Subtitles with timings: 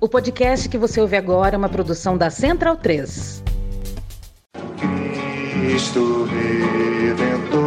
[0.00, 3.42] O podcast que você ouve agora é uma produção da Central 3.
[5.52, 7.60] Cristo Redentor,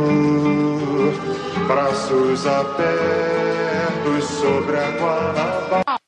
[1.67, 5.99] braços abertos sobre a Guanabara.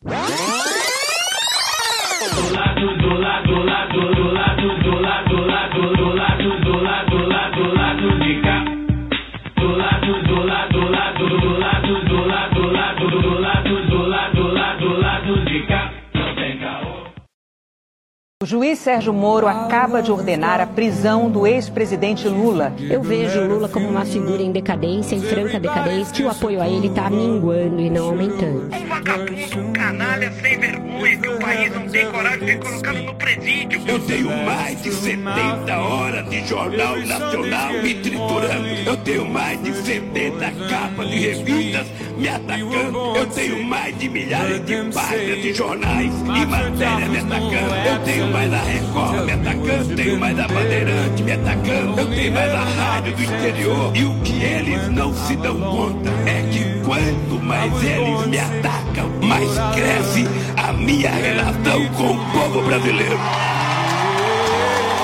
[18.42, 22.73] O juiz Sérgio Moro acaba de ordenar a prisão do ex-presidente Lula.
[22.80, 26.67] Eu vejo Lula como uma figura em decadência, em franca decadência, que o apoio a
[26.67, 28.75] ele está minguando e não aumentando.
[28.75, 33.14] Um vagabundo, um canalha sem vergonha que o país não tem coragem de colocá-lo no
[33.14, 33.81] presídio.
[33.88, 38.67] Eu tenho mais de 70 horas de jornal nacional me triturando.
[38.88, 43.16] Eu tenho mais de 70 capas de revistas me atacando.
[43.17, 47.76] Eu tenho mais de milhares de páginas de jornais e matérias me atacando.
[47.86, 52.34] Eu tenho mais a Record me atacando, tenho mais a Bandeirante me atacando, eu tenho
[52.34, 53.92] mais a rádio do exterior.
[53.94, 59.10] E o que eles não se dão conta é que quanto mais eles me atacam,
[59.22, 63.20] mais cresce a minha relação com o povo brasileiro.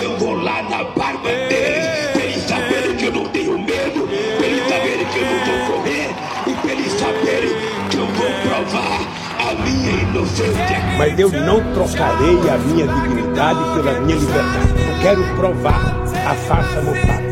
[0.01, 4.07] Eu vou lá na barba deles, pra eles saberem que eu não tenho medo,
[4.37, 6.09] pra eles saberem que eu não vou correr,
[6.47, 7.55] e pra eles saberem
[7.89, 9.26] que eu vou provar
[9.63, 10.77] minha inocência.
[10.97, 14.73] Mas eu não trocarei a minha dignidade pela minha liberdade.
[14.77, 17.27] Eu quero provar a farsa montada.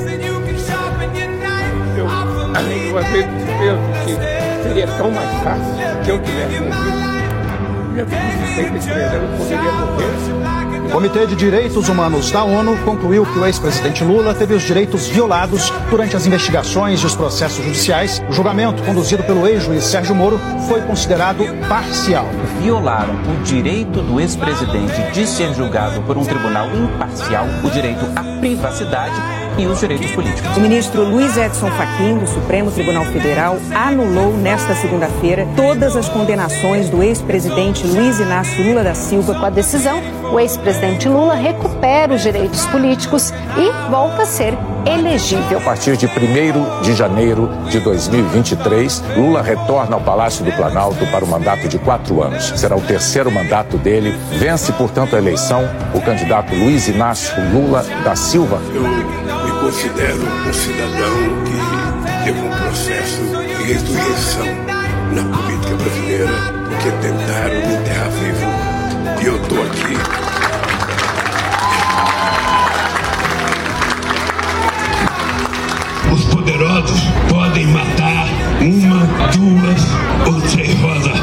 [1.98, 2.08] Eu,
[2.56, 7.06] às vezes penso que seria tão mais fácil que eu tivesse morrido.
[7.92, 10.75] Minha vida inteira eu poderia morrer.
[10.86, 15.08] O Comitê de Direitos Humanos da ONU concluiu que o ex-presidente Lula teve os direitos
[15.08, 18.24] violados durante as investigações e os processos judiciais.
[18.30, 22.28] O julgamento conduzido pelo ex-juiz Sérgio Moro foi considerado parcial.
[22.62, 28.40] Violaram o direito do ex-presidente de ser julgado por um tribunal imparcial, o direito à
[28.40, 29.16] privacidade
[29.58, 30.56] e os direitos políticos.
[30.58, 36.90] O ministro Luiz Edson Fachin, do Supremo Tribunal Federal, anulou nesta segunda-feira todas as condenações
[36.90, 39.36] do ex-presidente Luiz Inácio Lula da Silva.
[39.36, 40.02] Com a decisão,
[40.32, 45.58] o ex-presidente Lula recupera os direitos políticos e volta a ser elegível.
[45.58, 51.26] A partir de 1 de janeiro de 2023, Lula retorna ao Palácio do Planalto para
[51.26, 52.54] o mandato de quatro anos.
[52.56, 54.16] Será o terceiro mandato dele.
[54.38, 58.60] Vence, portanto, a eleição o candidato Luiz Inácio Lula da Silva.
[59.66, 63.20] Considero um cidadão que teve um processo
[63.58, 64.46] de ressurreição
[65.12, 66.28] na política brasileira,
[66.70, 68.46] porque tentaram me enterrar vivo.
[69.20, 69.98] E eu estou aqui
[76.14, 78.28] Os poderosos podem matar
[78.62, 79.00] uma,
[79.30, 79.82] duas
[80.28, 81.20] ou três rosas,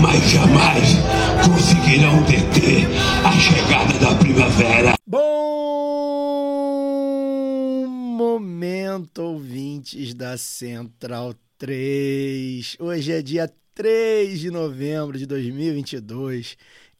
[0.00, 0.98] mas jamais
[1.44, 2.88] conseguirão deter
[3.22, 4.94] a chegada da primavera.
[5.06, 5.66] Bom
[8.96, 9.38] momento,
[9.76, 12.78] ouvintes da Central 3.
[12.80, 16.56] Hoje é dia 3 de novembro de 2022.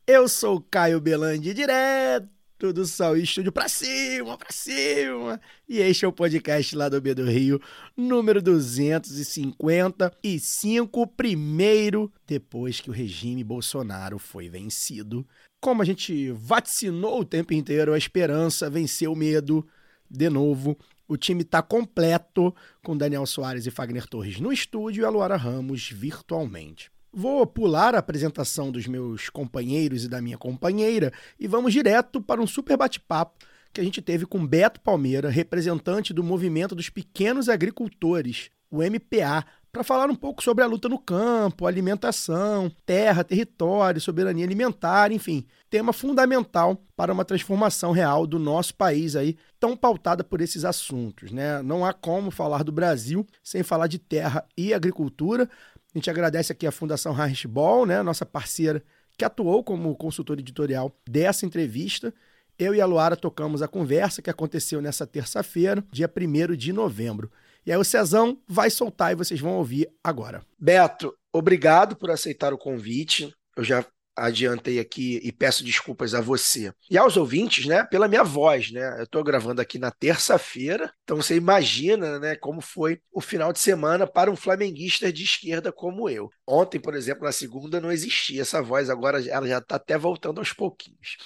[0.06, 2.28] Eu sou Caio Belandi, direto
[2.74, 5.40] do Sol Estúdio pra cima, pra cima.
[5.66, 7.58] E este é o podcast lá do B do Rio,
[7.96, 15.26] número 255, primeiro depois que o regime Bolsonaro foi vencido.
[15.62, 19.66] Como a gente vaticinou o tempo inteiro, a esperança venceu o medo
[20.10, 20.76] de novo.
[21.08, 22.52] O time tá completo
[22.86, 26.88] com Daniel Soares e Fagner Torres no estúdio e a Luara Ramos virtualmente.
[27.12, 32.40] Vou pular a apresentação dos meus companheiros e da minha companheira e vamos direto para
[32.40, 37.48] um super bate-papo que a gente teve com Beto Palmeira, representante do Movimento dos Pequenos
[37.48, 39.44] Agricultores, o MPA,
[39.76, 45.44] para falar um pouco sobre a luta no campo, alimentação, terra, território, soberania alimentar, enfim,
[45.68, 51.30] tema fundamental para uma transformação real do nosso país aí, tão pautada por esses assuntos,
[51.30, 51.60] né?
[51.60, 55.46] Não há como falar do Brasil sem falar de terra e agricultura.
[55.94, 58.82] A gente agradece aqui a Fundação Heinrich Ball, né, nossa parceira
[59.18, 62.14] que atuou como consultor editorial dessa entrevista.
[62.58, 67.30] Eu e a Luara tocamos a conversa que aconteceu nessa terça-feira, dia 1 de novembro.
[67.66, 70.40] E aí o Cezão vai soltar e vocês vão ouvir agora.
[70.56, 73.34] Beto, obrigado por aceitar o convite.
[73.56, 73.84] Eu já
[74.16, 78.98] adiantei aqui e peço desculpas a você e aos ouvintes, né, pela minha voz, né?
[78.98, 83.58] Eu estou gravando aqui na terça-feira, então você imagina, né, como foi o final de
[83.58, 86.30] semana para um flamenguista de esquerda como eu.
[86.46, 90.38] Ontem, por exemplo, na segunda não existia essa voz, agora ela já está até voltando
[90.38, 91.16] aos pouquinhos.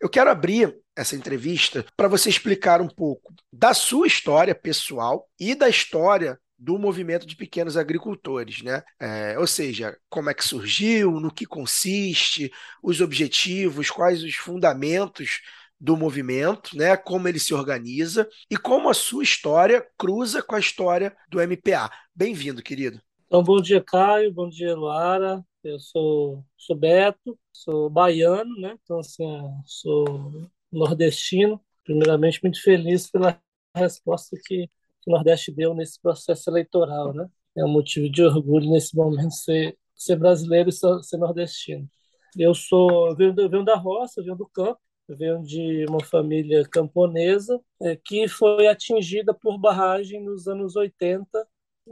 [0.00, 5.54] Eu quero abrir essa entrevista para você explicar um pouco da sua história pessoal e
[5.54, 8.82] da história do movimento de pequenos agricultores, né?
[8.98, 12.50] É, ou seja, como é que surgiu, no que consiste,
[12.82, 15.40] os objetivos, quais os fundamentos
[15.80, 16.96] do movimento, né?
[16.96, 21.90] Como ele se organiza e como a sua história cruza com a história do MPA.
[22.14, 23.00] Bem-vindo, querido.
[23.26, 24.32] Então, bom dia, Caio.
[24.32, 25.44] Bom dia, Luara.
[25.62, 28.76] Eu sou, sou Beto, sou baiano, né?
[28.82, 29.24] Então, assim,
[29.64, 31.60] sou nordestino.
[31.84, 33.40] Primeiramente, muito feliz pela
[33.76, 34.68] resposta que
[35.08, 37.26] o Nordeste deu nesse processo eleitoral, né?
[37.56, 41.88] É um motivo de orgulho nesse momento ser, ser brasileiro e ser nordestino.
[42.36, 44.78] Eu sou, venho, venho da roça, venho do campo,
[45.08, 51.26] venho de uma família camponesa é, que foi atingida por barragem nos anos 80,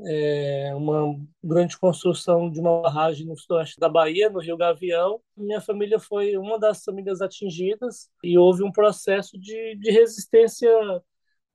[0.04, 5.20] é, uma grande construção de uma barragem no sudoeste da Bahia, no Rio Gavião.
[5.34, 10.70] Minha família foi uma das famílias atingidas e houve um processo de, de resistência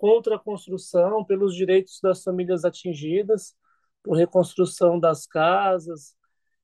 [0.01, 3.55] contra a construção, pelos direitos das famílias atingidas,
[4.01, 6.15] por reconstrução das casas.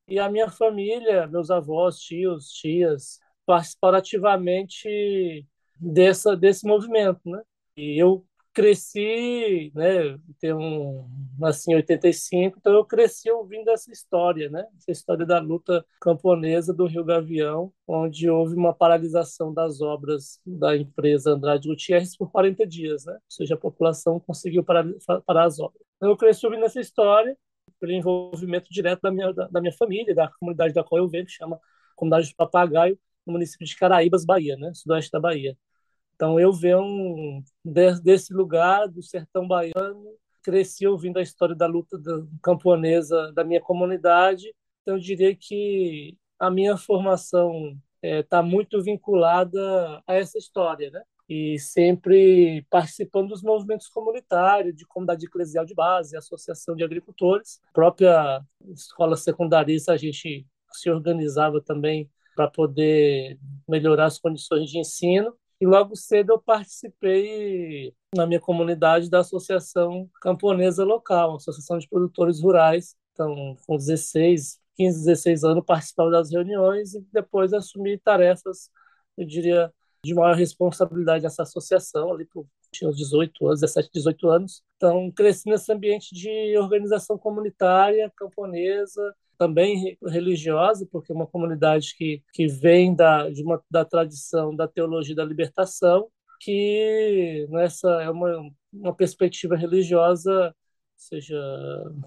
[0.08, 5.48] E a minha família, meus avós, tios, tias, participaram ativamente
[5.80, 7.30] dessa, desse movimento.
[7.30, 7.44] Né?
[7.78, 8.26] E eu
[8.58, 11.08] cresci, né, tenho
[11.38, 16.74] nasci em 85, então eu cresci ouvindo essa história, né, essa história da luta camponesa
[16.74, 22.66] do Rio Gavião, onde houve uma paralisação das obras da empresa Andrade Gutierrez por 40
[22.66, 24.88] dias, né, ou seja, a população conseguiu parar,
[25.24, 25.80] parar as obras.
[25.98, 27.38] Então eu cresci ouvindo essa história
[27.80, 31.28] pelo envolvimento direto da minha, da, da minha família, da comunidade da qual eu venho,
[31.28, 31.60] que chama
[31.96, 35.56] Comunidade de Papagaio, no município de Caraíbas, Bahia, né, sudoeste da Bahia.
[36.18, 40.04] Então eu venho desse lugar, do sertão baiano,
[40.42, 41.96] cresci ouvindo a história da luta
[42.42, 44.52] camponesa da minha comunidade.
[44.82, 51.04] Então eu diria que a minha formação está é, muito vinculada a essa história, né?
[51.30, 58.42] E sempre participando dos movimentos comunitários, de comunidade eclesial de base, associação de agricultores, própria
[58.70, 63.38] escola secundarista a gente se organizava também para poder
[63.68, 70.10] melhorar as condições de ensino e logo cedo eu participei na minha comunidade da Associação
[70.22, 72.96] Camponesa Local, Associação de Produtores Rurais.
[73.14, 78.70] Então, com 16, 15, 16 anos, participava das reuniões e depois assumi tarefas,
[79.18, 79.74] eu diria,
[80.06, 84.64] de maior responsabilidade nessa associação, ali por tinha uns 18 anos, 17, 18 anos.
[84.76, 92.24] Então, cresci nesse ambiente de organização comunitária, camponesa, também religiosa, porque é uma comunidade que,
[92.34, 96.10] que vem da, de uma, da tradição da teologia da libertação,
[96.42, 100.54] que nessa é uma, uma perspectiva religiosa
[100.98, 101.38] seja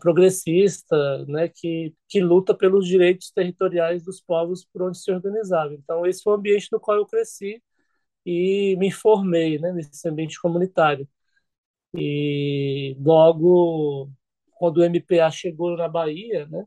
[0.00, 5.73] progressista, né, que, que luta pelos direitos territoriais dos povos por onde se organizava.
[5.75, 7.62] Então, esse foi o ambiente no qual eu cresci
[8.26, 11.09] e me formei né, nesse ambiente comunitário.
[11.95, 14.11] E logo,
[14.59, 16.64] quando o MPA chegou na Bahia, né,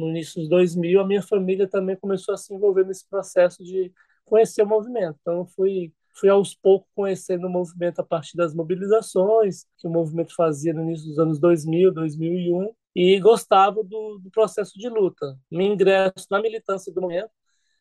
[0.00, 3.92] no início dos 2000, a minha família também começou a se envolver nesse processo de
[4.24, 5.18] conhecer o movimento.
[5.20, 9.90] Então, eu fui, fui aos poucos conhecendo o movimento a partir das mobilizações que o
[9.90, 15.38] movimento fazia no início dos anos 2000, 2001, e gostava do, do processo de luta.
[15.50, 17.30] Me ingresso na militância do momento,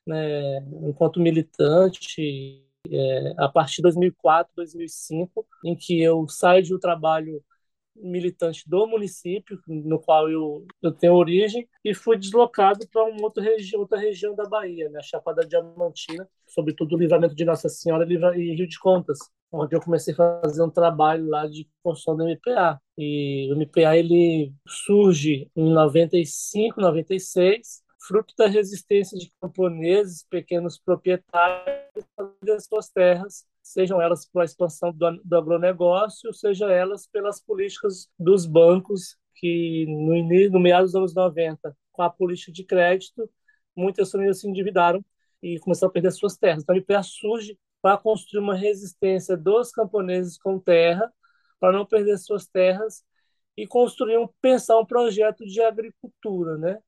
[0.05, 6.79] né, enquanto militante, é, a partir de 2004, 2005, em que eu saio de um
[6.79, 7.43] trabalho
[7.95, 13.43] militante do município, no qual eu, eu tenho origem, e fui deslocado para uma outra,
[13.43, 18.05] regi outra região da Bahia, né, Chapada Diamantina, sobretudo o Livramento de Nossa Senhora
[18.37, 19.19] e Rio de Contas,
[19.51, 22.79] onde eu comecei a fazer um trabalho lá de construção do MPA.
[22.97, 31.89] E o MPA ele surge em 95, 96, fruto da resistência de camponeses, pequenos proprietários,
[32.43, 38.45] das suas terras sejam elas pela expansão do, do agronegócio, seja elas pelas políticas dos
[38.45, 43.29] bancos que no início, no meados dos anos 90, com a política de crédito,
[43.75, 45.05] muitas famílias se endividaram
[45.41, 46.63] e começaram a perder suas terras.
[46.63, 51.11] Então, a IPA surge para construir uma resistência dos camponeses com terra,
[51.59, 53.03] para não perder suas terras
[53.55, 56.79] e construir um pensar um projeto de agricultura, né?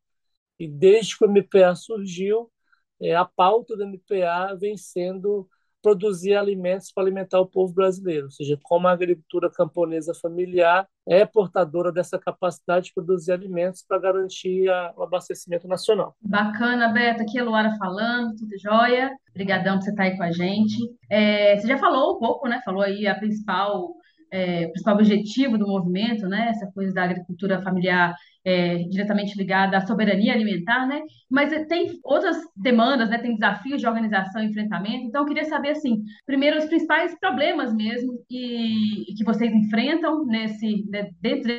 [0.57, 2.51] E desde que o MPA surgiu,
[2.99, 5.47] é, a pauta do MPA vem sendo
[5.81, 11.25] produzir alimentos para alimentar o povo brasileiro, ou seja, como a agricultura camponesa familiar é
[11.25, 16.15] portadora dessa capacidade de produzir alimentos para garantir a, o abastecimento nacional.
[16.21, 17.23] Bacana, Beto.
[17.23, 19.11] Aqui é a Luara falando, tudo jóia.
[19.31, 20.77] Obrigadão por você estar aí com a gente.
[21.09, 22.61] É, você já falou um pouco, né?
[22.63, 23.95] Falou aí a principal
[24.31, 26.49] é, o principal objetivo do movimento, né?
[26.49, 31.01] Essa coisa da agricultura familiar é, diretamente ligada à soberania alimentar, né?
[31.29, 33.17] Mas tem outras demandas, né?
[33.17, 35.05] Tem desafios de organização e enfrentamento.
[35.05, 40.25] Então, eu queria saber, assim, primeiro, os principais problemas mesmo e, e que vocês enfrentam
[40.25, 41.51] nesse, né, dentro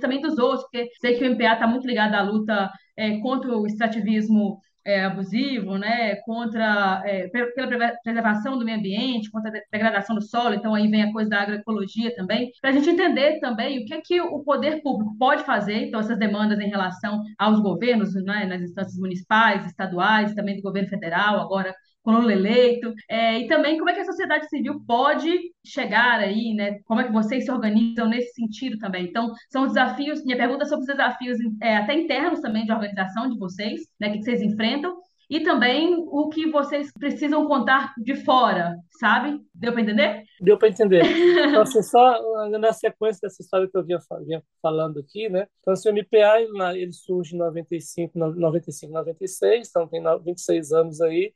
[0.00, 3.56] também dos outros, porque sei que o MPA está muito ligado à luta é, contra
[3.56, 10.16] o extrativismo é, abusivo, né, contra é, pela preservação do meio ambiente, contra a degradação
[10.16, 10.54] do solo.
[10.54, 13.92] Então aí vem a coisa da agroecologia também, para a gente entender também o que
[13.92, 15.86] é que o poder público pode fazer.
[15.86, 20.88] Então essas demandas em relação aos governos, né, nas instâncias municipais, estaduais, também do governo
[20.88, 21.74] federal, agora
[22.12, 25.30] Lula eleito, é, e também como é que a sociedade civil pode
[25.64, 26.78] chegar aí, né?
[26.84, 29.04] Como é que vocês se organizam nesse sentido também?
[29.04, 33.28] Então, são desafios, minha pergunta é sobre os desafios é, até internos também de organização
[33.28, 34.10] de vocês, né?
[34.10, 34.96] Que vocês enfrentam,
[35.30, 39.38] e também o que vocês precisam contar de fora, sabe?
[39.54, 40.24] Deu para entender?
[40.40, 41.02] Deu para entender.
[41.48, 45.46] Então, assim, só na sequência dessa história que eu vinha, vinha falando aqui, né?
[45.60, 46.40] Então, assim, o MPA
[46.74, 51.32] ele surge em 95, 95, 96, então tem 26 anos aí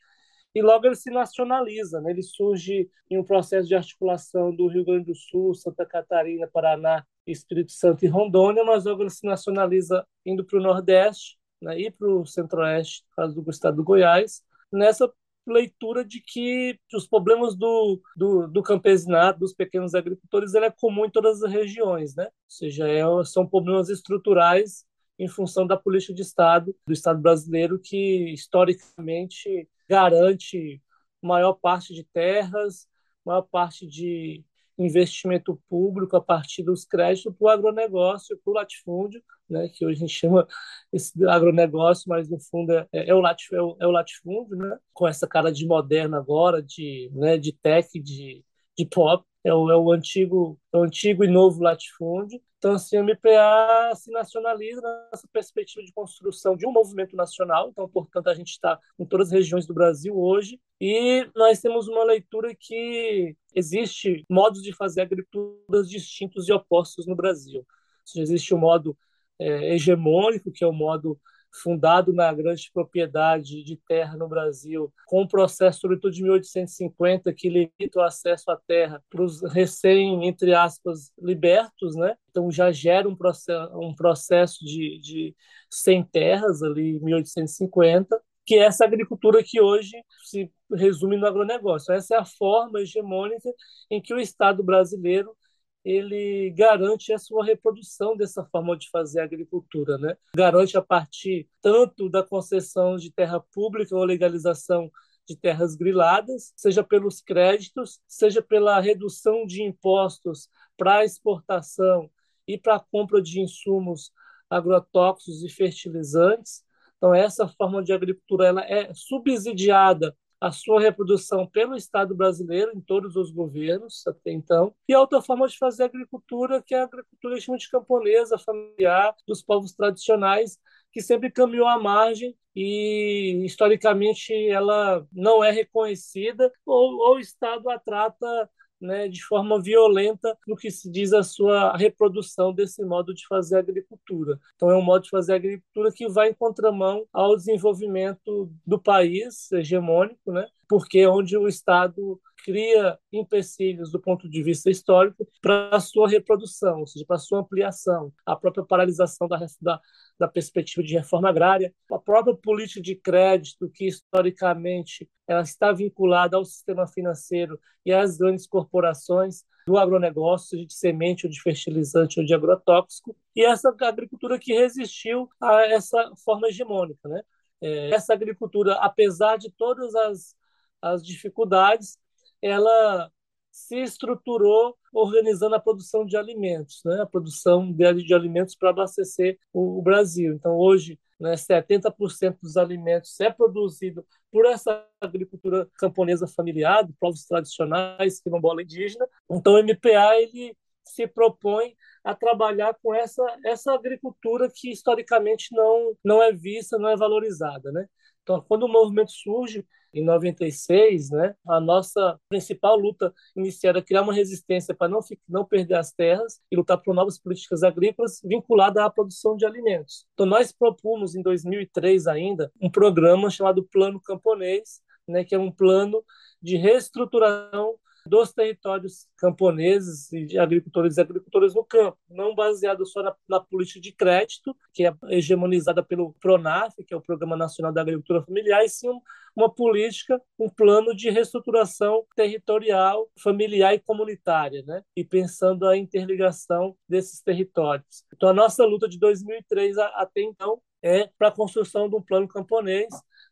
[0.54, 2.00] e logo ele se nacionaliza.
[2.00, 2.10] Né?
[2.10, 7.04] Ele surge em um processo de articulação do Rio Grande do Sul, Santa Catarina, Paraná,
[7.26, 11.78] Espírito Santo e Rondônia, mas logo ele se nacionaliza indo para o Nordeste né?
[11.80, 14.42] e para o Centro-Oeste, no caso do estado do Goiás,
[14.72, 15.10] nessa
[15.46, 21.04] leitura de que os problemas do, do, do campesinato, dos pequenos agricultores, ele é comum
[21.04, 22.24] em todas as regiões, né?
[22.24, 24.84] Ou seja, é, são problemas estruturais
[25.18, 30.82] em função da política de Estado do Estado brasileiro que historicamente garante
[31.20, 32.88] maior parte de terras,
[33.24, 34.44] maior parte de
[34.78, 39.98] investimento público a partir dos créditos para o agronegócio, para o latifúndio, né, que hoje
[39.98, 40.46] a gente chama
[40.92, 44.78] esse agronegócio, mas no fundo é, é, o, latif, é, o, é o latifúndio, né,
[44.92, 48.44] com essa cara de moderno agora, de, né, de tech, de,
[48.76, 52.40] de pop, é o, é o antigo é o antigo e novo latifúndio.
[52.62, 57.68] Então, assim, o MPA se nacionaliza nessa perspectiva de construção de um movimento nacional.
[57.68, 61.88] Então, portanto, a gente está em todas as regiões do Brasil hoje e nós temos
[61.88, 67.66] uma leitura que existe modos de fazer agriculturas distintos e opostos no Brasil.
[68.04, 68.96] Seja, existe o modo
[69.40, 71.20] é, hegemônico, que é o modo
[71.52, 77.48] fundado na grande propriedade de terra no Brasil, com um processo, sobretudo de 1850, que
[77.48, 82.16] limita o acesso à terra para os recém, entre aspas, libertos, né?
[82.30, 85.36] Então já gera um processo, um processo de, de
[85.70, 89.92] sem terras ali em 1850, que é essa agricultura que hoje
[90.24, 91.92] se resume no agronegócio.
[91.92, 93.48] Essa é a forma hegemônica
[93.90, 95.36] em que o Estado brasileiro
[95.84, 100.16] ele garante a sua reprodução dessa forma de fazer agricultura, né?
[100.34, 104.90] Garante a partir tanto da concessão de terra pública ou legalização
[105.26, 112.10] de terras griladas, seja pelos créditos, seja pela redução de impostos para exportação
[112.46, 114.12] e para compra de insumos
[114.50, 116.64] agrotóxicos e fertilizantes.
[116.96, 122.80] Então essa forma de agricultura ela é subsidiada a sua reprodução pelo Estado brasileiro, em
[122.80, 126.84] todos os governos até então, e a outra forma de fazer agricultura, que é a
[126.84, 130.58] agricultura de camponesa, familiar, dos povos tradicionais,
[130.92, 137.70] que sempre caminhou à margem e, historicamente, ela não é reconhecida ou, ou o Estado
[137.70, 138.50] a trata
[138.82, 143.58] né, de forma violenta no que se diz a sua reprodução desse modo de fazer
[143.58, 144.38] agricultura.
[144.56, 149.50] Então, é um modo de fazer agricultura que vai em contramão ao desenvolvimento do país
[149.52, 155.70] hegemônico, né, porque é onde o Estado cria empecilhos do ponto de vista histórico para
[155.74, 159.80] a sua reprodução, ou seja, para a sua ampliação, a própria paralisação da, da,
[160.18, 166.36] da perspectiva de reforma agrária, a própria política de crédito, que historicamente ela está vinculada
[166.36, 172.26] ao sistema financeiro e às grandes corporações do agronegócio, de semente ou de fertilizante ou
[172.26, 177.08] de agrotóxico, e essa agricultura que resistiu a essa forma hegemônica.
[177.08, 177.22] Né?
[177.60, 180.34] É, essa agricultura, apesar de todas as,
[180.80, 181.96] as dificuldades,
[182.42, 183.10] ela
[183.50, 187.00] se estruturou organizando a produção de alimentos, né?
[187.02, 190.34] a produção de, de alimentos para abastecer o, o, Brasil.
[190.34, 197.24] Então, hoje, né, 70% dos alimentos é produzido por essa agricultura camponesa familiar, de povos
[197.26, 199.06] tradicionais, quilombola indígena.
[199.30, 205.96] Então, o MPA ele se propõe a trabalhar com essa, essa agricultura que historicamente não,
[206.04, 207.70] não é vista, não é valorizada.
[207.70, 207.86] Né?
[208.22, 214.02] Então, quando o movimento surge, em 96, né, a nossa principal luta inicial era criar
[214.02, 218.82] uma resistência para não, não perder as terras e lutar por novas políticas agrícolas vinculadas
[218.82, 220.06] à produção de alimentos.
[220.14, 225.50] Então, nós propomos, em 2003 ainda, um programa chamado Plano Camponês, né, que é um
[225.50, 226.02] plano
[226.40, 227.74] de reestruturação
[228.06, 233.80] dos territórios camponeses e agricultores e agricultoras no campo, não baseado só na, na, política
[233.80, 238.64] de crédito, que é hegemonizada pelo PRONAF, que é o Programa Nacional da Agricultura Familiar,
[238.64, 238.88] e sim
[239.34, 244.82] uma política, um plano de reestruturação territorial, familiar e comunitária, né?
[244.96, 248.04] e pensando a interligação desses territórios.
[248.12, 252.28] Então, a nossa luta de 2003 até então é para a construção de um plano
[252.28, 252.88] camponês.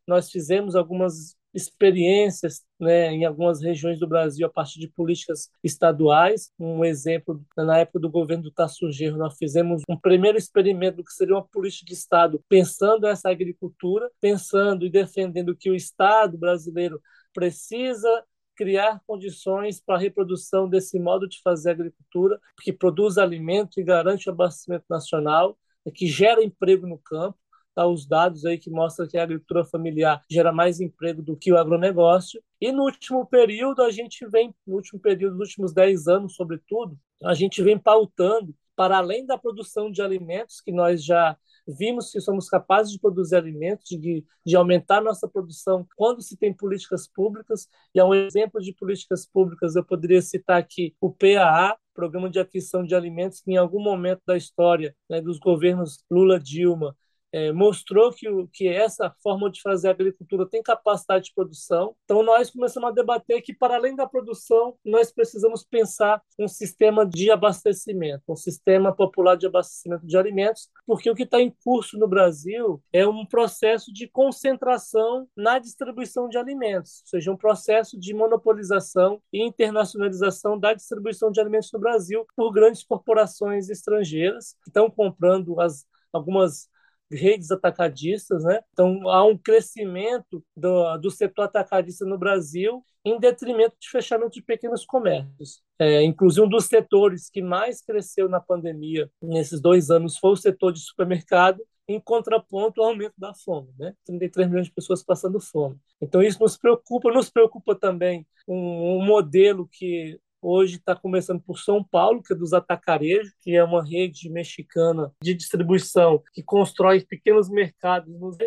[0.07, 6.51] Nós fizemos algumas experiências né, em algumas regiões do Brasil a partir de políticas estaduais.
[6.59, 11.05] Um exemplo, na época do governo do Tasso Gerro, nós fizemos um primeiro experimento do
[11.05, 16.39] que seria uma política de Estado, pensando essa agricultura, pensando e defendendo que o Estado
[16.39, 17.01] brasileiro
[17.33, 18.25] precisa
[18.57, 24.29] criar condições para a reprodução desse modo de fazer agricultura, que produz alimento e garante
[24.29, 25.57] o abastecimento nacional,
[25.95, 27.40] que gera emprego no campo
[27.75, 31.53] tá os dados aí que mostram que a agricultura familiar gera mais emprego do que
[31.53, 32.43] o agronegócio.
[32.61, 36.99] E no último período, a gente vem, no último período, nos últimos 10 anos, sobretudo,
[37.23, 41.37] a gente vem pautando, para além da produção de alimentos, que nós já
[41.69, 46.53] vimos que somos capazes de produzir alimentos, de, de aumentar nossa produção quando se tem
[46.53, 47.69] políticas públicas.
[47.95, 52.41] E é um exemplo de políticas públicas, eu poderia citar aqui o PAA, Programa de
[52.41, 56.97] Aquisição de Alimentos, que em algum momento da história né, dos governos Lula-Dilma
[57.33, 61.95] é, mostrou que, o, que essa forma de fazer agricultura tem capacidade de produção.
[62.05, 67.07] Então, nós começamos a debater que, para além da produção, nós precisamos pensar um sistema
[67.07, 71.99] de abastecimento, um sistema popular de abastecimento de alimentos, porque o que está em curso
[71.99, 77.99] no Brasil é um processo de concentração na distribuição de alimentos, ou seja, um processo
[77.99, 84.71] de monopolização e internacionalização da distribuição de alimentos no Brasil por grandes corporações estrangeiras que
[84.71, 86.69] estão comprando as, algumas
[87.11, 88.61] redes atacadistas, né?
[88.73, 94.43] Então há um crescimento do, do setor atacadista no Brasil em detrimento de fechamento de
[94.43, 95.63] pequenos comércios.
[95.79, 100.37] É, inclusive, um dos setores que mais cresceu na pandemia nesses dois anos foi o
[100.37, 103.95] setor de supermercado, em contraponto ao aumento da fome, né?
[104.07, 105.77] 33 milhões de pessoas passando fome.
[106.01, 107.11] Então, isso nos preocupa.
[107.11, 112.37] Nos preocupa também um, um modelo que Hoje está começando por São Paulo, que é
[112.37, 118.39] dos Atacarejos, que é uma rede mexicana de distribuição que constrói pequenos mercados nos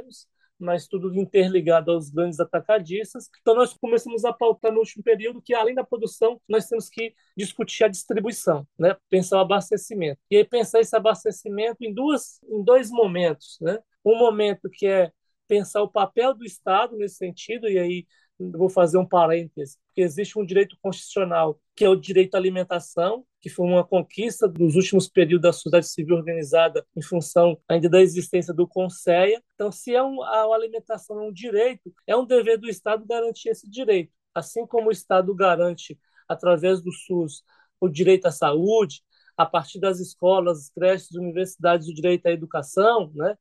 [0.59, 3.29] mas tudo interligado aos grandes atacadistas.
[3.41, 7.13] Então, nós começamos a pautar no último período que, além da produção, nós temos que
[7.37, 8.95] discutir a distribuição, né?
[9.09, 10.19] pensar o abastecimento.
[10.31, 13.57] E aí, pensar esse abastecimento em, duas, em dois momentos.
[13.61, 13.77] Né?
[14.05, 15.11] Um momento que é
[15.47, 18.07] pensar o papel do Estado nesse sentido, e aí
[18.39, 23.49] vou fazer um parêntese, existe um direito constitucional, que é o direito à alimentação, que
[23.49, 28.53] foi uma conquista dos últimos períodos da sociedade civil organizada em função ainda da existência
[28.53, 29.41] do Conceia.
[29.55, 33.49] Então, se é um, a alimentação é um direito, é um dever do Estado garantir
[33.49, 34.11] esse direito.
[34.33, 37.43] Assim como o Estado garante, através do SUS,
[37.79, 39.01] o direito à saúde,
[39.35, 43.35] a partir das escolas, creches, universidades, o direito à educação, né?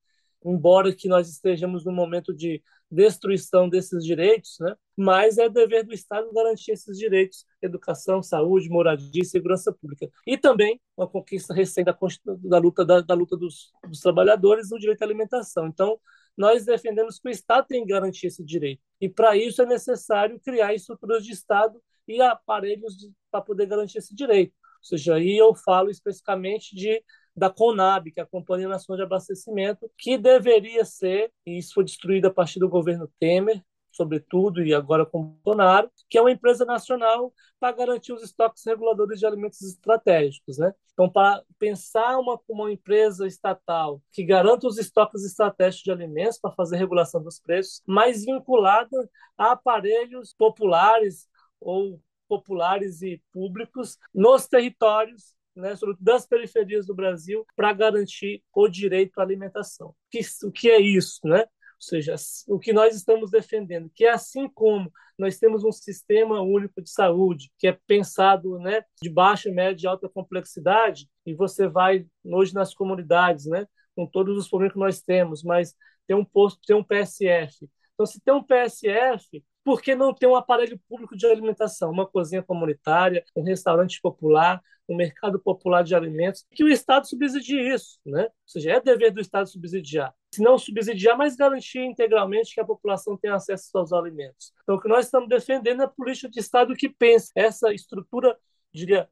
[0.45, 4.77] Embora que nós estejamos num momento de destruição desses direitos, né?
[4.95, 10.11] mas é dever do Estado garantir esses direitos, educação, saúde, moradia e segurança pública.
[10.27, 14.79] E também uma conquista recente da, da luta, da, da luta dos, dos, trabalhadores no
[14.79, 15.67] direito à alimentação.
[15.67, 15.99] Então,
[16.37, 18.83] nós defendemos que o Estado tem que garantir esse direito.
[19.01, 22.95] E, para isso, é necessário criar estruturas de Estado e aparelhos
[23.31, 24.53] para poder garantir esse direito.
[24.53, 27.03] Ou seja, aí eu falo especificamente de
[27.35, 31.85] da CONAB, que é a Companhia Nacional de Abastecimento, que deveria ser, e isso foi
[31.85, 36.65] destruído a partir do governo Temer, sobretudo, e agora com Bolsonaro, que é uma empresa
[36.65, 40.59] nacional para garantir os estoques reguladores de alimentos estratégicos.
[40.59, 40.73] Né?
[40.93, 46.53] Então, para pensar uma, uma empresa estatal que garanta os estoques estratégicos de alimentos para
[46.53, 51.29] fazer regulação dos preços, mas vinculada a aparelhos populares
[51.61, 59.19] ou populares e públicos nos territórios né, das periferias do Brasil, para garantir o direito
[59.19, 59.95] à alimentação.
[60.11, 61.21] Que, o que é isso?
[61.25, 61.41] Né?
[61.41, 61.47] Ou
[61.79, 62.15] seja,
[62.47, 66.91] o que nós estamos defendendo, que é assim como nós temos um sistema único de
[66.91, 72.55] saúde, que é pensado né, de baixa, média e alta complexidade, e você vai hoje
[72.55, 75.75] nas comunidades, né, com todos os problemas que nós temos, mas
[76.07, 77.69] tem um posto, tem um PSF.
[77.95, 82.07] Então, se tem um PSF, por que não ter um aparelho público de alimentação, uma
[82.07, 88.01] cozinha comunitária, um restaurante popular, um mercado popular de alimentos, que o Estado subsidie isso,
[88.05, 88.25] né?
[88.25, 90.13] Ou seja, é dever do Estado subsidiar.
[90.35, 94.53] Se não subsidiar, mas garantir integralmente que a população tenha acesso aos alimentos.
[94.63, 98.37] Então, o que nós estamos defendendo é a política de Estado que pense essa estrutura,
[98.75, 99.09] diria,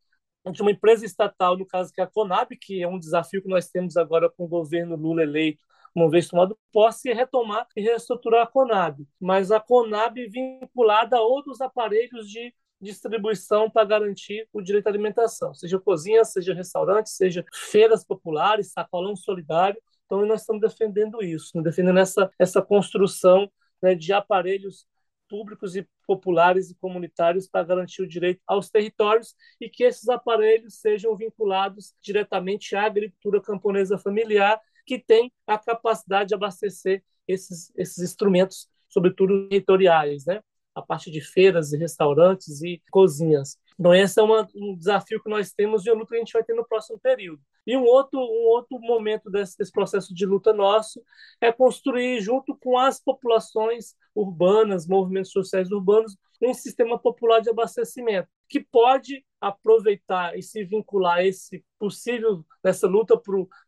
[0.51, 3.49] de uma empresa estatal, no caso que é a Conab, que é um desafio que
[3.49, 5.63] nós temos agora com o governo Lula eleito,
[5.95, 9.07] uma vez tomado posse, é retomar e reestruturar a Conab.
[9.21, 15.53] Mas a Conab vinculada a outros aparelhos de distribuição para garantir o direito à alimentação,
[15.53, 19.81] seja cozinha, seja restaurante, seja feiras populares, sacolão solidário.
[20.07, 21.63] Então, nós estamos defendendo isso, né?
[21.63, 23.51] defendendo essa, essa construção
[23.83, 24.87] né, de aparelhos
[25.29, 30.81] públicos e populares e comunitários para garantir o direito aos territórios e que esses aparelhos
[30.81, 37.99] sejam vinculados diretamente à agricultura camponesa familiar que tem a capacidade de abastecer esses, esses
[37.99, 40.41] instrumentos, sobretudo territoriais, né?
[40.75, 43.57] a parte de feiras e restaurantes e cozinhas.
[43.79, 46.33] Então, esse é uma, um desafio que nós temos e a luta que a gente
[46.33, 47.41] vai ter no próximo período.
[47.65, 51.01] E um outro, um outro momento desse, desse processo de luta nosso
[51.41, 58.29] é construir, junto com as populações urbanas, movimentos sociais urbanos, um sistema popular de abastecimento
[58.49, 63.17] que pode aproveitar e se vincular a esse possível nessa luta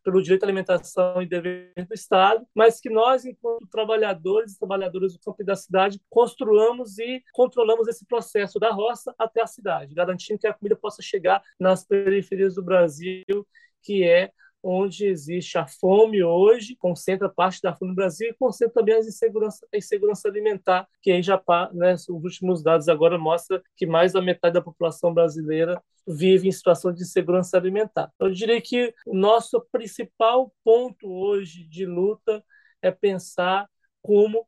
[0.03, 5.13] pelo direito à alimentação e dever do Estado, mas que nós, enquanto trabalhadores e trabalhadoras
[5.13, 10.39] do campo da cidade, construamos e controlamos esse processo da roça até a cidade, garantindo
[10.39, 13.47] que a comida possa chegar nas periferias do Brasil,
[13.81, 14.31] que é
[14.63, 18.99] onde existe a fome hoje, concentra parte da fome no Brasil e concentra também a
[18.99, 21.41] insegurança, a insegurança alimentar, que aí já,
[21.73, 26.51] né, os últimos dados agora mostram que mais da metade da população brasileira vive em
[26.51, 28.09] situação de insegurança alimentar.
[28.17, 32.43] Eu diria que o nosso principal ponto hoje de luta
[32.81, 33.69] é pensar
[34.01, 34.47] como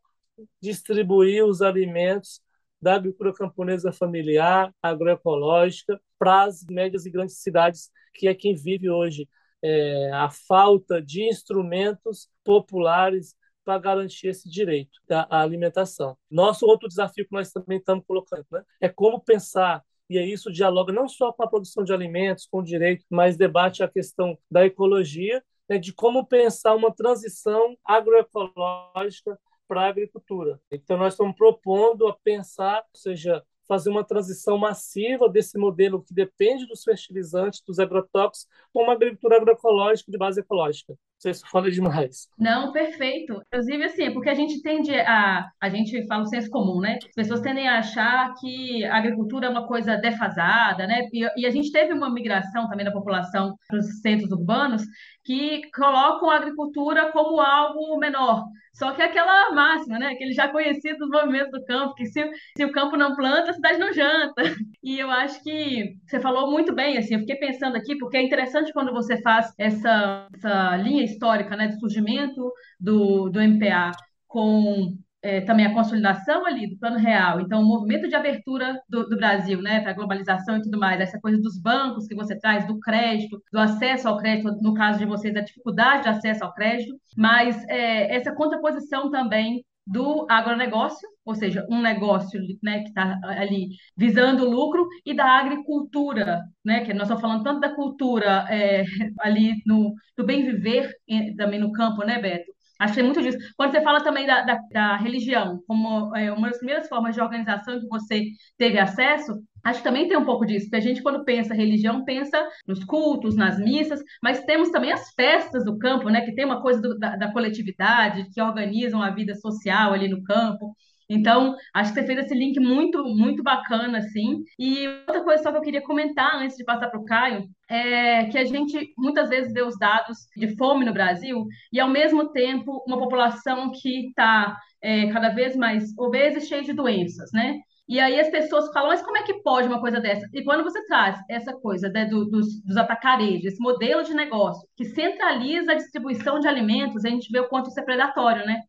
[0.61, 2.41] distribuir os alimentos
[2.81, 8.89] da agricultura camponesa familiar, agroecológica, para as médias e grandes cidades, que é quem vive
[8.89, 9.27] hoje
[9.65, 16.15] é, a falta de instrumentos populares para garantir esse direito à alimentação.
[16.29, 20.93] Nosso outro desafio que nós também estamos colocando né, é como pensar e isso dialoga
[20.93, 24.63] não só com a produção de alimentos, com o direito, mas debate a questão da
[24.63, 30.59] ecologia, né, de como pensar uma transição agroecológica para a agricultura.
[30.71, 36.13] Então, nós estamos propondo a pensar, ou seja, fazer uma transição massiva desse modelo que
[36.13, 40.93] depende dos fertilizantes, dos agrotóxicos, para uma agricultura agroecológica de base ecológica.
[40.93, 42.27] Não sei se fala demais.
[42.37, 43.41] Não, perfeito.
[43.47, 45.49] Inclusive, assim, porque a gente tende a.
[45.61, 46.99] A gente fala o senso comum, né?
[47.07, 51.07] As pessoas tendem a achar que a agricultura é uma coisa defasada, né?
[51.13, 54.83] E, e a gente teve uma migração também da população para os centros urbanos
[55.25, 58.45] que colocam a agricultura como algo menor.
[58.73, 60.07] Só que é aquela máxima, né?
[60.07, 63.53] Aquele já conhecido dos movimentos do campo, que se, se o campo não planta, a
[63.53, 64.43] cidade não janta.
[64.85, 68.21] E eu acho que você falou muito bem, assim, eu fiquei pensando aqui, porque é
[68.21, 73.93] interessante quando você faz essa, essa linha histórica, né, de surgimento do, do MPA
[74.27, 79.09] com é, também a consolidação ali do plano real, então o movimento de abertura do,
[79.09, 82.37] do Brasil, né, para a globalização e tudo mais, essa coisa dos bancos que você
[82.37, 86.43] traz, do crédito, do acesso ao crédito, no caso de vocês, a dificuldade de acesso
[86.43, 92.89] ao crédito, mas é, essa contraposição também do agronegócio, ou seja, um negócio né, que
[92.89, 98.45] está ali visando lucro, e da agricultura, né, que nós estamos falando tanto da cultura
[98.49, 98.83] é,
[99.21, 100.91] ali no, do bem viver
[101.35, 102.54] também no campo, né, Beto?
[102.79, 103.37] Acho que tem muito disso.
[103.55, 107.21] Quando você fala também da, da, da religião, como é, uma das primeiras formas de
[107.21, 108.25] organização que você
[108.57, 109.33] teve acesso,
[109.63, 110.65] acho que também tem um pouco disso.
[110.65, 115.13] Porque a gente, quando pensa religião, pensa nos cultos, nas missas, mas temos também as
[115.13, 116.21] festas do campo, né?
[116.21, 120.23] Que tem uma coisa do, da, da coletividade, que organizam a vida social ali no
[120.23, 120.75] campo.
[121.09, 124.43] Então, acho que você fez esse link muito, muito bacana, assim.
[124.57, 128.25] E outra coisa só que eu queria comentar antes de passar para o Caio, é
[128.25, 132.31] que a gente muitas vezes vê os dados de fome no Brasil e, ao mesmo
[132.31, 137.59] tempo, uma população que está é, cada vez mais obesa e cheia de doenças, né?
[137.87, 140.27] E aí as pessoas falam, mas como é que pode uma coisa dessa?
[140.33, 144.67] E quando você traz essa coisa né, do, dos, dos atacarejos, esse modelo de negócio
[144.75, 148.61] que centraliza a distribuição de alimentos, a gente vê o quanto isso é predatório, né?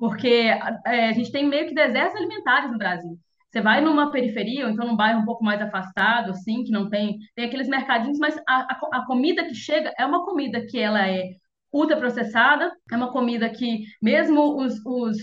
[0.00, 0.50] Porque
[0.86, 3.18] é, a gente tem meio que desertos alimentares no Brasil.
[3.50, 6.88] Você vai numa periferia, ou então num bairro um pouco mais afastado, assim, que não
[6.88, 10.78] tem, tem aqueles mercadinhos, mas a, a, a comida que chega é uma comida que
[10.78, 11.24] ela é
[11.70, 15.18] ultraprocessada, é uma comida que, mesmo os, os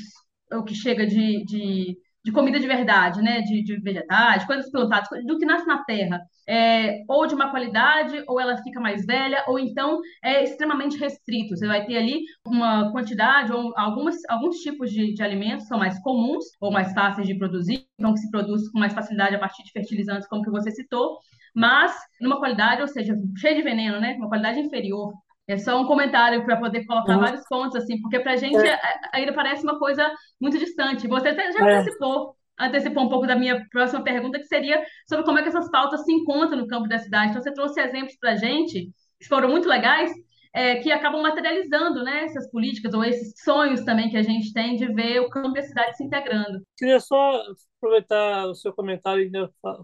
[0.53, 3.39] o que chega de, de de comida de verdade, né?
[3.41, 6.19] De, de vegetais, coisas plantadas, do que nasce na terra.
[6.45, 11.55] É, ou de uma qualidade, ou ela fica mais velha, ou então é extremamente restrito.
[11.55, 15.97] Você vai ter ali uma quantidade, ou algumas, alguns tipos de, de alimentos são mais
[15.99, 19.63] comuns, ou mais fáceis de produzir, então que se produz com mais facilidade a partir
[19.63, 21.17] de fertilizantes, como que você citou,
[21.55, 24.15] mas numa qualidade, ou seja, cheia de veneno, né?
[24.17, 25.13] Uma qualidade inferior.
[25.47, 27.21] É só um comentário para poder colocar uhum.
[27.21, 28.77] vários pontos, assim, porque para a gente é.
[29.13, 31.07] ainda parece uma coisa muito distante.
[31.07, 31.79] Você já é.
[31.79, 35.71] antecipou, antecipou um pouco da minha próxima pergunta, que seria sobre como é que essas
[35.71, 37.29] pautas se encontram no campo da cidade.
[37.29, 40.11] Então, você trouxe exemplos para a gente, que foram muito legais,
[40.53, 44.75] é, que acabam materializando né, essas políticas ou esses sonhos também que a gente tem
[44.75, 46.61] de ver o campo e a cidade se integrando.
[46.77, 47.41] Queria só
[47.77, 49.31] aproveitar o seu comentário e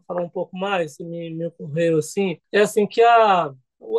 [0.08, 2.38] falar um pouco mais, se me, me ocorreu assim.
[2.52, 3.54] É assim que a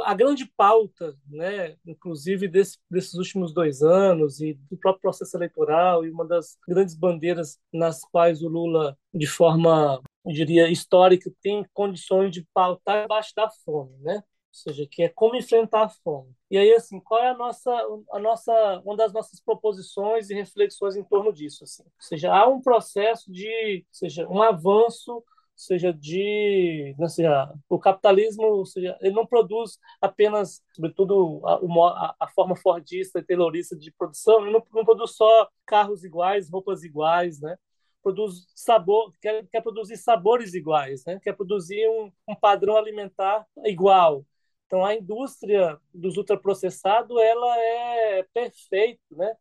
[0.04, 6.04] a grande pauta, né, inclusive desse, desses últimos dois anos e do próprio processo eleitoral
[6.04, 11.64] e uma das grandes bandeiras nas quais o Lula, de forma, eu diria, histórica, tem
[11.72, 14.16] condições de pautar abaixo da fome, né?
[14.16, 16.32] Ou seja, que é como enfrentar a fome.
[16.48, 17.72] E aí, assim, qual é a nossa,
[18.12, 21.64] a nossa, uma das nossas proposições e reflexões em torno disso?
[21.64, 21.82] Assim?
[21.82, 25.24] Ou seja, há um processo de, seja, um avanço
[25.56, 32.28] seja de, não seja, o capitalismo, seja, ele não produz apenas, sobretudo a, a, a,
[32.28, 37.40] forma fordista e taylorista de produção, ele não, não, produz só carros iguais, roupas iguais,
[37.40, 37.56] né?
[38.02, 41.18] Produz sabor, quer, quer produzir sabores iguais, né?
[41.22, 44.26] Quer produzir um, um padrão alimentar igual.
[44.66, 49.34] Então a indústria dos ultraprocessados ela é perfeita, né?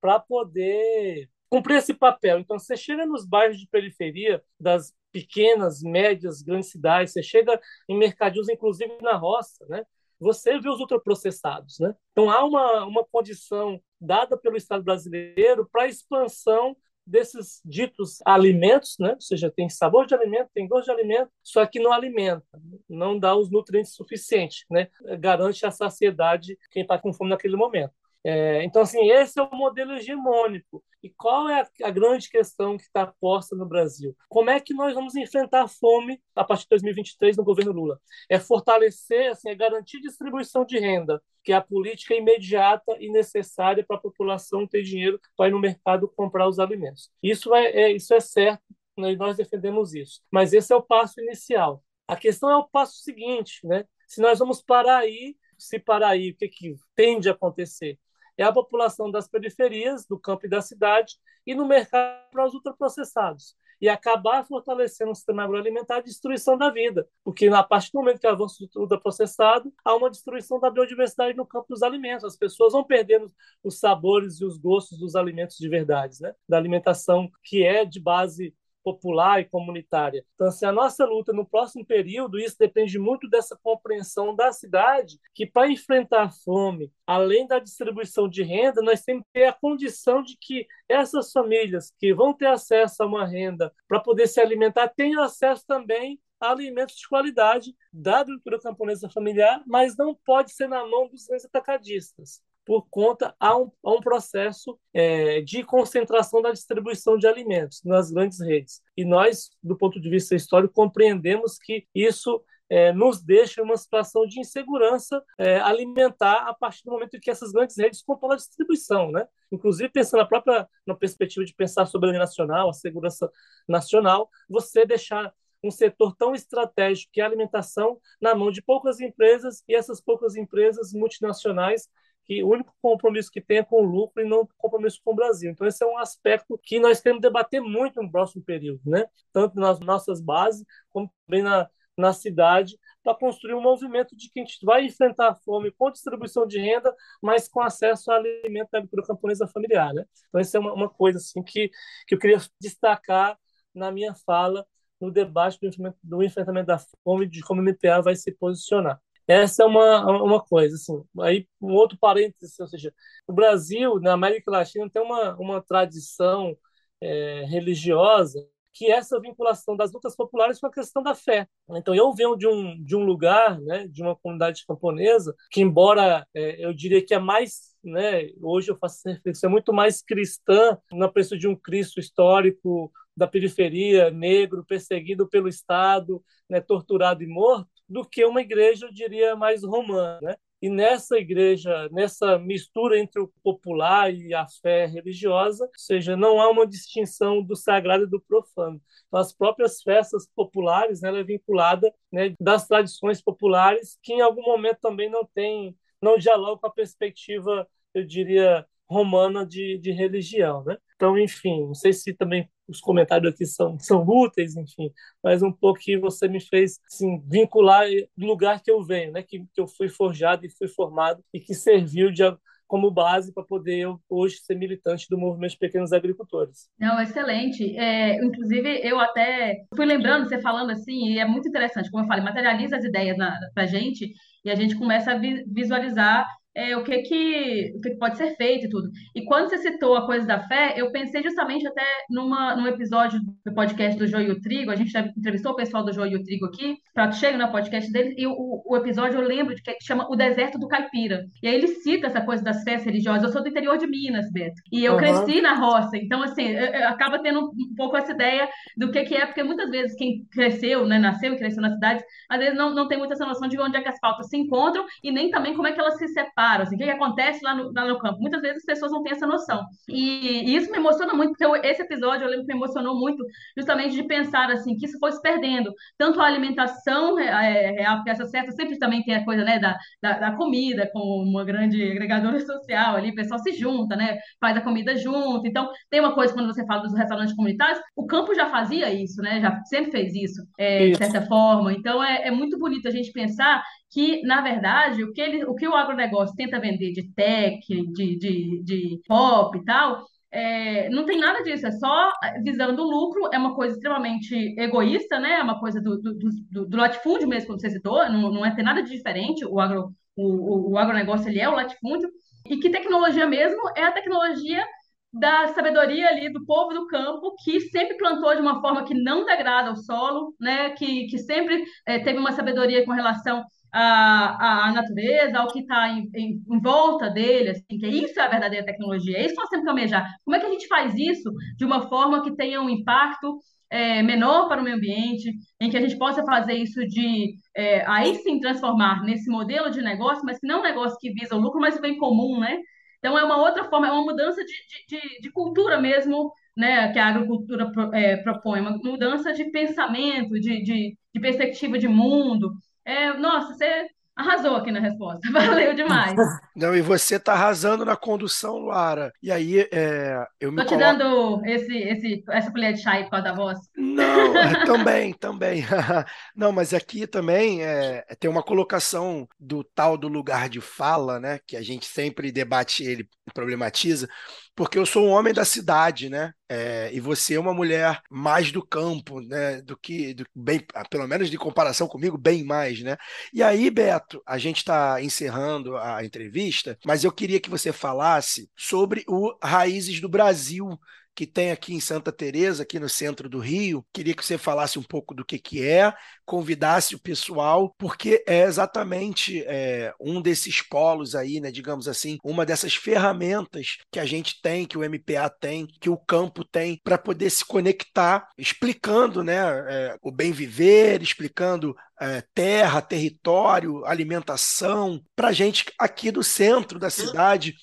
[0.00, 2.40] Para poder cumprir esse papel.
[2.40, 7.96] Então, você chega nos bairros de periferia das pequenas, médias, grandes cidades, você chega em
[7.96, 9.86] mercadinhos, inclusive na roça, né?
[10.18, 11.94] Você vê os ultraprocessados, né?
[12.10, 18.96] Então, há uma, uma condição dada pelo Estado brasileiro para a expansão desses ditos alimentos,
[18.98, 19.12] né?
[19.12, 23.16] Ou seja, tem sabor de alimento, tem gosto de alimento, só que não alimenta, não
[23.16, 24.88] dá os nutrientes suficientes, né?
[25.20, 27.92] Garante a saciedade quem está com fome naquele momento.
[28.26, 30.82] É, então, assim, esse é o modelo hegemônico.
[31.02, 34.16] E qual é a, a grande questão que está posta no Brasil?
[34.30, 38.00] Como é que nós vamos enfrentar a fome a partir de 2023 no governo Lula?
[38.30, 43.84] É fortalecer, assim, é garantir distribuição de renda, que é a política imediata e necessária
[43.86, 47.10] para a população ter dinheiro para ir no mercado comprar os alimentos.
[47.22, 48.62] Isso é, é isso é certo,
[48.96, 50.22] né, nós defendemos isso.
[50.30, 51.84] Mas esse é o passo inicial.
[52.08, 53.84] A questão é o passo seguinte, né?
[54.06, 57.98] Se nós vamos parar aí, se parar aí, o que, que tende a acontecer?
[58.36, 61.16] É a população das periferias, do campo e da cidade,
[61.46, 63.56] e no mercado para os ultraprocessados.
[63.80, 67.06] E acabar fortalecendo o sistema agroalimentar, a destruição da vida.
[67.22, 71.44] Porque, na partir do momento que avança o ultraprocessado, há uma destruição da biodiversidade no
[71.44, 72.24] campo dos alimentos.
[72.24, 73.30] As pessoas vão perdendo
[73.62, 76.34] os sabores e os gostos dos alimentos de verdade, né?
[76.48, 80.24] da alimentação que é de base popular e comunitária.
[80.34, 85.18] Então, assim, a nossa luta no próximo período, isso depende muito dessa compreensão da cidade,
[85.34, 89.52] que para enfrentar a fome, além da distribuição de renda, nós temos que ter a
[89.52, 94.40] condição de que essas famílias que vão ter acesso a uma renda para poder se
[94.40, 100.52] alimentar tenham acesso também a alimentos de qualidade da agricultura camponesa familiar, mas não pode
[100.52, 106.40] ser na mão dos atacadistas por conta a um, a um processo é, de concentração
[106.40, 108.82] da distribuição de alimentos nas grandes redes.
[108.96, 114.26] E nós, do ponto de vista histórico, compreendemos que isso é, nos deixa uma situação
[114.26, 118.38] de insegurança é, alimentar a partir do momento em que essas grandes redes controlam a
[118.38, 119.26] distribuição, né?
[119.52, 123.30] Inclusive pensando na própria na perspectiva de pensar a soberania nacional, a segurança
[123.68, 129.00] nacional, você deixar um setor tão estratégico que é a alimentação na mão de poucas
[129.00, 131.88] empresas e essas poucas empresas multinacionais
[132.24, 135.14] que o único compromisso que tem é com o lucro e não compromisso com o
[135.14, 135.50] Brasil.
[135.50, 139.06] Então, esse é um aspecto que nós temos que debater muito no próximo período, né?
[139.32, 144.40] tanto nas nossas bases, como também na, na cidade, para construir um movimento de que
[144.40, 148.70] a gente vai enfrentar a fome com distribuição de renda, mas com acesso a alimento
[148.70, 149.92] da camponesa familiar.
[149.92, 150.04] Né?
[150.28, 151.70] Então, essa é uma, uma coisa assim, que,
[152.06, 153.38] que eu queria destacar
[153.74, 154.66] na minha fala
[155.00, 159.00] no debate do enfrentamento, do enfrentamento da fome, de como o MPA vai se posicionar.
[159.26, 161.02] Essa é uma, uma coisa, assim.
[161.20, 162.92] Aí, um outro parênteses, ou seja,
[163.26, 166.56] o Brasil, na América Latina, tem uma, uma tradição
[167.00, 171.46] é, religiosa que é essa vinculação das lutas populares com a questão da fé.
[171.70, 176.26] Então, eu venho de um, de um lugar, né, de uma comunidade camponesa, que, embora
[176.34, 180.02] é, eu diria que é mais, né, hoje eu faço essa reflexão, é muito mais
[180.02, 187.22] cristã, na pessoa de um Cristo histórico da periferia, negro, perseguido pelo Estado, né, torturado
[187.22, 190.18] e morto, do que uma igreja, eu diria, mais romana.
[190.22, 190.36] Né?
[190.62, 196.40] E nessa igreja, nessa mistura entre o popular e a fé religiosa, ou seja, não
[196.40, 198.80] há uma distinção do sagrado e do profano.
[199.06, 204.20] Então, as próprias festas populares, né, ela é vinculada né, das tradições populares, que em
[204.22, 209.92] algum momento também não tem, não dialogam com a perspectiva, eu diria, romana de, de
[209.92, 210.76] religião, né?
[210.94, 214.90] Então, enfim, não sei se também os comentários aqui são, são úteis, enfim,
[215.22, 219.22] mas um pouco que você me fez assim, vincular do lugar que eu venho, né?
[219.22, 222.22] Que, que eu fui forjado e fui formado e que serviu de
[222.66, 226.68] como base para poder eu hoje ser militante do movimento de pequenos agricultores.
[226.78, 227.76] Não, excelente.
[227.76, 232.08] É, inclusive, eu até fui lembrando, você falando assim, e é muito interessante, como eu
[232.08, 234.12] falei, materializa as ideias para a gente
[234.44, 238.36] e a gente começa a visualizar é, o que que, o que que pode ser
[238.36, 238.88] feito e tudo.
[239.14, 243.20] E quando você citou a coisa da fé, eu pensei justamente até numa, num episódio
[243.44, 246.16] do podcast do Joio e o Trigo, a gente entrevistou o pessoal do Joio e
[246.16, 249.62] o Trigo aqui, prato cheio no podcast deles, e o, o episódio eu lembro de
[249.62, 251.24] que chama O Deserto do Caipira.
[251.42, 253.24] E aí ele cita essa coisa das festas religiosas.
[253.24, 254.98] Eu sou do interior de Minas, Beto, e eu uhum.
[254.98, 259.02] cresci na roça, então assim, eu, eu acaba tendo um pouco essa ideia do que
[259.04, 262.56] que é, porque muitas vezes quem cresceu, né, nasceu e cresceu nas cidades, às vezes
[262.56, 265.10] não, não tem muita essa noção de onde é que as pautas se encontram e
[265.10, 267.72] nem também como é que elas se separam assim, o que, que acontece lá no,
[267.72, 268.20] lá no campo.
[268.20, 269.64] Muitas vezes as pessoas não têm essa noção.
[269.88, 272.98] E, e isso me emociona muito, porque eu, esse episódio eu lembro que me emocionou
[272.98, 273.24] muito,
[273.56, 275.72] justamente de pensar assim, que isso foi se perdendo.
[275.98, 279.76] Tanto a alimentação é, real, porque essa certa sempre também tem a coisa né, da,
[280.02, 284.56] da, da comida, como uma grande agregadora social ali, o pessoal se junta, né, faz
[284.56, 285.46] a comida junto.
[285.46, 289.20] Então, tem uma coisa quando você fala dos restaurantes comunitários, o campo já fazia isso,
[289.22, 291.72] né, já sempre fez isso, é, de certa forma.
[291.72, 293.62] Então, é, é muito bonito a gente pensar
[293.94, 298.18] que, na verdade, o que, ele, o, que o agronegócio tenta vender de tech, de,
[298.18, 302.10] de, de pop e tal, é, não tem nada disso, é só
[302.42, 305.34] visando o lucro, é uma coisa extremamente egoísta, né?
[305.38, 306.12] É uma coisa do, do,
[306.50, 309.60] do, do latifúndio mesmo, como você citou, não, não é ter nada de diferente, o,
[309.60, 312.10] agro, o, o, agronegócio ele é o latifúndio,
[312.50, 314.66] e que tecnologia mesmo é a tecnologia
[315.12, 319.24] da sabedoria ali do povo do campo que sempre plantou de uma forma que não
[319.24, 320.70] degrada o solo, né?
[320.70, 323.44] Que, que sempre é, teve uma sabedoria com relação
[323.76, 328.22] a, a natureza, ao que está em, em, em, volta dele, assim, que isso é
[328.22, 330.08] a verdadeira tecnologia, é isso que nós temos que almejar.
[330.24, 334.00] Como é que a gente faz isso de uma forma que tenha um impacto é,
[334.02, 338.14] menor para o meio ambiente, em que a gente possa fazer isso de, é, aí
[338.16, 341.40] sim, transformar nesse modelo de negócio, mas que não é um negócio que visa o
[341.40, 342.58] lucro, mas o bem comum, né?
[343.00, 344.54] Então, é uma outra forma, é uma mudança de,
[344.88, 350.62] de, de cultura mesmo, né, que a agricultura é, propõe, uma mudança de pensamento, de,
[350.62, 352.52] de, de perspectiva de mundo,
[352.84, 355.20] é, nossa, você arrasou aqui na resposta.
[355.32, 356.14] Valeu demais.
[356.54, 359.12] Não, e você tá arrasando na condução, Luara.
[359.22, 360.98] E aí, é, eu me Tô te coloco...
[360.98, 363.58] dando esse, esse, essa colher de chá aí por causa da voz.
[363.76, 365.64] Não, é, também, também.
[366.36, 371.40] Não, mas aqui também é, tem uma colocação do tal do lugar de fala, né?
[371.46, 374.08] Que a gente sempre debate ele, problematiza,
[374.54, 376.32] porque eu sou um homem da cidade, né?
[376.48, 379.60] É, e você é uma mulher mais do campo, né?
[379.62, 382.96] Do que, do, bem, pelo menos de comparação comigo, bem mais, né?
[383.32, 388.48] E aí, Beto, a gente está encerrando a entrevista, mas eu queria que você falasse
[388.56, 390.78] sobre o Raízes do Brasil,
[391.14, 393.84] que tem aqui em Santa Teresa, aqui no centro do Rio.
[393.92, 395.92] Queria que você falasse um pouco do que, que é,
[396.24, 402.44] convidasse o pessoal, porque é exatamente é, um desses polos aí, né, digamos assim, uma
[402.44, 406.98] dessas ferramentas que a gente tem, que o MPA tem, que o campo tem, para
[406.98, 415.32] poder se conectar, explicando né, é, o bem viver, explicando é, terra, território, alimentação, para
[415.32, 417.54] gente aqui do centro da cidade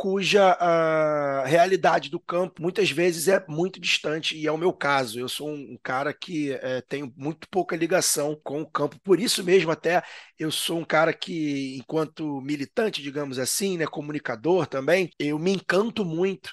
[0.00, 5.18] cuja a realidade do campo muitas vezes é muito distante, e é o meu caso.
[5.18, 9.18] Eu sou um, um cara que é, tenho muito pouca ligação com o campo, por
[9.18, 10.00] isso mesmo, até
[10.38, 16.04] eu sou um cara que, enquanto militante, digamos assim, né, comunicador também, eu me encanto
[16.04, 16.52] muito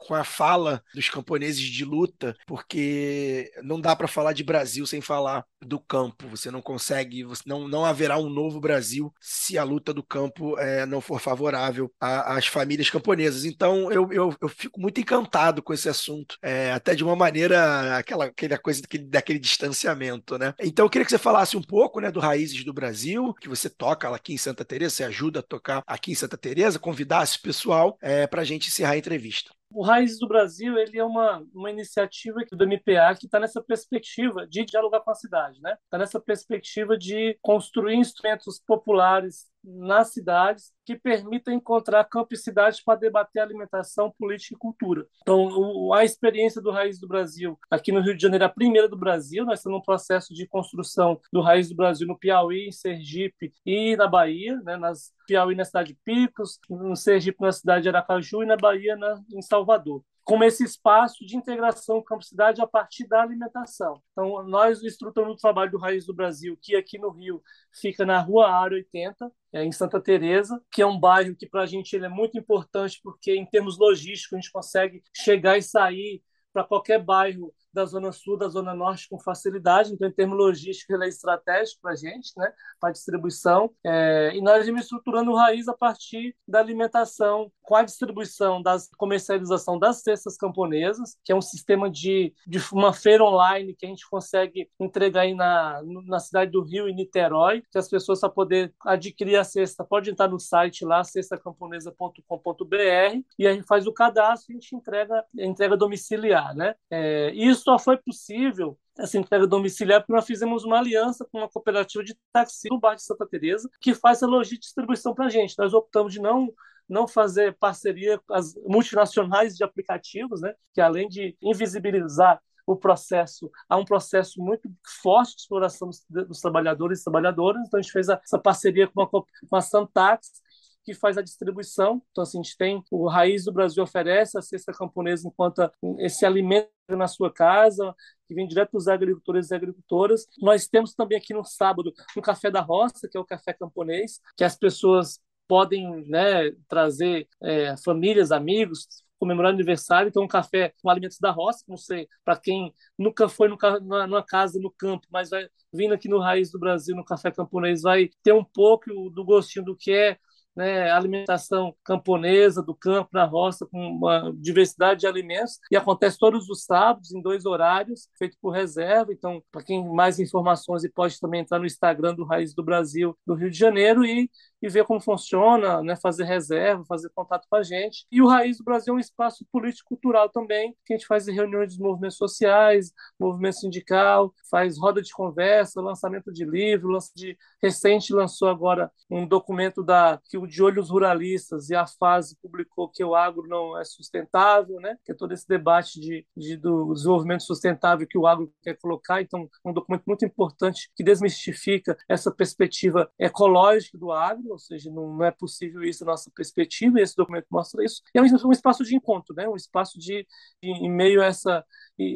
[0.00, 5.00] com a fala dos camponeses de luta, porque não dá para falar de Brasil sem
[5.00, 6.26] falar do campo.
[6.28, 10.86] Você não consegue, não, não haverá um novo Brasil se a luta do campo é,
[10.86, 13.44] não for favorável às famílias camponesas.
[13.44, 17.98] Então eu, eu, eu, fico muito encantado com esse assunto, é, até de uma maneira,
[17.98, 20.54] aquela, aquela coisa daquele, daquele distanciamento, né?
[20.60, 23.68] Então eu queria que você falasse um pouco né, do Raízes do Brasil, que você
[23.68, 27.42] toca aqui em Santa Teresa, você ajuda a tocar aqui em Santa Teresa, convidasse o
[27.42, 29.50] pessoal é, para a gente encerrar a entrevista.
[29.72, 34.46] O Raízes do Brasil ele é uma, uma iniciativa do MPA que está nessa perspectiva
[34.46, 35.76] de dialogar com a cidade, né?
[35.84, 42.82] Está nessa perspectiva de construir instrumentos populares nas cidades que permita encontrar campo e cidades
[42.82, 45.06] para debater alimentação, política e cultura.
[45.22, 48.50] Então, o, a experiência do Raiz do Brasil aqui no Rio de Janeiro é a
[48.50, 49.44] primeira do Brasil.
[49.44, 53.96] Nós estamos num processo de construção do Raiz do Brasil no Piauí, em Sergipe e
[53.96, 58.42] na Bahia, né, nas Piauí na cidade de Picos, no Sergipe na cidade de Aracaju
[58.42, 63.22] e na Bahia na, em Salvador como esse espaço de integração campo-cidade a partir da
[63.22, 64.02] alimentação.
[64.12, 67.42] Então, nós, o Instrutor do Trabalho do Raiz do Brasil, que aqui no Rio
[67.72, 71.62] fica na Rua Área 80, é, em Santa Teresa, que é um bairro que para
[71.62, 75.62] a gente ele é muito importante porque em termos logísticos a gente consegue chegar e
[75.62, 79.92] sair para qualquer bairro da Zona Sul, da Zona Norte com facilidade.
[79.92, 82.52] Então, em termos logísticos, ele é estratégico para a gente, né?
[82.80, 83.70] para a distribuição.
[83.84, 89.78] É, e nós estamos estruturando raiz a partir da alimentação, com a distribuição, da comercialização
[89.78, 94.08] das cestas camponesas, que é um sistema de, de uma feira online que a gente
[94.08, 98.74] consegue entregar aí na, na cidade do Rio e Niterói, que as pessoas, para poder
[98.84, 104.52] adquirir a cesta, pode entrar no site lá, cestacamponesa.com.br, e a gente faz o cadastro
[104.52, 106.54] e a gente entrega, entrega domiciliar.
[106.54, 106.74] Né?
[106.90, 111.48] É, isso só foi possível essa entrega domiciliar, porque nós fizemos uma aliança com uma
[111.48, 115.26] cooperativa de táxi no bairro de Santa Teresa, que faz a logística de distribuição para
[115.26, 115.54] a gente.
[115.58, 116.52] Nós optamos de não
[116.88, 123.50] não fazer parceria com as multinacionais de aplicativos, né, que além de invisibilizar o processo,
[123.68, 124.68] há um processo muito
[125.02, 129.08] forte de exploração dos trabalhadores e trabalhadoras, então a gente fez essa parceria com a,
[129.08, 130.42] com a Santax,
[130.84, 132.02] que faz a distribuição.
[132.10, 136.24] Então, assim, a gente tem o Raiz do Brasil oferece a cesta camponesa enquanto esse
[136.24, 137.94] alimento na sua casa,
[138.26, 140.26] que vem direto dos agricultores e agricultoras.
[140.40, 144.20] Nós temos também aqui no sábado um café da roça, que é o café camponês,
[144.36, 148.86] que as pessoas podem né, trazer é, famílias, amigos,
[149.18, 153.48] comemorar aniversário, então um café com alimentos da roça, não sei, para quem nunca foi
[153.48, 157.30] numa, numa casa no campo, mas vai vindo aqui no Raiz do Brasil, no Café
[157.30, 160.18] Camponês, vai ter um pouco do gostinho do que é
[160.54, 166.48] né, alimentação camponesa, do campo, na roça, com uma diversidade de alimentos, e acontece todos
[166.48, 169.12] os sábados, em dois horários, feito por reserva.
[169.12, 173.34] Então, para quem mais informações, pode também entrar no Instagram do Raiz do Brasil, do
[173.34, 174.30] Rio de Janeiro, e
[174.62, 178.06] e ver como funciona, né, fazer reserva, fazer contato com a gente.
[178.10, 181.68] E o Raiz do Brasil é um espaço político-cultural também, que a gente faz reuniões
[181.68, 188.12] dos movimentos sociais, movimento sindical, faz roda de conversa, lançamento de livro, lança de recente
[188.12, 193.04] lançou agora um documento da que o de olhos ruralistas e a fase publicou que
[193.04, 194.96] o agro não é sustentável, né?
[195.04, 199.20] Que é todo esse debate de, de do desenvolvimento sustentável que o agro quer colocar.
[199.20, 205.16] Então, um documento muito importante que desmistifica essa perspectiva ecológica do agro ou seja, não,
[205.16, 208.02] não é possível isso nossa perspectiva, e esse documento mostra isso.
[208.14, 209.48] E é um, um espaço de encontro, né?
[209.48, 210.26] um espaço de,
[210.62, 211.64] de, em meio a essa,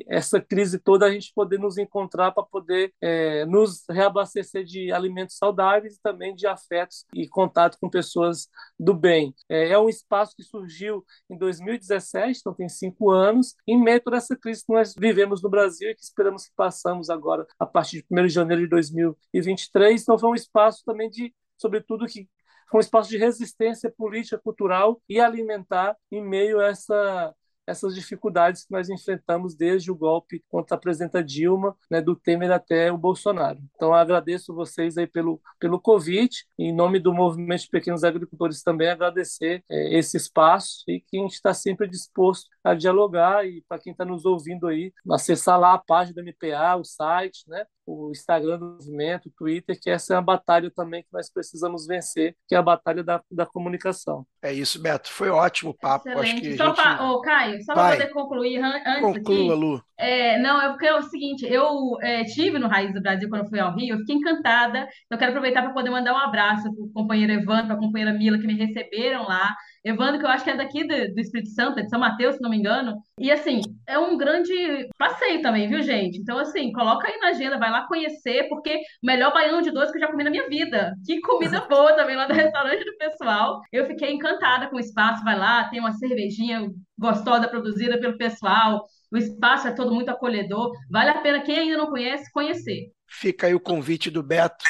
[0.09, 5.37] essa crise toda, a gente poder nos encontrar para poder é, nos reabastecer de alimentos
[5.37, 9.35] saudáveis e também de afetos e contato com pessoas do bem.
[9.49, 14.01] É, é um espaço que surgiu em 2017, então tem cinco anos, em meio a
[14.01, 17.67] toda essa crise que nós vivemos no Brasil e que esperamos que passamos agora a
[17.67, 20.03] partir de 1 de janeiro de 2023.
[20.03, 21.33] Então foi um espaço também de
[21.65, 22.29] sobretudo que
[22.75, 27.35] um espaço de resistência política, cultural e alimentar em meio a essa
[27.67, 32.51] essas dificuldades que nós enfrentamos desde o golpe contra a presidenta Dilma, né, do Temer
[32.51, 33.59] até o Bolsonaro.
[33.75, 38.89] Então, agradeço vocês aí pelo, pelo convite, em nome do Movimento de Pequenos Agricultores também
[38.89, 43.79] agradecer é, esse espaço e que a gente está sempre disposto a dialogar e para
[43.79, 48.11] quem está nos ouvindo aí, acessar lá a página do MPA, o site, né, o
[48.11, 52.35] Instagram do movimento, o Twitter, que essa é uma batalha também que nós precisamos vencer,
[52.49, 54.27] que é a batalha da, da comunicação.
[54.43, 55.11] É isso, Beto.
[55.13, 56.09] Foi ótimo o papo.
[56.09, 56.33] Excelente.
[56.33, 56.77] Acho que só gente...
[56.77, 59.61] pra, ô, Caio, só para poder concluir antes Conclua, aqui.
[59.61, 59.83] Lu.
[59.99, 63.49] É, não, é porque é o seguinte, eu é, tive no Raiz do Brasil quando
[63.49, 64.89] fui ao Rio, eu fiquei encantada.
[65.11, 68.13] Eu quero aproveitar para poder mandar um abraço para o companheiro Evandro, para a companheira
[68.13, 69.55] Mila, que me receberam lá.
[69.85, 72.37] Evandro, que eu acho que é daqui do, do Espírito Santo, é de São Mateus,
[72.37, 72.97] se não me engano.
[73.19, 76.19] E assim, é um grande passeio também, viu, gente?
[76.19, 79.93] Então, assim, coloca aí na agenda, vai lá conhecer, porque o melhor baião de doce
[79.93, 80.95] que eu já comi na minha vida.
[81.05, 83.61] Que comida boa também lá do restaurante do pessoal.
[83.71, 86.67] Eu fiquei encantada com o espaço, vai lá, tem uma cervejinha
[86.99, 88.87] gostosa produzida pelo pessoal.
[89.13, 90.73] O espaço é todo muito acolhedor.
[90.91, 92.91] Vale a pena, quem ainda não conhece, conhecer.
[93.07, 94.65] Fica aí o convite do Beto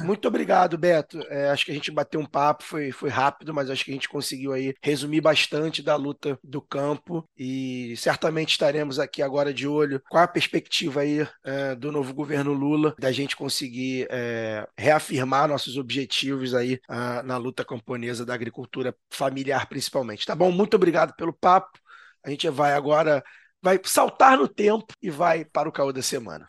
[0.00, 1.20] muito obrigado, Beto.
[1.28, 3.94] É, acho que a gente bateu um papo, foi, foi rápido, mas acho que a
[3.94, 9.66] gente conseguiu aí resumir bastante da luta do campo e certamente estaremos aqui agora de
[9.66, 15.48] olho com a perspectiva aí é, do novo governo Lula, da gente conseguir é, reafirmar
[15.48, 20.26] nossos objetivos aí a, na luta camponesa da agricultura familiar principalmente.
[20.26, 20.50] Tá bom?
[20.50, 21.78] Muito obrigado pelo papo.
[22.24, 23.22] A gente vai agora
[23.62, 26.48] vai saltar no tempo e vai para o caô da semana.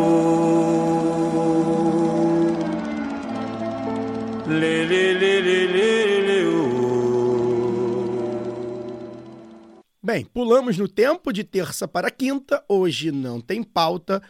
[10.03, 12.63] Bem, pulamos no tempo de terça para quinta.
[12.67, 14.21] Hoje não tem pauta.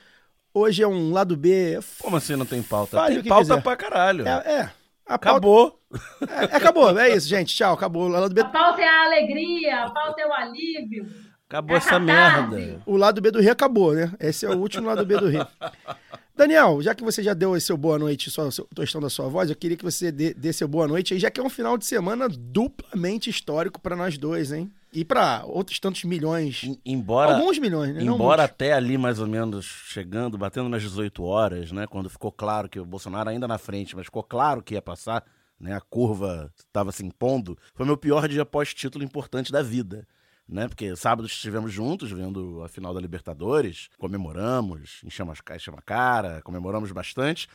[0.53, 1.80] Hoje é um lado B.
[1.99, 2.97] Como assim não tem pauta?
[2.97, 3.63] Fale o tem pauta quiser.
[3.63, 4.28] pra caralho.
[4.28, 4.72] É, é.
[5.05, 5.72] A Acabou.
[5.72, 7.55] pauta- É, acabou, é isso, gente.
[7.55, 8.03] Tchau, acabou.
[8.03, 11.05] O lado B, A pauta é a alegria, a pauta é o alívio.
[11.47, 12.82] Acabou essa merda.
[12.86, 14.11] o lado B do Rio acabou, né?
[14.19, 15.45] Esse é o último lado B do Rio.
[16.41, 19.27] Daniel, já que você já deu esse seu boa noite, só seu tostão da sua
[19.27, 21.49] voz, eu queria que você dê, dê seu boa noite aí, já que é um
[21.51, 24.71] final de semana duplamente histórico para nós dois, hein?
[24.91, 26.63] E para outros tantos milhões.
[26.83, 28.01] Embora, Alguns milhões, né?
[28.01, 31.85] Embora até ali, mais ou menos, chegando, batendo nas 18 horas, né?
[31.85, 35.23] Quando ficou claro que o Bolsonaro ainda na frente, mas ficou claro que ia passar,
[35.59, 35.75] né?
[35.75, 37.55] A curva estava se impondo.
[37.75, 40.07] Foi meu pior dia pós-título importante da vida.
[40.51, 40.67] Né?
[40.67, 46.41] Porque sábado estivemos juntos vendo a final da Libertadores, comemoramos, enchemos a enchemos a cara,
[46.41, 47.47] comemoramos bastante.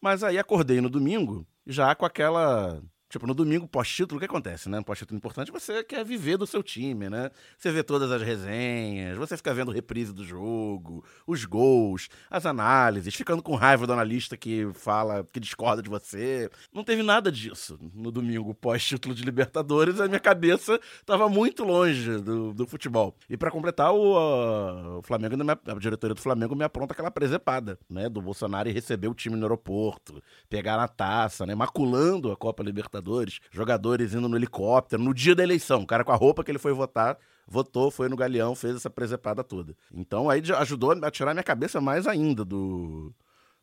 [0.00, 2.80] Mas aí acordei no domingo, já com aquela.
[3.14, 4.82] Tipo, no domingo pós-título, o que acontece, né?
[4.82, 7.30] Pós-título importante, você quer viver do seu time, né?
[7.56, 13.14] Você vê todas as resenhas, você fica vendo reprise do jogo, os gols, as análises,
[13.14, 16.50] ficando com raiva do analista que fala, que discorda de você.
[16.72, 22.18] Não teve nada disso no domingo pós-título de Libertadores, a minha cabeça estava muito longe
[22.18, 23.14] do, do futebol.
[23.30, 25.36] E para completar, o, a, o Flamengo,
[25.68, 28.08] a diretoria do Flamengo me apronta aquela presepada, né?
[28.08, 31.54] Do Bolsonaro e receber o time no aeroporto, pegar na taça, né?
[31.54, 33.03] Maculando a Copa Libertadores,
[33.50, 36.58] jogadores indo no helicóptero, no dia da eleição, o cara com a roupa que ele
[36.58, 39.76] foi votar, votou, foi no galeão, fez essa presepada toda.
[39.92, 43.14] Então aí ajudou a tirar minha cabeça mais ainda do,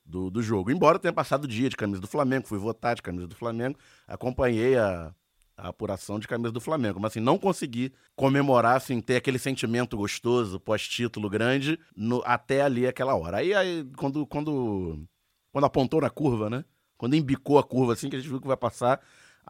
[0.05, 0.71] do, do jogo.
[0.71, 3.77] Embora tenha passado o dia de camisa do Flamengo, fui votar de camisa do Flamengo,
[4.07, 5.13] acompanhei a,
[5.57, 9.95] a apuração de camisa do Flamengo, mas assim, não consegui comemorar, assim, ter aquele sentimento
[9.95, 13.37] gostoso, pós-título grande, no, até ali aquela hora.
[13.37, 15.05] Aí, aí quando, quando,
[15.51, 16.65] quando apontou na curva, né?
[16.97, 19.01] Quando embicou a curva, assim, que a gente viu que vai passar,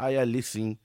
[0.02, 0.78] aí ali sim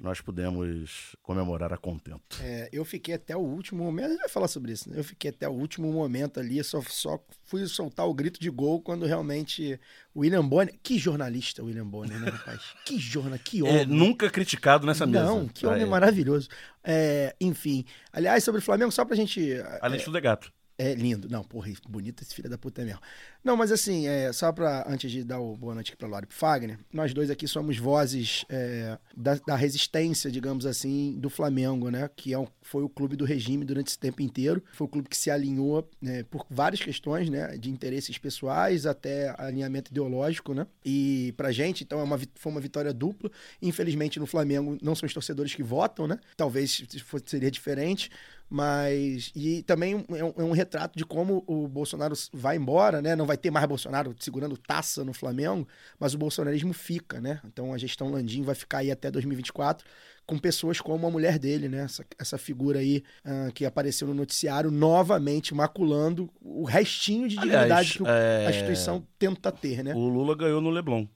[0.00, 2.38] nós pudemos comemorar a contento.
[2.40, 4.98] É, eu fiquei até o último momento, a gente vai falar sobre isso, né?
[4.98, 8.80] Eu fiquei até o último momento ali, só, só fui soltar o grito de gol
[8.80, 9.78] quando realmente
[10.14, 10.74] o William Bonner.
[10.82, 12.62] Que jornalista, o William Bonner, né, rapaz?
[12.86, 13.80] Que jornalista, que homem.
[13.80, 15.24] É, nunca criticado nessa mesa.
[15.24, 15.88] Não, que homem Ah, é.
[15.90, 16.48] maravilhoso.
[16.82, 19.52] É, enfim, aliás, sobre o Flamengo, só pra gente.
[19.82, 20.50] Além de tudo é gato.
[20.82, 21.28] É lindo.
[21.28, 23.00] Não, porra, bonito esse filho da puta mesmo.
[23.44, 26.24] Não, mas assim, é, só pra, antes de dar o boa noite aqui pra Laura
[26.24, 31.28] e pro Fagner, nós dois aqui somos vozes é, da, da resistência, digamos assim, do
[31.28, 32.08] Flamengo, né?
[32.16, 34.64] Que é um- foi o clube do regime durante esse tempo inteiro.
[34.72, 37.58] Foi o clube que se alinhou né, por várias questões, né?
[37.58, 40.66] De interesses pessoais até alinhamento ideológico, né?
[40.82, 43.30] E pra gente, então, é uma, foi uma vitória dupla.
[43.60, 46.18] Infelizmente, no Flamengo, não são os torcedores que votam, né?
[46.38, 48.10] Talvez se fosse- seria diferente.
[48.50, 49.30] Mas.
[49.34, 53.14] E também é um, é um retrato de como o Bolsonaro vai embora, né?
[53.14, 55.68] Não vai ter mais Bolsonaro segurando taça no Flamengo,
[56.00, 57.40] mas o bolsonarismo fica, né?
[57.44, 59.86] Então a gestão Landim vai ficar aí até 2024
[60.26, 61.84] com pessoas como a mulher dele, né?
[61.84, 67.64] Essa, essa figura aí uh, que apareceu no noticiário novamente maculando o restinho de dignidade
[67.64, 69.94] Aliás, que o- é, a instituição tenta ter, né?
[69.94, 71.06] O Lula ganhou no Leblon.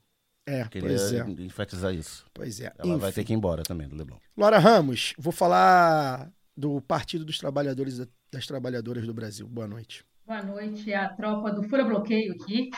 [0.46, 1.24] É, Queria pois é.
[1.42, 2.26] enfatizar isso.
[2.34, 2.70] Pois é.
[2.78, 3.14] Ela vai Enfim.
[3.14, 4.18] ter que ir embora também do Leblon.
[4.36, 9.46] Laura Ramos, vou falar do Partido dos Trabalhadores e das Trabalhadoras do Brasil.
[9.46, 10.04] Boa noite.
[10.26, 12.70] Boa noite, a tropa do Fura Bloqueio aqui,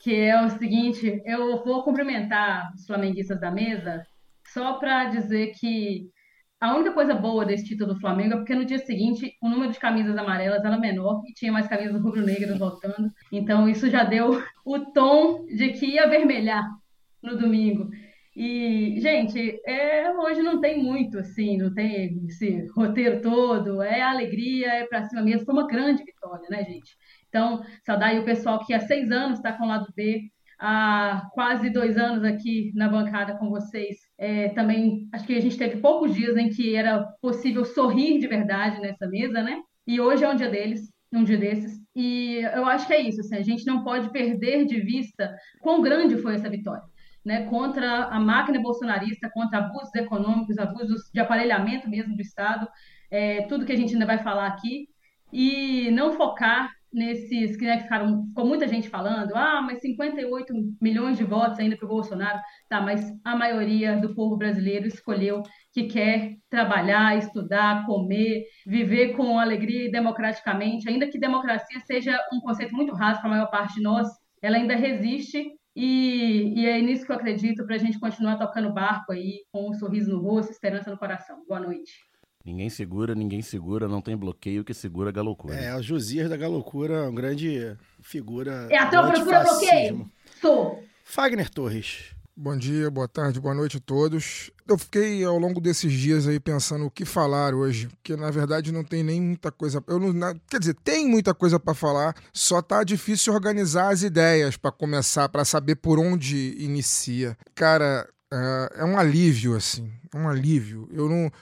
[0.00, 4.06] que é o seguinte, eu vou cumprimentar os flamenguistas da mesa
[4.52, 6.08] só para dizer que
[6.60, 9.72] a única coisa boa desse título do Flamengo é porque no dia seguinte o número
[9.72, 14.42] de camisas amarelas era menor e tinha mais camisas rubro-negras voltando, então isso já deu
[14.64, 16.64] o tom de que ia vermelhar
[17.22, 17.90] no domingo.
[18.36, 24.74] E, gente, é, hoje não tem muito, assim, não tem esse roteiro todo, é alegria,
[24.74, 25.46] é pra cima mesmo.
[25.46, 26.94] Foi uma grande vitória, né, gente?
[27.30, 30.30] Então, saudar aí o pessoal que há seis anos está com o lado B,
[30.60, 33.96] há quase dois anos aqui na bancada com vocês.
[34.18, 38.26] É, também, acho que a gente teve poucos dias em que era possível sorrir de
[38.26, 39.62] verdade nessa mesa, né?
[39.86, 41.80] E hoje é um dia deles, um dia desses.
[41.94, 45.80] E eu acho que é isso, assim, a gente não pode perder de vista quão
[45.80, 46.84] grande foi essa vitória
[47.26, 52.68] né, contra a máquina bolsonarista, contra abusos econômicos, abusos de aparelhamento mesmo do Estado,
[53.10, 54.86] é, tudo que a gente ainda vai falar aqui,
[55.32, 61.18] e não focar nesses que né, ficaram, ficou muita gente falando, ah, mas 58 milhões
[61.18, 65.88] de votos ainda para o Bolsonaro, tá, mas a maioria do povo brasileiro escolheu que
[65.88, 72.72] quer trabalhar, estudar, comer, viver com alegria e democraticamente, ainda que democracia seja um conceito
[72.72, 74.06] muito raso para a maior parte de nós,
[74.40, 75.44] ela ainda resiste
[75.76, 79.68] e, e é nisso que eu acredito para a gente continuar tocando barco aí com
[79.68, 81.44] um sorriso no rosto, esperança no coração.
[81.46, 81.92] Boa noite.
[82.42, 85.54] Ninguém segura, ninguém segura, não tem bloqueio que segura a galocura.
[85.54, 88.68] É, o Josias da Galocura, uma grande figura.
[88.70, 89.70] É a tropa do do Fura antifascismo.
[89.98, 90.12] Bloqueio?
[90.40, 90.82] Sou.
[91.04, 92.15] Fagner Torres.
[92.38, 94.50] Bom dia, boa tarde, boa noite a todos.
[94.68, 98.70] Eu fiquei ao longo desses dias aí pensando o que falar hoje, porque na verdade
[98.70, 99.82] não tem nem muita coisa.
[99.86, 104.54] Eu não, quer dizer, tem muita coisa para falar, só tá difícil organizar as ideias
[104.54, 107.38] para começar, para saber por onde inicia.
[107.54, 110.86] Cara, é, é um alívio assim, é um alívio.
[110.92, 111.32] Eu não,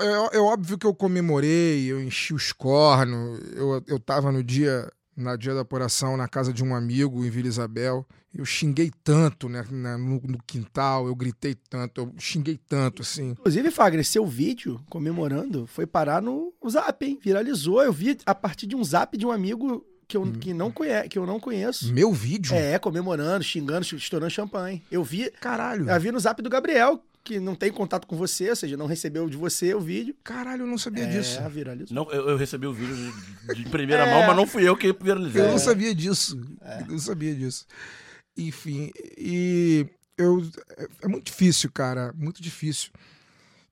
[0.00, 4.86] é, é óbvio que eu comemorei, eu enchi os cornos, eu, eu tava no dia
[5.16, 8.06] na dia da apuração na casa de um amigo em Vila Isabel.
[8.34, 13.30] Eu xinguei tanto né, na- no, no quintal, eu gritei tanto, eu xinguei tanto, assim.
[13.32, 17.18] Inclusive, Fagner, seu vídeo comemorando foi parar no zap, hein?
[17.22, 17.82] Viralizou.
[17.82, 21.08] Eu vi a partir de um zap de um amigo que eu, que não, conhe
[21.08, 21.92] que eu não conheço.
[21.92, 22.54] Meu vídeo?
[22.54, 24.82] É, comemorando, xingando, estourando champanhe.
[24.90, 25.30] Eu vi.
[25.40, 25.88] Caralho.
[25.90, 28.86] Eu vi no zap do Gabriel, que não tem contato com você, ou seja, não
[28.86, 30.14] recebeu de você o vídeo.
[30.24, 31.40] Caralho, eu não sabia é, disso.
[31.48, 31.94] viralizou.
[31.94, 34.10] Não, eu, eu recebi o vídeo de, de primeira É.
[34.12, 35.42] mão, mas não fui eu que viralizei.
[35.42, 36.40] Eu não sabia disso.
[36.80, 37.66] Eu não sabia disso.
[38.36, 40.42] Enfim, e eu
[40.76, 42.90] é, é muito difícil, cara, muito difícil.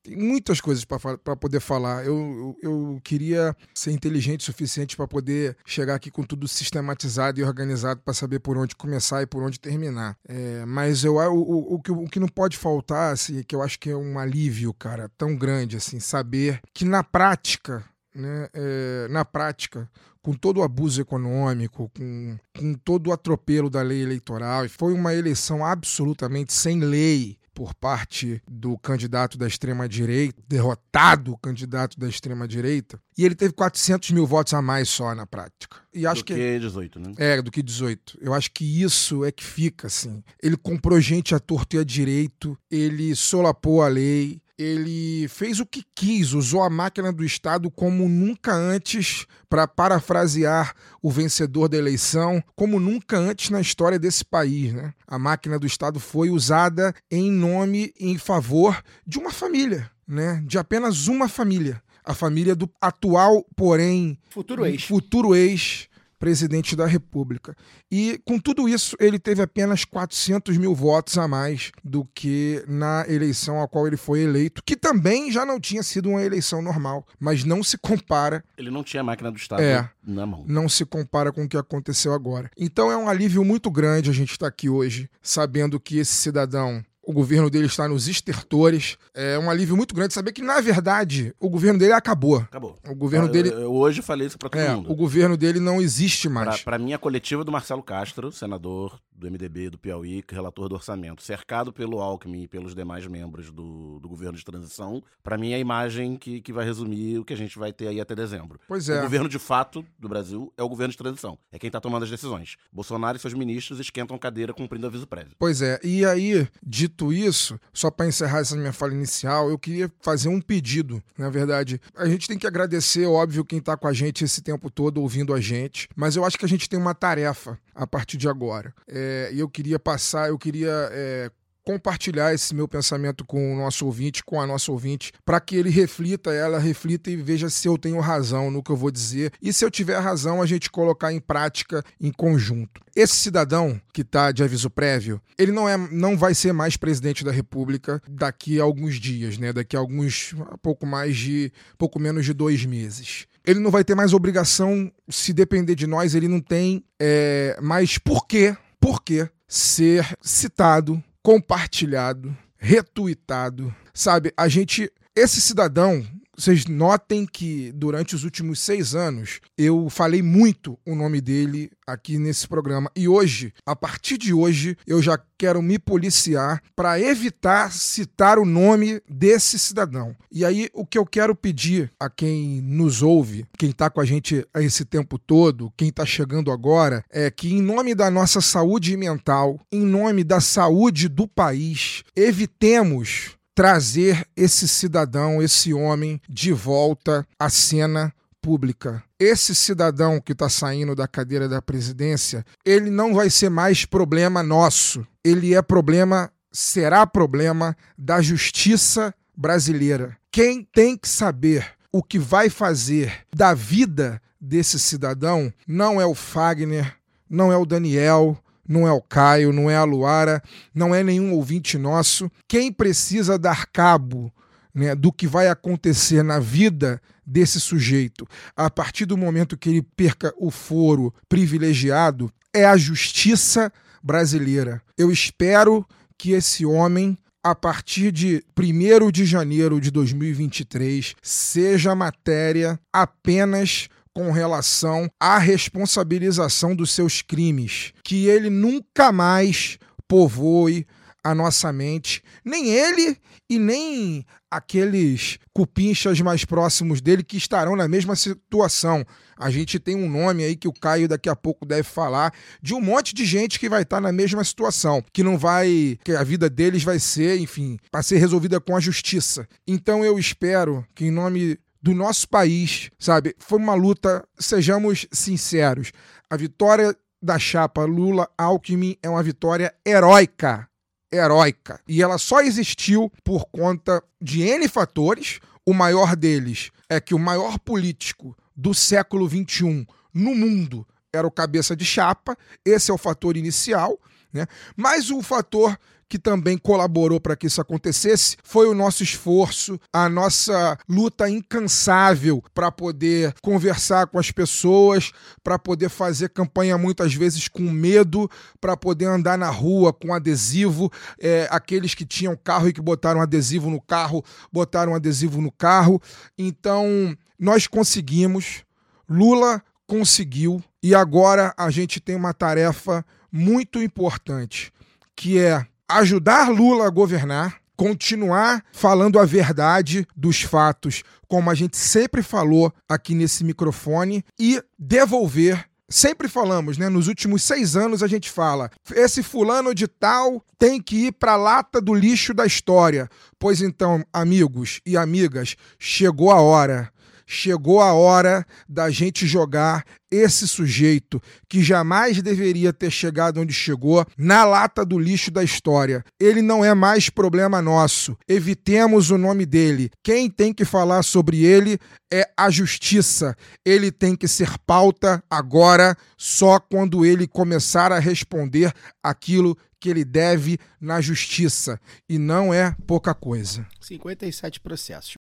[0.03, 2.07] Tem muitas coisas para poder falar.
[2.07, 7.39] Eu, eu, eu queria ser inteligente o suficiente para poder chegar aqui com tudo sistematizado
[7.39, 10.17] e organizado para saber por onde começar e por onde terminar.
[10.27, 13.91] É, mas eu, o, o, o, que, não pode faltar, assim, que eu acho que
[13.91, 17.85] é um alívio, cara, tão grande, assim, saber que na prática,
[18.15, 19.89] né, é, na prática,
[20.23, 25.15] com todo o abuso econômico, com, com todo o atropelo da lei eleitoral, foi uma
[25.15, 33.25] eleição absolutamente sem lei por parte do candidato da extrema-direita, derrotado candidato da extrema-direita, e
[33.25, 35.79] ele teve 400 mil votos a mais só na prática.
[35.93, 37.13] E acho do que 18, né?
[37.17, 38.19] É, do que 18.
[38.21, 40.23] Eu acho que isso é que fica, assim.
[40.43, 45.65] Ele comprou gente a torto e a direito, ele solapou a lei, ele fez o
[45.65, 51.79] que quis, usou a máquina do Estado como nunca antes, para parafrasear o vencedor da
[51.79, 54.75] eleição, como nunca antes na história desse país.
[54.75, 54.93] Né?
[55.07, 60.43] A máquina do Estado foi usada em nome, em favor de uma família, né?
[60.47, 61.83] de apenas uma família.
[62.05, 64.19] A família do atual, porém.
[64.29, 64.83] Futuro ex.
[64.85, 65.89] Futuro ex
[66.21, 67.57] presidente da República.
[67.91, 73.05] E com tudo isso, ele teve apenas 400 mil votos a mais do que na
[73.09, 77.07] eleição a qual ele foi eleito, que também já não tinha sido uma eleição normal,
[77.19, 78.45] mas não se compara.
[78.57, 79.89] Ele não tinha a máquina do Estado É.
[80.07, 80.45] na mão.
[80.47, 82.51] Não se compara com o que aconteceu agora.
[82.57, 86.85] Então é um alívio muito grande a gente estar aqui hoje, sabendo que esse cidadão
[87.03, 88.97] o governo dele está nos estertores.
[89.15, 92.39] É um alívio muito grande saber que, na verdade, o governo dele acabou.
[92.39, 92.79] Acabou.
[92.89, 93.49] O governo Eu- dele.
[93.51, 94.91] Eu, hoje falei isso pra todo É, mundo.
[94.91, 96.63] o governo dele não existe mais.
[96.63, 101.23] Pra mim, a coletiva do Marcelo Castro, senador do MDB do Piauí, relator do orçamento,
[101.23, 105.57] cercado pelo Alckmin e pelos demais membros do, do governo de transição, pra mim é
[105.57, 108.59] a imagem que, que vai resumir o que a gente vai ter aí até dezembro.
[108.67, 109.03] Pois O é.
[109.03, 111.39] governo de fato do Brasil é o governo de transição.
[111.53, 112.57] É quem tá tomando as decisões.
[112.73, 115.33] Bolsonaro e seus ministros esquentam cadeira cumprindo aviso prévio.
[115.39, 116.49] Pois é, e aí,
[116.91, 121.03] dito isso, só para encerrar essa minha fala inicial, eu queria fazer um pedido.
[121.17, 124.69] Na verdade, a gente tem que agradecer, óbvio, quem tá com a gente esse tempo
[124.71, 128.17] todo ouvindo a gente, mas eu acho que a gente tem uma tarefa a partir
[128.17, 128.75] de agora.
[128.87, 130.89] É, E eu queria passar, eu queria.
[130.93, 131.31] é,
[131.65, 135.71] Compartilhar esse meu pensamento com o nosso ouvinte, com a nossa ouvinte, para que ele
[135.71, 139.33] reflita, ela reflita e veja se eu tenho razão no que eu vou dizer.
[139.41, 142.81] E se eu tiver razão, a gente colocar em prática em conjunto.
[142.95, 147.25] Esse cidadão que está de aviso prévio, ele não, é, não vai ser mais presidente
[147.25, 149.53] da República daqui a alguns dias, né?
[149.53, 153.27] Daqui a alguns, pouco mais de, pouco menos de dois meses.
[153.45, 157.97] Ele não vai ter mais obrigação, se depender de nós, ele não tem é, mais
[157.97, 164.33] por quê, por quê ser citado, compartilhado, retuitado, sabe?
[164.37, 166.07] A gente, esse cidadão,
[166.41, 172.19] vocês notem que durante os últimos seis anos eu falei muito o nome dele aqui
[172.19, 177.71] nesse programa e hoje, a partir de hoje, eu já quero me policiar para evitar
[177.73, 180.17] citar o nome desse cidadão.
[180.33, 184.05] E aí o que eu quero pedir a quem nos ouve, quem está com a
[184.07, 188.97] gente esse tempo todo, quem está chegando agora, é que em nome da nossa saúde
[188.97, 197.27] mental, em nome da saúde do país, evitemos trazer esse cidadão, esse homem, de volta
[197.39, 199.05] à cena pública.
[199.19, 204.43] Esse cidadão que está saindo da cadeira da presidência, ele não vai ser mais problema
[204.43, 205.07] nosso.
[205.23, 210.17] Ele é problema, será problema da justiça brasileira.
[210.33, 216.15] Quem tem que saber o que vai fazer da vida desse cidadão não é o
[216.15, 216.97] Fagner,
[217.29, 220.43] não é o Daniel, não é o Caio, não é a Luara,
[220.75, 222.31] não é nenhum ouvinte nosso.
[222.47, 224.33] Quem precisa dar cabo
[224.75, 229.83] né, do que vai acontecer na vida desse sujeito a partir do momento que ele
[229.83, 234.83] perca o foro privilegiado é a justiça brasileira.
[234.97, 235.87] Eu espero
[236.19, 243.89] que esse homem a partir de 1 de janeiro de 2023 seja matéria apenas
[244.21, 250.87] com relação à responsabilização dos seus crimes, que ele nunca mais povoe
[251.25, 253.17] a nossa mente, nem ele
[253.49, 259.07] e nem aqueles cupinchas mais próximos dele que estarão na mesma situação.
[259.39, 262.75] A gente tem um nome aí que o Caio daqui a pouco deve falar de
[262.75, 266.23] um monte de gente que vai estar na mesma situação, que não vai, que a
[266.23, 269.49] vida deles vai ser, enfim, para ser resolvida com a justiça.
[269.67, 275.93] Então eu espero que em nome do nosso país, sabe, foi uma luta, sejamos sinceros.
[276.29, 280.71] A vitória da chapa Lula-Alckmin é uma vitória heróica
[281.13, 281.81] heróica.
[281.89, 285.41] E ela só existiu por conta de N fatores.
[285.67, 291.31] O maior deles é que o maior político do século XXI no mundo era o
[291.31, 292.37] cabeça de chapa.
[292.65, 293.99] Esse é o fator inicial.
[294.33, 294.47] Né?
[294.77, 295.79] Mas o fator
[296.11, 302.43] que também colaborou para que isso acontecesse foi o nosso esforço, a nossa luta incansável
[302.53, 305.13] para poder conversar com as pessoas,
[305.45, 308.29] para poder fazer campanha muitas vezes com medo,
[308.61, 310.91] para poder andar na rua com adesivo.
[311.21, 316.03] É, aqueles que tinham carro e que botaram adesivo no carro, botaram adesivo no carro.
[316.37, 318.65] Então, nós conseguimos,
[319.09, 324.73] Lula conseguiu, e agora a gente tem uma tarefa muito importante,
[325.15, 331.77] que é ajudar Lula a governar, continuar falando a verdade dos fatos, como a gente
[331.77, 335.67] sempre falou aqui nesse microfone, e devolver.
[335.89, 336.89] Sempre falamos, né?
[336.89, 341.33] Nos últimos seis anos a gente fala: esse fulano de tal tem que ir para
[341.33, 343.09] a lata do lixo da história.
[343.39, 346.93] Pois então, amigos e amigas, chegou a hora
[347.31, 354.05] chegou a hora da gente jogar esse sujeito que jamais deveria ter chegado onde chegou
[354.19, 356.05] na lata do lixo da história.
[356.19, 358.19] Ele não é mais problema nosso.
[358.29, 359.91] Evitemos o nome dele.
[360.03, 361.79] Quem tem que falar sobre ele
[362.13, 363.37] é a justiça.
[363.65, 370.05] Ele tem que ser pauta agora, só quando ele começar a responder aquilo que ele
[370.05, 371.81] deve na justiça.
[372.09, 373.65] E não é pouca coisa.
[373.81, 375.15] 57 processos.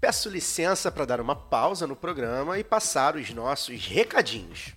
[0.00, 4.72] Peço licença para dar uma pausa no programa e passar os nossos recadinhos.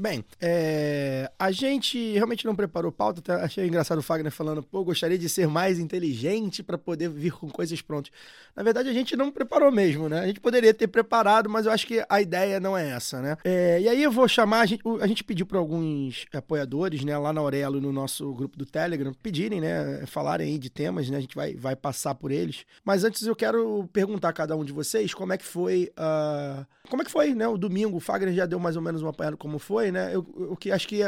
[0.00, 4.82] Bem, é, a gente realmente não preparou pauta, até achei engraçado o Fagner falando, pô,
[4.82, 8.10] gostaria de ser mais inteligente para poder vir com coisas prontas.
[8.56, 10.20] Na verdade, a gente não preparou mesmo, né?
[10.20, 13.36] A gente poderia ter preparado, mas eu acho que a ideia não é essa, né?
[13.44, 17.18] É, e aí eu vou chamar, a gente, a gente pediu para alguns apoiadores, né,
[17.18, 21.18] lá na Aurelo, no nosso grupo do Telegram, pedirem, né, falarem aí de temas, né?
[21.18, 22.64] A gente vai, vai passar por eles.
[22.82, 26.64] Mas antes eu quero perguntar a cada um de vocês como é que foi, uh,
[26.88, 27.98] como é que foi, né, o domingo.
[27.98, 30.14] O Fagner já deu mais ou menos uma apanhada como foi, né?
[30.14, 31.00] Eu, eu, que acho que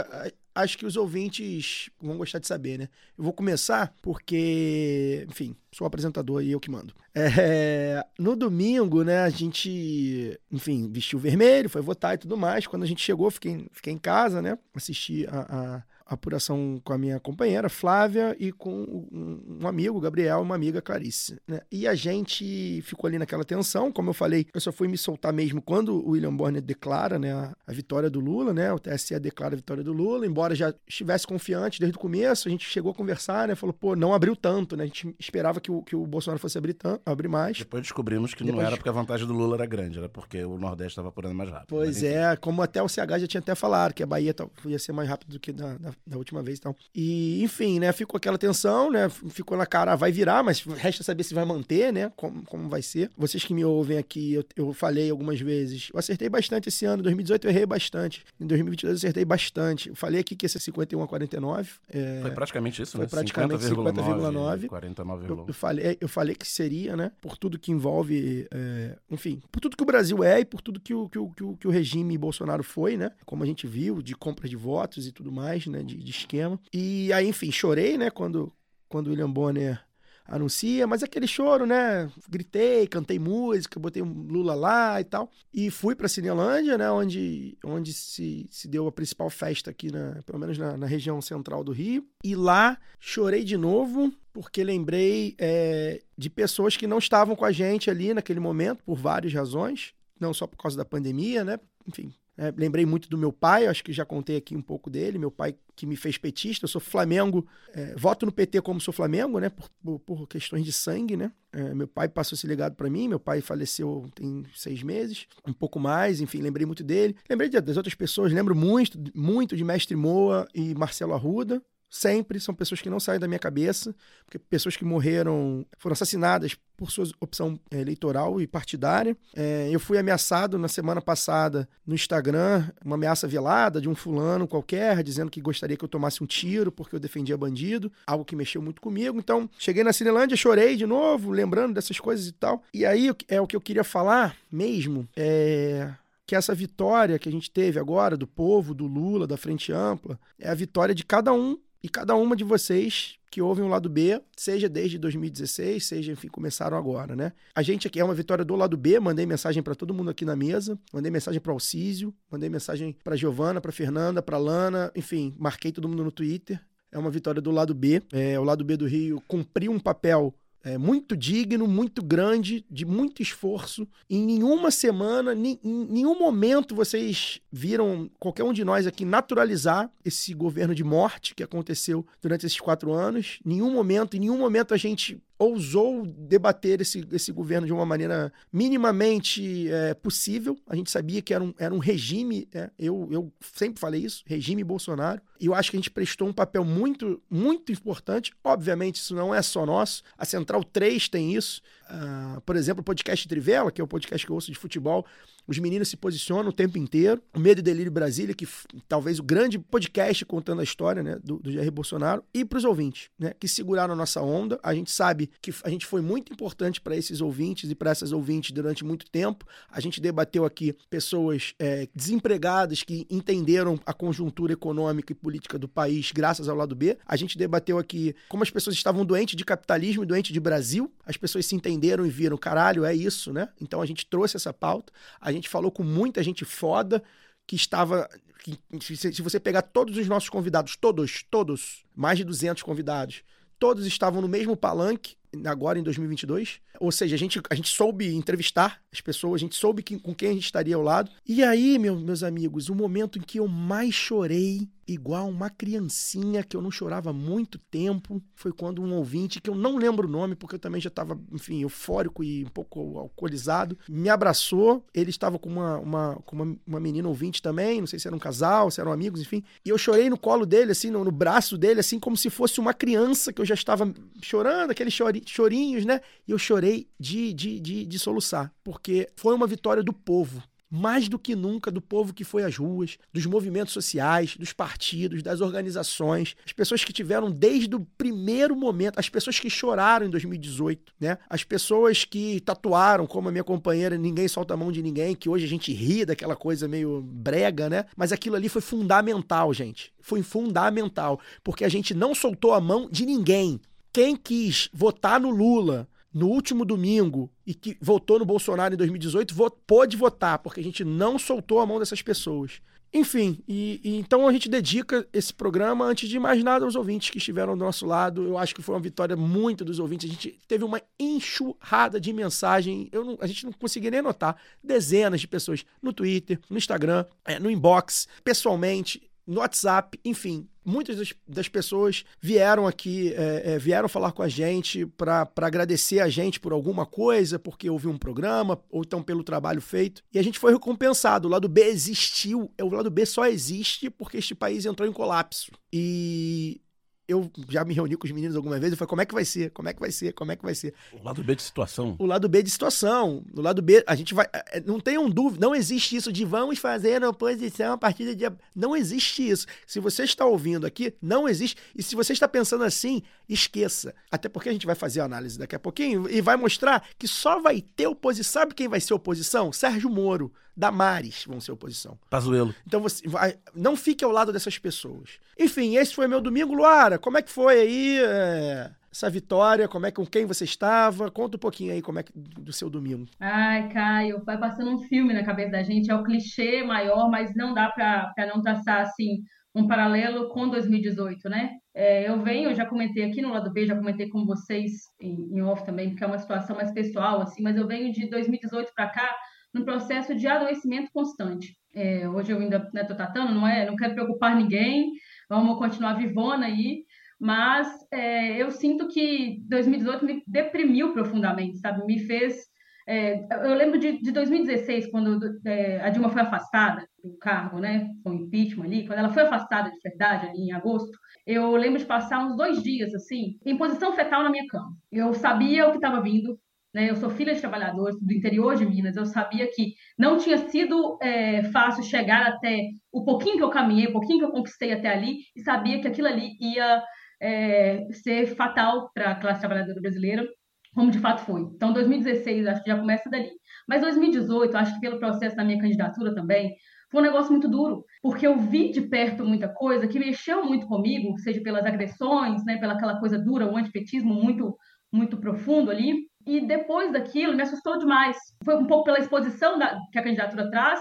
[0.55, 2.89] acho que os ouvintes vão gostar de saber, né?
[3.17, 6.95] Eu vou começar porque, enfim, sou apresentador e eu que mando.
[7.15, 12.67] É, no domingo, né, a gente, enfim, vestiu vermelho, foi votar e tudo mais.
[12.67, 14.59] Quando a gente chegou, fiquei, fiquei em casa, né?
[14.75, 15.41] Assisti a,
[15.77, 20.81] a apuração com a minha companheira Flávia e com um amigo, Gabriel, e uma amiga
[20.81, 21.41] Clarice.
[21.47, 21.61] Né?
[21.71, 25.33] E a gente ficou ali naquela tensão, como eu falei, eu só fui me soltar
[25.33, 28.73] mesmo quando o William Bonner declara né, a, a, vitória do Lula, né?
[28.73, 32.51] O TSE declara a vitória do Lula, embora já estivesse confiante desde o começo, a
[32.51, 33.55] gente chegou a conversar, né?
[33.55, 34.85] Falou, pô, não abriu tanto, né?
[34.85, 37.59] A gente esperava que o, que o Bolsonaro fosse abrir, tanto, abrir mais.
[37.59, 38.61] Depois descobrimos que Depois...
[38.61, 41.35] não era porque a vantagem do Lula era grande, era porque o Nordeste estava apurando
[41.35, 41.69] mais rápido.
[41.69, 44.35] Pois é, como até o CH já tinha até falado, que a Bahia
[44.67, 46.77] ia ser mais rápido do que da, da última vez e tal.
[46.95, 47.93] E, enfim, né?
[47.93, 49.09] Ficou aquela tensão, né?
[49.09, 52.13] Ficou na cara, vai virar, mas resta saber se vai manter, né?
[52.17, 53.11] Como, como vai ser.
[53.17, 55.91] Vocês que me ouvem aqui, eu, eu falei algumas vezes.
[55.93, 57.01] Eu acertei bastante esse ano.
[57.01, 58.25] Em 2018 eu errei bastante.
[58.41, 59.89] Em 2022 eu acertei bastante.
[59.91, 61.71] Eu falei aqui que ia ser 51 a 49.
[61.91, 62.21] É...
[62.23, 63.07] Foi praticamente isso, Foi né?
[63.07, 64.67] praticamente 50,9.
[64.67, 67.13] 49, eu, eu, falei, eu falei que seria, né?
[67.21, 68.97] Por tudo que envolve, é...
[69.11, 71.45] enfim, por tudo que o Brasil é e por tudo que o, que o, que
[71.45, 73.11] o, que o regime Bolsonaro foi, né?
[73.25, 75.82] Como a gente viu, de compra de votos e tudo mais, né?
[75.83, 76.59] De, de esquema.
[76.73, 78.53] E aí, enfim, chorei, né, quando,
[78.89, 79.83] quando o William Bonner
[80.27, 82.11] anuncia, mas aquele choro, né?
[82.29, 85.31] Gritei, cantei música, botei um Lula lá e tal.
[85.53, 86.91] E fui para Cinelândia, né?
[86.91, 91.21] Onde, onde se, se deu a principal festa aqui, na, pelo menos na, na região
[91.21, 92.07] central do Rio.
[92.25, 97.53] E lá chorei de novo, porque lembrei é, de pessoas que não estavam com a
[97.53, 99.93] gente ali naquele momento, por várias razões.
[100.19, 101.59] Não só por causa da pandemia, né?
[101.87, 105.19] Enfim, é, lembrei muito do meu pai, acho que já contei aqui um pouco dele.
[105.19, 108.93] Meu pai que me fez petista, eu sou Flamengo, é, voto no PT como sou
[108.93, 109.51] Flamengo, né?
[109.51, 111.31] Por, por, por questões de sangue, né?
[111.53, 115.53] É, meu pai passou esse legado para mim, meu pai faleceu tem seis meses, um
[115.53, 117.17] pouco mais, enfim, lembrei muito dele.
[117.29, 121.63] Lembrei das outras pessoas, lembro muito, muito de Mestre Moa e Marcelo Arruda,
[121.93, 126.57] sempre são pessoas que não saem da minha cabeça, porque pessoas que morreram, foram assassinadas
[126.75, 129.15] por sua opção é, eleitoral e partidária.
[129.37, 134.49] É, eu fui ameaçado na semana passada no Instagram, uma ameaça velada de um fulano
[134.49, 138.35] qualquer, dizendo que gostaria que eu tomasse um tiro porque eu defendia bandido, algo que
[138.35, 139.19] mexeu muito comigo.
[139.19, 142.63] Então, cheguei na Cinelândia, chorei de novo, lembrando dessas coisas e tal.
[142.73, 145.93] E aí, é o que eu queria falar mesmo, é
[146.25, 150.19] que essa vitória que a gente teve agora do povo, do Lula, da Frente Ampla,
[150.39, 153.89] é a vitória de cada um e cada uma de vocês que ouvem o lado
[153.89, 157.33] B, seja desde 2016, seja, enfim, começaram agora, né?
[157.55, 160.25] A gente aqui é uma vitória do lado B, mandei mensagem para todo mundo aqui
[160.25, 165.35] na mesa, mandei mensagem para Alcísio, mandei mensagem para Giovana, para Fernanda, para Lana, enfim,
[165.39, 166.61] marquei todo mundo no Twitter.
[166.93, 168.03] É uma vitória do lado B.
[168.13, 170.35] É, o lado B do Rio cumpriu um papel
[170.65, 173.87] é, muito digno, muito grande, de muito esforço.
[174.09, 180.33] Em nenhuma semana, em nenhum momento vocês viram qualquer um de nós aqui naturalizar esse
[180.35, 183.41] governo de morte que aconteceu durante esses quatro anos.
[183.45, 188.33] Nenhum momento, em nenhum momento a gente ousou debater esse, esse governo de uma maneira
[188.53, 190.57] minimamente é, possível.
[190.67, 194.23] A gente sabia que era um, era um regime, é, eu, eu sempre falei isso,
[194.27, 195.21] regime Bolsonaro.
[195.41, 198.33] E eu acho que a gente prestou um papel muito, muito importante.
[198.45, 200.03] Obviamente, isso não é só nosso.
[200.17, 201.61] A Central 3 tem isso.
[201.91, 205.05] Uh, por exemplo, o podcast Trivela, que é o podcast que eu ouço de futebol,
[205.47, 207.23] os meninos se posicionam o tempo inteiro.
[207.35, 208.47] O Medo e Delírio Brasília, que
[208.89, 212.25] talvez o grande podcast contando a história né, do, do Jair Bolsonaro.
[212.33, 214.59] E para os ouvintes, né, que seguraram a nossa onda.
[214.63, 218.13] A gente sabe que a gente foi muito importante para esses ouvintes e para essas
[218.13, 219.47] ouvintes durante muito tempo.
[219.71, 225.69] A gente debateu aqui pessoas é, desempregadas que entenderam a conjuntura econômica e política do
[225.69, 226.97] país graças ao lado B.
[227.07, 230.93] A gente debateu aqui como as pessoas estavam doentes de capitalismo e doentes de Brasil.
[231.05, 233.49] As pessoas se entenderam e viram, caralho, é isso, né?
[233.61, 234.93] Então a gente trouxe essa pauta.
[235.21, 237.03] A gente falou com muita gente foda
[237.47, 238.09] que estava.
[238.43, 243.23] Que, se você pegar todos os nossos convidados, todos, todos, mais de 200 convidados,
[243.59, 246.61] todos estavam no mesmo palanque agora em 2022.
[246.81, 250.15] Ou seja, a gente, a gente soube entrevistar as pessoas, a gente soube que, com
[250.15, 251.11] quem a gente estaria ao lado.
[251.27, 256.43] E aí, meu, meus amigos, o momento em que eu mais chorei, igual uma criancinha
[256.43, 260.09] que eu não chorava há muito tempo, foi quando um ouvinte, que eu não lembro
[260.09, 264.85] o nome, porque eu também já estava, enfim, eufórico e um pouco alcoolizado, me abraçou.
[264.93, 268.17] Ele estava com uma, uma, com uma, uma menina ouvinte também, não sei se era
[268.17, 269.43] um casal, se eram amigos, enfim.
[269.65, 272.61] E eu chorei no colo dele, assim, no, no braço dele, assim, como se fosse
[272.61, 274.91] uma criança que eu já estava chorando, aquele
[275.27, 276.01] chori, chorinhos, né?
[276.27, 280.43] E eu chorei de, de, de, de soluçar, porque foi uma vitória do povo
[280.75, 285.23] mais do que nunca do povo que foi às ruas, dos movimentos sociais, dos partidos,
[285.23, 290.11] das organizações, as pessoas que tiveram desde o primeiro momento, as pessoas que choraram em
[290.11, 291.19] 2018, né?
[291.29, 295.29] As pessoas que tatuaram, como a minha companheira, ninguém solta a mão de ninguém, que
[295.29, 297.85] hoje a gente ri daquela coisa meio brega, né?
[297.95, 299.93] Mas aquilo ali foi fundamental, gente.
[300.01, 303.61] Foi fundamental, porque a gente não soltou a mão de ninguém.
[303.93, 309.35] Quem quis votar no Lula no último domingo e que votou no Bolsonaro em 2018
[309.35, 312.61] vot, pôde votar, porque a gente não soltou a mão dessas pessoas.
[312.95, 317.09] Enfim, e, e, então a gente dedica esse programa, antes de mais nada, aos ouvintes
[317.09, 318.23] que estiveram do nosso lado.
[318.23, 320.11] Eu acho que foi uma vitória muito dos ouvintes.
[320.11, 322.91] A gente teve uma enxurrada de mensagem.
[322.93, 324.37] Eu não, a gente não conseguia nem notar.
[324.63, 331.15] Dezenas de pessoas no Twitter, no Instagram, é, no inbox, pessoalmente no WhatsApp, enfim, muitas
[331.27, 336.41] das, pessoas vieram aqui, é, é, vieram falar com a gente para agradecer a gente
[336.41, 340.03] por alguma coisa, porque ouviu um programa, ou então pelo trabalho feito.
[340.13, 341.29] E a gente foi recompensado.
[341.29, 342.51] O lado B existiu.
[342.61, 345.51] O lado B só existe porque este país entrou em colapso.
[345.73, 346.61] E
[347.09, 349.25] eu já me reuni com os meninos algumas vezes e falei, como é que vai
[349.25, 349.51] ser?
[349.51, 350.13] Como é que vai ser?
[350.13, 350.73] Como é que vai ser?
[350.93, 351.97] O lado B de situação.
[351.99, 353.25] O lado B de situação.
[353.33, 354.27] No lado B, a gente vai.
[354.33, 358.25] É, não tenham dúvida, não existe isso de vamos fazer oposição a partir de.
[358.55, 359.47] Não existe isso.
[359.67, 361.57] Se você está ouvindo aqui, não existe.
[361.75, 363.95] E se você está pensando assim, esqueça.
[364.11, 367.09] Até porque a gente vai fazer a análise daqui a pouquinho e vai mostrar que
[367.09, 368.33] só vai ter oposição.
[368.43, 369.53] Sabe quem vai ser oposição?
[369.53, 370.33] Sérgio Moro.
[370.57, 371.99] Damares vão ser oposição.
[372.11, 372.55] Pazuelo.
[372.67, 375.19] Então você vai, não fique ao lado dessas pessoas.
[375.39, 376.99] Enfim, esse foi meu domingo, Luara.
[376.99, 379.67] Como é que foi aí é, essa vitória?
[379.67, 381.11] Como é com quem você estava?
[381.11, 383.07] Conta um pouquinho aí como é que, do seu domingo.
[383.19, 385.91] Ai, Caio, vai passando um filme na cabeça da gente.
[385.91, 389.23] É o clichê maior, mas não dá para não traçar assim
[389.55, 391.51] um paralelo com 2018, né?
[391.75, 395.37] É, eu venho, eu já comentei aqui no lado B, já comentei com vocês em,
[395.37, 398.73] em off também, porque é uma situação mais pessoal, assim, mas eu venho de 2018
[398.75, 399.15] para cá
[399.53, 401.57] num processo de adoecimento constante.
[401.75, 403.67] É, hoje eu ainda estou né, tratando, não é?
[403.67, 404.93] Não quero preocupar ninguém,
[405.29, 406.85] vamos continuar vivona aí,
[407.19, 411.85] mas é, eu sinto que 2018 me deprimiu profundamente, sabe?
[411.87, 412.51] Me fez.
[412.87, 417.89] É, eu lembro de, de 2016, quando é, a Dilma foi afastada do cargo, né?
[418.03, 421.87] Com impeachment ali, quando ela foi afastada de verdade, ali em agosto, eu lembro de
[421.87, 424.77] passar uns dois dias, assim, em posição fetal na minha cama.
[424.91, 426.37] Eu sabia o que estava vindo,
[426.75, 426.89] né?
[426.91, 428.97] Eu sou filha de trabalhadores do interior de Minas.
[428.97, 433.87] Eu sabia que não tinha sido é, fácil chegar até o pouquinho que eu caminhei,
[433.87, 436.83] o pouquinho que eu conquistei até ali, e sabia que aquilo ali ia
[437.21, 440.27] é, ser fatal para a classe trabalhadora brasileira,
[440.75, 441.43] como de fato foi.
[441.43, 443.31] Então, 2016 acho que já começa dali.
[443.69, 446.55] Mas 2018, acho que pelo processo da minha candidatura também,
[446.91, 450.67] foi um negócio muito duro, porque eu vi de perto muita coisa que mexeu muito
[450.67, 454.57] comigo, seja pelas agressões, né, pela aquela coisa dura, o antipetismo muito
[454.93, 458.17] muito profundo ali, e depois daquilo, me assustou demais.
[458.45, 460.81] Foi um pouco pela exposição da, que a candidatura traz,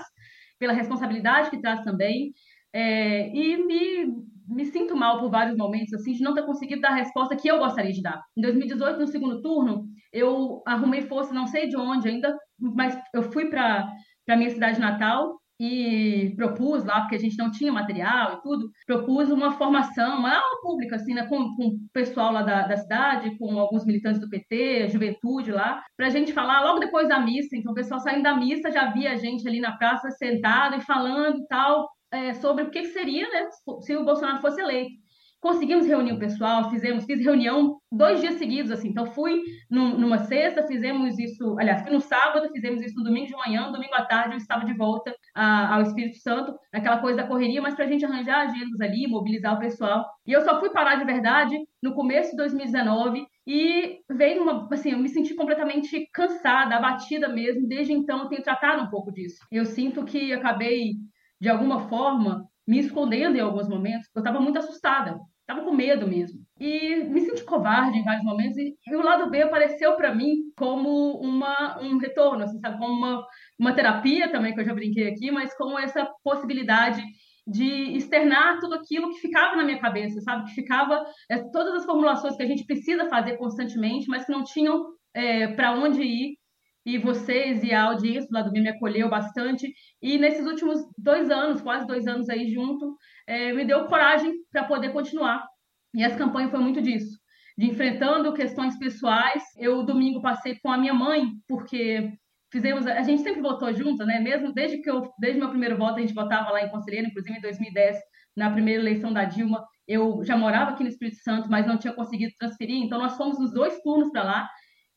[0.59, 2.31] pela responsabilidade que traz também,
[2.73, 6.91] é, e me me sinto mal por vários momentos, assim, de não ter conseguido dar
[6.91, 8.21] a resposta que eu gostaria de dar.
[8.37, 13.23] Em 2018, no segundo turno, eu arrumei força, não sei de onde ainda, mas eu
[13.31, 13.87] fui para
[14.29, 18.72] a minha cidade natal e propus lá, porque a gente não tinha material e tudo,
[18.88, 22.78] propus uma formação, uma aula pública, assim, né, com, com o pessoal lá da, da
[22.78, 27.20] cidade, com alguns militantes do PT, juventude lá, para a gente falar logo depois da
[27.20, 27.55] missa.
[27.55, 30.82] Então, o pessoal saindo da missa já via a gente ali na praça sentado e
[30.82, 33.47] falando tal, é, sobre o que, que seria né,
[33.82, 34.99] se o Bolsonaro fosse eleito
[35.41, 38.89] conseguimos reunir o pessoal, fizemos, fiz reunião dois dias seguidos, assim.
[38.89, 43.26] Então, fui num, numa sexta, fizemos isso, aliás, fui no sábado, fizemos isso no domingo
[43.26, 47.21] de manhã, domingo à tarde eu estava de volta a, ao Espírito Santo, aquela coisa
[47.21, 50.05] da correria, mas para a gente arranjar agendas ali, mobilizar o pessoal.
[50.25, 54.91] E eu só fui parar de verdade no começo de 2019 e veio uma, assim,
[54.91, 57.67] eu me senti completamente cansada, abatida mesmo.
[57.67, 59.38] Desde então, eu tenho tratado um pouco disso.
[59.51, 60.93] Eu sinto que acabei,
[61.39, 65.19] de alguma forma, me escondendo em alguns momentos, eu estava muito assustada.
[65.47, 66.39] Tava com medo mesmo.
[66.57, 68.57] E me senti covarde em vários momentos.
[68.57, 72.77] E, e o lado B apareceu para mim como uma, um retorno, assim, sabe?
[72.77, 73.25] Como uma,
[73.62, 77.03] uma terapia também, que eu já brinquei aqui, mas como essa possibilidade
[77.45, 80.45] de externar tudo aquilo que ficava na minha cabeça, sabe?
[80.45, 84.43] Que ficava é, todas as formulações que a gente precisa fazer constantemente, mas que não
[84.43, 84.84] tinham
[85.14, 86.38] é, para onde ir.
[86.84, 89.72] E vocês e a audiência do lado B me acolheu bastante.
[90.01, 92.97] E nesses últimos dois anos, quase dois anos aí junto,
[93.28, 95.45] é, me deu coragem para poder continuar.
[95.93, 97.20] E essa campanha foi muito disso,
[97.55, 99.43] de enfrentando questões pessoais.
[99.55, 102.12] Eu domingo passei com a minha mãe, porque
[102.51, 104.19] fizemos, a gente sempre votou junto, né?
[104.19, 107.37] Mesmo desde que eu, desde meu primeiro voto a gente votava lá em Conselheiro, inclusive
[107.37, 107.97] em 2010,
[108.35, 111.93] na primeira eleição da Dilma, eu já morava aqui no Espírito Santo, mas não tinha
[111.93, 114.49] conseguido transferir, então nós fomos nos dois turnos para lá.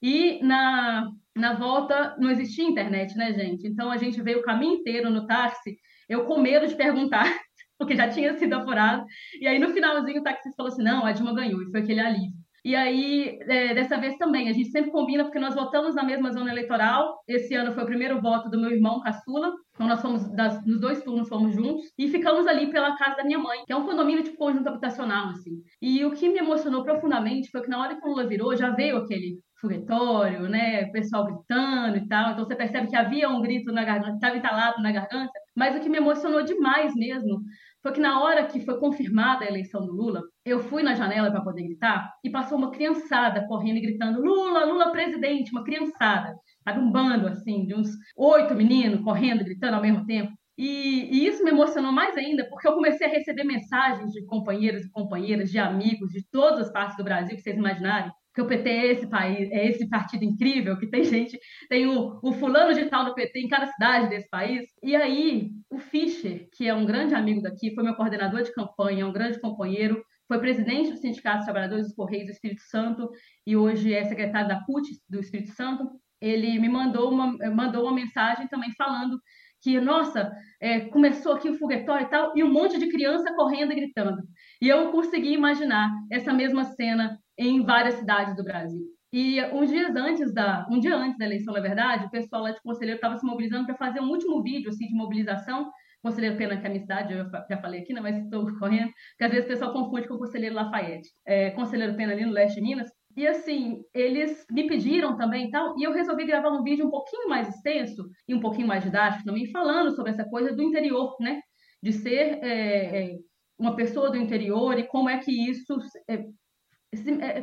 [0.03, 3.67] E na, na volta não existia internet, né, gente?
[3.67, 5.77] Então a gente veio o caminho inteiro no táxi,
[6.09, 7.25] eu com medo de perguntar
[7.79, 9.05] porque já tinha sido apurado.
[9.41, 12.01] E aí, no finalzinho, o taxista falou assim: não, a Dilma ganhou, e foi aquele
[12.01, 12.44] alívio.
[12.65, 16.33] E aí, é, dessa vez também, a gente sempre combina, porque nós votamos na mesma
[16.33, 17.23] zona eleitoral.
[17.29, 19.53] Esse ano foi o primeiro voto do meu irmão caçula.
[19.75, 21.85] Então, nós fomos, das, nos dois turnos, fomos juntos.
[21.99, 25.29] E ficamos ali pela casa da minha mãe, que é um condomínio tipo conjunto habitacional,
[25.29, 25.63] assim.
[25.83, 28.71] E o que me emocionou profundamente foi que na hora que o Lula virou, já
[28.71, 30.85] veio aquele foguetório, né?
[30.85, 32.33] O pessoal gritando e tal.
[32.33, 35.33] Então, você percebe que havia um grito na garganta, estava entalado na garganta.
[35.55, 37.43] Mas o que me emocionou demais mesmo
[37.85, 41.31] foi que na hora que foi confirmada a eleição do Lula, eu fui na janela
[41.31, 46.35] para poder gritar e passou uma criançada correndo e gritando: Lula, Lula presidente, uma criançada,
[46.67, 46.81] sabe?
[46.81, 50.33] Um bando assim, de uns oito meninos correndo, gritando ao mesmo tempo.
[50.57, 54.87] E, e, isso me emocionou mais ainda, porque eu comecei a receber mensagens de companheiros
[54.87, 58.47] e companheiras, de amigos de todas as partes do Brasil, que vocês imaginarem, que o
[58.47, 62.75] PT é esse país, é esse partido incrível, que tem gente, tem o, o fulano
[62.75, 64.67] de tal do PT em cada cidade desse país.
[64.83, 69.03] E aí, o Fischer, que é um grande amigo daqui, foi meu coordenador de campanha,
[69.03, 73.09] é um grande companheiro, foi presidente do Sindicato dos Trabalhadores dos Correios do Espírito Santo
[73.47, 75.89] e hoje é secretário da CUT do Espírito Santo.
[76.21, 79.21] Ele me mandou uma, mandou uma mensagem também falando
[79.63, 80.31] que, nossa,
[80.61, 84.23] é, começou aqui o foguetório e tal, e um monte de criança correndo e gritando.
[84.61, 88.83] E eu consegui imaginar essa mesma cena em várias cidades do Brasil.
[89.13, 92.51] E uns dias antes da, um dia antes da eleição, na verdade, o pessoal lá
[92.51, 95.71] de Conselheiro estava se mobilizando para fazer um último vídeo assim de mobilização.
[96.03, 98.91] Conselheiro Pena, que é a minha cidade, eu já falei aqui, né, mas estou correndo,
[99.11, 101.09] porque às vezes o pessoal confunde com o Conselheiro Lafayette.
[101.25, 102.89] É, Conselheiro Pena ali no leste de Minas.
[103.17, 106.91] E assim, eles me pediram também e tal, e eu resolvi gravar um vídeo um
[106.91, 111.15] pouquinho mais extenso e um pouquinho mais didático também, falando sobre essa coisa do interior,
[111.21, 111.41] né?
[111.81, 113.17] De ser é, é,
[113.57, 115.79] uma pessoa do interior e como é que isso
[116.11, 116.25] é,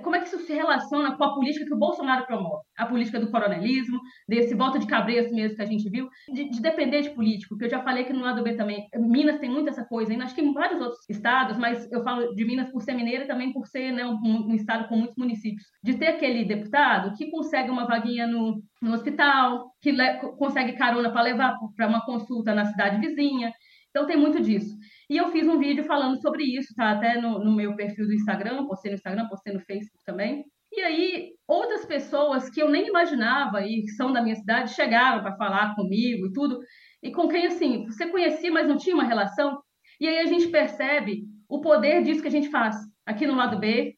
[0.03, 2.63] como é que isso se relaciona com a política que o Bolsonaro promove?
[2.77, 6.61] A política do coronelismo, desse voto de cabresto mesmo que a gente viu, de, de,
[6.61, 9.69] depender de político, que eu já falei que no lado B também, Minas tem muito
[9.69, 12.81] essa coisa, ainda acho que em vários outros estados, mas eu falo de Minas por
[12.81, 16.07] ser mineira e também por ser né, um, um, estado com muitos municípios, de ter
[16.07, 21.57] aquele deputado que consegue uma vaguinha no, no hospital, que le, consegue carona para levar
[21.75, 23.51] para uma consulta na cidade vizinha,
[23.91, 24.75] então tem muito disso.
[25.11, 26.91] E eu fiz um vídeo falando sobre isso, tá?
[26.91, 30.45] Até no, no meu perfil do Instagram, postei no Instagram, postei no Facebook também.
[30.71, 35.21] E aí, outras pessoas que eu nem imaginava e que são da minha cidade chegaram
[35.21, 36.59] para falar comigo e tudo,
[37.03, 39.59] e com quem, assim, você conhecia, mas não tinha uma relação.
[39.99, 43.59] E aí a gente percebe o poder disso que a gente faz aqui no lado
[43.59, 43.93] B,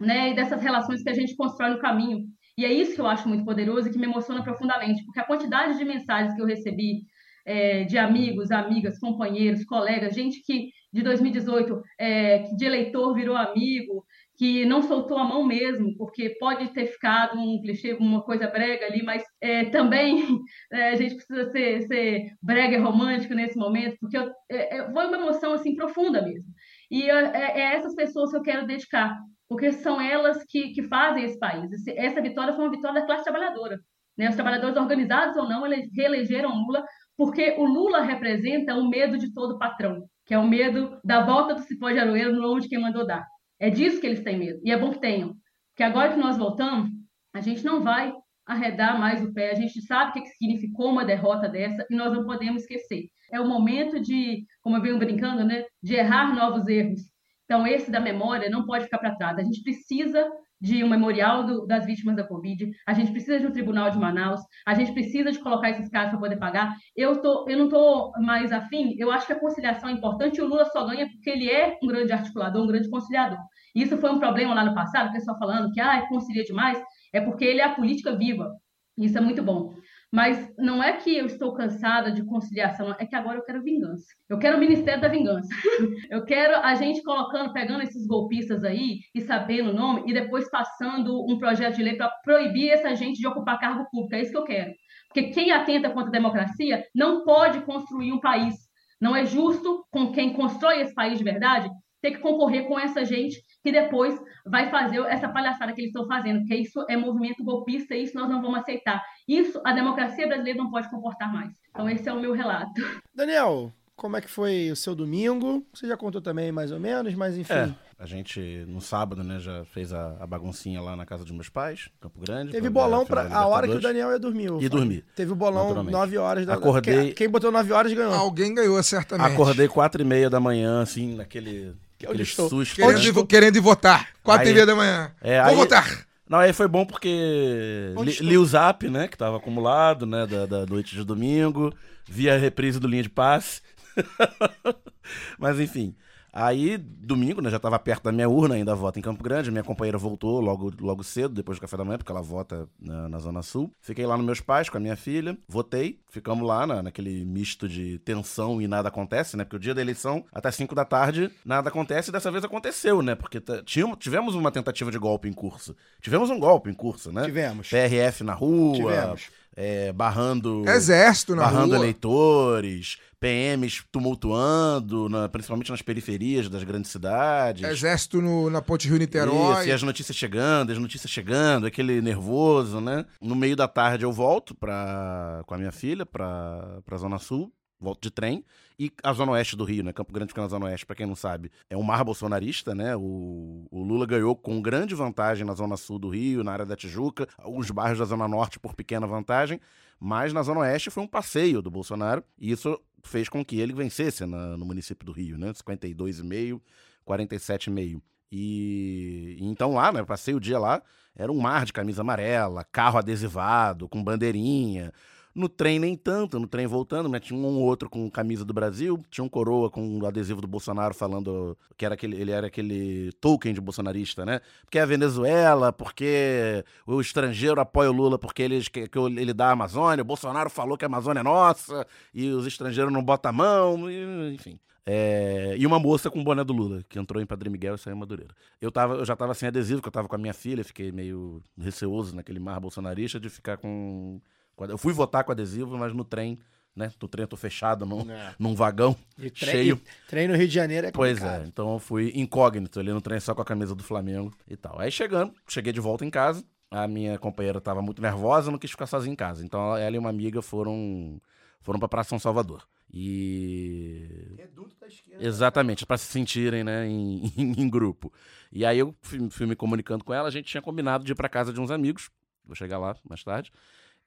[0.00, 2.24] né, e dessas relações que a gente constrói no caminho.
[2.58, 5.26] E é isso que eu acho muito poderoso e que me emociona profundamente, porque a
[5.26, 7.04] quantidade de mensagens que eu recebi
[7.46, 14.04] é, de amigos, amigas, companheiros, colegas, gente que de 2018 é, de eleitor virou amigo,
[14.36, 18.86] que não soltou a mão mesmo, porque pode ter ficado um clichê, uma coisa brega
[18.86, 20.40] ali, mas é, também
[20.72, 24.92] é, a gente precisa ser, ser brega e romântico nesse momento, porque eu, é, é,
[24.92, 26.48] foi uma emoção assim profunda mesmo.
[26.90, 29.16] E é, é, é essas pessoas que eu quero dedicar,
[29.48, 31.70] porque são elas que, que fazem esse país.
[31.88, 33.78] Essa vitória foi uma vitória da classe trabalhadora.
[34.16, 34.28] Né?
[34.28, 36.84] Os trabalhadores organizados ou não, eles reelegeram Lula,
[37.16, 41.54] porque o Lula representa o medo de todo patrão, que é o medo da volta
[41.54, 43.26] do cipó de aroeiro no nome de quem mandou dar.
[43.58, 44.60] É disso que eles têm medo.
[44.62, 45.34] E é bom que tenham.
[45.70, 46.90] Porque agora que nós voltamos,
[47.32, 48.12] a gente não vai
[48.46, 49.50] arredar mais o pé.
[49.50, 53.08] A gente sabe o que significou uma derrota dessa e nós não podemos esquecer.
[53.32, 57.00] É o momento de, como eu venho brincando, né, de errar novos erros.
[57.44, 59.38] Então, esse da memória não pode ficar para trás.
[59.38, 60.28] A gente precisa
[60.60, 63.98] de um memorial do, das vítimas da Covid, a gente precisa de um tribunal de
[63.98, 66.74] Manaus, a gente precisa de colocar esses casos para poder pagar.
[66.96, 70.42] Eu, tô, eu não estou mais afim, eu acho que a conciliação é importante e
[70.42, 73.38] o Lula só ganha porque ele é um grande articulador, um grande conciliador.
[73.74, 77.20] Isso foi um problema lá no passado, o pessoal falando que ah, concilia demais, é
[77.20, 78.50] porque ele é a política viva.
[78.98, 79.74] Isso é muito bom.
[80.12, 84.06] Mas não é que eu estou cansada de conciliação, é que agora eu quero vingança.
[84.28, 85.48] Eu quero o Ministério da Vingança.
[86.10, 90.48] eu quero a gente colocando, pegando esses golpistas aí e sabendo o nome e depois
[90.48, 94.14] passando um projeto de lei para proibir essa gente de ocupar cargo público.
[94.14, 94.72] É isso que eu quero.
[95.08, 98.54] Porque quem atenta contra a democracia não pode construir um país.
[99.00, 101.68] Não é justo com quem constrói esse país de verdade
[102.00, 106.06] ter que concorrer com essa gente que depois vai fazer essa palhaçada que eles estão
[106.06, 109.02] fazendo, porque isso é movimento golpista e isso nós não vamos aceitar.
[109.26, 111.52] Isso a democracia brasileira não pode comportar mais.
[111.70, 112.80] Então esse é o meu relato.
[113.12, 115.66] Daniel, como é que foi o seu domingo?
[115.74, 117.52] Você já contou também mais ou menos, mas enfim.
[117.52, 121.32] É, a gente no sábado, né, já fez a, a baguncinha lá na casa dos
[121.32, 122.52] meus pais, Campo Grande.
[122.52, 124.52] Teve bolão para a hora que o Daniel ia dormir.
[124.60, 125.04] E dormir.
[125.16, 127.06] Teve o bolão 9 horas da Acordei.
[127.06, 128.14] Quem, quem botou 9 horas ganhou.
[128.14, 129.32] Alguém ganhou certamente.
[129.32, 132.74] Acordei 4 e meia da manhã, assim, naquele que Aquele susto.
[132.74, 134.08] Querendo, de, querendo ir votar.
[134.22, 135.12] Quatro e meia da manhã.
[135.20, 136.06] É, Vou aí, votar.
[136.28, 140.44] Não, aí foi bom porque li, li, o zap, né, que tava acumulado, né, da,
[140.44, 141.72] da noite de domingo,
[142.04, 143.62] vi a reprise do Linha de Passe.
[145.38, 145.94] Mas enfim,
[146.38, 149.50] Aí, domingo, né, já estava perto da minha urna, ainda vota em Campo Grande.
[149.50, 153.08] Minha companheira voltou logo, logo cedo, depois do café da manhã, porque ela vota na,
[153.08, 153.72] na Zona Sul.
[153.80, 155.98] Fiquei lá nos meus pais com a minha filha, votei.
[156.10, 159.44] Ficamos lá na, naquele misto de tensão e nada acontece, né?
[159.44, 163.00] Porque o dia da eleição, até 5 da tarde, nada acontece e dessa vez aconteceu,
[163.00, 163.14] né?
[163.14, 165.74] Porque tínhamos, tivemos uma tentativa de golpe em curso.
[166.02, 167.24] Tivemos um golpe em curso, né?
[167.24, 167.70] Tivemos.
[167.70, 168.76] PRF na rua.
[168.76, 169.30] Tivemos.
[169.56, 170.68] É, barrando.
[170.68, 171.78] Exército na barrando rua.
[171.78, 177.62] eleitores, PMs tumultuando, na, principalmente nas periferias das grandes cidades.
[177.66, 179.60] Exército no, na Ponte Rio Niterói.
[179.60, 183.06] Isso, e as notícias chegando, as notícias chegando, aquele nervoso, né?
[183.20, 187.50] No meio da tarde eu volto pra, com a minha filha pra, pra Zona Sul,
[187.80, 188.44] volto de trem.
[188.78, 189.92] E a Zona Oeste do Rio, né?
[189.92, 192.94] Campo Grande fica na Zona Oeste, pra quem não sabe, é um mar bolsonarista, né?
[192.94, 196.76] O, o Lula ganhou com grande vantagem na Zona Sul do Rio, na área da
[196.76, 199.58] Tijuca, alguns bairros da Zona Norte por pequena vantagem,
[199.98, 203.72] mas na Zona Oeste foi um passeio do Bolsonaro, e isso fez com que ele
[203.72, 205.52] vencesse na, no município do Rio, né?
[205.54, 206.60] 52,5,
[207.06, 208.02] 47,5.
[208.30, 210.04] E, e então lá, né?
[210.04, 210.82] Passei o dia lá,
[211.14, 214.92] era um mar de camisa amarela, carro adesivado, com bandeirinha.
[215.36, 217.20] No trem nem tanto, no trem voltando, né?
[217.20, 220.46] Tinha um ou outro com camisa do Brasil, tinha um coroa com o adesivo do
[220.46, 224.40] Bolsonaro falando que era aquele, ele era aquele token de bolsonarista, né?
[224.62, 229.34] Porque é a Venezuela, porque o estrangeiro apoia o Lula porque ele, que, que ele
[229.34, 233.02] dá a Amazônia, o Bolsonaro falou que a Amazônia é nossa, e os estrangeiros não
[233.02, 234.58] botam a mão, e, enfim.
[234.88, 237.96] É, e uma moça com boné do Lula, que entrou em Padre Miguel e saiu
[237.96, 238.32] em Madureira.
[238.60, 240.92] Eu, tava, eu já tava sem adesivo, porque eu tava com a minha filha, fiquei
[240.92, 244.20] meio receoso naquele mar bolsonarista de ficar com
[244.58, 246.38] eu fui votar com adesivo, mas no trem,
[246.74, 246.92] né?
[247.00, 248.34] No trem eu tô fechado num, é.
[248.38, 249.80] num vagão e trem, cheio.
[249.84, 251.44] E trem no Rio de Janeiro é Pois complicado.
[251.44, 254.56] é, então eu fui incógnito ali no trem só com a camisa do Flamengo e
[254.56, 254.78] tal.
[254.78, 256.44] Aí chegando, cheguei de volta em casa.
[256.70, 259.44] A minha companheira tava muito nervosa, não quis ficar sozinha em casa.
[259.44, 261.20] Então ela e uma amiga foram
[261.60, 262.66] foram para Praça São Salvador.
[262.92, 264.34] E.
[264.38, 265.24] Reduto da esquerda.
[265.24, 268.12] Exatamente, para se sentirem, né, em, em, em, grupo.
[268.52, 271.14] E aí eu fui, fui me comunicando com ela, a gente tinha combinado de ir
[271.14, 272.10] para casa de uns amigos.
[272.44, 273.52] Vou chegar lá mais tarde.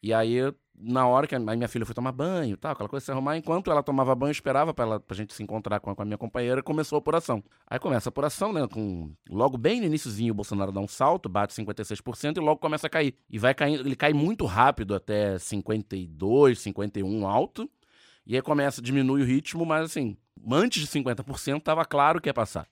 [0.01, 0.37] E aí,
[0.73, 3.69] na hora que a minha filha foi tomar banho tal, aquela coisa se arrumar, enquanto
[3.69, 6.17] ela tomava banho, esperava pra, ela, pra gente se encontrar com a, com a minha
[6.17, 7.43] companheira, começou a apuração.
[7.67, 8.65] Aí começa a apuração, né?
[8.67, 12.87] Com, logo bem no iníciozinho, o Bolsonaro dá um salto, bate 56% e logo começa
[12.87, 13.13] a cair.
[13.29, 17.69] E vai caindo, ele cai muito rápido até 52, 51 alto.
[18.25, 20.15] E aí começa, diminui o ritmo, mas assim,
[20.49, 22.67] antes de 50% tava claro que ia passar.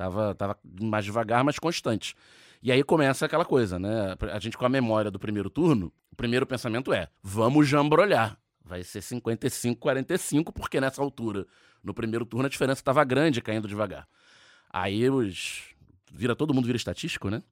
[0.00, 2.14] Tava, tava mais devagar, mas constante.
[2.62, 4.16] E aí começa aquela coisa, né?
[4.32, 8.38] A gente com a memória do primeiro turno, o primeiro pensamento é: vamos jambrolhar.
[8.64, 11.46] Vai ser 55-45, porque nessa altura,
[11.84, 14.08] no primeiro turno, a diferença estava grande, caindo devagar.
[14.70, 15.64] Aí os.
[16.10, 17.42] Vira, todo mundo vira estatístico, né?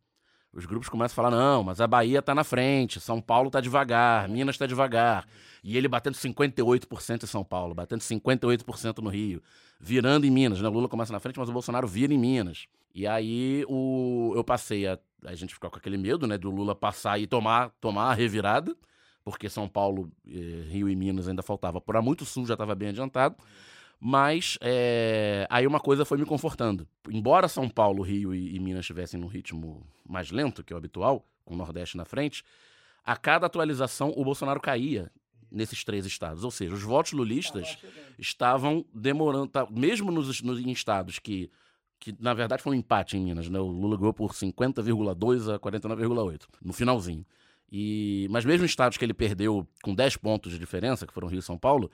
[0.53, 3.61] Os grupos começam a falar: não, mas a Bahia tá na frente, São Paulo tá
[3.61, 5.27] devagar, Minas tá devagar.
[5.63, 9.43] E ele batendo 58% em São Paulo, batendo 58% no Rio,
[9.79, 10.69] virando em Minas, né?
[10.69, 12.67] O Lula começa na frente, mas o Bolsonaro vira em Minas.
[12.95, 14.99] E aí o, eu passei a.
[15.25, 16.39] A gente ficou com aquele medo, né?
[16.39, 18.75] Do Lula passar e tomar, tomar a revirada,
[19.25, 21.81] porque São Paulo, eh, Rio e Minas ainda faltava.
[21.81, 23.37] Por muito sul já estava bem adiantado.
[24.01, 26.87] Mas é, aí uma coisa foi me confortando.
[27.11, 31.27] Embora São Paulo, Rio e, e Minas estivessem num ritmo mais lento que o habitual,
[31.45, 32.45] com o Nordeste na frente,
[33.05, 35.11] a cada atualização o Bolsonaro caía
[35.51, 36.45] nesses três estados.
[36.45, 37.79] Ou seja, os votos lulistas
[38.19, 41.51] estavam demorando, tá, mesmo nos, nos, em estados que,
[41.99, 43.49] que, na verdade, foi um empate em Minas.
[43.49, 43.59] Né?
[43.59, 47.25] O Lula ganhou por 50,2 a 49,8 no finalzinho.
[47.71, 51.29] E, mas mesmo em estados que ele perdeu com 10 pontos de diferença, que foram
[51.29, 51.91] Rio e São Paulo,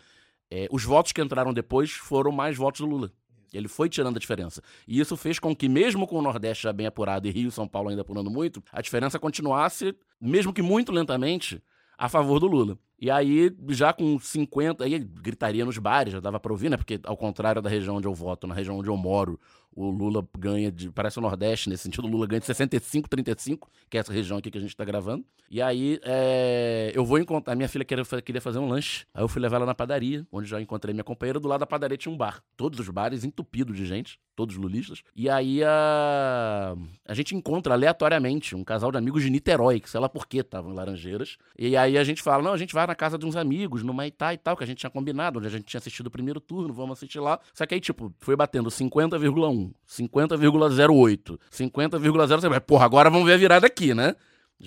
[0.51, 3.13] é, os votos que entraram depois foram mais votos do Lula.
[3.53, 4.63] Ele foi tirando a diferença.
[4.87, 7.53] E isso fez com que, mesmo com o Nordeste já bem apurado e Rio e
[7.53, 11.63] São Paulo ainda apurando muito, a diferença continuasse, mesmo que muito lentamente,
[11.97, 12.77] a favor do Lula.
[12.99, 16.77] E aí, já com 50, aí gritaria nos bares, já dava pra ouvir, né?
[16.77, 19.39] Porque, ao contrário da região onde eu voto, na região onde eu moro,
[19.75, 20.91] o Lula ganha de.
[20.91, 24.39] Parece o Nordeste, nesse sentido, o Lula ganha de 65, 35, que é essa região
[24.39, 25.25] aqui que a gente tá gravando.
[25.51, 27.53] E aí, é, eu vou encontrar.
[27.53, 29.05] A minha filha queria, queria fazer um lanche.
[29.13, 31.39] Aí eu fui levar ela na padaria, onde já encontrei minha companheira.
[31.39, 32.43] Do lado da padaria tinha um bar.
[32.57, 35.03] Todos os bares entupidos de gente, todos lulistas.
[35.15, 36.75] E aí a.
[37.07, 40.39] A gente encontra aleatoriamente um casal de amigos de Niterói, que sei lá por que
[40.39, 41.37] estavam em Laranjeiras.
[41.59, 43.93] E aí a gente fala: não, a gente vai na casa de uns amigos, no
[43.93, 46.41] Maitá e tal, que a gente tinha combinado, onde a gente tinha assistido o primeiro
[46.41, 47.39] turno, vamos assistir lá.
[47.53, 52.61] Só que aí, tipo, foi batendo 50,1, 50,08, 50,07.
[52.61, 54.15] Porra, agora vamos ver a virada aqui, né?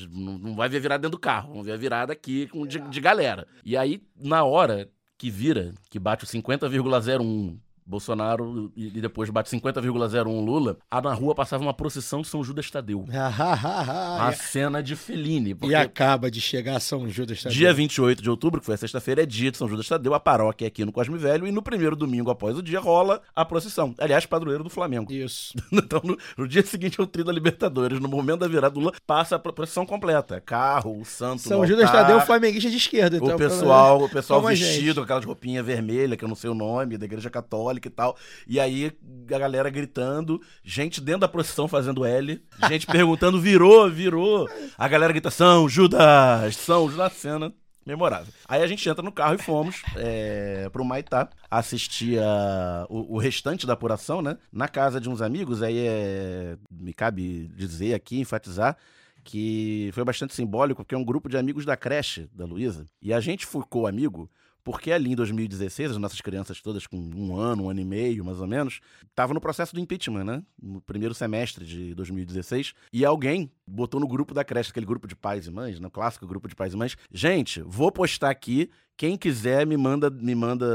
[0.09, 2.79] Não vai ver a virada dentro do carro, vamos ver a virada aqui com, de,
[2.79, 3.47] de galera.
[3.63, 7.57] E aí, na hora que vira, que bate o 50,01
[7.87, 12.69] Bolsonaro e depois bate 50,01 Lula, a na rua passava uma procissão de São Judas
[12.69, 13.05] Tadeu.
[13.09, 15.55] a cena de Fellini.
[15.63, 17.57] E acaba de chegar São Judas Tadeu.
[17.57, 20.19] Dia 28 de outubro, que foi a sexta-feira, é dia de São Judas Tadeu, a
[20.19, 23.45] paróquia é aqui no Cosme Velho, e no primeiro domingo após o dia rola a
[23.45, 23.95] procissão.
[23.97, 25.11] Aliás, padroeiro do Flamengo.
[25.11, 25.53] Isso.
[25.71, 28.93] então, no, no, dia seguinte ao tri da Libertadores, no momento da virada do Lula,
[29.05, 30.35] passa a procissão completa.
[30.35, 33.15] É carro, o santo, São Judas Tadeu, flamenguista de esquerda.
[33.15, 36.55] Então, o pessoal, o pessoal vestido com aquelas roupinhas vermelhas, que eu não sei o
[36.55, 38.17] nome, da igreja católica católica e tal.
[38.47, 38.91] E aí
[39.33, 44.49] a galera gritando, gente dentro da procissão fazendo L, gente perguntando, virou, virou.
[44.77, 47.53] A galera grita, São Judas, São Judas, cena
[47.85, 48.33] memorável.
[48.45, 53.17] Aí a gente entra no carro e fomos é, pro Maitá assistir a, o, o,
[53.17, 54.37] restante da apuração, né?
[54.51, 58.75] Na casa de uns amigos, aí é, me cabe dizer aqui, enfatizar,
[59.23, 62.85] que foi bastante simbólico, porque é um grupo de amigos da creche da Luísa.
[63.01, 64.29] E a gente ficou amigo
[64.67, 68.25] porque ali em 2016, as nossas crianças todas com um ano, um ano e meio,
[68.25, 70.43] mais ou menos, estavam no processo do impeachment, né?
[70.61, 72.73] No primeiro semestre de 2016.
[72.91, 75.89] E alguém botou no grupo da creche, aquele grupo de pais e mães, no né?
[75.89, 78.69] clássico grupo de pais e mães, gente, vou postar aqui.
[78.97, 80.65] Quem quiser me manda, me manda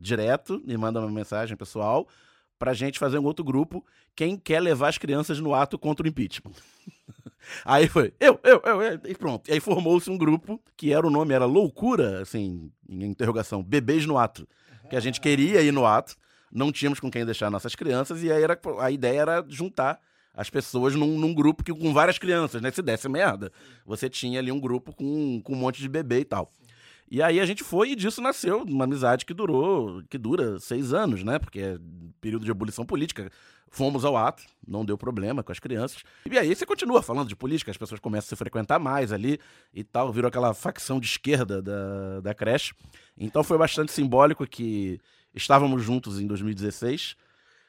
[0.00, 2.08] direto, me manda uma mensagem pessoal
[2.58, 3.84] pra gente fazer um outro grupo.
[4.14, 6.52] Quem quer levar as crianças no ato contra o impeachment.
[7.64, 9.48] Aí foi, eu, eu, eu, eu e pronto.
[9.48, 14.04] E aí formou-se um grupo que era o nome, era Loucura, assim, em interrogação, Bebês
[14.04, 14.46] no Ato.
[14.90, 16.16] Que a gente queria ir no ato,
[16.50, 20.00] não tínhamos com quem deixar nossas crianças, e aí era, a ideia era juntar
[20.34, 22.70] as pessoas num, num, grupo que, com várias crianças, né?
[22.70, 23.52] Se desse merda,
[23.84, 26.50] você tinha ali um grupo com, com um monte de bebê e tal.
[27.10, 30.92] E aí a gente foi e disso nasceu uma amizade que durou, que dura seis
[30.92, 31.38] anos, né?
[31.38, 31.78] Porque é
[32.20, 33.30] período de ebulição política.
[33.70, 36.02] Fomos ao ato, não deu problema com as crianças.
[36.30, 39.38] E aí você continua falando de política, as pessoas começam a se frequentar mais ali
[39.74, 42.74] e tal, virou aquela facção de esquerda da, da creche.
[43.16, 44.98] Então foi bastante simbólico que
[45.34, 47.14] estávamos juntos em 2016,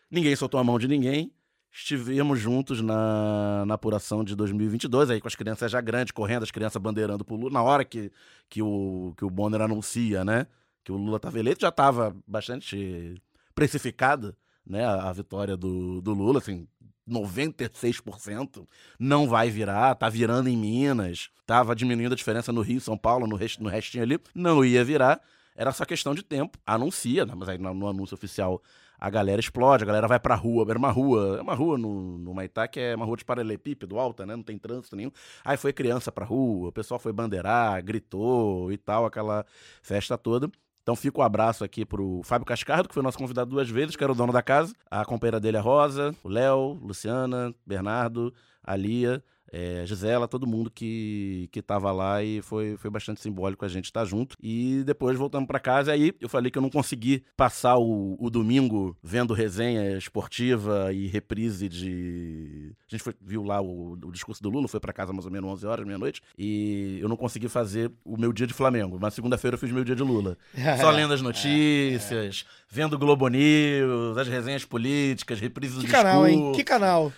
[0.10, 1.32] ninguém soltou a mão de ninguém,
[1.72, 6.52] estivemos juntos na, na apuração de 2022, aí com as crianças já grandes, correndo, as
[6.52, 8.12] crianças bandeirando pro Lula, na hora que,
[8.50, 10.48] que, o, que o Bonner anuncia, né,
[10.84, 13.22] que o Lula estava eleito, já estava bastante
[13.54, 14.36] precificada,
[14.66, 16.68] né, a, a, vitória do, do Lula, assim,
[17.08, 18.68] 96%
[19.00, 23.28] não vai virar, tá virando em Minas, tava diminuindo a diferença no Rio, São Paulo,
[23.28, 25.22] no, rest, no restinho ali, não ia virar,
[25.56, 28.62] era só questão de tempo, anuncia, né, mas aí no, no anúncio oficial
[29.00, 32.18] a galera explode, a galera vai pra rua, era uma rua, é uma rua no,
[32.18, 35.12] no Maitá que é uma rua de paralelepípedo alta, né, não tem trânsito nenhum,
[35.44, 39.46] aí foi criança pra rua, o pessoal foi bandeirar, gritou e tal, aquela
[39.82, 40.50] festa toda,
[40.82, 43.96] então fica o um abraço aqui pro Fábio Cascardo, que foi nosso convidado duas vezes,
[43.96, 44.74] que era o dono da casa.
[44.90, 50.70] A companheira dele é Rosa, o Léo, Luciana, Bernardo, a Lia, é, Gisela, todo mundo
[50.70, 54.36] que, que tava lá e foi, foi bastante simbólico a gente estar junto.
[54.42, 55.92] E depois voltamos para casa.
[55.92, 61.08] Aí eu falei que eu não consegui passar o, o domingo vendo resenha esportiva e
[61.08, 62.74] reprise de.
[62.88, 65.32] A gente foi, viu lá o, o discurso do Lula, foi para casa mais ou
[65.32, 66.22] menos 11 horas, meia-noite.
[66.38, 68.98] E eu não consegui fazer o meu dia de Flamengo.
[69.00, 70.38] Mas segunda-feira eu fiz meu dia de Lula.
[70.80, 76.36] Só lendo as notícias, vendo Globo News, as resenhas políticas, reprises Que do canal, hein?
[76.36, 76.58] discurso.
[76.58, 77.14] Que canal.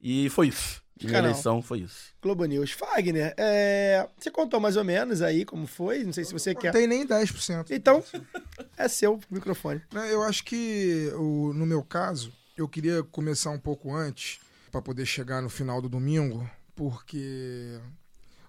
[0.00, 0.85] E foi isso.
[0.98, 1.30] Que Minha canal?
[1.32, 2.14] eleição foi isso.
[2.22, 2.70] Globo News.
[2.72, 6.02] Fagner, é, você contou mais ou menos aí como foi?
[6.04, 6.72] Não sei se você quer.
[6.72, 7.66] Não tem nem 10%.
[7.70, 8.02] Então,
[8.78, 9.82] é seu o microfone.
[10.10, 11.10] Eu acho que,
[11.54, 14.38] no meu caso, eu queria começar um pouco antes,
[14.72, 17.78] para poder chegar no final do domingo, porque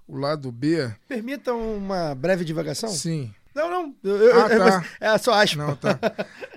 [0.07, 0.89] o lado B.
[1.07, 2.89] Permitam uma breve divagação?
[2.89, 3.33] Sim.
[3.53, 3.95] Não, não.
[4.03, 4.85] eu- eu- Ah, eu- tá.
[5.01, 5.57] É só aspa.
[5.65, 5.99] Não, tá.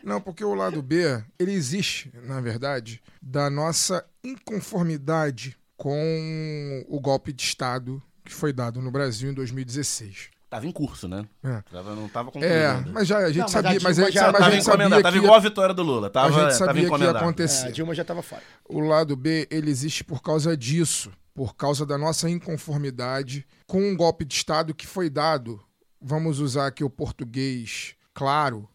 [0.05, 7.32] Não, porque o lado B, ele existe, na verdade, da nossa inconformidade com o golpe
[7.32, 10.28] de Estado que foi dado no Brasil em 2016.
[10.51, 11.24] Tava em curso, né?
[11.43, 11.62] É.
[11.73, 12.52] Tava, não tava concluído.
[12.52, 14.51] É, mas já a gente Não, mas sabia, a mas a já sabe- a tava
[14.52, 16.11] gente sabia encomendado, que tava igual a vitória do Lula.
[16.11, 17.65] Tava, a gente tava sabia que ia acontecer.
[17.65, 18.43] É, a Dilma já tava fora.
[18.69, 23.97] O lado B, ele existe por causa disso, por causa da nossa inconformidade com um
[23.97, 25.59] golpe de Estado que foi dado,
[25.98, 28.69] vamos usar aqui o português claro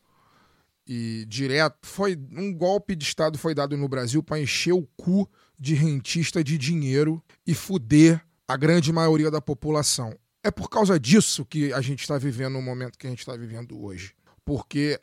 [0.88, 5.30] e direto, foi um golpe de Estado foi dado no Brasil para encher o cu
[5.60, 10.15] de rentista de dinheiro e fuder a grande maioria da população.
[10.44, 13.36] É por causa disso que a gente está vivendo o momento que a gente está
[13.36, 14.14] vivendo hoje.
[14.44, 14.99] Porque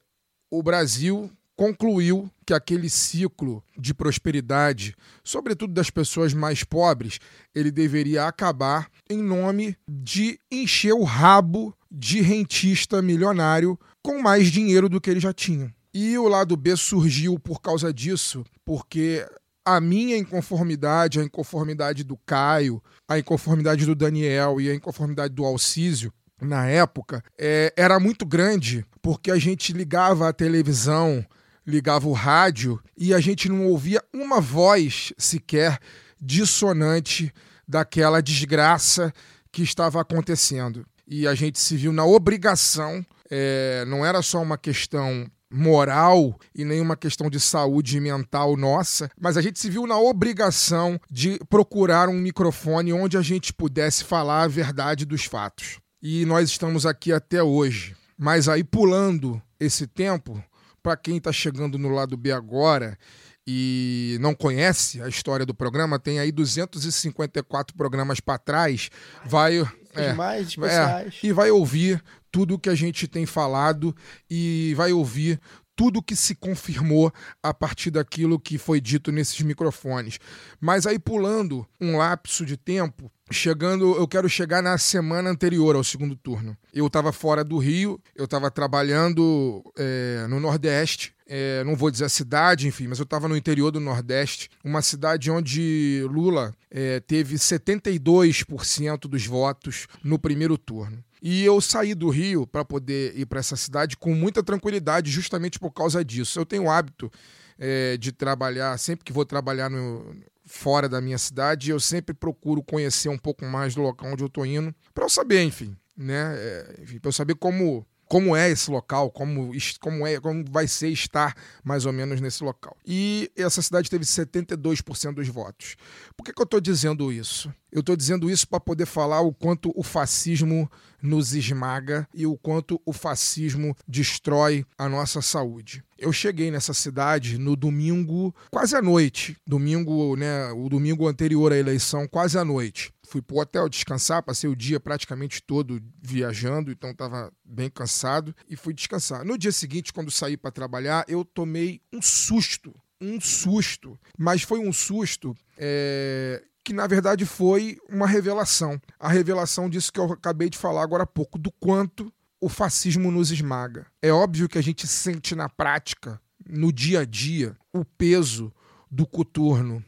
[0.50, 7.18] o Brasil concluiu que aquele ciclo de prosperidade, sobretudo das pessoas mais pobres,
[7.54, 14.88] ele deveria acabar em nome de encher o rabo de rentista milionário com mais dinheiro
[14.88, 15.72] do que ele já tinha.
[15.94, 19.26] E o lado B surgiu por causa disso, porque
[19.64, 25.44] a minha inconformidade, a inconformidade do Caio, a inconformidade do Daniel e a inconformidade do
[25.44, 31.24] Alcísio, na época, é, era muito grande, porque a gente ligava a televisão,
[31.66, 35.78] ligava o rádio e a gente não ouvia uma voz sequer
[36.20, 37.32] dissonante
[37.66, 39.12] daquela desgraça
[39.52, 40.84] que estava acontecendo.
[41.06, 46.64] E a gente se viu na obrigação, é, não era só uma questão moral e
[46.64, 51.38] nem uma questão de saúde mental nossa, mas a gente se viu na obrigação de
[51.48, 55.78] procurar um microfone onde a gente pudesse falar a verdade dos fatos.
[56.02, 57.94] E nós estamos aqui até hoje.
[58.18, 60.42] Mas aí pulando esse tempo,
[60.82, 62.98] para quem está chegando no lado B agora
[63.46, 68.90] e não conhece a história do programa, tem aí 254 programas para trás,
[69.24, 69.64] vai
[69.94, 71.14] é, mais especiais.
[71.22, 72.02] é, e vai ouvir
[72.32, 73.94] tudo que a gente tem falado
[74.28, 75.38] e vai ouvir
[75.76, 80.18] tudo que se confirmou a partir daquilo que foi dito nesses microfones.
[80.60, 85.84] Mas aí pulando um lapso de tempo, chegando, eu quero chegar na semana anterior ao
[85.84, 86.56] segundo turno.
[86.72, 91.14] Eu estava fora do Rio, eu estava trabalhando é, no Nordeste.
[91.26, 94.82] é, não vou dizer a cidade, enfim, mas eu estava no interior do Nordeste, uma
[94.82, 101.02] cidade onde Lula é, teve 72% dos votos no primeiro turno.
[101.22, 105.58] E eu saí do Rio para poder ir para essa cidade com muita tranquilidade, justamente
[105.58, 106.40] por causa disso.
[106.40, 107.10] Eu tenho o hábito
[107.56, 112.62] é, de trabalhar, sempre que vou trabalhar no, fora da minha cidade, eu sempre procuro
[112.62, 116.34] conhecer um pouco mais do local onde eu estou indo, para eu saber, enfim, né?
[116.36, 120.68] É, enfim, para eu saber como como é esse local, como, como, é, como vai
[120.68, 121.34] ser estar
[121.64, 122.76] mais ou menos nesse local.
[122.86, 125.76] E essa cidade teve 72% dos votos.
[126.14, 127.50] Por que, que eu estou dizendo isso?
[127.72, 130.70] Eu estou dizendo isso para poder falar o quanto o fascismo
[131.00, 135.82] nos esmaga e o quanto o fascismo destrói a nossa saúde.
[135.98, 139.36] Eu cheguei nessa cidade no domingo, quase à noite.
[139.46, 140.52] Domingo, né?
[140.52, 142.92] O domingo anterior à eleição, quase à noite.
[143.04, 148.54] Fui pro hotel descansar, passei o dia praticamente todo viajando, então estava bem cansado e
[148.54, 149.24] fui descansar.
[149.24, 154.60] No dia seguinte, quando saí para trabalhar, eu tomei um susto, um susto, mas foi
[154.60, 158.80] um susto é, que na verdade foi uma revelação.
[158.98, 163.10] A revelação disso que eu acabei de falar agora há pouco, do quanto o fascismo
[163.10, 163.86] nos esmaga.
[164.00, 168.52] É óbvio que a gente sente na prática, no dia a dia, o peso
[168.90, 169.82] do coturno,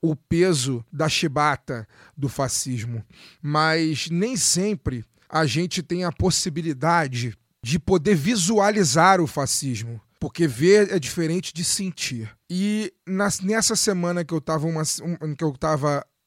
[0.00, 3.02] o peso da chibata do fascismo,
[3.42, 10.92] mas nem sempre a gente tem a possibilidade de poder visualizar o fascismo, porque ver
[10.92, 12.30] é diferente de sentir.
[12.50, 14.66] E nessa semana que eu estava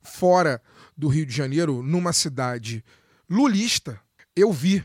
[0.08, 0.62] fora
[0.96, 2.84] do Rio de Janeiro, numa cidade
[3.30, 4.00] lulista,
[4.36, 4.84] eu vi,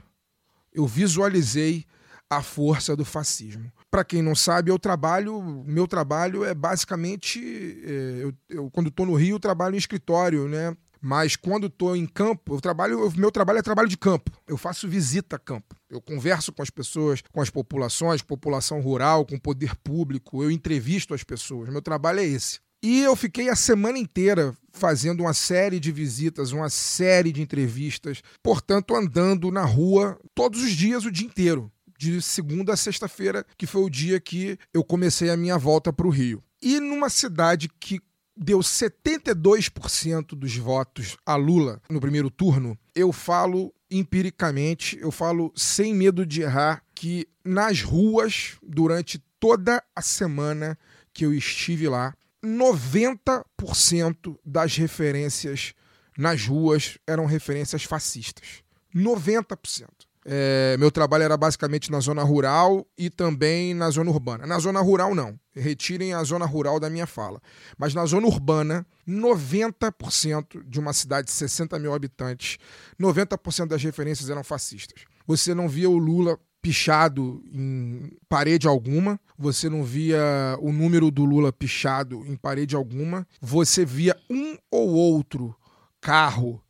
[0.73, 1.87] eu visualizei
[2.29, 3.71] a força do fascismo.
[3.91, 7.39] para quem não sabe, eu trabalho, meu trabalho é basicamente,
[7.85, 10.75] é, eu, eu, quando estou no Rio, eu trabalho em escritório, né?
[11.05, 14.31] Mas quando estou em campo, eu trabalho, meu trabalho é trabalho de campo.
[14.47, 15.75] Eu faço visita a campo.
[15.91, 20.45] Eu converso com as pessoas, com as populações, população rural, com o poder público.
[20.45, 21.69] Eu entrevisto as pessoas.
[21.69, 22.61] Meu trabalho é esse.
[22.83, 28.23] E eu fiquei a semana inteira fazendo uma série de visitas, uma série de entrevistas,
[28.43, 33.67] portanto, andando na rua todos os dias, o dia inteiro, de segunda a sexta-feira, que
[33.67, 36.43] foi o dia que eu comecei a minha volta para o Rio.
[36.61, 38.01] E numa cidade que
[38.37, 45.95] deu 72% dos votos a Lula no primeiro turno, eu falo empiricamente, eu falo sem
[45.95, 50.79] medo de errar, que nas ruas, durante toda a semana
[51.13, 55.75] que eu estive lá, 90% das referências
[56.17, 58.63] nas ruas eram referências fascistas.
[58.95, 59.89] 90%.
[60.25, 64.47] É, meu trabalho era basicamente na zona rural e também na zona urbana.
[64.47, 65.39] Na zona rural, não.
[65.53, 67.41] Retirem a zona rural da minha fala.
[67.77, 72.59] Mas na zona urbana, 90% de uma cidade de 60 mil habitantes,
[73.01, 75.05] 90% das referências eram fascistas.
[75.27, 81.25] Você não via o Lula pichado em parede alguma, você não via o número do
[81.25, 85.55] Lula pichado em parede alguma, você via um ou outro
[86.01, 86.63] carro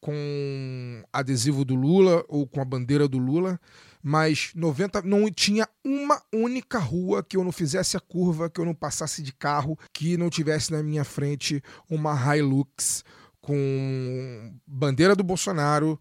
[0.00, 3.60] com adesivo do Lula ou com a bandeira do Lula,
[4.02, 8.64] mas 90 não tinha uma única rua que eu não fizesse a curva, que eu
[8.64, 13.04] não passasse de carro, que não tivesse na minha frente uma Hilux
[13.40, 16.00] com bandeira do Bolsonaro.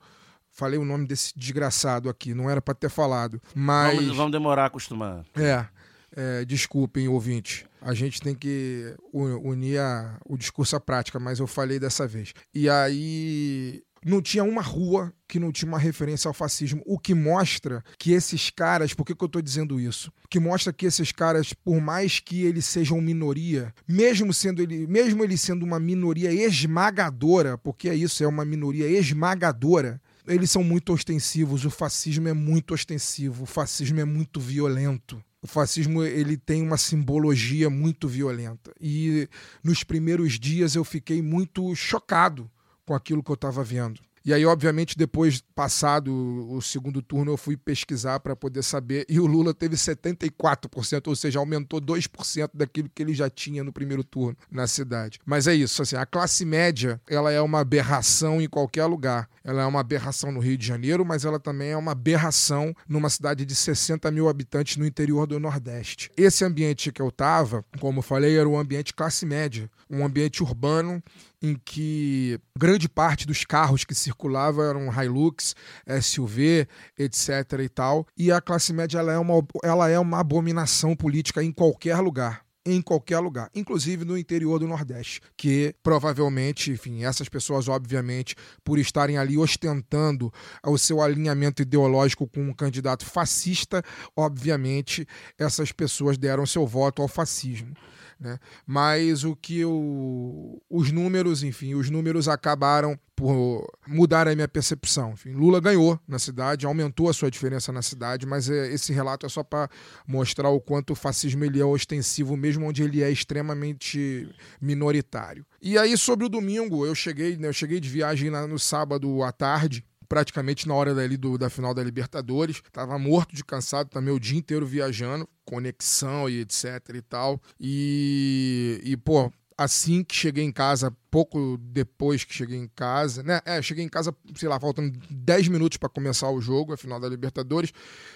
[0.59, 4.63] Falei o nome desse desgraçado aqui, não era para ter falado, mas vamos, vamos demorar
[4.63, 5.23] a acostumar.
[5.33, 5.65] É,
[6.13, 7.65] é, desculpem, ouvinte.
[7.81, 12.33] A gente tem que unir a, o discurso à prática, mas eu falei dessa vez.
[12.53, 17.13] E aí não tinha uma rua que não tinha uma referência ao fascismo, o que
[17.13, 20.11] mostra que esses caras, por que, que eu estou dizendo isso?
[20.29, 25.23] Que mostra que esses caras, por mais que eles sejam minoria, mesmo sendo ele, mesmo
[25.23, 30.93] ele sendo uma minoria esmagadora, porque é isso, é uma minoria esmagadora, eles são muito
[30.93, 35.21] ostensivos, o fascismo é muito ostensivo, o fascismo é muito violento.
[35.41, 38.73] O fascismo ele tem uma simbologia muito violenta.
[38.79, 39.27] E
[39.63, 42.49] nos primeiros dias eu fiquei muito chocado
[42.85, 44.01] com aquilo que eu estava vendo.
[44.29, 46.13] E aí, obviamente, depois, passado
[46.51, 49.03] o segundo turno, eu fui pesquisar para poder saber.
[49.09, 53.73] E o Lula teve 74%, ou seja, aumentou 2% daquilo que ele já tinha no
[53.73, 55.19] primeiro turno na cidade.
[55.25, 59.27] Mas é isso, assim, a classe média, ela é uma aberração em qualquer lugar.
[59.43, 63.09] Ela é uma aberração no Rio de Janeiro, mas ela também é uma aberração numa
[63.09, 66.11] cidade de 60 mil habitantes no interior do Nordeste.
[66.15, 70.43] Esse ambiente que eu estava, como eu falei, era um ambiente classe média, um ambiente
[70.43, 71.01] urbano
[71.41, 75.55] em que grande parte dos carros que circulavam eram Hilux,
[76.01, 76.67] SUV,
[76.97, 78.07] etc e tal.
[78.17, 82.43] E a classe média ela é uma, ela é uma abominação política em qualquer lugar
[82.65, 88.77] em qualquer lugar, inclusive no interior do Nordeste, que provavelmente, enfim, essas pessoas, obviamente, por
[88.77, 90.31] estarem ali ostentando
[90.63, 93.83] o seu alinhamento ideológico com um candidato fascista,
[94.15, 95.07] obviamente,
[95.37, 97.73] essas pessoas deram seu voto ao fascismo.
[98.19, 98.37] Né?
[98.65, 105.11] Mas o que os números, enfim, os números acabaram por mudar a minha percepção.
[105.11, 109.25] Enfim, Lula ganhou na cidade, aumentou a sua diferença na cidade, mas é, esse relato
[109.25, 109.69] é só para
[110.07, 114.29] mostrar o quanto o fascismo ele é ostensivo, mesmo onde ele é extremamente
[114.61, 115.45] minoritário.
[115.61, 119.31] E aí sobre o domingo, eu cheguei, né, eu cheguei de viagem no sábado à
[119.31, 122.61] tarde praticamente na hora dali do, da final da Libertadores.
[122.73, 126.65] Tava morto de cansado também o dia inteiro viajando, conexão e etc
[126.95, 127.39] e tal.
[127.59, 133.39] E, e pô, assim que cheguei em casa, pouco depois que cheguei em casa, né?
[133.45, 136.99] É, cheguei em casa, sei lá, faltando 10 minutos para começar o jogo, a final
[136.99, 137.71] da Libertadores.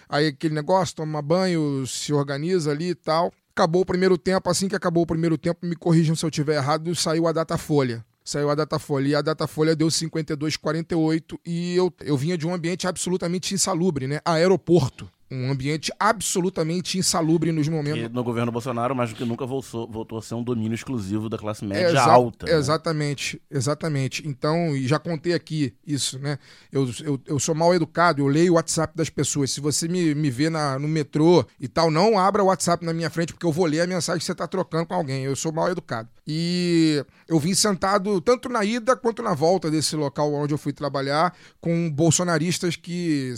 [0.10, 3.32] Aí aquele negócio, toma banho, se organiza ali e tal.
[3.52, 6.56] Acabou o primeiro tempo, assim que acabou o primeiro tempo, me corrijam se eu estiver
[6.56, 9.08] errado, saiu a data folha saiu a Datafolha.
[9.08, 14.20] E a Datafolha deu 52,48 e eu, eu vinha de um ambiente absolutamente insalubre, né?
[14.26, 18.04] Aeroporto um ambiente absolutamente insalubre nos momentos.
[18.04, 21.28] E no governo Bolsonaro, mais do que nunca, voltou, voltou a ser um domínio exclusivo
[21.28, 22.46] da classe média Exa alta.
[22.46, 22.54] Né?
[22.54, 24.28] Exatamente, exatamente.
[24.28, 26.38] Então, e já contei aqui isso, né?
[26.72, 29.52] Eu, eu, eu sou mal educado, eu leio o WhatsApp das pessoas.
[29.52, 32.94] Se você me, me vê na, no metrô e tal, não abra o WhatsApp na
[32.94, 35.24] minha frente, porque eu vou ler a mensagem que você está trocando com alguém.
[35.24, 36.10] Eu sou mal educado.
[36.28, 40.72] E eu vim sentado tanto na ida quanto na volta desse local onde eu fui
[40.72, 43.34] trabalhar com bolsonaristas que,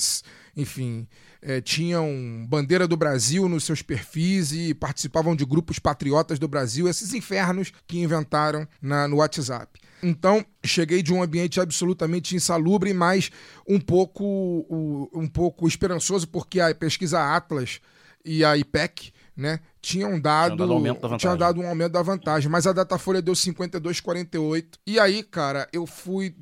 [0.56, 1.08] enfim
[1.46, 6.90] é, tinham bandeira do Brasil nos seus perfis e participavam de grupos patriotas do Brasil,
[6.90, 9.80] esses infernos que inventaram na, no WhatsApp.
[10.02, 13.30] Então, cheguei de um ambiente absolutamente insalubre, mas
[13.68, 14.66] um pouco,
[15.14, 17.80] um pouco esperançoso, porque a pesquisa Atlas
[18.26, 21.38] e a IPEC, né, tinham dado, dado um aumento da tinha vantagem.
[21.38, 24.66] dado um aumento da vantagem, mas a Datafolha deu 52,48.
[24.88, 26.36] E aí, cara, eu fui.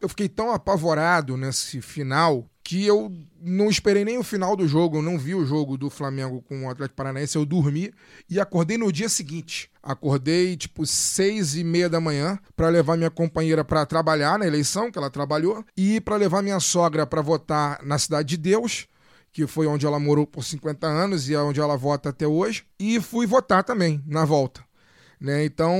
[0.00, 4.98] Eu fiquei tão apavorado nesse final que eu não esperei nem o final do jogo,
[4.98, 7.92] eu não vi o jogo do Flamengo com o Atlético Paranaense, eu dormi
[8.28, 9.70] e acordei no dia seguinte.
[9.82, 14.90] Acordei tipo seis e meia da manhã para levar minha companheira para trabalhar na eleição
[14.90, 18.86] que ela trabalhou e para levar minha sogra para votar na Cidade de Deus
[19.32, 22.64] que foi onde ela morou por 50 anos e é onde ela vota até hoje,
[22.78, 24.67] e fui votar também na volta.
[25.20, 25.44] Né?
[25.44, 25.76] Então,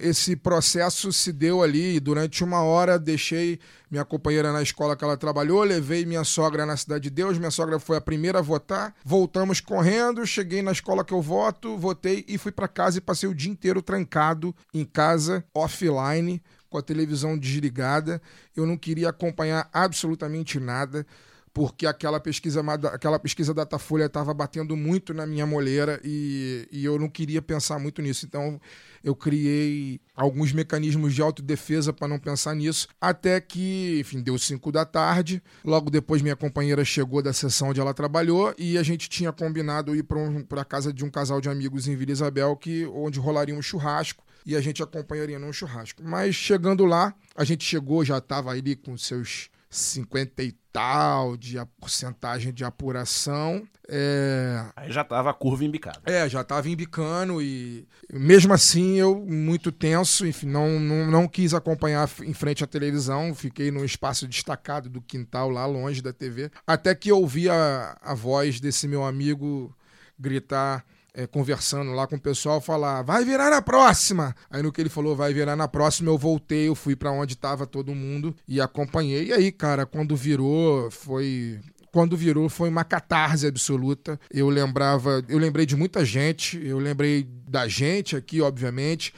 [0.00, 2.00] esse processo se deu ali.
[2.00, 3.60] Durante uma hora, deixei
[3.90, 7.38] minha companheira na escola que ela trabalhou, levei minha sogra na Cidade de Deus.
[7.38, 8.94] Minha sogra foi a primeira a votar.
[9.04, 13.28] Voltamos correndo, cheguei na escola que eu voto, votei e fui para casa e passei
[13.28, 18.20] o dia inteiro trancado em casa, offline, com a televisão desligada.
[18.56, 21.06] Eu não queria acompanhar absolutamente nada
[21.54, 22.62] porque aquela pesquisa,
[22.92, 27.78] aquela pesquisa Datafolha estava batendo muito na minha moleira e, e eu não queria pensar
[27.78, 28.24] muito nisso.
[28.24, 28.60] Então
[29.04, 34.72] eu criei alguns mecanismos de autodefesa para não pensar nisso, até que, enfim, deu 5
[34.72, 35.42] da tarde.
[35.64, 39.94] Logo depois minha companheira chegou da sessão onde ela trabalhou e a gente tinha combinado
[39.94, 43.18] ir para um, a casa de um casal de amigos em Vila Isabel, que, onde
[43.18, 46.02] rolaria um churrasco e a gente acompanharia num churrasco.
[46.02, 51.56] Mas chegando lá, a gente chegou, já estava ali com seus 50 e tal de
[51.80, 53.66] porcentagem de apuração.
[53.88, 54.64] É...
[54.76, 56.00] Aí já tava a curva embicada.
[56.04, 61.54] É, já tava embicando e mesmo assim eu muito tenso, enfim, não, não, não quis
[61.54, 66.50] acompanhar em frente à televisão, fiquei num espaço destacado do quintal lá longe da TV,
[66.66, 69.74] até que eu ouvi a, a voz desse meu amigo
[70.18, 74.34] gritar é, conversando lá com o pessoal, falar, vai virar na próxima.
[74.50, 77.36] Aí no que ele falou, vai virar na próxima, eu voltei, eu fui para onde
[77.36, 79.26] tava todo mundo e acompanhei.
[79.26, 81.60] E aí, cara, quando virou, foi
[81.92, 84.18] quando virou foi uma catarse absoluta.
[84.30, 89.12] Eu lembrava, eu lembrei de muita gente, eu lembrei da gente aqui, obviamente,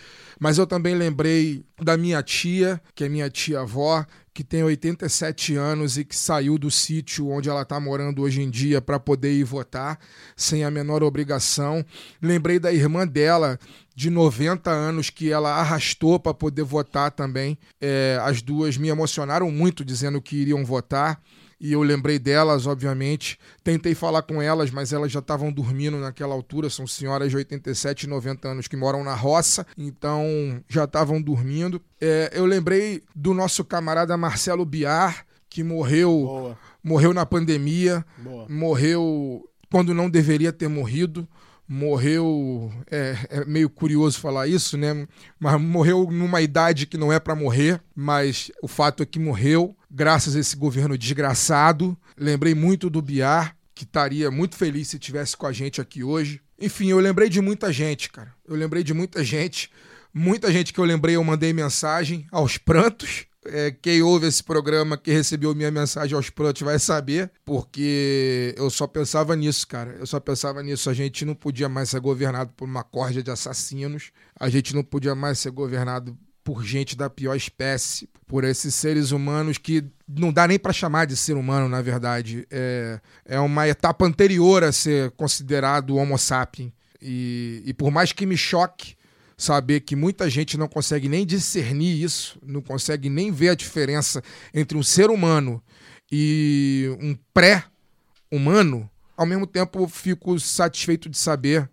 [0.45, 4.05] mas eu também lembrei da minha tia, que é minha tia-avó,
[4.35, 8.51] que tem 87 anos e que saiu do sítio onde ela está morando hoje em
[8.51, 9.99] dia para poder ir votar
[10.37, 11.83] sem a menor obrigação.
[12.21, 13.59] Lembrei da irmã dela,
[13.97, 17.57] de 90 anos, que ela arrastou para poder votar também.
[17.81, 21.23] É, as duas me emocionaram muito dizendo que iriam votar
[21.61, 23.39] e eu lembrei delas, obviamente.
[23.63, 26.69] Tentei falar com elas, mas elas já estavam dormindo naquela altura.
[26.71, 30.25] São senhoras de 87 e 90 anos que moram na roça, então
[30.69, 31.81] já estavam dormindo.
[32.01, 36.59] É, eu lembrei do nosso camarada Marcelo Biar, que morreu, Boa.
[36.83, 38.47] morreu na pandemia, Boa.
[38.49, 41.29] morreu quando não deveria ter morrido
[41.69, 45.07] morreu é, é, meio curioso falar isso, né?
[45.39, 49.77] Mas morreu numa idade que não é para morrer, mas o fato é que morreu
[49.91, 51.97] graças a esse governo desgraçado.
[52.17, 56.41] Lembrei muito do Biar, que estaria muito feliz se tivesse com a gente aqui hoje.
[56.61, 58.33] Enfim, eu lembrei de muita gente, cara.
[58.47, 59.71] Eu lembrei de muita gente.
[60.13, 63.27] Muita gente que eu lembrei, eu mandei mensagem aos prantos.
[63.47, 68.71] É, quem ouve esse programa, que recebeu minha mensagem aos prantos, vai saber, porque eu
[68.71, 69.97] só pensava nisso, cara.
[69.99, 70.89] Eu só pensava nisso.
[70.89, 74.83] A gente não podia mais ser governado por uma corja de assassinos, a gente não
[74.83, 80.31] podia mais ser governado por gente da pior espécie, por esses seres humanos que não
[80.31, 82.47] dá nem para chamar de ser humano, na verdade.
[82.51, 86.71] É, é uma etapa anterior a ser considerado Homo sapiens.
[87.01, 88.95] E, e por mais que me choque
[89.37, 94.23] saber que muita gente não consegue nem discernir isso, não consegue nem ver a diferença
[94.53, 95.63] entre um ser humano
[96.11, 101.69] e um pré-humano, ao mesmo tempo fico satisfeito de saber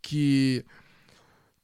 [0.00, 0.64] que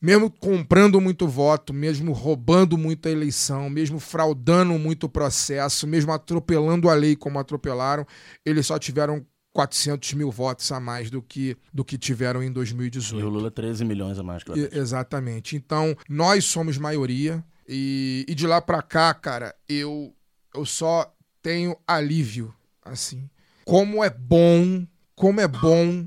[0.01, 6.95] mesmo comprando muito voto, mesmo roubando muita eleição, mesmo fraudando muito processo, mesmo atropelando a
[6.95, 8.07] lei como atropelaram,
[8.45, 13.21] eles só tiveram 400 mil votos a mais do que, do que tiveram em 2018.
[13.21, 14.43] E o Lula 13 milhões a mais.
[14.55, 15.57] E- exatamente.
[15.57, 20.15] Então, nós somos maioria e, e de lá pra cá, cara, eu,
[20.55, 21.13] eu só
[21.43, 22.55] tenho alívio,
[22.85, 23.29] assim.
[23.65, 26.07] Como é bom, como é bom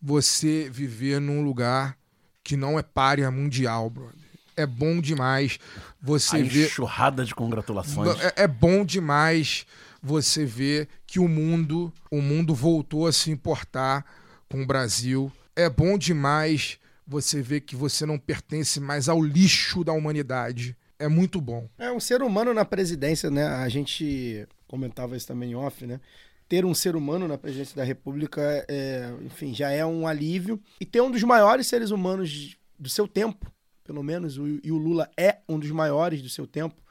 [0.00, 1.96] você viver num lugar
[2.42, 4.14] que não é párea mundial, brother.
[4.56, 5.58] É bom demais
[6.02, 6.66] você A ver...
[6.66, 8.20] enxurrada de congratulações.
[8.20, 9.66] É, é bom demais
[10.08, 14.04] você ver que o mundo, o mundo voltou a se importar
[14.48, 15.30] com o Brasil.
[15.54, 20.74] É bom demais você ver que você não pertence mais ao lixo da humanidade.
[20.98, 21.68] É muito bom.
[21.78, 23.46] É um ser humano na presidência, né?
[23.46, 26.00] A gente comentava isso também em off, né?
[26.48, 30.58] Ter um ser humano na presidência da República, é, enfim, já é um alívio.
[30.80, 33.52] E ter um dos maiores seres humanos do seu tempo,
[33.84, 36.82] pelo menos, e o Lula é um dos maiores do seu tempo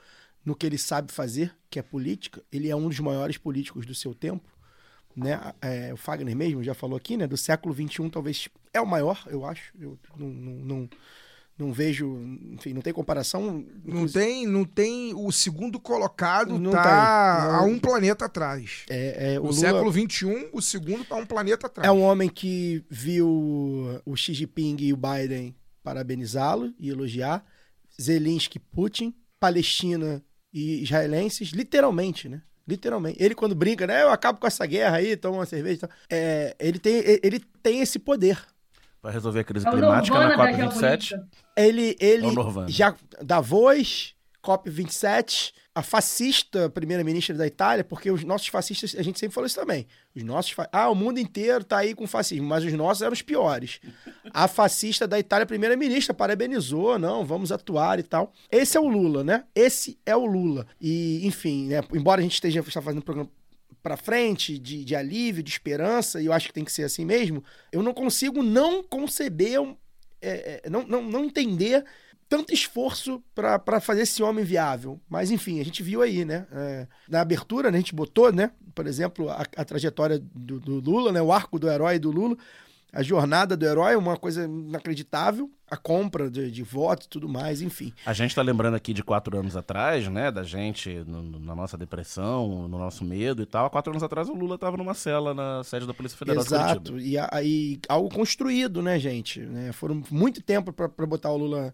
[0.47, 2.41] no que ele sabe fazer, que é política.
[2.49, 4.49] Ele é um dos maiores políticos do seu tempo.
[5.13, 5.53] né?
[5.61, 7.27] É, o Fagner mesmo já falou aqui, né?
[7.27, 9.73] Do século XXI, talvez é o maior, eu acho.
[9.77, 10.89] Eu não, não, não,
[11.57, 12.17] não vejo,
[12.53, 13.65] enfim, não tem comparação.
[13.83, 17.55] Não tem, não tem o segundo colocado Não tá tem, não.
[17.59, 18.85] a um planeta atrás.
[18.89, 21.85] É, é, o o Lula- século XXI, o segundo tá um planeta atrás.
[21.89, 23.27] É um homem que viu
[24.05, 25.53] o Xi Jinping e o Biden
[25.83, 27.43] parabenizá-lo e elogiar.
[28.01, 30.23] Zelensky, Putin, Palestina
[30.57, 32.41] e israelenses, literalmente, né?
[32.67, 33.21] Literalmente.
[33.23, 34.03] Ele, quando brinca, né?
[34.03, 35.89] Eu acabo com essa guerra aí, toma uma cerveja e tal.
[36.09, 38.37] É, ele, tem, ele tem esse poder.
[39.01, 41.21] Para resolver a crise É o climática na da COP27.
[41.55, 44.15] Ele, ele É já Davos,
[44.47, 49.59] COP27, a fascista primeira-ministra da Itália, porque os nossos fascistas, a gente sempre falou isso
[49.59, 49.85] também.
[50.15, 53.21] Os nossos ah, o mundo inteiro tá aí com fascismo, mas os nossos eram os
[53.21, 53.81] piores.
[54.33, 58.33] A fascista da Itália, primeira-ministra, parabenizou, não, vamos atuar e tal.
[58.49, 59.43] Esse é o Lula, né?
[59.53, 60.65] Esse é o Lula.
[60.79, 63.29] E, enfim, né, embora a gente esteja fazendo um programa
[63.83, 67.05] para frente, de, de alívio, de esperança, e eu acho que tem que ser assim
[67.05, 69.59] mesmo, eu não consigo não conceber,
[70.21, 71.85] é, é, não, não, não entender
[72.29, 74.99] tanto esforço para fazer esse homem viável.
[75.09, 76.45] Mas, enfim, a gente viu aí, né?
[76.51, 78.51] É, na abertura, né, a gente botou, né?
[78.75, 81.21] Por exemplo, a, a trajetória do, do Lula, né?
[81.21, 82.37] O arco do herói do Lula.
[82.93, 85.51] A jornada do herói, uma coisa inacreditável.
[85.69, 87.91] A compra de, de votos e tudo mais, enfim.
[88.05, 90.31] A gente tá lembrando aqui de quatro anos atrás, né?
[90.31, 93.65] Da gente no- na nossa depressão, no nosso medo e tal.
[93.65, 96.47] Há quatro anos atrás o Lula tava numa cela na sede da Polícia Federal de
[96.47, 96.97] Exato.
[96.99, 99.41] E aí, algo construído, né, gente?
[99.41, 99.73] Né?
[99.73, 101.73] Foram muito tempo para botar o Lula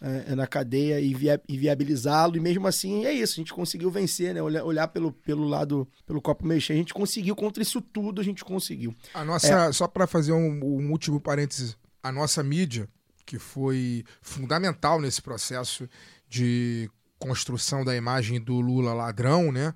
[0.00, 2.36] é, na cadeia e, via- e viabilizá-lo.
[2.36, 3.34] E mesmo assim, é isso.
[3.34, 4.42] A gente conseguiu vencer, né?
[4.42, 6.78] Olhar, olhar pelo, pelo lado, pelo copo meio cheio.
[6.78, 8.94] A gente conseguiu, contra isso tudo, a gente conseguiu.
[9.14, 12.88] A nossa, É, só para fazer um, um último parênteses, a nossa mídia,
[13.24, 15.88] que foi fundamental nesse processo
[16.28, 19.74] de construção da imagem do Lula ladrão, né?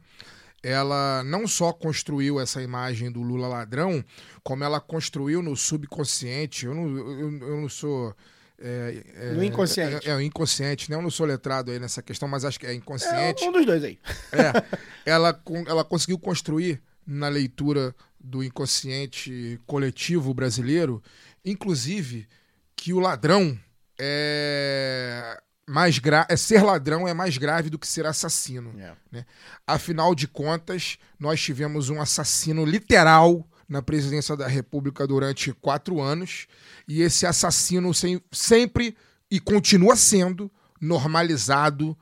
[0.62, 4.04] Ela não só construiu essa imagem do Lula ladrão,
[4.42, 6.66] como ela construiu no subconsciente.
[6.66, 8.14] Eu não, eu, eu não sou.
[8.60, 10.08] É, é, No inconsciente.
[10.08, 10.96] É, é, o inconsciente, né?
[10.96, 13.42] Eu não sou letrado aí nessa questão, mas acho que é inconsciente.
[13.42, 13.98] É um dos dois aí.
[14.32, 14.78] É,
[15.10, 21.02] ela, ela conseguiu construir na leitura do inconsciente coletivo brasileiro,
[21.44, 22.28] inclusive,
[22.76, 23.58] que o ladrão
[23.98, 28.72] é mais gra é ser ladrão é mais grave do que ser assassino.
[29.10, 29.24] né?
[29.64, 36.46] Afinal de contas, nós tivemos um assassino literal na presidência da República durante quatro anos,
[36.88, 38.96] e esse assassino sem- sempre
[39.30, 41.96] e continua sendo normalizado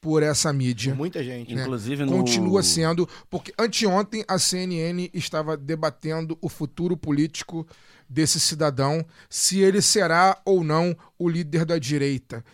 [0.00, 0.94] por essa mídia.
[0.94, 1.54] Muita gente.
[1.54, 1.62] né?
[1.62, 7.66] Inclusive no- Continua sendo, porque anteontem a CNN estava debatendo o futuro político
[8.08, 12.44] desse cidadão, se ele será ou não o líder da direita.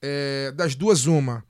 [0.00, 1.44] É, das duas, uma.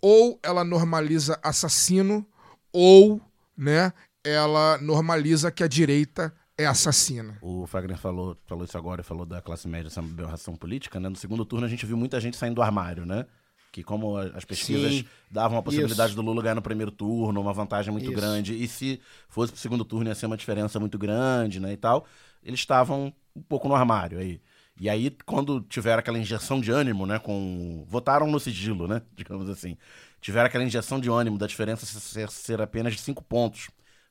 [0.00, 2.24] Ou ela normaliza assassino,
[2.72, 3.20] ou
[3.56, 3.92] né,
[4.28, 7.38] ela normaliza que a direita é assassina.
[7.40, 11.08] O Fagner falou, falou isso agora, falou da classe média uma aberração política, né?
[11.08, 13.26] No segundo turno a gente viu muita gente saindo do armário, né?
[13.70, 15.04] Que como as pesquisas Sim.
[15.30, 16.20] davam a possibilidade Isso.
[16.20, 18.14] do Lula ganhar no primeiro turno, uma vantagem muito Isso.
[18.14, 21.76] grande, e se fosse pro segundo turno ia ser uma diferença muito grande, né, e
[21.76, 22.06] tal,
[22.42, 24.40] eles estavam um pouco no armário aí.
[24.80, 27.84] E aí, quando tiveram aquela injeção de ânimo, né, com...
[27.88, 29.76] Votaram no sigilo, né, digamos assim.
[30.20, 33.68] Tiveram aquela injeção de ânimo da diferença ser, ser apenas de cinco pontos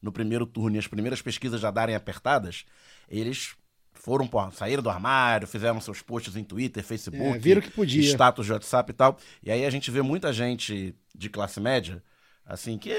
[0.08, 2.66] no primeiro turno e as primeiras pesquisas já darem apertadas,
[3.10, 3.54] eles
[3.94, 8.02] foram, pô, saíram do armário, fizeram seus posts em Twitter, Facebook, É, viram que podia.
[8.02, 9.18] status de WhatsApp e tal.
[9.44, 12.02] E aí a gente vê muita gente de classe média,
[12.46, 12.94] assim, que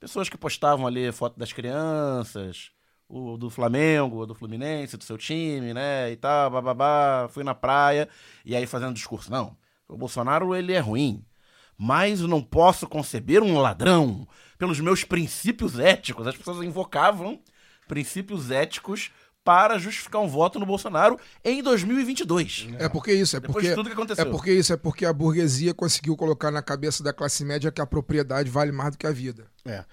[0.00, 2.70] pessoas que postavam ali foto das crianças,
[3.06, 7.54] o do Flamengo, o do Fluminense, do seu time, né, e tal, bababá, fui na
[7.54, 8.08] praia,
[8.44, 9.54] e aí fazendo discurso, não,
[9.86, 11.22] o Bolsonaro, ele é ruim,
[11.76, 14.26] mas eu não posso conceber um ladrão
[14.58, 16.26] pelos meus princípios éticos.
[16.26, 17.40] As pessoas invocavam
[17.86, 19.10] princípios éticos
[19.44, 22.68] para justificar um voto no Bolsonaro em 2022.
[22.78, 24.26] É porque isso, é Depois porque de tudo que aconteceu.
[24.26, 27.80] é porque isso, é porque a burguesia conseguiu colocar na cabeça da classe média que
[27.80, 29.46] a propriedade vale mais do que a vida.
[29.64, 29.84] É.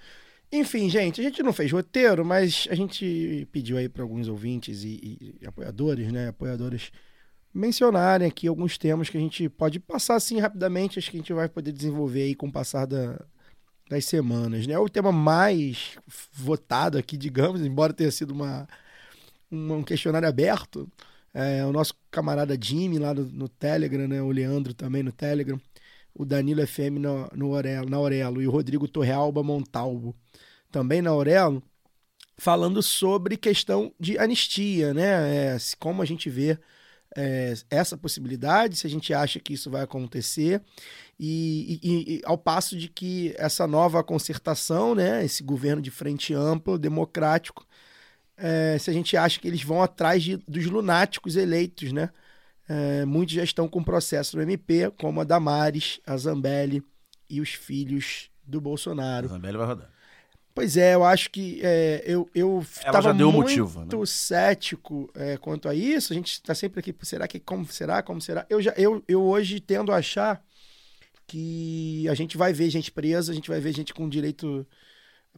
[0.52, 4.82] Enfim, gente, a gente não fez roteiro, mas a gente pediu aí para alguns ouvintes
[4.84, 6.90] e, e apoiadores, né, apoiadoras,
[7.52, 11.32] mencionarem aqui alguns temas que a gente pode passar assim rapidamente, acho que a gente
[11.32, 13.18] vai poder desenvolver aí com o passar da-
[13.88, 14.78] das semanas, né?
[14.78, 15.96] O tema mais
[16.32, 18.68] votado aqui, digamos, embora tenha sido uma,
[19.50, 20.88] um questionário aberto,
[21.32, 24.20] é o nosso camarada Jimmy lá no, no Telegram, né?
[24.22, 25.60] O Leandro também no Telegram,
[26.14, 30.14] o Danilo FM no, no Aurelo, na Aurelo e o Rodrigo Torrealba Montalvo
[30.70, 31.62] também na Aurelo,
[32.36, 35.54] falando sobre questão de anistia, né?
[35.54, 36.58] É, como a gente vê
[37.14, 40.62] é, essa possibilidade, se a gente acha que isso vai acontecer,
[41.18, 46.34] e, e, e, ao passo de que essa nova concertação, né, esse governo de frente
[46.34, 47.66] ampla, democrático,
[48.36, 52.10] é, se a gente acha que eles vão atrás de, dos lunáticos eleitos, né?
[52.68, 56.82] É, muitos já estão com processo no MP, como a Damares, a Zambelli
[57.30, 59.26] e os filhos do Bolsonaro.
[59.26, 59.95] A Zambelli vai rodar.
[60.56, 62.64] Pois é, eu acho que é, eu, eu
[63.12, 64.06] deu muito motivo, né?
[64.06, 66.14] cético é, quanto a isso.
[66.14, 68.46] A gente está sempre aqui, será que como será, como será?
[68.48, 70.42] Eu, já, eu, eu hoje tendo a achar
[71.26, 74.66] que a gente vai ver gente presa, a gente vai ver gente com direito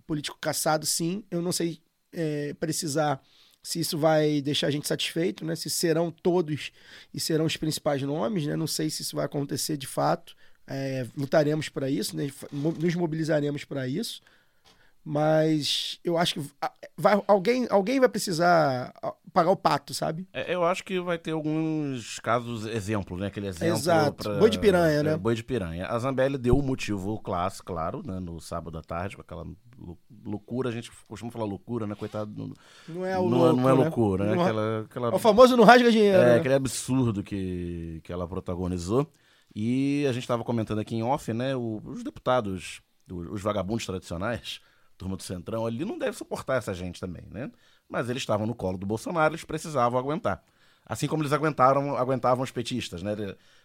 [0.06, 1.24] político caçado, sim.
[1.32, 1.80] Eu não sei
[2.12, 3.20] é, precisar
[3.60, 5.56] se isso vai deixar a gente satisfeito, né?
[5.56, 6.70] Se serão todos
[7.12, 8.54] e serão os principais nomes, né?
[8.54, 10.36] Não sei se isso vai acontecer de fato.
[10.64, 12.30] É, lutaremos para isso, né?
[12.52, 14.22] nos mobilizaremos para isso.
[15.10, 16.50] Mas eu acho que
[16.94, 18.92] vai, alguém, alguém vai precisar
[19.32, 20.28] pagar o pato, sabe?
[20.34, 23.28] É, eu acho que vai ter alguns casos, exemplos, né?
[23.28, 23.74] Aquele exemplo.
[23.74, 24.24] Exato.
[24.24, 25.12] Pra, boi de piranha, né?
[25.12, 25.86] É, boi de piranha.
[25.86, 28.20] A Zambelli deu o motivo clássico, claro, né?
[28.20, 29.46] No sábado à tarde, com aquela
[30.26, 30.68] loucura.
[30.68, 31.94] A gente costuma falar loucura, né?
[31.94, 32.30] Coitado.
[32.36, 32.52] Não,
[32.86, 33.82] não é o não, louco, não é né?
[33.82, 34.34] loucura, né?
[34.34, 36.18] Não, aquela, aquela, é o famoso não rasga dinheiro.
[36.18, 36.36] É, né?
[36.36, 39.10] aquele absurdo que, que ela protagonizou.
[39.56, 41.56] E a gente estava comentando aqui em off, né?
[41.56, 44.60] Os deputados, os, os vagabundos tradicionais
[44.98, 47.50] turma do Centrão ali não deve suportar essa gente também, né?
[47.88, 50.42] Mas eles estavam no colo do Bolsonaro, eles precisavam aguentar.
[50.84, 53.14] Assim como eles aguentaram, aguentavam os petistas, né?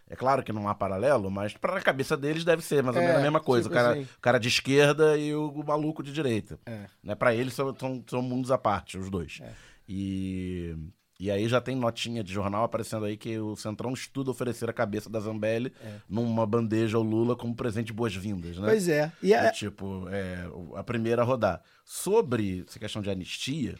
[0.08, 3.02] É claro que não há paralelo, mas para a cabeça deles deve ser mais ou
[3.02, 3.68] menos É, a mesma coisa.
[3.68, 4.02] tipo o, cara, assim.
[4.02, 6.58] o cara de esquerda e o, o maluco de direita.
[6.66, 6.86] É.
[7.02, 7.14] Né?
[7.14, 9.40] Para eles são, são, são mundos à parte, os dois.
[9.88, 10.76] E,
[11.18, 14.72] e aí já tem notinha de jornal aparecendo aí que o Centrão estuda oferecer a
[14.72, 16.00] cabeça da Zambelli É.
[16.08, 18.66] numa bandeja ao Lula como presente de boas-vindas, né?
[18.68, 19.12] Pois é.
[19.22, 21.62] E É é- tipo, é, a primeira a rodar.
[21.84, 23.76] Sobre essa questão de anistia,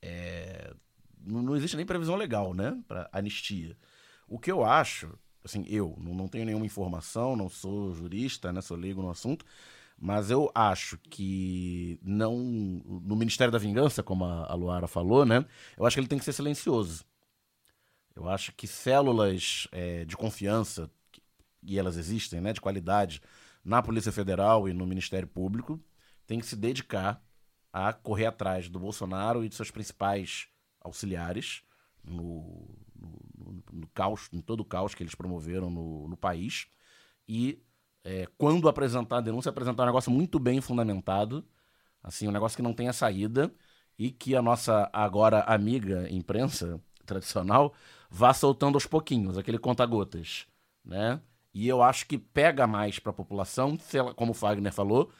[0.00, 0.72] é,
[1.24, 2.76] não, não existe nem previsão legal, né?
[2.88, 3.76] Para anistia.
[4.26, 5.10] O que eu acho,
[5.44, 8.60] assim, eu não, não tenho nenhuma informação, não sou jurista, né?
[8.60, 9.44] Sou leigo no assunto,
[10.02, 12.36] mas eu acho que não.
[12.36, 15.44] No Ministério da Vingança, como a, Luara falou, né?
[15.76, 17.04] Eu acho que ele tem que ser silencioso.
[18.14, 20.90] Eu acho que células é, de confiança,
[21.62, 23.22] e elas existem, né, de qualidade,
[23.64, 25.80] na Polícia Federal e no Ministério Público,
[26.26, 27.24] tem que se dedicar
[27.72, 30.48] a correr atrás do Bolsonaro e de seus principais
[30.80, 31.62] auxiliares
[32.04, 36.66] no, no- no caos, em todo o caos que eles promoveram no, no país.
[37.28, 37.62] E
[38.04, 41.44] é, quando apresentar a denúncia, apresentar um negócio muito bem fundamentado,
[42.02, 43.52] assim, um negócio que não tenha saída
[43.98, 47.74] e que a nossa agora amiga imprensa tradicional
[48.10, 50.46] vá soltando aos pouquinhos, aquele conta-gotas,
[50.84, 51.20] né?
[51.54, 55.12] E eu acho que pega mais para a população, ela- como o Fagner falou,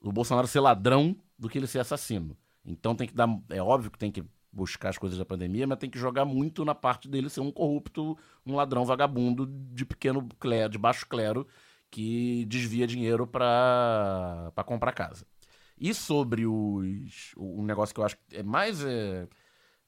[0.00, 2.36] o Bolsonaro ser ladrão do que ele ser assassino.
[2.64, 5.78] Então tem que dar, é óbvio que tem que buscar as coisas da pandemia, mas
[5.78, 10.26] tem que jogar muito na parte dele ser um corrupto, um ladrão vagabundo de pequeno
[10.38, 11.46] clero, de baixo clero,
[11.94, 15.24] que desvia dinheiro para comprar casa.
[15.78, 19.28] E sobre os, um negócio que eu acho que é mais é,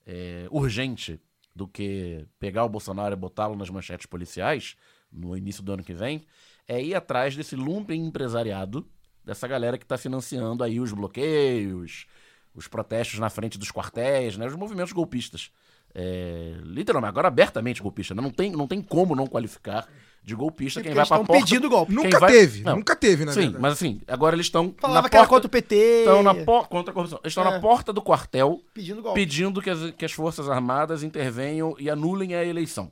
[0.07, 1.21] é, urgente
[1.53, 4.77] do que pegar o Bolsonaro e botá-lo nas manchetes policiais
[5.11, 6.25] no início do ano que vem,
[6.69, 8.89] é ir atrás desse lumpen empresariado,
[9.25, 12.07] dessa galera que está financiando aí os bloqueios,
[12.55, 15.51] os protestos na frente dos quartéis, né, os movimentos golpistas.
[15.93, 18.23] É, literalmente, agora abertamente golpista, né?
[18.23, 19.89] não, tem, não tem como não qualificar
[20.27, 21.45] de golpista quem vai pra estão porta.
[21.47, 21.93] pedindo golpe.
[21.95, 22.75] Nunca vai- teve, Não.
[22.77, 23.63] nunca teve, na Sim, verdade.
[23.63, 25.75] mas assim, agora eles estão Falava na que porta, contra o PT.
[26.01, 27.21] Estão na por, contra a corrupção.
[27.23, 27.51] Eles estão É.
[27.53, 29.21] na porta do quartel Pedindo golpe.
[29.21, 32.91] pedindo que as, que as Forças Armadas intervenham e anulem a eleição.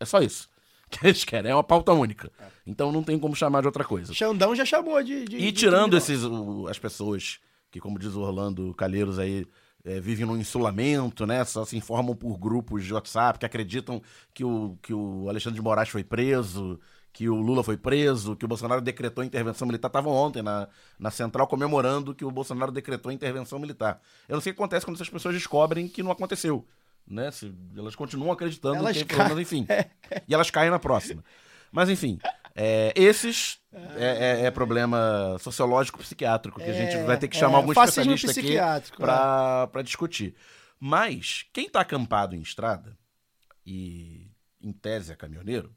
[0.00, 0.48] É só isso.
[0.90, 2.30] Que eles querem, é uma pauta única.
[2.66, 4.12] Então não tem como chamar de outra coisa.
[4.12, 5.24] Xandão já chamou de.
[5.24, 7.38] de E tirando esses, o- as pessoas
[7.70, 9.46] que, como diz o Orlando Calheiros aí,
[9.84, 11.44] é, vivem num insulamento, né?
[11.44, 14.00] Só se informam por grupos de WhatsApp que acreditam
[14.32, 16.80] que o, que o Alexandre de Moraes foi preso,
[17.12, 19.88] que o Lula foi preso, que o Bolsonaro decretou intervenção militar.
[19.88, 24.00] Estavam ontem na, na central comemorando que o Bolsonaro decretou intervenção militar.
[24.28, 26.66] Eu não sei o que acontece quando essas pessoas descobrem que não aconteceu.
[27.06, 27.30] Né?
[27.30, 29.28] Se, elas continuam acreditando Elas que caem.
[29.28, 29.66] mas enfim.
[30.26, 31.22] e elas caem na próxima.
[31.70, 32.18] Mas enfim,
[32.54, 37.36] é, esses é, é- é problema sociológico psiquiátrico que a gente É, vai ter que
[37.36, 39.82] é, chamar alguns fascismo especialistas aqui psiquiátrico, é.
[39.82, 40.34] discutir.
[40.78, 42.96] Mas quem tá acampado em estrada
[43.66, 45.74] e em tese é caminhoneiro,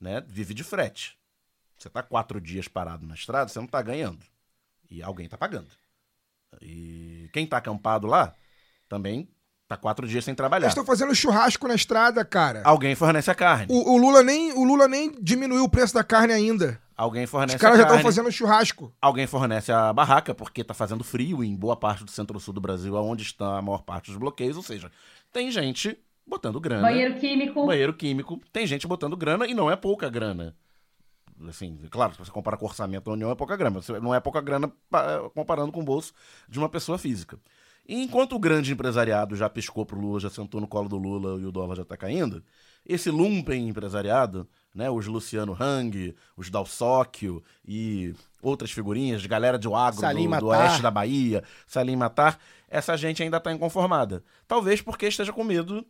[0.00, 1.18] né, vive de frete.
[1.78, 4.24] Você tá quatro dias parado na estrada, você não tá ganhando.
[4.90, 5.70] E alguém tá pagando.
[6.60, 8.34] E quem tá acampado lá
[8.88, 9.28] também
[9.68, 10.64] tá quatro dias sem trabalhar.
[10.66, 12.62] Eles estão fazendo churrasco na estrada, cara.
[12.64, 13.66] Alguém fornece a carne.
[13.68, 16.80] O, o Lula nem, o Lula nem diminuiu o preço da carne ainda.
[16.96, 18.92] Alguém fornece Os caras a já estão fazendo churrasco.
[19.00, 22.94] Alguém fornece a barraca, porque tá fazendo frio em boa parte do centro-sul do Brasil,
[22.96, 24.56] onde está a maior parte dos bloqueios.
[24.56, 24.90] Ou seja,
[25.32, 25.96] tem gente
[26.26, 26.82] botando grana.
[26.82, 27.66] Banheiro químico.
[27.66, 28.40] Banheiro químico.
[28.52, 30.56] Tem gente botando grana e não é pouca grana.
[31.48, 33.80] Assim, claro, se você compara com o orçamento da União, é pouca grana.
[34.02, 36.12] Não é pouca grana pa- comparando com o bolso
[36.48, 37.38] de uma pessoa física.
[37.88, 41.40] E enquanto o grande empresariado já piscou pro Lula, já sentou no colo do Lula
[41.40, 42.44] e o dólar já tá caindo,
[42.84, 50.00] esse lumpen empresariado, né, os Luciano Hang, os Dalsóquio e outras figurinhas, galera do agro
[50.00, 52.38] do, do oeste da Bahia, Salim Matar,
[52.68, 54.22] essa gente ainda tá inconformada.
[54.46, 55.86] Talvez porque esteja com medo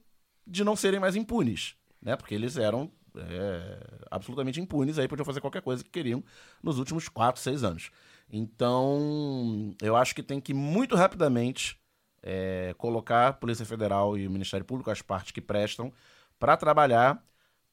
[0.47, 2.15] de não serem mais impunes, né?
[2.15, 6.23] Porque eles eram é, absolutamente impunes, aí podiam fazer qualquer coisa que queriam
[6.63, 7.91] nos últimos 4, 6 anos.
[8.31, 11.77] Então, eu acho que tem que muito rapidamente
[12.23, 15.93] é, colocar a Polícia Federal e o Ministério Público, as partes que prestam,
[16.39, 17.23] para trabalhar,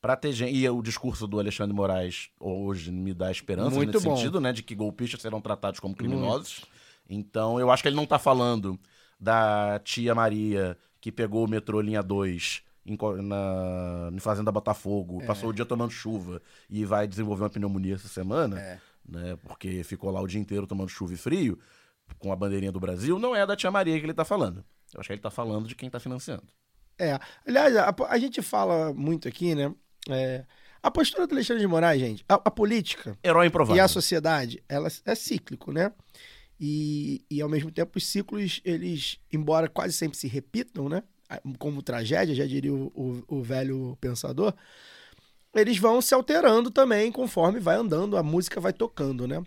[0.01, 0.55] para ter gente.
[0.55, 4.15] E o discurso do Alexandre Moraes hoje me dá esperança Muito nesse bom.
[4.15, 4.53] sentido, né?
[4.53, 6.65] De que golpistas serão tratados como criminosos.
[7.09, 8.79] Então, eu acho que ele não tá falando
[9.19, 15.25] da tia Maria que pegou o metrô linha 2 em, na, em Fazenda Botafogo, É.
[15.25, 18.79] passou o dia tomando chuva e vai desenvolver uma pneumonia essa semana, É.
[19.07, 19.37] né?
[19.43, 21.57] Porque ficou lá o dia inteiro tomando chuva e frio,
[22.19, 24.63] com a bandeirinha do Brasil, não é da tia Maria que ele tá falando.
[24.93, 26.43] Eu acho que ele tá falando de quem tá financiando.
[26.97, 27.19] É.
[27.45, 29.73] Aliás, a, a gente fala muito aqui, né?
[30.09, 30.45] É,
[30.81, 33.75] a postura do Alexandre de Moraes, gente, a, a política Herói improvável.
[33.75, 35.91] e a sociedade, ela é cíclico, né?
[36.59, 41.03] E, e ao mesmo tempo os ciclos, eles, embora quase sempre se repitam, né?
[41.59, 44.53] Como tragédia, já diria o, o- o velho pensador,
[45.53, 49.43] eles vão se alterando também conforme vai andando, a música vai tocando, né?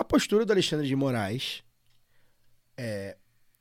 [0.00, 1.62] A postura do Alexandre de Moraes
[2.74, 3.18] é,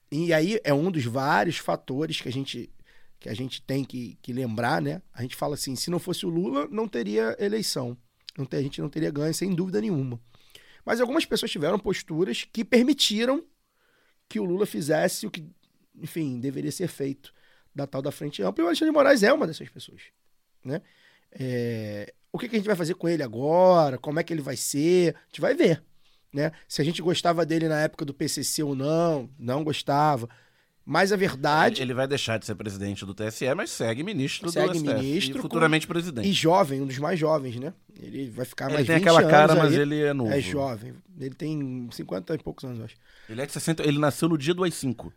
[0.09, 2.73] e aí é um dos vários fatores que a gente
[3.19, 5.01] que a gente tem que, que lembrar, né?
[5.13, 7.97] A gente fala assim, se não fosse o Lula, não teria eleição.
[8.37, 10.17] Não ter- a gente não teria ganho, sem dúvida nenhuma.
[10.85, 13.43] Mas algumas pessoas tiveram posturas que permitiram
[14.29, 15.45] que o Lula fizesse o que,
[15.93, 17.33] enfim, deveria ser feito
[17.75, 18.61] da tal da frente ampla.
[18.61, 20.03] E o Alexandre de Moraes é uma dessas pessoas,
[20.63, 20.81] né?
[21.33, 23.97] É, o que, que a gente vai fazer com ele agora?
[23.97, 25.17] Como é que ele vai ser?
[25.17, 25.83] A gente vai ver,
[26.33, 26.51] né?
[26.67, 30.29] Se a gente gostava dele na época do PCC ou não, não gostava.
[30.85, 31.83] Mas a verdade...
[31.83, 34.93] Ele vai deixar de ser presidente do TSE, mas segue ministro segue do STF.
[34.93, 35.41] ministro.
[35.41, 36.27] Futuramente com- presidente.
[36.27, 37.73] E jovem, um dos mais jovens, né?
[37.95, 39.79] Ele vai ficar Ele mais tem 20 aquela cara, mas aí.
[39.81, 40.31] ele é novo.
[40.31, 40.95] É jovem.
[41.19, 42.95] Ele tem 50 e poucos anos, eu acho.
[43.29, 45.11] Ele é de 60, ele nasceu no dia do AI-5.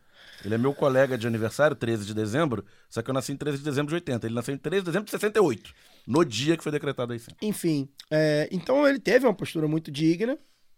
[0.45, 3.59] Ele é meu colega de aniversário, 13 de dezembro, só que eu nasci em 13
[3.59, 4.27] de dezembro de 80.
[4.27, 5.73] Ele nasceu em 13 de dezembro de 68,
[6.07, 7.35] no dia que foi decretado AI-5.
[7.41, 10.37] Enfim, é, então ele teve uma postura muito digna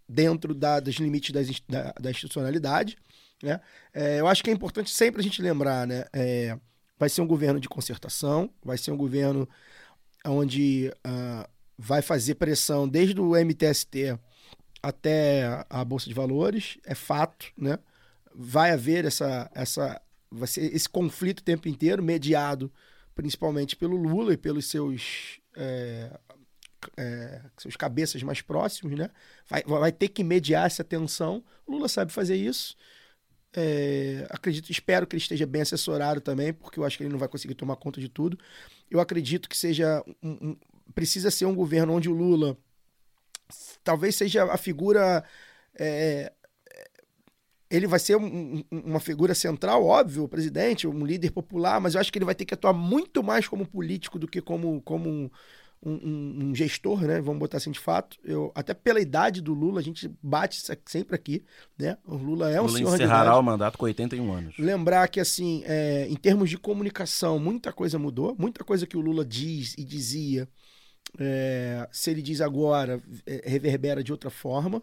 [0.08, 2.96] dentro da- dos limites das da, da institucionalidade.
[3.42, 3.60] Né?
[3.92, 6.04] É, eu acho que é importante sempre a gente lembrar, né?
[6.12, 6.58] É,
[6.98, 9.48] vai ser um governo de concertação, vai ser um governo
[10.24, 14.18] onde ah, vai fazer pressão desde o MTST
[14.82, 17.78] até a Bolsa de Valores, é fato, né?
[18.34, 20.00] Vai haver essa, essa,
[20.30, 22.72] vai ser esse conflito o tempo inteiro, mediado
[23.14, 26.10] principalmente pelo Lula e pelos seus é,
[26.96, 29.10] é, seus cabeças mais próximos, né?
[29.48, 31.42] Vai, vai ter que mediar essa tensão.
[31.66, 32.76] O Lula sabe fazer isso.
[33.56, 37.18] É, acredito, espero que ele esteja bem assessorado também, porque eu acho que ele não
[37.18, 38.38] vai conseguir tomar conta de tudo.
[38.90, 40.56] Eu acredito que seja um- um-
[40.94, 42.56] precisa ser um governo onde o Lula
[43.82, 45.22] talvez seja a figura
[45.76, 46.32] é,
[47.70, 51.94] ele vai ser um- um- uma figura central, óbvio, o presidente, um líder popular, mas
[51.94, 54.80] eu acho que ele vai ter que atuar muito mais como político do que como,
[54.82, 55.32] como
[55.84, 57.20] um, um- um gestor, né?
[57.20, 58.16] Vamos botar assim de fato.
[58.24, 61.44] Eu, até pela idade do Lula, a gente bate sempre aqui,
[61.78, 61.98] né?
[62.04, 63.38] O Lula é um Lula senhor de encerrará idade.
[63.38, 64.58] o mandato com 81 anos.
[64.58, 68.34] Lembrar que, assim, é, em termos de comunicação, muita coisa mudou.
[68.38, 70.48] Muita coisa que o Lula diz e dizia,
[71.18, 74.82] é, se ele diz agora, é, reverbera de outra forma,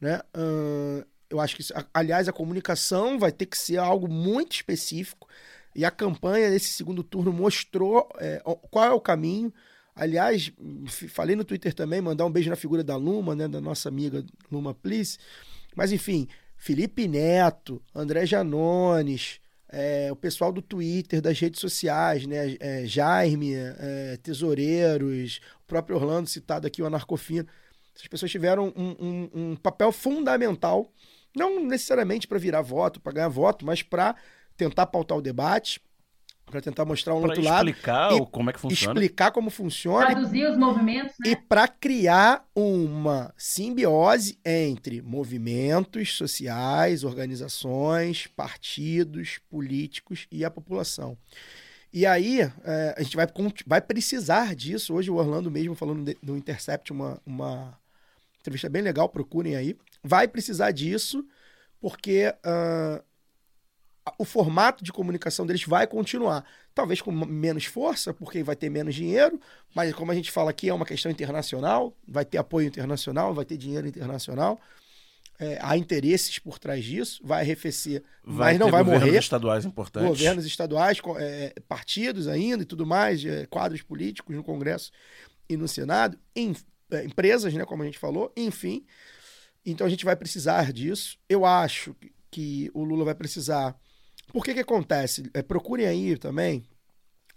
[0.00, 0.20] né?
[0.34, 5.28] Ahn, eu acho que, aliás, a comunicação vai ter que ser algo muito específico.
[5.74, 8.40] E a campanha nesse segundo turno mostrou é,
[8.70, 9.52] qual é o caminho.
[9.96, 10.52] Aliás,
[11.08, 14.22] falei no Twitter também, mandar um beijo na figura da Luma, né, da nossa amiga
[14.52, 15.16] Luma Please.
[15.74, 19.40] Mas enfim, Felipe Neto, André Janones,
[19.70, 25.96] é, o pessoal do Twitter, das redes sociais, né, é, Jaime, é, Tesoureiros, o próprio
[25.96, 27.46] Orlando citado aqui, o Anarcofino.
[27.94, 30.92] Essas pessoas tiveram um, um- um papel fundamental,
[31.34, 34.14] não necessariamente para virar voto, para ganhar voto, mas para
[34.58, 35.80] tentar pautar o debate,
[36.46, 37.68] para tentar mostrar um Pra outro lado.
[37.68, 38.92] explicar como é que funciona.
[39.00, 40.06] Explicar como funciona.
[40.06, 41.32] Traduzir os movimentos, né?
[41.32, 51.18] E para criar uma simbiose entre movimentos sociais, organizações, partidos, políticos e a população.
[51.92, 53.26] E aí, é, a gente vai,
[53.66, 54.94] vai precisar disso.
[54.94, 57.76] Hoje, o Orlando mesmo falando de- no Intercept, uma, uma
[58.40, 59.76] entrevista bem legal, procurem aí.
[60.04, 61.24] Vai precisar disso,
[61.80, 63.02] porque ah,
[64.18, 66.44] o formato de comunicação deles vai continuar.
[66.74, 69.40] Talvez com menos força, porque vai ter menos dinheiro,
[69.74, 73.44] mas como a gente fala aqui, é uma questão internacional, vai ter apoio internacional, vai
[73.44, 74.60] ter dinheiro internacional.
[75.38, 79.18] É, há interesses por trás disso, vai arrefecer, Vai mas não vai governos morrer.
[79.18, 80.08] estaduais importantes.
[80.08, 84.90] Governos estaduais, co- é, partidos ainda e tudo mais, é, quadros políticos no Congresso
[85.48, 86.56] e no Senado, em-
[86.90, 88.86] é, empresas, né, como a gente falou, enfim.
[89.64, 91.18] Então a gente vai precisar disso.
[91.28, 91.94] Eu acho
[92.30, 93.76] que o Lula vai precisar.
[94.36, 95.30] Por que que acontece?
[95.32, 96.62] É, procurem aí também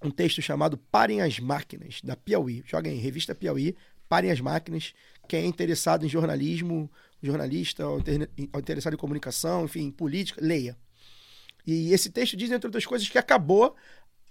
[0.04, 2.62] um texto chamado Parem as Máquinas, da Piauí.
[2.66, 3.74] Joguem aí, revista Piauí,
[4.10, 4.94] Parem as Máquinas.
[5.26, 6.92] Quem é interessado em jornalismo,
[7.24, 10.78] jornalista, ou inter- ou interessado em comunicação, enfim, política, leia.
[11.66, 13.78] E esse texto diz, entre outras coisas, que acabou,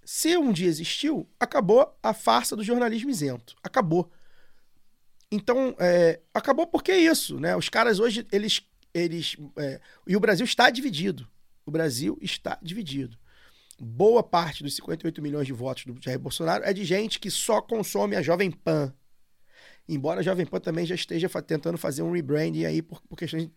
[0.05, 3.57] se um dia existiu, acabou a farsa do jornalismo isento.
[3.63, 4.13] Acabou.
[5.33, 7.57] Então, é, acabou porque é isso, né?
[7.57, 8.61] Os caras hoje, eles.
[8.93, 11.27] eles é, e o Brasil está dividido.
[11.69, 13.19] O Brasil está dividido.
[13.79, 17.61] Boa parte dos 58 milhões de votos do Jair Bolsonaro é de gente que só
[17.61, 18.91] consome a Jovem Pan.
[19.87, 23.51] Embora a Jovem Pan também já esteja tentando fazer um rebranding aí por, por questões.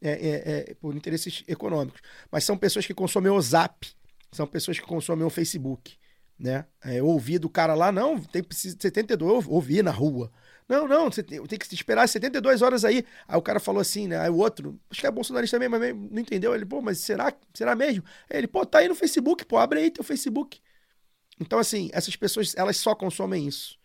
[0.00, 2.00] é, é, é, por interesses econômicos.
[2.30, 3.88] Mas são pessoas que consomem o Zap,
[4.30, 5.96] são pessoas que consomem o Facebook.
[6.38, 6.64] Né?
[6.84, 10.30] É, eu ouvi do cara lá, não, tem precisa de 72, eu ouvi na rua.
[10.68, 13.04] Não, não, você tem, tem que esperar 72 horas aí.
[13.26, 14.18] Aí o cara falou assim, né?
[14.20, 16.54] Aí o outro, acho que é bolsonarista mesmo, mas não entendeu.
[16.54, 18.04] Ele, pô, mas será, será mesmo?
[18.28, 20.60] Aí ele, pô, tá aí no Facebook, pô, abre aí teu Facebook.
[21.40, 23.78] Então, assim, essas pessoas, elas só consomem isso.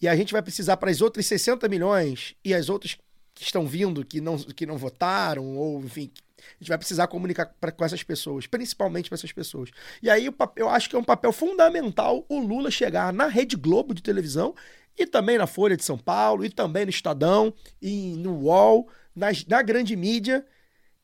[0.00, 2.96] E a gente vai precisar para as outras 60 milhões e as outras
[3.34, 7.54] que estão vindo, que não, que não votaram, ou enfim, a gente vai precisar comunicar
[7.60, 9.70] pra, com essas pessoas, principalmente para essas pessoas.
[10.02, 13.94] E aí eu acho que é um papel fundamental o Lula chegar na Rede Globo
[13.94, 14.54] de televisão
[14.98, 19.44] e também na Folha de São Paulo, e também no Estadão, e no UOL, nas,
[19.46, 20.46] na grande mídia,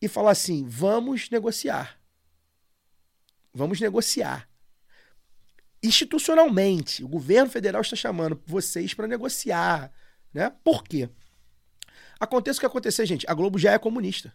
[0.00, 1.98] e falar assim: vamos negociar.
[3.52, 4.48] Vamos negociar.
[5.82, 9.92] Institucionalmente, o governo federal está chamando vocês para negociar.
[10.32, 10.52] Né?
[10.62, 11.08] Por quê?
[12.18, 13.26] Aconteça o que acontecer, gente.
[13.28, 14.32] A Globo já é comunista.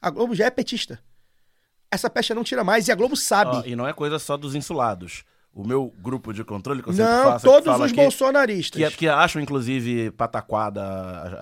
[0.00, 1.02] A Globo já é petista.
[1.90, 3.56] Essa pecha não tira mais e a Globo sabe.
[3.56, 5.24] Ó, e não é coisa só dos insulados.
[5.54, 7.92] O meu grupo de controle que eu sempre Não, faço, é que todos fala os
[7.92, 8.90] aqui, bolsonaristas.
[8.90, 10.82] Que, que acham, inclusive, pataquada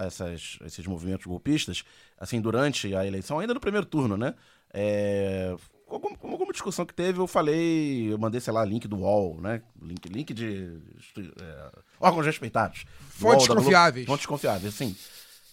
[0.06, 1.84] essas, esses movimentos golpistas,
[2.18, 4.34] assim, durante a eleição, ainda no primeiro turno, né?
[4.72, 5.54] É,
[5.88, 9.62] alguma, alguma discussão que teve, eu falei, eu mandei, sei lá, link do UOL, né?
[9.82, 10.78] Link, link de
[11.18, 11.70] é,
[12.00, 12.84] órgãos respeitados.
[12.84, 14.06] Do Fontes UOL, confiáveis.
[14.06, 14.96] Fontes confiáveis, assim.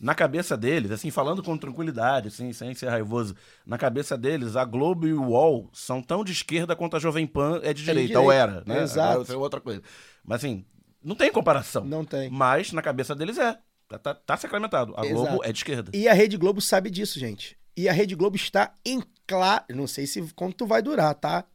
[0.03, 3.33] Na cabeça deles, assim, falando com tranquilidade, assim, sem ser raivoso,
[3.65, 7.25] na cabeça deles, a Globo e o UOL são tão de esquerda quanto a Jovem
[7.25, 8.83] Pan é de direita, ou era, né?
[8.83, 9.31] Exato.
[9.31, 9.81] É outra coisa.
[10.21, 10.65] Mas assim,
[11.01, 11.85] não tem comparação.
[11.85, 12.29] Não tem.
[12.29, 13.57] Mas na cabeça deles é.
[13.87, 14.93] Tá, tá, tá sacramentado.
[14.97, 15.43] A Globo Exato.
[15.45, 15.91] é de esquerda.
[15.93, 17.57] E a Rede Globo sabe disso, gente.
[17.77, 19.63] E a Rede Globo está em claro.
[19.69, 21.45] Não sei se quanto vai durar, tá?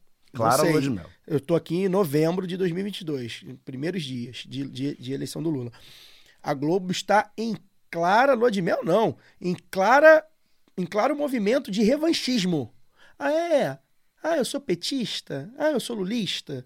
[0.59, 0.71] Sei.
[0.71, 1.05] lua de mel.
[1.27, 5.51] Eu tô aqui em novembro de 2022, em primeiros dias de, de, de eleição do
[5.51, 5.71] Lula.
[6.41, 7.55] A Globo está em
[7.89, 9.17] clara lua de mel, não.
[9.39, 10.25] Em clara,
[10.77, 12.73] em claro movimento de revanchismo.
[13.17, 13.79] Ah, é?
[14.23, 15.51] Ah, eu sou petista?
[15.57, 16.65] Ah, eu sou lulista?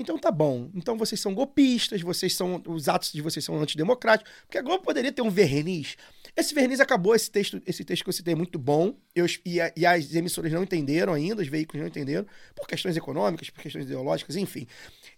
[0.00, 0.70] Então tá bom.
[0.76, 2.62] Então vocês são golpistas, vocês são.
[2.68, 4.32] Os atos de vocês são antidemocráticos.
[4.46, 5.96] Porque a Globo poderia ter um verniz.
[6.36, 8.94] Esse verniz acabou, esse texto, esse texto que eu citei é muito bom.
[9.12, 12.96] Eu, e, a- e as emissoras não entenderam ainda, os veículos não entenderam, por questões
[12.96, 14.64] econômicas, por questões ideológicas, enfim.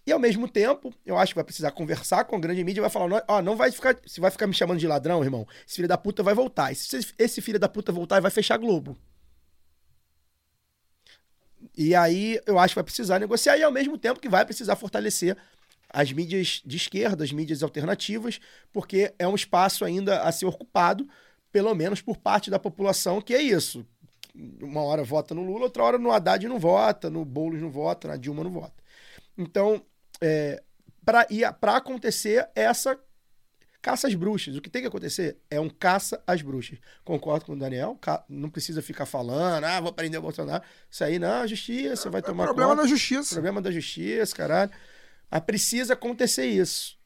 [0.06, 2.82] E ao mesmo tempo, eu acho que vai precisar conversar com a grande mídia e
[2.82, 3.98] vai falar: "Não- ó, não vai ficar.
[4.06, 6.72] Se vai ficar me chamando de ladrão, irmão, esse filho da puta vai voltar.
[6.72, 8.96] E se esse- filho da puta voltar, vai fechar a Globo.
[11.76, 14.76] E aí eu acho que vai precisar negociar e ao mesmo tempo que vai precisar
[14.76, 15.36] fortalecer
[15.92, 18.40] as mídias de esquerda, as mídias alternativas,
[18.72, 21.08] porque é um espaço ainda a ser ocupado,
[21.50, 23.84] pelo menos por parte da população, que é isso.
[24.60, 28.08] Uma hora vota no Lula, outra hora no Haddad não vota, no Boulos não vota,
[28.08, 28.74] na Dilma não vota.
[29.36, 29.82] Então,
[30.20, 30.62] é,
[31.04, 32.98] para acontecer essa
[33.80, 34.56] caça às bruxas.
[34.56, 36.78] O que tem que acontecer é um caça às bruxas.
[37.04, 37.98] Concordo com o Daniel,
[38.28, 40.62] não precisa ficar falando, ah, vou prender o Bolsonaro.
[40.90, 42.82] Isso aí não, justiça, vai tomar problema conta.
[42.82, 43.34] da justiça.
[43.34, 44.70] Problema da justiça, caralho.
[45.30, 46.98] Mas precisa acontecer isso.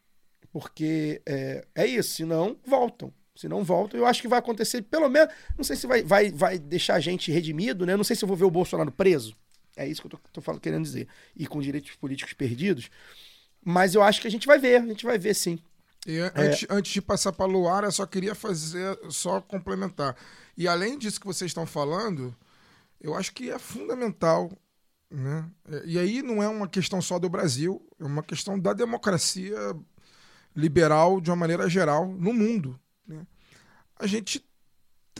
[0.53, 3.13] Porque é, é isso, senão voltam.
[3.37, 6.31] Se não voltam, eu acho que vai acontecer, pelo menos, não sei se vai, vai,
[6.31, 7.97] vai deixar a gente redimido, né?
[7.97, 9.37] Não sei se eu vou ver o Bolsonaro preso.
[9.77, 11.09] É isso que eu tô, tô falando, querendo dizer.
[11.35, 12.89] E com direitos políticos perdidos.
[13.65, 15.59] Mas eu acho que a gente vai ver, a gente vai ver sim.
[16.07, 20.17] E an- antes, antes de passar para Luara, eu só queria fazer, só complementar.
[20.57, 22.35] E além disso que vocês estão falando,
[23.01, 24.51] eu acho que é fundamental,
[25.11, 25.49] né?
[25.71, 29.57] É, E aí não é uma questão só do Brasil, é uma questão da democracia
[30.55, 32.79] liberal de uma maneira geral no mundo.
[33.07, 33.27] né?
[33.97, 34.45] A gente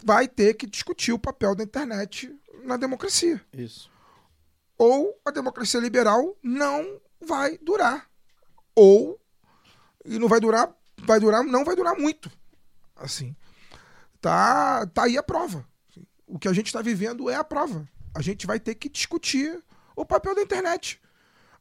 [0.03, 2.35] vai ter que discutir o papel da internet
[2.65, 3.41] na democracia.
[3.53, 3.91] Isso.
[4.77, 8.09] Ou a democracia liberal não vai durar.
[8.75, 9.19] Ou
[10.05, 12.31] e não vai durar, vai durar, não vai durar muito.
[12.97, 13.35] Assim.
[14.21, 15.67] Tá, tá aí a prova.
[16.27, 17.89] O que a gente está vivendo é a prova.
[18.15, 19.63] A gente vai ter que discutir
[19.97, 21.01] o papel da internet.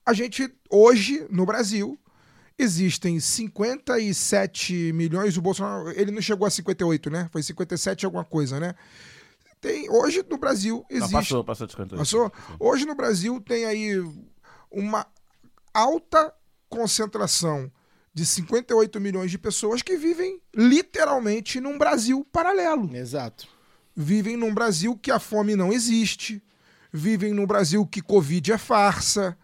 [0.05, 1.97] A gente, hoje, no Brasil,
[2.57, 5.37] existem 57 milhões.
[5.37, 7.29] O Bolsonaro, ele não chegou a 58, né?
[7.31, 8.75] Foi 57 alguma coisa, né?
[9.59, 11.13] Tem, hoje no Brasil existe.
[11.13, 11.97] Não, passou, passou de 58.
[11.97, 12.31] Passou?
[12.59, 13.93] Hoje no Brasil tem aí
[14.69, 15.07] uma
[15.73, 16.33] alta
[16.67, 17.71] concentração
[18.13, 22.95] de 58 milhões de pessoas que vivem literalmente num Brasil paralelo.
[22.95, 23.47] Exato.
[23.95, 26.41] Vivem num Brasil que a fome não existe,
[26.91, 29.37] vivem num Brasil que Covid é farsa,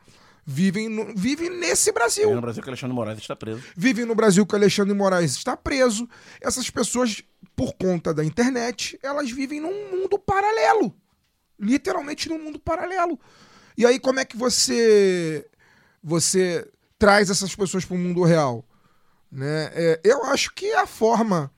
[0.46, 2.24] vivem, no, vivem nesse Brasil.
[2.24, 3.64] Vivem no Brasil que Alexandre Moraes está preso.
[3.76, 6.08] Vivem no Brasil que Alexandre Moraes está preso.
[6.42, 7.24] Essas pessoas,
[7.56, 10.96] por conta da internet, elas vivem num mundo paralelo.
[11.60, 13.20] Literalmente num mundo paralelo.
[13.78, 15.46] E aí, como é que você
[16.02, 16.68] você
[17.00, 18.64] traz essas pessoas para o mundo real?
[19.32, 19.72] Né?
[19.74, 21.52] É, eu acho que é a forma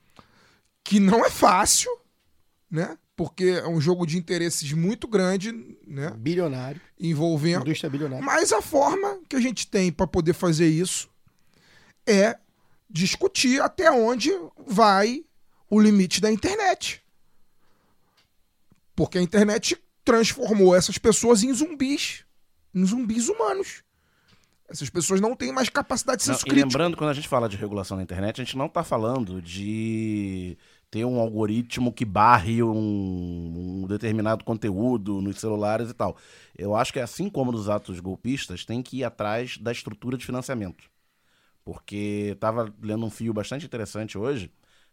[0.84, 1.90] que não é fácil,
[2.70, 2.96] né?
[3.14, 5.52] Porque é um jogo de interesses muito grande,
[5.86, 6.10] né?
[6.16, 6.80] Bilionário.
[6.98, 7.62] Envolvendo.
[7.62, 8.24] Indústria bilionária.
[8.24, 11.10] Mas a forma que a gente tem para poder fazer isso
[12.06, 12.38] é
[12.88, 14.30] discutir até onde
[14.66, 15.24] vai
[15.68, 17.02] o limite da internet.
[18.94, 22.24] Porque a internet transformou essas pessoas em zumbis,
[22.74, 23.82] em zumbis humanos.
[24.72, 26.68] Essas pessoas não têm mais capacidade de Não, senso e crítico.
[26.68, 30.56] lembrando, quando a gente fala de regulação na internet, a gente não está falando de
[30.90, 36.16] ter um algoritmo que barre um, um determinado conteúdo nos celulares e tal.
[36.56, 40.24] Eu acho que, assim como nos atos golpistas, tem que ir atrás da estrutura de
[40.24, 40.84] financiamento.
[41.64, 44.50] Porque estava lendo um fio bastante interessante hoje,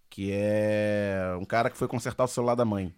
[0.09, 2.93] que é um cara que foi consertar o celular da mãe.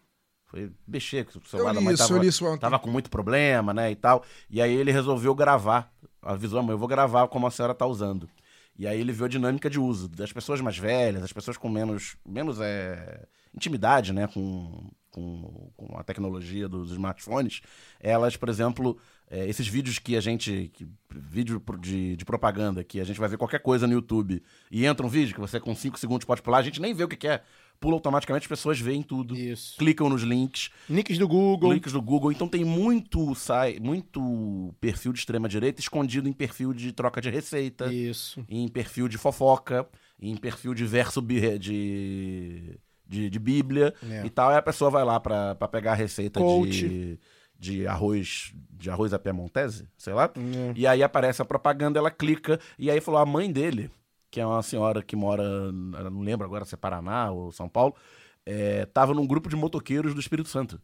[0.45, 1.93] Foi mexer o celular da mãe.
[1.93, 2.59] isso, tava, eu li isso ontem.
[2.59, 4.23] tava com muito problema, né, e tal.
[4.49, 5.91] E aí ele resolveu gravar.
[6.21, 8.29] Avisou a mãe, eu vou gravar como a senhora tá usando.
[8.77, 11.69] E aí ele viu a dinâmica de uso das pessoas mais velhas, das pessoas com
[11.69, 17.61] menos, menos é, intimidade, né, com, com, com a tecnologia dos smartphones.
[17.99, 18.97] Elas, por exemplo,
[19.29, 23.29] é, esses vídeos que a gente, que, vídeo de, de propaganda, que a gente vai
[23.29, 24.41] ver qualquer coisa no YouTube
[24.71, 27.03] e entra um vídeo que você com 5 segundos pode pular, a gente nem vê
[27.03, 27.43] o que, que é.
[27.81, 29.35] Pula automaticamente, as pessoas veem tudo.
[29.35, 29.75] Isso.
[29.77, 30.69] Clicam nos links.
[30.87, 31.73] Links do Google.
[31.73, 32.31] Links do Google.
[32.31, 37.91] Então tem muito, sai, muito perfil de extrema-direita escondido em perfil de troca de receita.
[37.91, 38.45] Isso.
[38.47, 39.87] Em perfil de fofoca.
[40.21, 42.77] Em perfil de verso de,
[43.07, 44.25] de, de Bíblia É.
[44.27, 44.51] e tal.
[44.51, 46.87] Aí a pessoa vai lá pra, pra pegar a receita Coach.
[46.87, 47.19] de,
[47.59, 50.31] de arroz de arroz à piemontese, sei lá.
[50.35, 50.73] É.
[50.75, 52.59] E aí aparece a propaganda, ela clica.
[52.77, 53.89] E aí falou, a mãe dele,
[54.31, 57.93] que é uma senhora que mora, não lembro agora se é Paraná ou São Paulo,
[58.45, 60.81] é, tava num grupo de motoqueiros do Espírito Santo.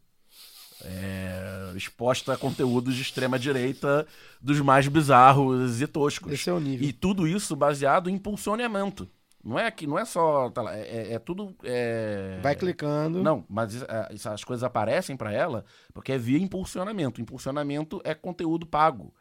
[0.84, 4.06] É, exposta a conteúdos de extrema direita
[4.40, 6.32] dos mais bizarros e toscos.
[6.32, 6.86] Esse é o nível.
[6.86, 9.08] E tudo isso baseado em impulsionamento.
[9.42, 10.50] Não é que não é só.
[10.50, 11.54] tá lá, é, é- é tudo.
[11.64, 13.22] é- Vai clicando.
[13.22, 17.20] Não, mas é, as coisas aparecem pra ela porque é via impulsionamento.
[17.20, 19.12] Impulsionamento é conteúdo pago.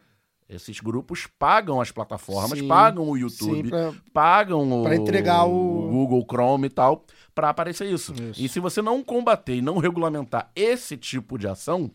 [0.49, 5.89] Esses grupos pagam as plataformas, Sim, pagam o YouTube, sim, pra- pagam o, entregar o-
[5.89, 7.03] Google Chrome e tal,
[7.35, 8.13] pra aparecer isso.
[8.37, 11.91] E se você não combater e não regulamentar esse tipo de ação,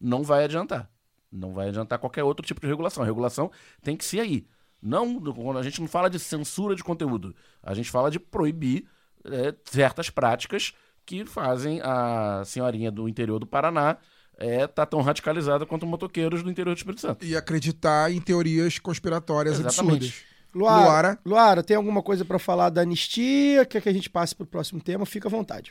[0.00, 0.90] não vai adiantar.
[1.30, 3.02] Não vai adiantar qualquer outro tipo de regulação.
[3.02, 3.50] A regulação
[3.82, 4.46] tem que ser aí.
[4.80, 8.86] Não, quando a gente não fala de censura de conteúdo, a gente fala de proibir
[9.24, 10.72] é, certas práticas
[11.04, 13.98] que fazem a senhorinha do interior do Paraná
[14.38, 17.24] é, tá tão radicalizada quanto motoqueiros do interior do Espírito Santo.
[17.24, 20.06] E acreditar em teorias conspiratórias Exatamente.
[20.06, 20.36] absurdas.
[20.54, 21.18] Luara, Luara.
[21.24, 23.64] Luara, tem alguma coisa pra falar da anistia?
[23.66, 25.04] Quer que a gente passe pro próximo tema?
[25.04, 25.70] Fica à vontade.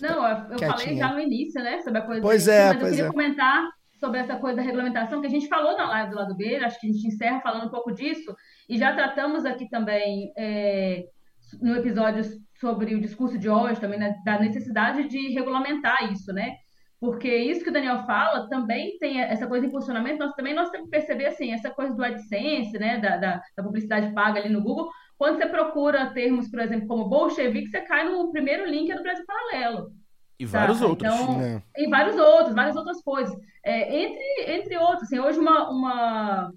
[0.00, 2.74] Não, eu, eu falei já no início, né, sobre a coisa Pois da é, mas
[2.74, 3.10] eu pois queria é.
[3.10, 3.68] comentar
[3.98, 6.78] sobre essa coisa da regulamentação, que a gente falou na live do lado B, acho
[6.80, 8.32] que a gente encerra falando um pouco disso,
[8.68, 11.06] e já tratamos aqui também é,
[11.60, 12.22] no episódio
[12.60, 16.54] sobre o discurso de hoje, também né, da necessidade de regulamentar isso, né?
[17.00, 20.70] Porque isso que o Daniel fala também tem essa coisa de impulsionamento, nós também nós
[20.70, 24.48] temos que perceber assim, essa coisa do AdSense, né, da, da, da publicidade paga ali
[24.48, 28.92] no Google, quando você procura termos, por exemplo, como bolchevique, você cai no primeiro link
[28.92, 29.92] do Brasil Paralelo.
[30.38, 31.12] E vários outros.
[31.12, 31.62] Então, É.
[31.76, 33.36] e vários outros, várias outras coisas.
[33.64, 36.52] É, entre, entre outros, assim, hoje uma, uma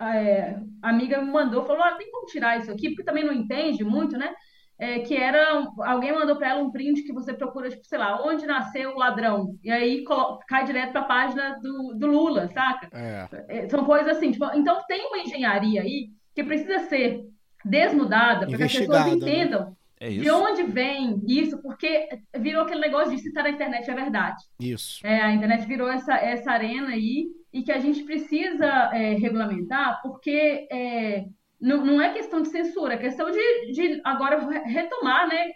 [0.00, 3.82] é, amiga me mandou, falou, ah, tem como tirar isso aqui, porque também não entende
[3.82, 4.34] muito, né?
[4.76, 8.20] É, que era, alguém mandou para ela um print que você procura, tipo, sei lá,
[8.26, 9.56] onde nasceu o ladrão?
[9.62, 10.04] E aí
[10.48, 12.88] cai direto para a página do, do Lula, saca?
[12.92, 13.28] É.
[13.48, 17.24] É, São coisas assim, tipo, então tem uma engenharia aí que precisa ser
[17.64, 19.12] desnudada para que as pessoas né?
[19.12, 20.36] entendam É de isso.
[20.36, 24.42] onde vem isso, porque virou aquele negócio de se tá na internet é verdade.
[24.60, 25.06] Isso.
[25.06, 30.02] É, a internet virou essa, essa arena aí e que a gente precisa é, regulamentar,
[30.02, 31.24] porque é,
[31.60, 35.50] não, não é questão de censura, é questão de, de agora re- retomar né,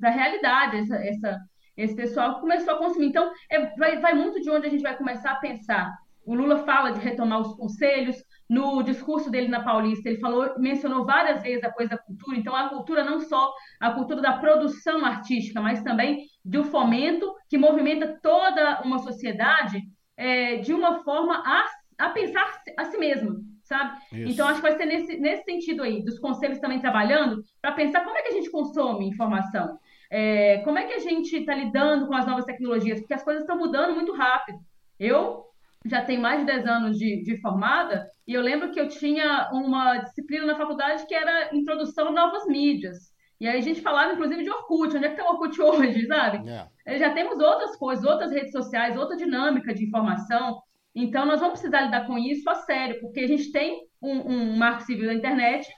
[0.00, 1.38] para a realidade essa, essa,
[1.76, 3.06] esse pessoal começou a consumir.
[3.06, 5.92] Então, é, vai, vai muito de onde a gente vai começar a pensar.
[6.24, 8.16] O Lula fala de retomar os conselhos.
[8.48, 12.36] No discurso dele na Paulista, ele falou, mencionou várias vezes a coisa da cultura.
[12.36, 17.58] Então, a cultura não só a cultura da produção artística, mas também do fomento que
[17.58, 19.82] movimenta toda uma sociedade
[20.16, 21.64] é, de uma forma a,
[22.06, 23.36] a pensar a si mesma,
[23.66, 23.98] sabe?
[24.12, 24.32] Isso.
[24.32, 28.04] Então, acho que vai ser nesse, nesse sentido aí, dos conselhos também trabalhando para pensar
[28.04, 29.78] como é que a gente consome informação.
[30.10, 33.00] É, como é que a gente está lidando com as novas tecnologias?
[33.00, 34.58] Porque as coisas estão mudando muito rápido.
[34.98, 35.44] Eu
[35.84, 39.48] já tenho mais de 10 anos de, de formada e eu lembro que eu tinha
[39.52, 43.14] uma disciplina na faculdade que era Introdução a Novas Mídias.
[43.38, 44.96] E aí a gente falava, inclusive, de Orkut.
[44.96, 46.38] Onde é que está o Orkut hoje, sabe?
[46.86, 50.62] Eh, Já temos outras coisas, outras redes sociais, outra dinâmica de informação.
[50.98, 54.56] Então, nós vamos precisar lidar com isso a sério, porque a gente tem um, um
[54.56, 55.68] marco civil da internet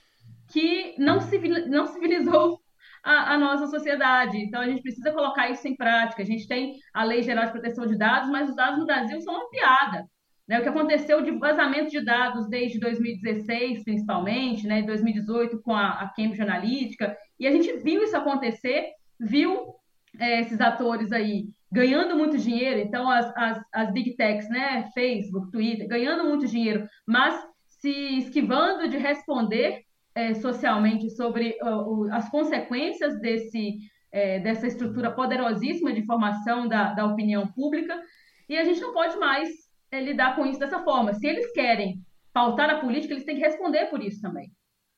[0.53, 2.61] que não, civil, não civilizou
[3.03, 4.39] a, a, nossa sociedade.
[4.39, 6.23] Então, a gente precisa colocar isso em prática.
[6.23, 9.21] A gente tem a Lei Geral de Proteção de Dados, mas os dados no Brasil
[9.21, 10.07] são uma piada.
[10.47, 10.61] Né?
[10.61, 14.83] O que aconteceu de vazamento de dados desde 2016, principalmente, né?
[14.83, 19.75] 2018 com a, a Cambridge Analytica, e a gente viu isso acontecer, viu
[20.19, 24.91] é, esses atores aí ganhando muito dinheiro, então as, as, as big techs, né?
[24.95, 29.83] Facebook, Twitter, ganhando muito dinheiro, mas se esquivando de responder
[30.15, 33.79] é, socialmente sobre uh, as consequências desse,
[34.11, 38.01] é, dessa estrutura poderosíssima de formação da, da opinião pública,
[38.49, 39.49] e a gente não pode mais
[39.93, 41.13] é, lidar com isso dessa forma.
[41.15, 42.01] Se eles querem
[42.33, 44.51] pautar a política, eles têm que responder por isso também.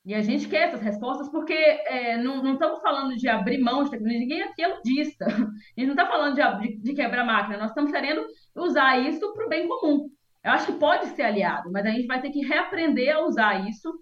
[0.03, 3.83] E a gente quer essas respostas porque é, não, não, estamos falando de abrir mão
[3.83, 5.25] de tecnologia, ninguém aqui é ludista.
[5.29, 8.25] A gente não está falando de, de, quebrar máquina, nós estamos querendo
[8.55, 10.09] usar isso para o bem comum.
[10.43, 13.69] Eu acho que pode ser aliado, mas a gente vai ter que reaprender a usar
[13.69, 13.93] isso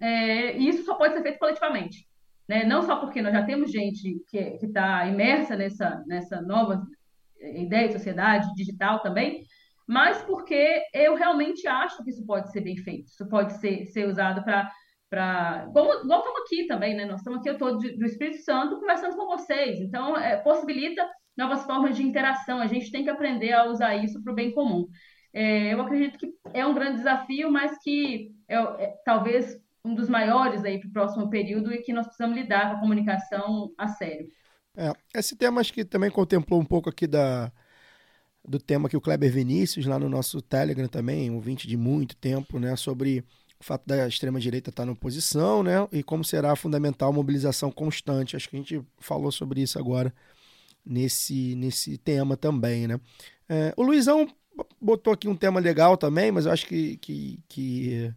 [0.00, 2.06] é, e isso só pode ser feito coletivamente.
[2.48, 2.64] Né?
[2.64, 6.82] Não só porque nós já temos gente que está imersa nessa, nessa nova
[7.40, 9.44] ideia de sociedade digital também,
[9.86, 14.06] mas porque eu realmente acho que isso pode ser bem feito, isso pode ser, ser
[14.08, 14.70] usado para.
[15.08, 15.68] Pra...
[15.72, 17.04] Como, igual estamos aqui também, né?
[17.04, 21.64] Nós estamos aqui, eu estou do Espírito Santo conversando com vocês, então é, possibilita novas
[21.64, 24.88] formas de interação, a gente tem que aprender a usar isso para o bem comum.
[25.32, 30.08] É, eu acredito que é um grande desafio, mas que é, é talvez um dos
[30.08, 33.86] maiores aí para o próximo período e que nós precisamos lidar com a comunicação a
[33.86, 34.26] sério.
[34.76, 37.52] É, esse tema acho que também contemplou um pouco aqui da,
[38.46, 42.16] do tema que o Kleber Vinícius, lá no nosso Telegram também, um ouvinte de muito
[42.16, 43.22] tempo, né, sobre
[43.58, 48.36] o fato da extrema-direita estar na oposição, né, e como será fundamental mobilização constante.
[48.36, 50.12] Acho que a gente falou sobre isso agora
[50.84, 53.00] nesse, nesse tema também, né.
[53.48, 54.26] É, o Luizão
[54.80, 58.14] botou aqui um tema legal também, mas eu acho que, que, que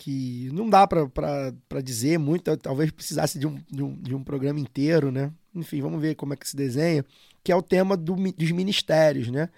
[0.00, 4.58] que não dá para dizer muito, talvez precisasse de um, de, um, de um programa
[4.58, 5.30] inteiro, né?
[5.54, 7.04] Enfim, vamos ver como é que se desenha,
[7.44, 9.50] que é o tema do, dos ministérios, né?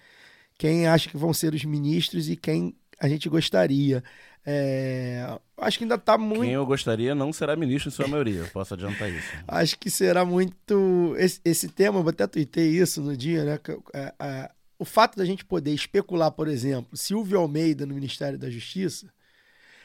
[0.59, 4.03] Quem acha que vão ser os ministros e quem a gente gostaria.
[4.45, 6.43] É, acho que ainda está muito.
[6.43, 9.29] Quem eu gostaria não será ministro em sua maioria, eu posso adiantar isso.
[9.49, 11.15] acho que será muito.
[11.19, 13.61] Esse, esse tema, eu até tuitei isso no dia, né?
[13.93, 18.51] É, é, o fato da gente poder especular, por exemplo, Silvio Almeida no Ministério da
[18.51, 19.07] Justiça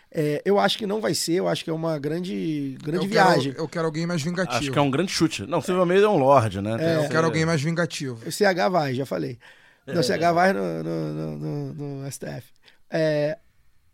[0.10, 3.10] é, eu acho que não vai ser, eu acho que é uma grande, grande eu
[3.10, 3.52] viagem.
[3.52, 4.58] Quero, eu quero alguém mais vingativo.
[4.58, 5.46] Acho que é um grande chute.
[5.46, 6.78] Não, Silvio Almeida é um lorde, né?
[6.80, 8.18] É, eu quero alguém mais vingativo.
[8.26, 9.38] O CH vai, já falei.
[9.86, 12.57] Não, o CH vai no, no, no, no STF.
[12.90, 13.38] É,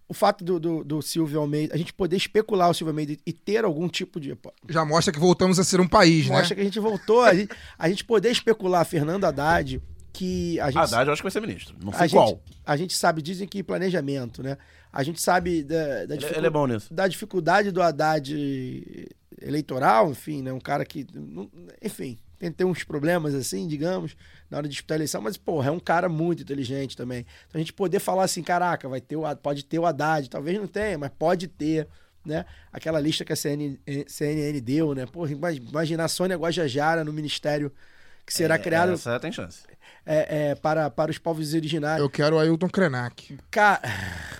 [0.07, 3.33] o fato do, do, do, Silvio Almeida, a gente poder especular o Silvio Almeida e
[3.33, 4.37] ter algum tipo de.
[4.69, 6.39] Já mostra que voltamos a ser um país, mostra né?
[6.39, 7.21] Mostra que a gente voltou.
[7.21, 10.77] A gente, a gente poder especular Fernando Haddad, que a gente.
[10.77, 11.75] Haddad eu acho que vai ser ministro.
[11.83, 12.27] Não sei a qual.
[12.27, 14.57] Gente, a gente sabe, dizem que planejamento, né?
[14.91, 16.93] A gente sabe da, da, ele, ele é bom nisso.
[16.93, 18.31] da dificuldade do Haddad
[19.41, 20.53] eleitoral, enfim, né?
[20.53, 21.07] Um cara que.
[21.81, 24.15] Enfim, tem, tem uns problemas assim, digamos,
[24.49, 27.25] na hora de disputar a eleição, mas, porra, é um cara muito inteligente também.
[27.47, 30.57] Então a gente poder falar assim, caraca, vai ter o, pode ter o Haddad, talvez
[30.57, 31.87] não tenha, mas pode ter.
[32.25, 32.45] Né?
[32.71, 35.05] Aquela lista que a CNN, CNN deu, né?
[35.05, 37.71] Porra, imagina a Sônia Guajajara no ministério
[38.25, 38.93] que será é, criado.
[38.93, 39.63] Essa tem chance.
[40.05, 42.01] É, é, para, para os povos originários.
[42.01, 43.37] Eu quero o Ailton Krenak.
[43.51, 43.81] Ca...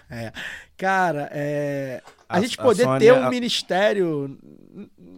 [0.10, 0.32] É,
[0.78, 2.04] cara, é,
[2.34, 4.38] a, a, gente poder a ter um ministério.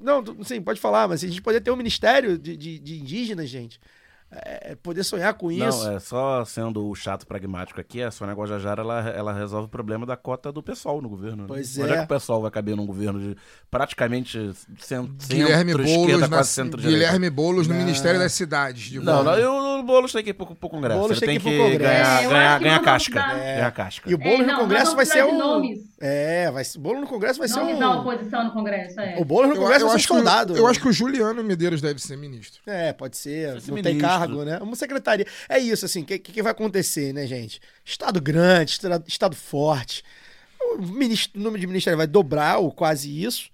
[0.02, 3.50] Não, sim, pode falar, mas a gente poder ter um ministério de, de, de indígenas,
[3.50, 3.80] gente.
[4.44, 5.88] É, poder sonhar com Não, isso.
[5.90, 10.06] é só sendo o chato pragmático aqui, a Sônia Guajajara, ela, ela resolve o problema
[10.06, 11.44] da cota do pessoal no governo.
[11.44, 11.46] né?
[11.48, 11.94] Pois Onde é.
[11.94, 13.38] é que o pessoal vai caber num governo de
[13.70, 16.98] praticamente cent, Guilherme centro, Boulos, esquerda, na, quase centro-direita?
[17.06, 17.82] Guilherme Boulos no Não.
[17.82, 18.84] Ministério das Cidades.
[18.84, 21.00] de Não, não, eu, o Boulos tem que ir pro, pro Congresso.
[21.00, 21.84] Boulos Ele tem tem que ir que, Congresso.
[21.84, 23.22] ganhar, É, ganhar, ganhar casca.
[23.22, 24.10] Ganhar casca.
[24.10, 25.38] E o bolo É, no não, Congresso nós vai ser um.
[25.38, 25.80] nomes.
[26.00, 27.80] É, vai, o bolo no Congresso vai ser Nomes um.
[27.80, 29.16] da oposição no Congresso, é.
[29.18, 31.82] O bolo no Eu, Congresso eu vai acho ser eu acho que o Juliano Medeiros
[31.82, 32.62] deve ser ministro.
[32.66, 33.54] É, pode ser.
[33.56, 34.08] Não tem ministro.
[34.28, 34.58] Cargo, né?
[34.60, 35.26] Uma secretaria.
[35.50, 37.60] É isso, assim, o que, que vai acontecer, né, gente?
[37.84, 40.04] Estado grande, estado, forte.
[40.62, 43.50] O, ministro- o número de ministérios vai dobrar, ou quase isso.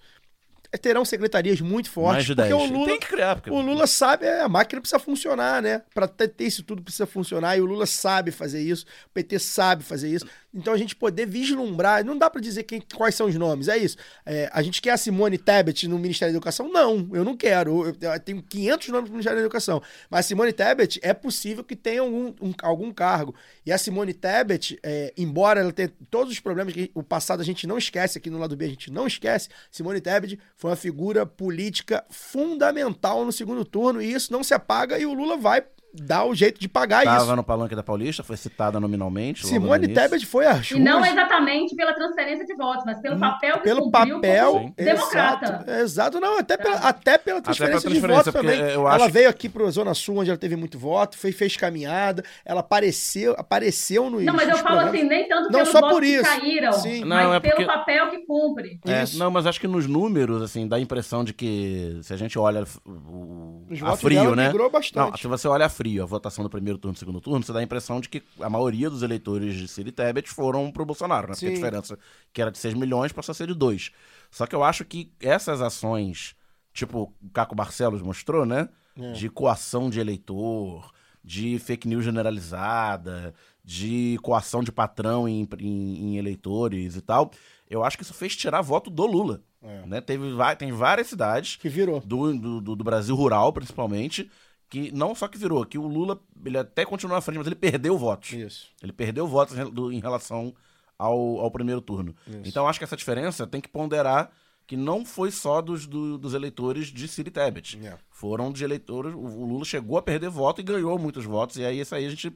[0.82, 2.28] Terão secretarias muito fortes.
[2.28, 2.54] Porque 10.
[2.54, 3.50] o Lula, Tem que criar, porque...
[3.50, 5.82] o Lula sabe, é, a máquina precisa funcionar, né?
[5.94, 9.38] Pra ter, ter isso tudo precisa funcionar e o Lula sabe fazer isso, o PT
[9.40, 10.26] sabe fazer isso.
[10.54, 13.78] Então a gente poder vislumbrar, não dá pra dizer quem, quais são os nomes, é
[13.78, 13.96] isso.
[14.26, 16.70] É, a gente quer a Simone Tebet no Ministério da Educação?
[16.72, 17.86] Não, eu não quero.
[17.88, 19.82] Eu, eu tenho 500 nomes no Ministério da Educação.
[20.10, 23.34] Mas Simone Tebet é possível que tenha algum, um- algum cargo.
[23.66, 27.46] E a Simone Tebet, é, embora ela tenha todos os problemas que o passado a
[27.46, 30.76] gente não esquece, aqui no lado B a gente não esquece, Simone Tebet foi uma
[30.76, 35.64] figura política fundamental no segundo turno e isso não se apaga e o Lula vai
[35.94, 37.36] dar o jeito de pagar Tava isso.
[37.36, 39.44] no Palanque da Paulista, foi citada nominalmente.
[39.44, 40.02] no Simone início.
[40.04, 43.64] Tebet foi a E não exatamente pela transferência de votos, mas pelo papel que Hum,
[43.64, 45.46] pelo cumpriu papel democrata.
[45.46, 48.72] Exato, exato, não, até pela, até pela transferência, transferência, de voto porque também.
[48.74, 52.24] eu ela veio aqui para Zona Sul, onde ela teve muito voto, foi, fez caminhada,
[52.46, 55.96] ela apareceu, apareceu no Não, mas eu falo assim, nem tanto Não pelos só votos
[55.96, 56.24] por que isso.
[56.24, 57.06] caíram, Sim.
[57.06, 58.80] mas Não, é pelo porque- papel que cumpre.
[58.86, 62.18] É, não, mas acho que nos números, assim, dá a impressão de que se a
[62.18, 64.48] gente olha o, a votos frio, né?
[64.48, 65.12] migrou bastante.
[65.12, 67.44] Não, se você olha a frio, a votação do primeiro turno e do segundo turno,
[67.44, 70.86] você dá a impressão de que a maioria dos eleitores de Siri Tebet foram pro
[70.86, 71.34] Bolsonaro, né?
[71.34, 71.56] Porque a Sim.
[71.56, 71.98] diferença
[72.34, 73.92] que era de 6 milhões passou a ser de 2.
[74.30, 76.36] Só que eu acho que essas ações,
[76.74, 78.70] tipo o Caco Barcelos mostrou, né?
[78.98, 79.12] É.
[79.14, 80.92] De coação de eleitor,
[81.24, 83.34] de fake news generalizada,
[83.64, 87.32] de coação de patrão em, em- em eleitores e tal.
[87.70, 89.42] Eu acho que isso fez tirar voto do Lula.
[89.86, 90.02] Né?
[90.02, 90.26] Teve,
[90.58, 94.30] tem várias cidades que virou do, do- do Brasil rural, principalmente,
[94.72, 97.56] que não só que virou, que o Lula ele até continuou na frente, mas ele
[97.56, 98.32] perdeu votos.
[98.34, 98.70] Isso.
[98.82, 100.52] Ele perdeu votos em, relação
[100.98, 102.16] ao, ao primeiro turno.
[102.26, 102.40] Isso.
[102.46, 104.32] Então eu acho que essa diferença tem que ponderar
[104.66, 107.78] que não foi só dos, do- dos eleitores de Siri Tebet.
[107.86, 107.98] É.
[108.10, 109.14] Foram de eleitores.
[109.14, 111.58] O, o Lula chegou a perder voto e ganhou muitos votos.
[111.58, 112.32] E aí isso aí a gente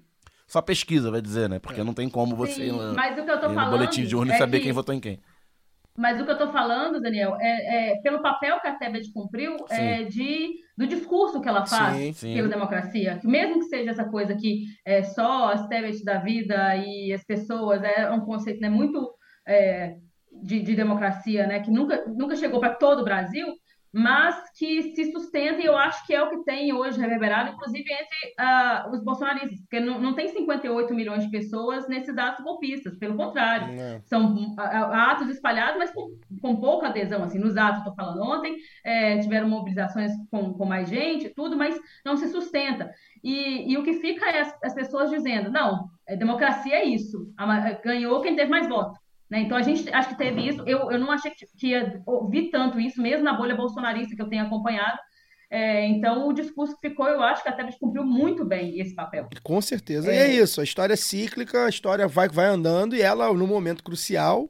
[0.46, 1.58] só pesquisa, vai dizer, né?
[1.60, 3.70] Porque não tem como você Sim, ir no, mas o que eu tô ir no
[3.70, 5.20] boletim de urna e é saber que- quem votou em quem.
[5.98, 9.56] Mas o que eu estou falando, Daniel, é, é pelo papel que a Tebet cumpriu
[9.70, 12.34] é, de, do discurso que ela faz Sim, sim.
[12.34, 13.18] pela democracia.
[13.18, 17.24] Que mesmo que seja essa coisa que é só as Tebet da vida e as
[17.24, 19.10] pessoas, é um conceito né, muito
[19.48, 19.96] é,
[20.44, 23.48] de, de democracia, né, que nunca, nunca chegou para todo o Brasil,
[23.98, 27.90] mas que se sustenta e eu acho que é o que tem hoje reverberado, inclusive
[27.90, 32.98] entre ah, os bolsonaristas, porque não, não tem 58 milhões de pessoas nesses atos golpistas,
[32.98, 33.74] pelo contrário.
[33.80, 34.02] É.
[34.04, 36.10] São ah, atos espalhados, mas com,
[36.42, 40.90] com pouca adesão, assim, nos atos, estou falando ontem, é, tiveram mobilizações com, com mais
[40.90, 42.92] gente, tudo, mas não se sustenta.
[43.24, 47.34] E, e o que fica é as, as pessoas dizendo, não, é, democracia é isso,
[47.82, 49.00] ganhou quem teve mais voto.
[49.36, 49.42] Né?
[49.42, 50.64] Então a gente acho que teve isso.
[50.66, 54.22] Eu, eu não achei que, que ia ouvir tanto isso, mesmo na bolha bolsonarista que
[54.22, 54.98] eu tenho acompanhado.
[55.52, 58.96] É, então o discurso que ficou, eu acho que a Tebet cumpriu muito bem esse
[58.96, 59.28] papel.
[59.44, 60.12] Com certeza.
[60.12, 60.16] É.
[60.16, 63.46] E é isso, a história é cíclica, a história vai, vai andando e ela, no
[63.46, 64.50] momento crucial,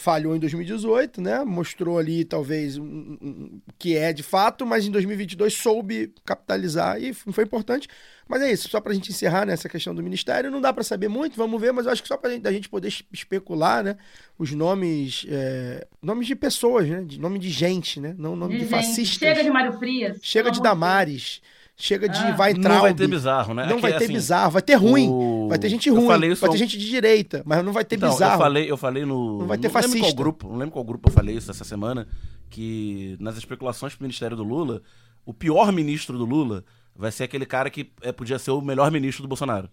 [0.00, 1.42] falhou em 2018, né?
[1.44, 7.02] Mostrou ali, talvez, um- um- um- que é de fato, mas em 2022 soube capitalizar
[7.02, 7.88] e foi importante.
[8.28, 11.08] Mas é isso, só pra gente encerrar nessa questão do ministério, não dá pra saber
[11.08, 13.96] muito, vamos ver, mas eu acho que só gente, da gente poder es- especular, né?
[14.38, 17.02] Os nomes, é, nomes de pessoas, né?
[17.04, 18.14] De, nome de gente, né?
[18.16, 19.18] Não nome de, gente, fascistas.
[19.18, 20.18] Chega de Mário Frias.
[20.22, 21.40] Chega de Damares.
[21.80, 22.32] Chega de Ah.
[22.32, 22.82] vai Não Traub.
[22.82, 23.64] vai ter bizarro, né?
[23.66, 25.08] Não É vai ter assim, bizarro, vai ter ruim.
[25.08, 27.94] o- Vai ter gente ruim, vai ter um- gente de direita, mas não vai ter
[27.96, 28.34] Então, bizarro.
[28.34, 29.38] Eu falei, eu falei no.
[29.38, 30.16] Não vai ter lembro qual fascista.
[30.16, 32.08] grupo, não lembro qual grupo eu falei isso essa semana,
[32.50, 34.82] que nas especulações pro Ministério do Lula,
[35.24, 36.64] o pior ministro do Lula
[36.96, 39.68] vai ser aquele cara que é, podia ser o melhor ministro do Bolsonaro.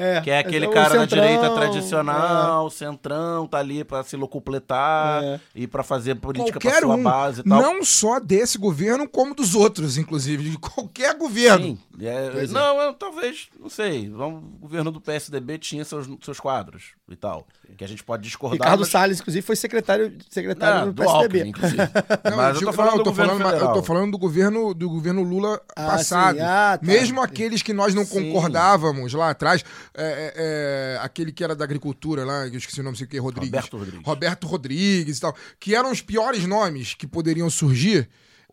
[0.00, 4.16] É, Que é aquele o cara da centrão, direita tradicional, centrão, tá ali pra se
[4.16, 5.40] locupletar É.
[5.54, 7.60] e pra fazer política pra Qualquer sua um, base e tal.
[7.62, 11.66] não só desse governo, como dos outros, inclusive, de qualquer governo.
[11.66, 12.46] Sim, é, é.
[12.48, 14.08] não, eu, talvez, não sei.
[14.08, 17.46] O governo do PSDB tinha seus, seus quadros e tal.
[17.76, 18.58] Que a gente pode discordar.
[18.58, 21.38] Ricardo mas- Salles, inclusive, foi secretário, secretário Não, do do PSDB.
[21.38, 21.82] Alckmin, inclusive.
[22.30, 24.10] Não, Mas eu, eu tô falando não, eu do tô governo falando, eu tô falando
[24.12, 26.36] do governo do governo Lula Ah, passado.
[26.36, 26.42] sim.
[26.42, 26.86] Ah, tá.
[26.86, 28.30] Mesmo aqueles que nós não Sim.
[28.32, 29.64] concordávamos lá atrás,
[29.94, 33.08] é, é, é, aquele que era da agricultura lá, eu esqueci o nome, sei o
[33.08, 33.50] que, Rodrigues.
[33.50, 34.06] Roberto Rodrigues.
[34.06, 38.08] Roberto Rodrigues e tal, que eram os piores nomes que poderiam surgir.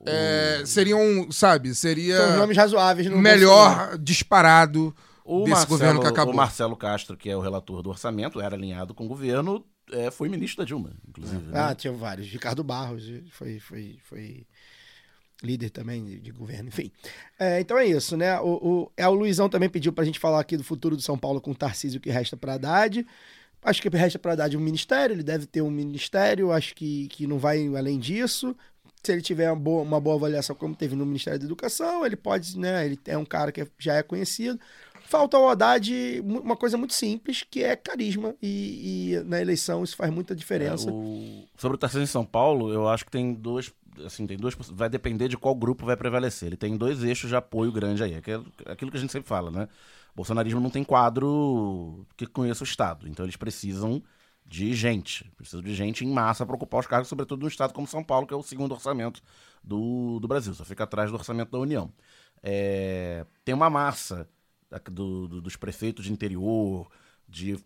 [0.05, 2.17] é, seriam, sabe, seria.
[2.17, 4.95] São nomes razoáveis no Melhor disparado
[5.27, 6.33] O desse Marcelo, governo que acabou.
[6.33, 10.09] o Marcelo Castro, que é o relator do orçamento, era alinhado com o governo, é,
[10.09, 11.43] foi ministro da Dilma, inclusive.
[11.43, 11.59] né?
[11.59, 12.27] Ah, tinha vários.
[12.27, 14.45] Ricardo Barros foi, foi, foi
[15.43, 16.91] líder também de, de governo, enfim.
[17.39, 18.39] É, então é isso, né?
[18.39, 21.17] O, o, é, o Luizão também pediu pra gente falar aqui do futuro do São
[21.17, 23.05] Paulo com o Tarcísio que resta pra Haddad.
[23.61, 27.27] Acho que resta pra Haddad um ministério, ele deve ter um ministério, acho que, que
[27.27, 28.55] não vai além disso.
[29.03, 32.15] Se ele tiver uma boa, uma boa avaliação, como teve no Ministério da Educação, ele
[32.15, 32.85] pode, né?
[32.85, 34.59] Ele é um cara que já é conhecido.
[35.07, 38.35] Falta ao Haddad uma coisa muito simples, que é carisma.
[38.41, 40.89] E, e na eleição isso faz muita diferença.
[40.89, 43.73] É, o- Sobre o Tarcísio em São Paulo, eu acho que tem dois.
[44.05, 44.53] Assim, tem duas.
[44.71, 46.47] Vai depender de qual grupo vai prevalecer.
[46.47, 48.15] Ele tem dois eixos de apoio grande aí.
[48.15, 49.69] Aquilo, aquilo que a gente sempre fala, né?
[50.13, 53.07] O bolsonarismo não tem quadro que conheça o Estado.
[53.07, 54.03] Então eles precisam
[54.45, 55.31] de gente.
[55.37, 58.27] Precisam de gente em massa para ocupar os cargos, sobretudo num Estado como São Paulo,
[58.27, 59.21] que é o segundo orçamento
[59.63, 60.53] do, do Brasil.
[60.53, 61.91] Só fica atrás do orçamento da União.
[62.43, 64.27] É, tem uma massa
[64.91, 66.89] do- do- dos prefeitos de interior,
[67.27, 67.57] de,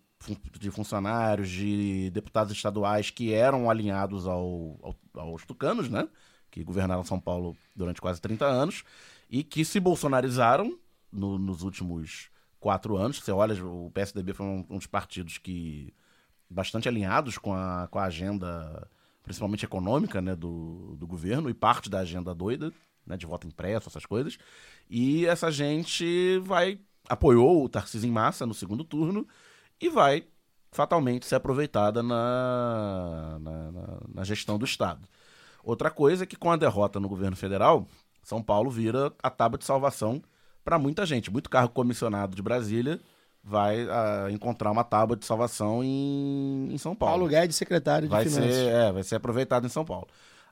[0.59, 6.07] de funcionários, de deputados estaduais que eram alinhados ao, ao- aos tucanos, né?
[6.49, 8.83] Que governaram São Paulo durante quase 30 anos
[9.29, 10.77] e que se bolsonarizaram
[11.11, 12.29] no- nos últimos
[12.59, 13.19] quatro anos.
[13.19, 15.93] Você olha, o PSDB foi um, um dos partidos que
[16.49, 18.87] bastante alinhados com a, com a agenda,
[19.23, 22.71] principalmente econômica, né, do, do governo e parte da agenda doida,
[23.07, 24.37] né, de voto impresso, essas coisas.
[24.89, 26.77] E essa gente vai
[27.11, 29.27] apoiou o Tarcísio em massa no segundo turno
[29.79, 30.23] e vai
[30.71, 35.07] fatalmente ser aproveitada na, na, na- na gestão do Estado.
[35.63, 37.85] Outra coisa é que com a derrota no governo federal,
[38.23, 40.21] São Paulo vira a tábua de salvação
[40.63, 41.29] para muita gente.
[41.29, 42.99] Muito cargo comissionado de Brasília
[43.43, 47.15] vai ah, encontrar uma tábua de salvação em, em São Paulo.
[47.15, 48.53] Paulo Guedes, secretário de vai Finanças.
[48.55, 50.07] ser, é, vai ser aproveitado em São Paulo.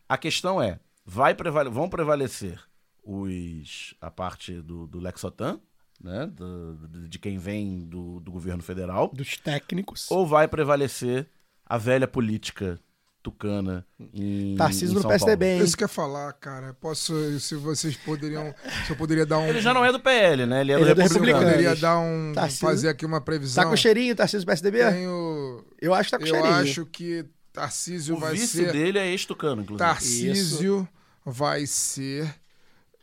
[0.07, 2.59] A questão é, vai prevale- vão prevalecer
[3.03, 5.59] os a parte do, do Lexotan,
[6.01, 11.27] né, do- do- de quem vem do, do governo federal, dos técnicos, ou vai prevalecer
[11.65, 12.79] a velha política
[13.21, 15.59] tucana em, Tarcísio no PSDB, Paulo?
[15.59, 15.65] hein?
[15.65, 16.73] Isso que eu ia falar, cara.
[16.75, 18.55] Posso, se vocês poderiam,
[18.87, 19.45] se eu poderia dar um.
[19.47, 20.61] Ele já não é do PL, né?
[20.61, 21.41] Ele é do Ele é do Republicano.
[21.43, 23.63] Eu poderia dar um, Tarcísio- fazer aqui uma previsão.
[23.63, 24.79] Tá com cheirinho, Tarcísio do PSDB?
[24.91, 26.53] Tenho, Eu acho que tá com eu cheirinho.
[26.55, 28.71] acho que Tarcísio O vai vice ser.
[28.71, 29.85] dele é ex-tucano, inclusive.
[29.85, 30.87] Tarcísio
[31.25, 32.33] vai ser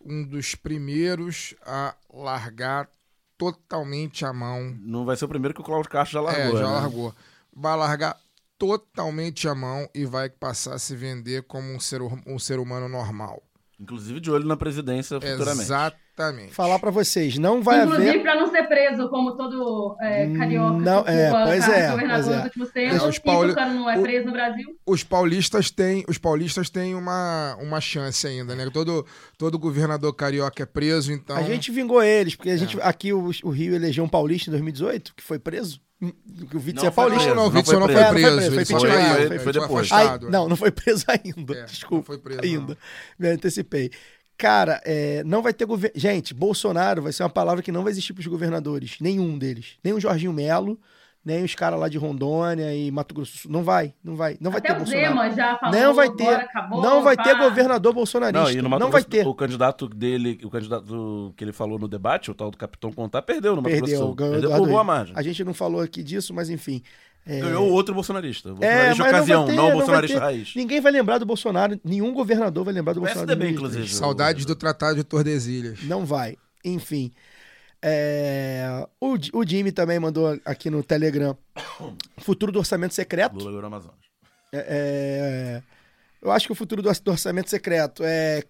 [0.05, 2.89] um dos primeiros a largar
[3.37, 4.77] totalmente a mão.
[4.81, 6.57] Não vai ser o primeiro que o Cláudio Castro já largou.
[6.57, 6.75] É, já né?
[6.75, 7.15] largou.
[7.55, 8.17] Vai largar
[8.59, 12.89] totalmente a mão e vai passar a se vender como um ser, um ser humano
[12.89, 13.43] normal.
[13.79, 15.63] Inclusive de olho na presidência futuramente.
[15.63, 16.06] Exatamente.
[16.51, 18.23] Falar pra vocês, não vai Inclusive, haver...
[18.23, 21.91] para não ser preso, como todo é, carioca Não, que é, pois cargo de é,
[21.91, 22.45] governador pois é.
[22.45, 24.67] últimos tempos, É, os pauli- não é o- preso no Brasil.
[24.87, 28.69] Os paulistas têm, os paulistas têm uma, uma chance ainda, né?
[28.73, 29.05] Todo,
[29.37, 31.37] todo governador carioca é preso, então.
[31.37, 34.53] A gente vingou eles, porque a gente aqui o, o Rio elegeu um paulista em
[34.53, 35.81] 2018, que foi preso.
[35.99, 37.35] Que o Witzel Não é paulista.
[37.35, 38.27] Não, o não Witzel não foi É, preso.
[38.27, 39.93] não foi ele preso, foi- foi- foi foi depois.
[39.93, 40.27] afastado.
[40.27, 41.55] Aí- não, não foi preso ainda.
[41.57, 41.97] É, Desculpa.
[41.97, 42.79] não foi preso, ainda.
[43.19, 43.91] Me antecipei.
[44.37, 45.99] Cara, é, não vai ter governo.
[45.99, 48.97] Gente, Bolsonaro vai ser uma palavra que não vai existir para os governadores.
[49.01, 49.79] Nenhum deles.
[49.83, 50.79] Nem o Jorginho Melo,
[51.27, 53.51] nem os caras lá de Rondônia e Mato Grosso.
[53.51, 54.37] Não vai, não vai.
[54.41, 55.07] Não vai Até ter o Bolsonaro.
[55.09, 56.23] Zema já falou, não vai ter.
[56.29, 57.39] agora acabou, não vai ter pá.
[57.49, 58.41] governador bolsonarista.
[58.45, 59.27] Não, e no Mato não vai Grosso, ter.
[59.27, 63.23] o candidato dele, o candidato que ele falou no debate, o tal do Capitão Contar,
[63.23, 64.15] perdeu no Mato Grosso Perdeu, Sul.
[64.15, 65.15] ganhou Perdeu por boa margem.
[65.19, 66.81] A gente não falou aqui disso, mas enfim.
[67.27, 67.41] É...
[67.41, 68.51] Ganhou outro bolsonarista.
[68.55, 70.23] O É, Bolsonarista mas ocasião, não, ter, não o bolsonarista ter.
[70.25, 70.53] raiz.
[70.55, 73.27] Ninguém vai lembrar do Bolsonaro, nenhum governador vai lembrar do Bolsonaro.
[73.27, 73.75] PSDB, em 2023.
[73.85, 73.99] inclusive.
[73.99, 75.83] Saudades do Tratado de Tordesilhas.
[75.83, 76.37] Não vai.
[76.65, 77.11] Enfim.
[77.83, 81.37] É, O, o Jimmy também mandou aqui no Telegram
[82.19, 83.35] futuro do orçamento secreto.
[83.37, 83.97] Lula no Amazonas.
[84.53, 85.63] É, é,
[86.23, 88.43] eu acho que o futuro do, or- do orçamento secreto é,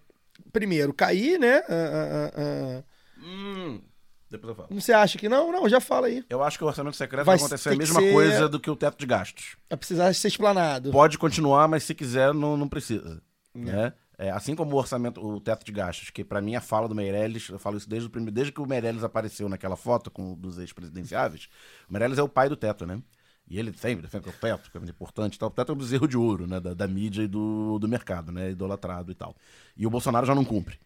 [0.53, 1.57] primeiro, cair, né?
[1.67, 2.83] Ah, ah, ah.
[3.19, 3.81] Hum,
[4.29, 4.79] depois eu falo.
[4.81, 5.51] Você acha que não?
[5.51, 6.23] Não, já fala aí.
[6.29, 8.69] Eu acho que o orçamento secreto Vai vai acontecer a mesma ser- coisa do que
[8.69, 9.57] o teto de gastos.
[9.69, 10.91] Vai precisar ser explanado.
[10.91, 13.21] Pode continuar, mas se quiser, não, não precisa.
[13.53, 13.87] Né?
[13.87, 13.93] É,
[14.31, 17.49] assim como o orçamento, o teto de gastos, que pra mim a fala do Meirelles,
[17.49, 20.57] eu falo isso desde, o primeiro, desde que o Meirelles apareceu naquela foto com dos
[20.57, 21.47] ex-presidenciáveis,
[21.87, 23.01] o Meirelles é o pai do teto, né?
[23.49, 25.47] E ele sempre defende que o teto, que é muito importante e tal.
[25.47, 26.59] O teto é um bezerro de ouro, né?
[26.59, 28.51] Da, da mídia e do, do mercado, né?
[28.51, 29.35] Idolatrado e tal.
[29.75, 30.77] E o Bolsonaro já não cumpre.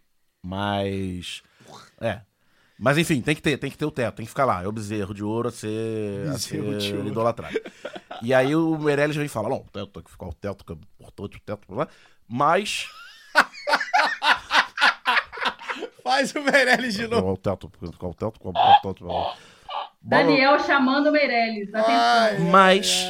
[0.44, 1.42] Mas.
[2.00, 2.22] É.
[2.78, 4.64] Mas enfim, tem que ter, tem que ter o teto, tem que ficar lá.
[4.64, 7.08] É o bezerro de ouro a ser, a de ser ouro.
[7.08, 7.60] idolatrado.
[8.22, 10.64] E aí o Meirelles vem e fala: não, o teto tem que ficar o teto,
[10.64, 11.68] que é importante, o teto.
[11.68, 11.88] blá.
[12.28, 12.88] Mas.
[16.04, 17.32] Faz o Meirelles de novo.
[17.34, 19.04] O teto, ficar o teto, qual o teto.
[19.06, 19.34] blá, blá.
[20.02, 21.74] Daniel chamando o Meirelles.
[21.74, 22.46] Atenção.
[22.50, 23.06] Mas.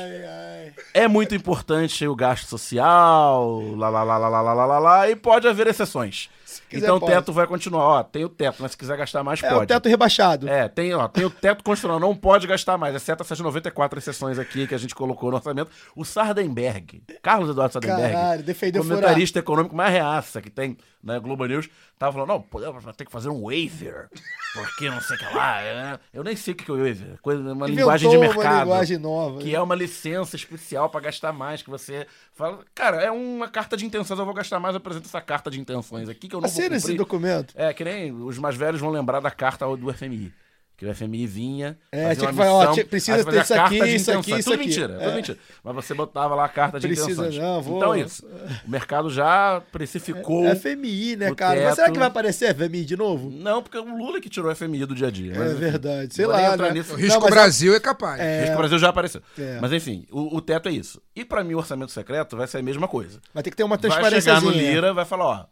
[0.93, 5.15] É muito importante o gasto social, lá, lá, lá, lá, lá, lá, lá, lá, e
[5.15, 6.30] pode haver exceções.
[6.69, 7.14] quiser, então o pode.
[7.14, 7.81] teto vai continuar.
[7.84, 9.64] Ó, tem o teto, mas se quiser gastar mais, É pode.
[9.64, 10.49] o teto rebaixado.
[10.49, 14.38] É, tem, ó, tem o teto constitucional, não pode gastar mais, exceto essas 94 exceções
[14.38, 15.72] aqui que a gente colocou no orçamento.
[15.95, 21.45] O Sardenberg, Carlos Eduardo Sardenberg, Caralho, defendeu comentarista econômico mais reaça que tem na Globo
[21.45, 21.69] News,
[22.01, 24.09] tava falando, não, vai ter que fazer um waiver,
[24.55, 25.61] porque não sei o que lá.
[25.61, 25.99] é.
[26.11, 28.59] Eu nem sei o que é o waiver, coisa, uma Inventou linguagem de uma mercado.
[28.63, 29.53] linguagem nova, Que né?
[29.53, 33.85] é uma licença especial pra gastar mais, que você fala, cara, é uma carta de
[33.85, 36.49] intenções, eu vou gastar mais, eu apresento essa carta de intenções aqui que eu não
[36.49, 36.97] vou Assina esse cumprir.
[36.97, 37.53] documento.
[37.55, 40.33] É, que nem os mais velhos vão lembrar da carta do FMI.
[40.81, 41.77] Que o FMI vinha.
[41.91, 44.53] É, fazia tinha uma que falar, ó, precisa ter isso aqui, isso aqui, isso tudo
[44.55, 44.65] aqui.
[44.65, 45.15] mentira, tudo É.
[45.15, 45.37] mentira.
[45.63, 47.37] Mas você botava lá a carta de Precisa, intenções.
[47.37, 48.25] não, vou- Então é isso.
[48.65, 50.43] O mercado já precificou.
[50.47, 51.61] É FMI, né, o cara?
[51.65, 51.93] Mas será teto.
[51.93, 53.29] que vai aparecer FMI de novo?
[53.29, 55.35] Não, porque o Lula que tirou o FMI do dia a dia.
[55.35, 56.71] É mas, verdade, sei lá, né?
[56.71, 56.93] nisso.
[56.93, 58.19] O risco Não, Brasil é capaz.
[58.19, 58.41] O É.
[58.41, 59.21] risco Brasil já apareceu.
[59.37, 59.59] É.
[59.61, 60.99] Mas enfim, o, o teto é isso.
[61.15, 63.19] E pra mim o orçamento secreto vai ser a mesma coisa.
[63.35, 65.45] Vai ter que ter uma Vai chegar no Lira, vai falar, ó,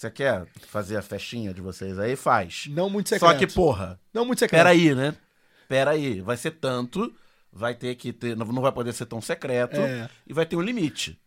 [0.00, 2.14] você quer fazer a festinha de vocês aí?
[2.14, 2.66] Faz.
[2.70, 3.38] Não muito Só secreto.
[3.38, 4.60] que, porra, Não muito secreto.
[4.60, 5.14] peraí, né?
[5.68, 7.12] Peraí, vai ser tanto,
[7.52, 10.08] vai ter que ter, não não vai poder ser tão secreto, É.
[10.26, 11.20] e vai ter um limite.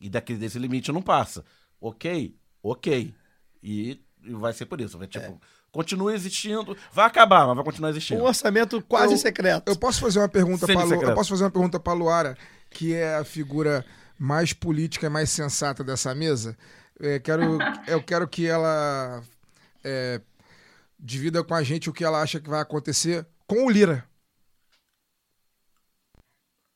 [0.00, 1.44] E daqui desse limite não passa.
[1.80, 2.36] Ok?
[2.62, 3.14] Ok.
[3.62, 4.98] E, e vai ser por isso.
[4.98, 8.20] Vai, tipo, continua existindo, vai acabar, mas vai continuar existindo.
[8.20, 9.68] Um orçamento quase Eu- secreto.
[9.68, 11.10] Eu posso fazer uma pergunta para Semi-secreto.
[11.10, 12.36] eu posso fazer uma pergunta para Luara,
[12.68, 13.84] que é a figura
[14.18, 16.56] mais política e mais sensata dessa mesa.
[17.00, 19.22] É, quero, eu quero que ela
[19.84, 20.20] é,
[20.98, 24.04] divida com a gente o que ela acha que vai acontecer com o Lira,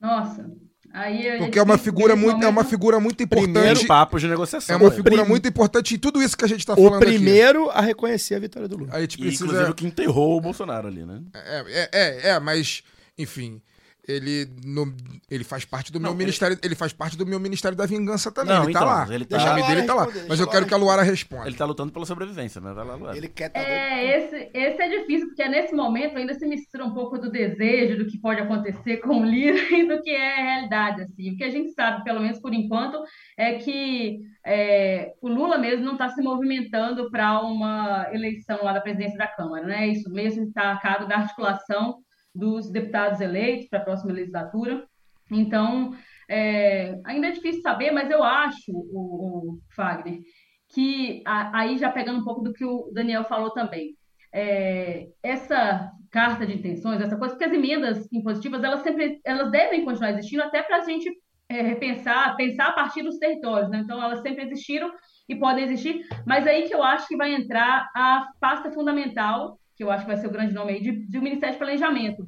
[0.00, 0.48] Nossa.
[0.92, 3.52] Aí porque é uma tem- figura muito é uma momento- figura muito importante.
[3.52, 4.74] Primeiro papos de negociação.
[4.74, 7.02] É uma figura Prim- muito importante em tudo isso que a gente está O falando
[7.02, 7.12] aqui.
[7.12, 8.94] primeiro a reconhecer a vitória do Lula.
[8.94, 11.20] A gente E, precisa Inclusive o que enterrou o Bolsonaro ali, né?
[11.34, 12.82] É, é, é, é, mas,
[13.18, 13.60] enfim,
[14.08, 14.94] ele, no-
[15.30, 16.58] ele faz parte do meu ele- ministério.
[16.62, 18.54] Ele faz parte do meu Ministério da Vingança também.
[18.54, 19.14] Não, ele tá então, lá.
[19.14, 20.06] ele tá- o nome dele tá lá.
[20.28, 21.46] Mas eu quero que a Luara responda.
[21.46, 23.16] Ele tá lutando pela sobrevivência, mas vai lá, Luara.
[23.16, 27.18] Ele quer É, esse, esse é difícil, porque nesse momento ainda se mistura um pouco
[27.18, 31.02] do desejo do que pode acontecer com o Lira e do que é a realidade,
[31.02, 31.32] assim.
[31.32, 33.02] O que a gente sabe, pelo menos por enquanto,
[33.36, 38.80] é que é, o Lula mesmo não está se movimentando para uma eleição lá da
[38.80, 39.88] presidência da Câmara, né?
[39.88, 41.96] Isso mesmo está a cargo da articulação
[42.36, 44.84] dos deputados eleitos para a próxima legislatura.
[45.30, 45.96] Então,
[46.28, 50.20] é, ainda é difícil saber, mas eu acho, o, o Fagner,
[50.68, 53.96] que a- aí já pegando um pouco do que o Daniel falou também,
[54.32, 59.84] é, essa carta de intenções, essa coisa, porque as emendas impositivas elas sempre elas devem
[59.84, 61.10] continuar existindo até para a gente
[61.48, 63.78] é, repensar, pensar a partir dos territórios, né?
[63.78, 64.90] Então elas sempre existiram
[65.28, 69.84] e podem existir, mas aí que eu acho que vai entrar a pasta fundamental, que
[69.84, 72.26] eu acho que vai ser o grande nome aí, de, de um Ministério de Planejamento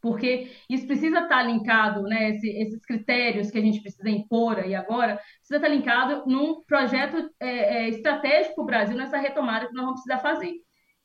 [0.00, 4.74] porque isso precisa estar linkado, né, esse- esses critérios que a gente precisa impor aí
[4.74, 9.74] agora, precisa estar linkado num projeto é, é, estratégico para o Brasil, nessa retomada que
[9.74, 10.54] nós vamos precisar fazer.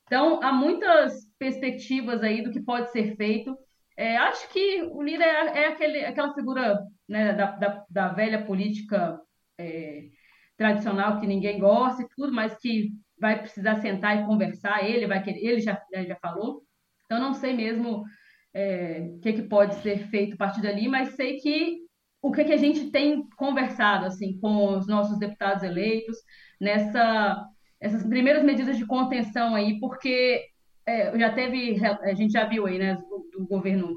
[0.06, 3.56] Então, há muitas perspectivas aí do que pode ser feito.
[3.96, 8.44] É, acho que o Lira é, é aquele, aquela figura né, da, da, da velha
[8.44, 9.20] política
[9.58, 10.08] é,
[10.56, 12.90] tradicional que ninguém gosta e tudo, mas que
[13.20, 14.84] vai precisar sentar e conversar.
[14.84, 16.62] Ele vai querer, ele já, já falou.
[17.04, 18.04] Então, não sei mesmo
[18.54, 21.78] é, o que, que pode ser feito a partir dali, mas sei que
[22.20, 26.16] o que, que a gente tem conversado assim com os nossos deputados eleitos
[26.60, 27.46] nessa
[27.80, 30.44] essas primeiras medidas de contenção aí, porque
[30.84, 33.96] é, já teve a gente já viu aí, né, do, do governo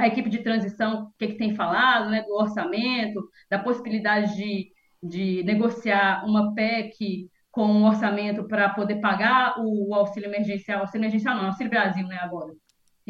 [0.00, 4.70] a equipe de transição o que, que tem falado, né, do orçamento, da possibilidade de,
[5.02, 7.28] de negociar uma PEC
[7.58, 12.16] com um orçamento para poder pagar o, auxílio emergencial, auxílio emergencial não, auxílio Brasil, né,
[12.18, 12.52] agora.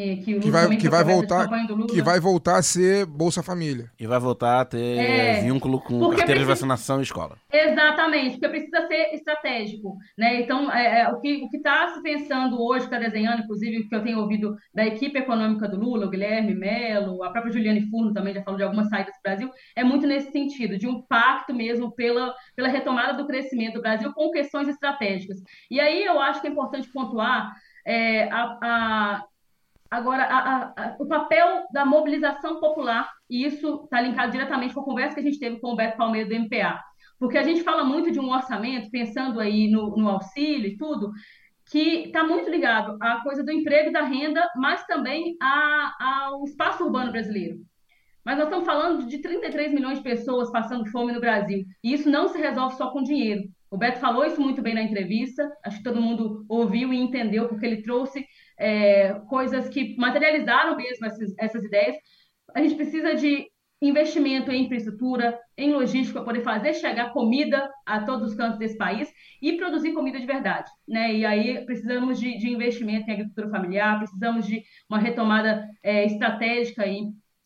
[0.00, 1.42] É, que o Que vai, que foi vai de voltar.
[1.44, 1.88] campanha do Lula.
[1.88, 3.90] Que vai voltar a ser Bolsa Família.
[3.98, 7.36] E vai voltar a ter É, vínculo com carteira de precisa- vacinação e escola.
[7.52, 10.40] Exatamente, porque precisa ser estratégico, né?
[10.40, 13.88] Então, é, é, o que o que está se pensando hoje, está desenhando, inclusive, o
[13.88, 17.88] que eu tenho ouvido da equipe econômica do Lula, o Guilherme Melo, a própria Juliane
[17.90, 21.02] Furno também já falou de algumas saídas do Brasil, é muito nesse sentido, de um
[21.02, 25.38] pacto mesmo pela, pela retomada do crescimento do Brasil com questões estratégicas.
[25.70, 27.52] E aí eu acho que é importante pontuar
[27.84, 29.24] é, a, a-
[29.90, 34.80] Agora, a- a- a- o papel da mobilização popular, e isso está linkado diretamente com
[34.80, 36.80] a conversa que a gente teve com o Beto Palmeira do MPA.
[37.18, 41.10] Porque a gente fala muito de um orçamento, pensando aí no, no auxílio e tudo,
[41.70, 45.36] que está muito ligado à coisa do emprego e da renda, mas também
[46.00, 47.58] ao espaço urbano brasileiro.
[48.24, 51.64] Mas nós estamos falando de 33 milhões de pessoas passando fome no Brasil.
[51.82, 53.42] E isso não se resolve só com dinheiro.
[53.70, 57.48] O Beto falou isso muito bem na entrevista, acho que todo mundo ouviu e entendeu,
[57.48, 58.24] porque ele trouxe
[58.58, 61.96] é, coisas que materializaram mesmo essas, essas ideias.
[62.54, 63.46] A gente precisa de
[63.80, 68.76] investimento em infraestrutura, em logística, para poder fazer chegar comida a todos os cantos desse
[68.76, 69.08] país
[69.40, 70.70] e produzir comida de verdade.
[70.86, 71.14] Né?
[71.14, 76.86] E aí precisamos de, de investimento em agricultura familiar, precisamos de uma retomada é, estratégica
[76.86, 77.02] e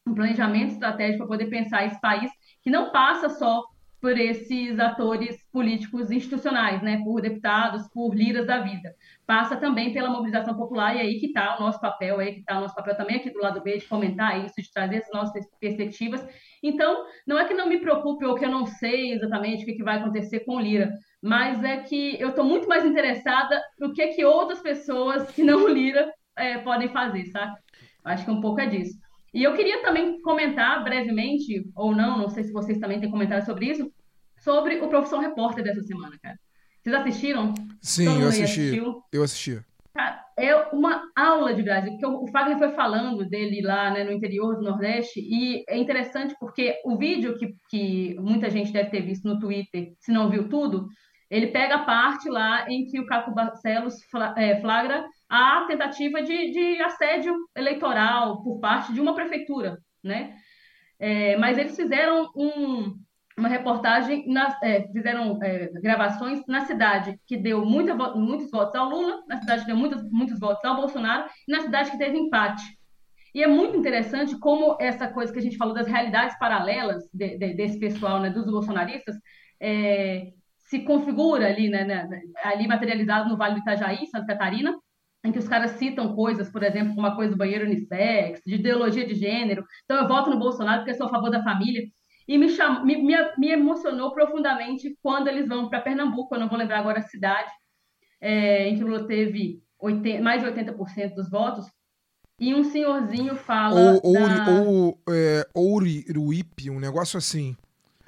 [0.06, 2.30] um planejamento estratégico para poder pensar esse país
[2.62, 3.62] que não passa só
[4.02, 8.96] por esses atores políticos institucionais, né, por deputados, por liras da vida.
[9.24, 12.58] Passa também pela mobilização popular, e aí que está o nosso papel, aí que está
[12.58, 15.46] o nosso papel também aqui do lado B, de fomentar isso, de trazer as nossas
[15.60, 16.26] perspectivas.
[16.60, 19.74] Então, não é que não me preocupe ou que eu não sei exatamente o que,
[19.74, 24.04] que vai acontecer com Lira, mas é que eu estou muito mais interessada no que,
[24.08, 27.54] que outras pessoas que não Lira é, podem fazer, sabe?
[28.04, 28.98] Acho que um pouco é disso.
[29.32, 33.44] E eu queria também comentar brevemente, ou não, não sei se vocês também têm comentário
[33.44, 33.90] sobre isso,
[34.38, 36.38] sobre o Profissão Repórter dessa semana, cara.
[36.82, 37.54] Vocês assistiram?
[37.80, 38.82] Sim, eu assisti.
[39.12, 39.62] Eu assisti.
[39.94, 44.12] Cara, é uma aula de Brasil, porque o Fagner foi falando dele lá né, no
[44.12, 49.02] interior do Nordeste, e é interessante porque o vídeo que, que muita gente deve ter
[49.02, 50.88] visto no Twitter, se não viu tudo,
[51.30, 53.96] ele pega a parte lá em que o Caco Barcelos
[54.36, 60.36] é, flagra a tentativa de, de assédio eleitoral por parte de uma prefeitura, né?
[60.98, 62.94] É, mas eles fizeram um,
[63.36, 68.90] uma reportagem, na, é, fizeram é, gravações na cidade que deu muita, muitos votos ao
[68.90, 72.18] Lula, na cidade que deu muitos, muitos votos ao Bolsonaro, e na cidade que teve
[72.18, 72.62] empate.
[73.34, 77.38] E é muito interessante como essa coisa que a gente falou das realidades paralelas de,
[77.38, 79.16] de, desse pessoal, né, dos bolsonaristas,
[79.58, 80.26] é,
[80.58, 84.76] se configura ali, né, né, ali materializado no Vale do Itajaí, Santa Catarina,
[85.24, 88.56] em que os caras citam coisas, por exemplo, como a coisa do banheiro unissex, de
[88.56, 89.64] ideologia de gênero.
[89.84, 91.82] Então, eu voto no Bolsonaro porque sou a favor da família.
[92.26, 92.84] E me, cham...
[92.84, 96.98] me, me, me emocionou profundamente quando eles vão para Pernambuco, eu não vou lembrar agora
[96.98, 97.50] a cidade,
[98.20, 101.66] é, em que o Lula teve 80, mais de 80% dos votos,
[102.40, 103.78] e um senhorzinho fala.
[103.78, 104.50] Ou, ou, da...
[104.50, 107.56] ou é, Ouriruípe, um negócio assim.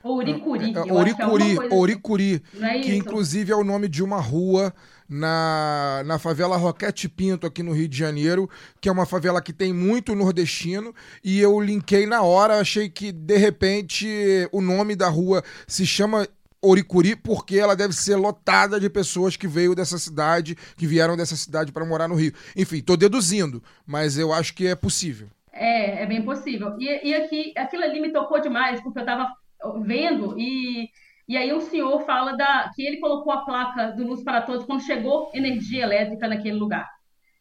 [0.02, 0.74] Ouricuri.
[0.74, 4.72] É, Ouricuri, é Ouricuri, é que inclusive é o nome de uma rua
[5.14, 9.52] na, na favela Roquete Pinto, aqui no Rio de Janeiro, que é uma favela que
[9.52, 14.08] tem muito nordestino, e eu linkei na hora, achei que de repente
[14.50, 16.26] o nome da rua se chama
[16.60, 21.36] Oricuri porque ela deve ser lotada de pessoas que veio dessa cidade, que vieram dessa
[21.36, 22.32] cidade para morar no Rio.
[22.56, 25.28] Enfim, tô deduzindo, mas eu acho que é possível.
[25.52, 26.74] É, é bem possível.
[26.76, 29.28] E, e aqui, aquilo ali me tocou demais, porque eu tava
[29.84, 30.90] vendo e
[31.26, 34.66] e aí o senhor fala da que ele colocou a placa do Luz para Todos
[34.66, 36.88] quando chegou energia elétrica naquele lugar.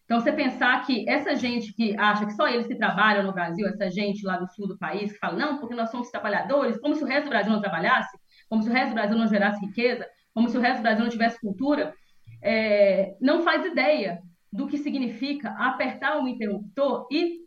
[0.06, 3.68] Então, você pensar que essa gente que acha que só eles que trabalham no Brasil,
[3.68, 6.94] essa gente lá do sul do país, que fala, não, porque nós somos trabalhadores, como
[6.94, 8.18] se o resto do Brasil não trabalhasse,
[8.50, 11.04] como se o resto do Brasil não gerasse riqueza, como se o resto do Brasil
[11.04, 11.94] não tivesse cultura,
[12.42, 14.20] é, não faz ideia
[14.52, 17.40] do que significa apertar um interruptor e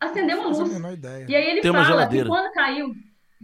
[0.00, 0.72] acender uma luz.
[1.28, 2.92] E aí ele Tem fala que quando caiu,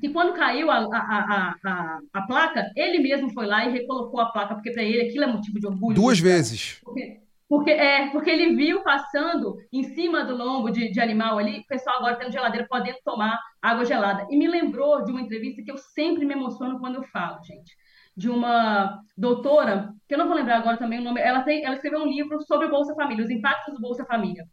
[0.00, 4.30] que quando caiu a, a, a, a, placa, ele mesmo foi lá e recolocou a
[4.30, 5.94] placa, porque para ele aquilo é motivo de orgulho.
[5.94, 6.80] Duas vezes.
[6.82, 11.60] Porque, porque, é, porque ele viu passando em cima do lombo de, de animal ali,
[11.60, 14.26] o pessoal agora tendo geladeira podendo tomar água gelada.
[14.30, 17.76] E me lembrou de uma entrevista que eu sempre me emociono quando eu falo, gente.
[18.16, 21.74] De uma doutora, que eu não vou lembrar agora também o nome, ela, tem, ela
[21.74, 24.44] escreveu um livro sobre o Bolsa Família, os impactos do Bolsa Família.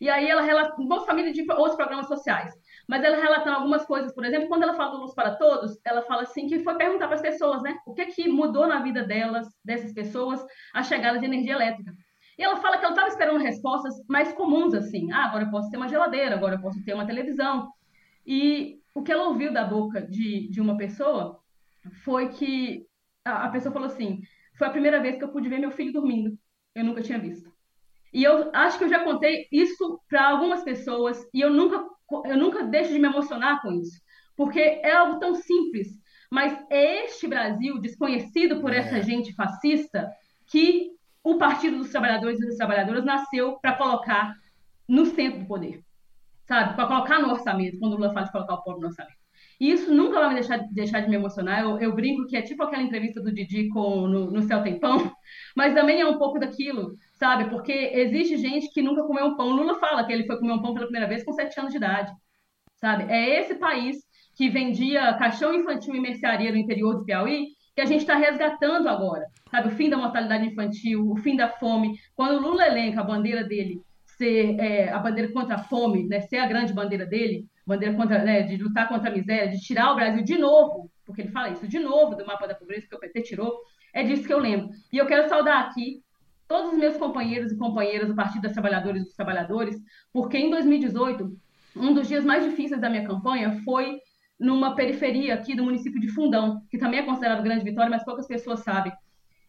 [0.00, 2.52] E aí ela relata Bolsa Família de outros programas sociais.
[2.90, 6.02] Mas ela relatando algumas coisas, por exemplo, quando ela fala do Luz para Todos, ela
[6.02, 7.78] fala assim que foi perguntar para as pessoas, né?
[7.86, 10.44] O que que mudou na vida delas, dessas pessoas,
[10.74, 11.94] a chegada de energia elétrica.
[12.36, 15.12] E ela fala que ela estava esperando respostas mais comuns, assim.
[15.12, 17.70] Ah, agora eu posso ter uma geladeira, agora eu posso ter uma televisão.
[18.26, 21.38] E o que ela ouviu da boca de, de uma pessoa
[22.02, 22.88] foi que
[23.24, 24.20] a, a pessoa falou assim:
[24.58, 26.36] foi a primeira vez que eu pude ver meu filho dormindo.
[26.74, 27.52] Eu nunca tinha visto.
[28.12, 31.88] E eu acho que eu já contei isso para algumas pessoas e eu nunca
[32.24, 34.00] eu nunca deixo de me emocionar com isso,
[34.36, 35.88] porque é algo tão simples,
[36.30, 39.02] mas é este Brasil desconhecido por essa é.
[39.02, 40.10] gente fascista
[40.46, 40.90] que
[41.22, 44.34] o Partido dos Trabalhadores e das Trabalhadoras nasceu para colocar
[44.88, 45.84] no centro do poder,
[46.46, 46.74] sabe?
[46.74, 49.19] Para colocar no orçamento, quando o Lula fala de colocar o povo no orçamento.
[49.60, 51.60] E isso nunca vai me deixar, deixar de me emocionar.
[51.60, 54.80] Eu, eu brinco que é tipo aquela entrevista do Didi com, no, no Céu Tem
[54.80, 55.12] Pão,
[55.54, 57.50] mas também é um pouco daquilo, sabe?
[57.50, 59.50] Porque existe gente que nunca comeu um pão.
[59.50, 61.76] Lula fala que ele foi comer um pão pela primeira vez com sete anos de
[61.76, 62.10] idade,
[62.76, 63.04] sabe?
[63.12, 63.98] É esse país
[64.34, 68.88] que vendia caixão infantil e mercearia no interior do Piauí que a gente está resgatando
[68.88, 69.68] agora, sabe?
[69.68, 71.98] O fim da mortalidade infantil, o fim da fome.
[72.14, 73.82] Quando o Lula elenca a bandeira dele
[74.16, 78.22] ser é, a bandeira contra a fome, né, ser a grande bandeira dele, bandeira contra,
[78.22, 81.50] né, de lutar contra a miséria, de tirar o Brasil de novo, porque ele fala
[81.50, 83.60] isso, de novo do mapa da pobreza que o PT tirou,
[83.92, 84.70] é disso que eu lembro.
[84.92, 86.02] E eu quero saudar aqui
[86.48, 89.76] todos os meus companheiros e companheiras do Partido das Trabalhadoras e dos Trabalhadores,
[90.12, 91.30] porque em 2018
[91.76, 94.00] um dos dias mais difíceis da minha campanha foi
[94.38, 98.26] numa periferia aqui do município de Fundão, que também é considerado grande vitória, mas poucas
[98.26, 98.92] pessoas sabem.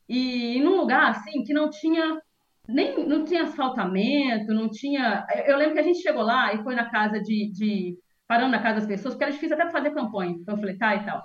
[0.08, 2.22] E num lugar assim que não tinha
[2.68, 5.26] nem não tinha asfaltamento, não tinha.
[5.46, 7.98] Eu lembro que a gente chegou lá e foi na casa de, de
[8.32, 11.22] parando na casa das pessoas, porque era difícil até fazer campanha, panfletar e tal.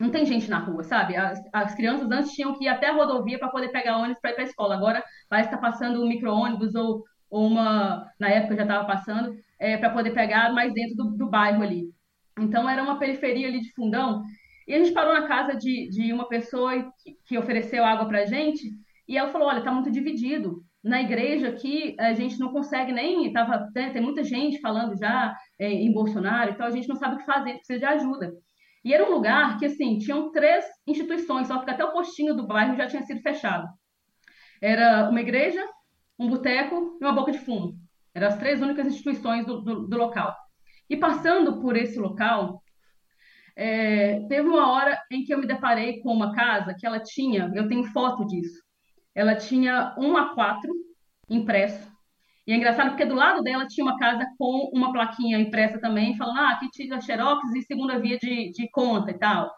[0.00, 1.14] Não tem gente na rua, sabe?
[1.14, 4.32] As, as crianças antes tinham que ir até a rodovia para poder pegar ônibus para
[4.32, 4.74] ir para a escola.
[4.74, 8.10] Agora parece que está passando um micro-ônibus ou, ou uma.
[8.18, 11.92] Na época já estava passando, é, para poder pegar mais dentro do, do bairro ali.
[12.36, 14.24] Então era uma periferia ali de fundão.
[14.66, 18.26] E a gente parou na casa de, de uma pessoa que, que ofereceu água para
[18.26, 18.68] gente
[19.06, 20.64] e ela falou: olha, está muito dividido.
[20.88, 23.30] Na igreja aqui, a gente não consegue nem.
[23.30, 27.18] Tava, tem, muita gente falando já é, em Bolsonaro, então a gente não sabe o
[27.18, 28.32] que fazer, precisa de ajuda.
[28.82, 32.46] E era um lugar que, assim, tinham três instituições, só que até o postinho do
[32.46, 33.68] bairro já tinha sido fechado.
[34.62, 35.62] Era uma igreja,
[36.18, 37.74] um boteco e uma boca de fumo.
[38.14, 40.34] Eram as três únicas instituições do, do, do local.
[40.88, 42.62] E passando por esse local,
[43.54, 47.52] é, teve uma hora em que eu me deparei com uma casa que ela tinha,
[47.54, 48.62] eu tenho foto disso,
[49.18, 50.60] ela tinha um A4
[51.28, 51.90] impresso.
[52.46, 56.16] E é engraçado porque do lado dela tinha uma casa com uma plaquinha impressa também,
[56.16, 59.52] falando, ah, aqui tira xerox e segunda via de, de conta e tal.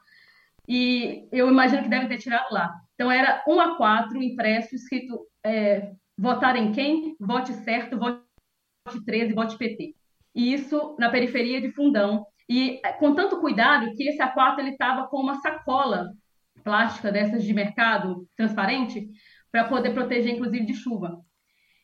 [0.66, 2.72] E eu imagino que deve ter tirado lá.
[2.94, 7.14] Então era um A4 impresso, escrito é, votar em quem?
[7.20, 8.24] Vote certo, vote
[9.04, 9.94] 13, vote PT.
[10.34, 12.24] E isso na periferia de Fundão.
[12.48, 16.08] E é, com tanto cuidado que esse A4 ele estava com uma sacola
[16.64, 19.06] plástica dessas de mercado transparente
[19.50, 21.18] para poder proteger inclusive de chuva.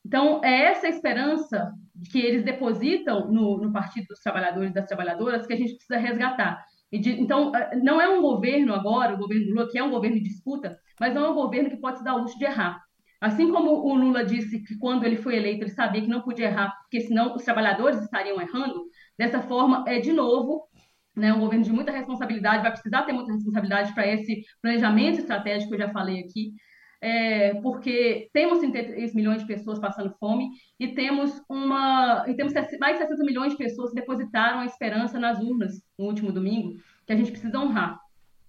[0.04, 1.72] Então é essa esperança
[2.10, 5.98] que eles depositam no, no Partido dos Trabalhadores e das Trabalhadoras que a gente precisa
[5.98, 6.64] resgatar.
[6.92, 10.16] De, então é, não é um governo agora, o governo Lula que é um governo
[10.16, 12.80] de disputa, mas não é um governo que pode se dar o luxo de errar.
[13.20, 16.46] Assim como o Lula disse que quando ele foi eleito ele sabia que não podia
[16.46, 18.84] errar, porque senão os trabalhadores estariam errando,
[19.18, 20.68] dessa forma é de novo
[21.16, 25.70] né, um governo de muita responsabilidade, vai precisar ter muita responsabilidade para esse planejamento estratégico
[25.70, 26.52] que eu já falei aqui,
[27.00, 32.98] é, porque temos 33 milhões de pessoas passando fome e temos uma e temos mais
[32.98, 37.12] de 60 milhões de pessoas que depositaram a esperança nas urnas no último domingo, que
[37.12, 37.98] a gente precisa honrar,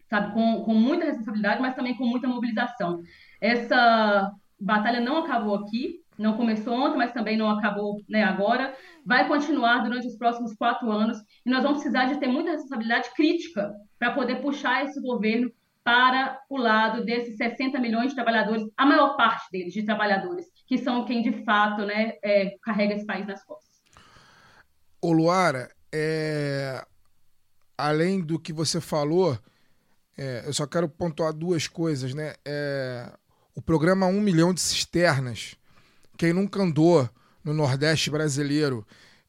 [0.09, 3.01] sabe, com, com muita responsabilidade, mas também com muita mobilização.
[3.42, 8.74] Essa batalha não acabou aqui, não começou ontem, mas também não acabou né, agora.
[9.06, 13.09] Vai continuar durante os próximos quatro anos e nós vamos precisar de ter muita responsabilidade
[13.14, 15.51] crítica para poder puxar esse governo
[15.88, 20.77] para o lado desses 60 milhões de trabalhadores, a maior parte deles de trabalhadores, que
[20.77, 23.77] são quem de fato né, é, carrega esse país nas costas.
[25.01, 26.85] Ô Luara, é...
[27.77, 29.40] além do que você falou,
[30.17, 30.43] é...
[30.45, 32.33] eu só quero pontuar duas coisas, né?
[32.45, 33.09] É
[33.56, 35.56] o programa Um Milhão de Cisternas.
[36.17, 37.09] Quem nunca andou
[37.45, 38.85] no Nordeste brasileiro,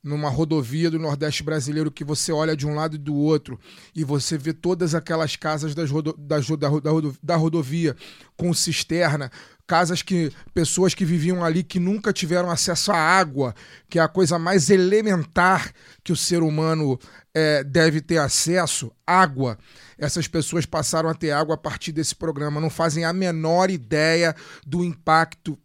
[0.09, 3.61] numa rodovia do Nordeste brasileiro, que você olha de um lado e do outro
[3.95, 6.91] e você vê todas aquelas casas das rodo, das, da, da,
[7.23, 7.95] da rodovia
[8.37, 9.31] com cisterna,
[9.67, 13.55] casas que pessoas que viviam ali que nunca tiveram acesso à água,
[13.89, 15.73] que é a coisa mais elementar
[16.03, 16.99] que o ser humano
[17.35, 19.59] é, deve ter acesso, água.
[19.99, 24.35] Essas pessoas passaram a ter água a partir desse programa, não fazem a menor ideia
[24.67, 25.59] do impacto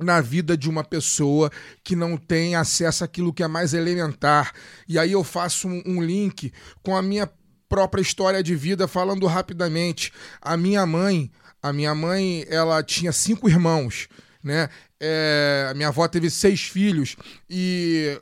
[0.00, 1.50] na vida de uma pessoa
[1.84, 4.52] que não tem acesso àquilo que é mais elementar.
[4.88, 7.30] E aí eu faço um, um link com a minha
[7.68, 10.12] própria história de vida, falando rapidamente.
[10.40, 11.30] A minha mãe,
[11.62, 14.08] a minha mãe, ela tinha cinco irmãos,
[14.42, 14.68] né?
[14.98, 17.16] É, a minha avó teve seis filhos
[17.48, 18.20] e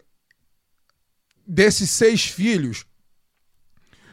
[1.44, 2.84] desses seis filhos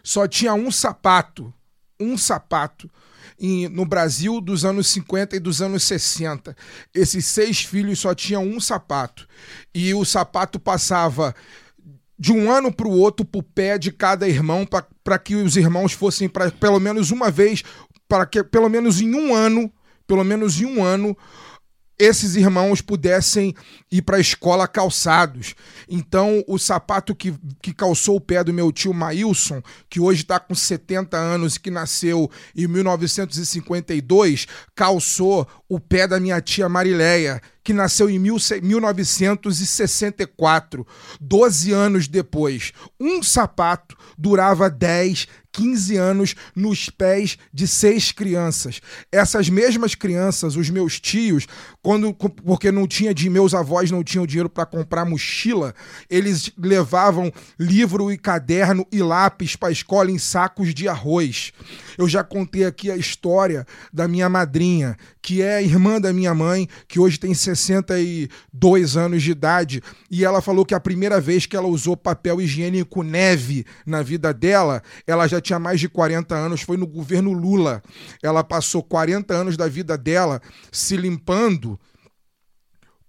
[0.03, 1.53] só tinha um sapato,
[1.99, 2.89] um sapato
[3.39, 6.55] em, no Brasil dos anos 50 e dos anos 60.
[6.93, 9.27] Esses seis filhos só tinham um sapato.
[9.73, 11.35] E o sapato passava
[12.17, 14.65] de um ano para o outro para o pé de cada irmão,
[15.03, 17.63] para que os irmãos fossem para pelo menos uma vez,
[18.07, 19.71] para que pelo menos em um ano,
[20.07, 21.17] pelo menos em um ano,
[21.97, 23.55] esses irmãos pudessem
[23.91, 25.55] ir para a escola calçados.
[25.87, 30.39] Então, o sapato que, que calçou o pé do meu tio Maílson, que hoje está
[30.39, 37.39] com 70 anos e que nasceu em 1952, calçou o pé da minha tia Marileia,
[37.63, 40.85] que nasceu em 1964,
[41.19, 42.71] 12 anos depois.
[42.99, 48.81] Um sapato durava 10, 15 anos nos pés de seis crianças.
[49.09, 51.47] Essas mesmas crianças, os meus tios,
[51.81, 55.73] quando porque não tinha de meus avós não tinham dinheiro para comprar mochila,
[56.09, 61.53] eles levavam livro e caderno e lápis para a escola em sacos de arroz.
[61.97, 66.67] Eu já contei aqui a história da minha madrinha, que é irmã da minha mãe,
[66.87, 71.55] que hoje tem 62 anos de idade, e ela falou que a primeira vez que
[71.55, 76.61] ela usou papel higiênico neve na vida dela, ela já tinha mais de 40 anos,
[76.61, 77.81] foi no governo Lula.
[78.21, 80.41] Ela passou 40 anos da vida dela
[80.71, 81.79] se limpando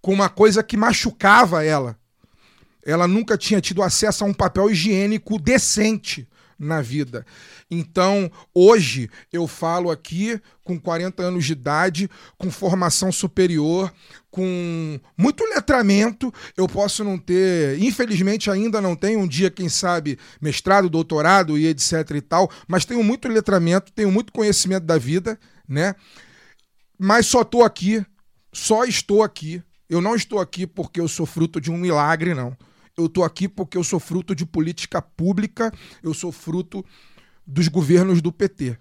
[0.01, 1.99] com uma coisa que machucava ela.
[2.85, 7.25] Ela nunca tinha tido acesso a um papel higiênico decente na vida.
[7.71, 13.93] Então, hoje eu falo aqui com 40 anos de idade, com formação superior,
[14.31, 16.33] com muito letramento.
[16.57, 21.67] Eu posso não ter, infelizmente ainda não tenho um dia, quem sabe, mestrado, doutorado e
[21.67, 25.95] etc e tal, mas tenho muito letramento, tenho muito conhecimento da vida, né?
[26.99, 28.05] Mas só estou aqui,
[28.53, 29.63] só estou aqui.
[29.89, 32.57] Eu não estou aqui porque eu sou fruto de um milagre, não.
[32.97, 36.85] Eu estou aqui porque eu sou fruto de política pública, eu sou fruto
[37.47, 38.79] dos governos do PT.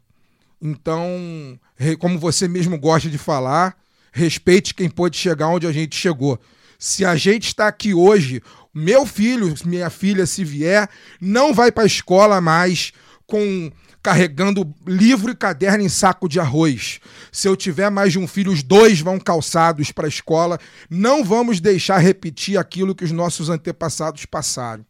[0.61, 1.59] Então,
[1.99, 3.77] como você mesmo gosta de falar,
[4.11, 6.39] respeite quem pode chegar onde a gente chegou.
[6.79, 8.41] Se a gente está aqui hoje,
[8.73, 12.93] meu filho, minha filha, se vier, não vai para a escola mais
[13.27, 13.71] com
[14.05, 16.99] carregando livro e caderno em saco de arroz.
[17.31, 20.59] Se eu tiver mais de um filho, os dois vão calçados para a escola.
[20.87, 24.85] Não vamos deixar repetir aquilo que os nossos antepassados passaram.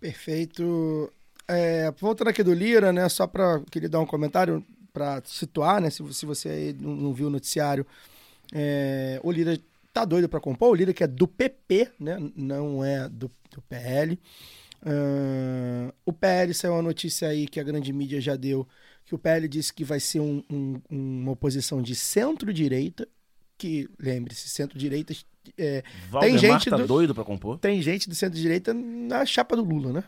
[0.00, 1.12] Perfeito.
[1.46, 3.10] É, voltando aqui do Lira, né?
[3.10, 5.90] Só para queria dar um comentário para situar, né?
[5.90, 7.86] Se, se você não viu o noticiário,
[8.54, 9.60] é, o Lira
[9.92, 10.70] tá doido para compor.
[10.70, 12.16] O Lira que é do PP, né?
[12.34, 14.18] Não é do, do PL.
[14.84, 18.68] Uh, o PL saiu uma notícia aí que a grande mídia já deu,
[19.04, 23.08] que o PL disse que vai ser um, um, uma oposição de centro-direita,
[23.56, 25.14] que, lembre-se, centro-direita...
[25.58, 25.82] É,
[26.20, 27.58] tem gente tá do, doido para compor?
[27.58, 30.04] Tem gente do centro-direita na chapa do Lula, né?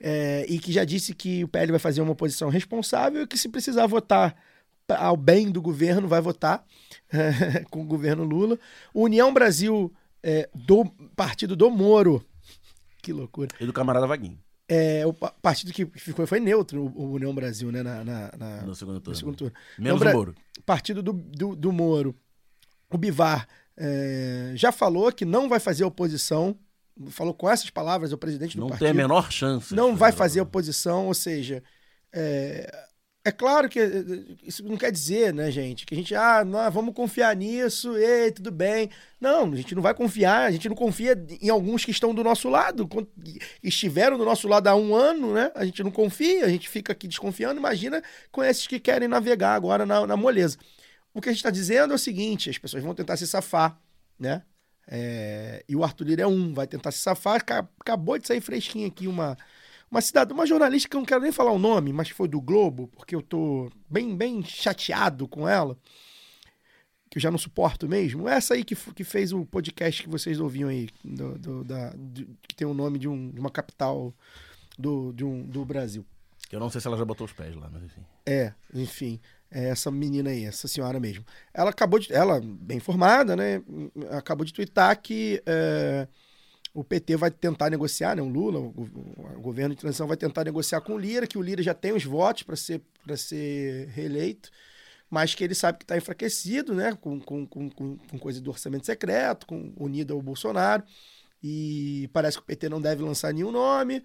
[0.00, 3.36] É, e que já disse que o PL vai fazer uma oposição responsável e que
[3.36, 4.36] se precisar votar
[4.96, 6.64] ao bem do governo, vai votar
[7.12, 8.58] é, com o governo Lula.
[8.94, 10.84] O União Brasil é, do
[11.16, 12.24] partido do Moro
[13.08, 13.48] que loucura.
[13.58, 14.38] E do camarada Vaguinho.
[14.68, 17.82] É, o partido que ficou foi neutro, o União Brasil, né?
[17.82, 19.12] Na, na, na no segundo turno.
[19.12, 19.54] No segundo turno.
[19.78, 20.34] Menos o Moro.
[20.66, 22.14] Partido do, do, do Moro.
[22.90, 26.54] O Bivar é, já falou que não vai fazer oposição.
[27.08, 28.88] Falou com essas palavras, o presidente do não partido.
[28.88, 29.74] Não tem a menor chance.
[29.74, 31.62] Não vai fazer oposição, ou seja,
[32.12, 32.87] é,
[33.28, 33.80] é claro que
[34.42, 38.32] isso não quer dizer, né, gente, que a gente, ah, não, vamos confiar nisso, e
[38.32, 38.90] tudo bem.
[39.20, 42.24] Não, a gente não vai confiar, a gente não confia em alguns que estão do
[42.24, 42.88] nosso lado,
[43.62, 45.52] estiveram do nosso lado há um ano, né?
[45.54, 49.54] A gente não confia, a gente fica aqui desconfiando, imagina com esses que querem navegar
[49.54, 50.56] agora na, na moleza.
[51.12, 53.78] O que a gente está dizendo é o seguinte: as pessoas vão tentar se safar,
[54.18, 54.42] né?
[54.90, 57.44] É, e o Arthur Lira é um, vai tentar se safar.
[57.80, 59.36] Acabou de sair fresquinho aqui uma,
[59.90, 62.40] uma cidade, uma jornalista que eu não quero nem falar o nome, mas foi do
[62.40, 65.76] Globo, porque eu tô bem, bem chateado com ela,
[67.10, 68.28] que eu já não suporto mesmo.
[68.28, 72.26] Essa aí que, que fez o podcast que vocês ouviam aí, do, do da, de,
[72.46, 74.14] que tem o nome de, um, de uma capital
[74.78, 76.04] do, de um, do Brasil.
[76.50, 78.02] Eu não sei se ela já botou os pés lá, mas enfim.
[78.26, 79.20] É, enfim.
[79.50, 81.24] É essa menina aí, essa senhora mesmo.
[81.52, 82.12] Ela acabou de.
[82.12, 83.62] Ela, bem formada, né?
[84.10, 85.42] Acabou de twittar que.
[85.46, 86.06] É,
[86.78, 88.22] o PT vai tentar negociar, né?
[88.22, 91.42] O Lula, o, o, governo de transição vai tentar negociar com o Lira, que o
[91.42, 92.80] Lira já tem os votos para ser,
[93.16, 94.48] ser reeleito,
[95.10, 96.96] mas que ele sabe que está enfraquecido, né?
[97.00, 100.84] Com, com, com, com, coisa do orçamento secreto, com, unido ao Bolsonaro.
[101.42, 104.00] E parece que o PT não deve lançar nenhum nome.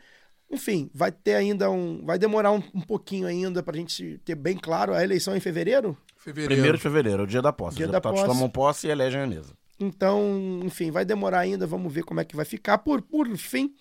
[0.50, 2.04] Enfim, vai ter ainda um.
[2.04, 4.96] Vai demorar um, um pouquinho ainda para a gente ter bem claro.
[4.96, 5.96] A eleição é em fevereiro?
[6.18, 6.54] Fevereiro.
[6.54, 7.78] Primeiro de fevereiro, é o dia da posse.
[7.78, 8.34] Dia Os da deputados posse.
[8.34, 9.54] tomam posse e elegem a mesa.
[9.80, 12.78] Então, enfim, vai demorar ainda, vamos ver como é que vai ficar.
[12.78, 13.74] Por, por fim,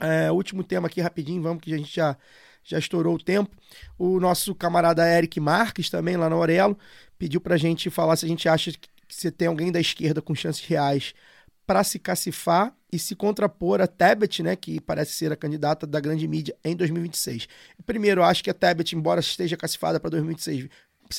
[0.00, 2.16] é, último tema aqui rapidinho, vamos que a gente já,
[2.64, 3.50] já estourou o tempo.
[3.98, 6.76] O nosso camarada Eric Marques, também lá na Aurelo,
[7.18, 10.34] pediu pra gente falar se a gente acha que se tem alguém da esquerda com
[10.34, 11.14] chances reais
[11.66, 16.00] para se cacifar e se contrapor a Tebet, né, que parece ser a candidata da
[16.00, 17.48] grande mídia em 2026.
[17.86, 20.68] Primeiro, acho que a Tebet, embora esteja cacifada para 2026,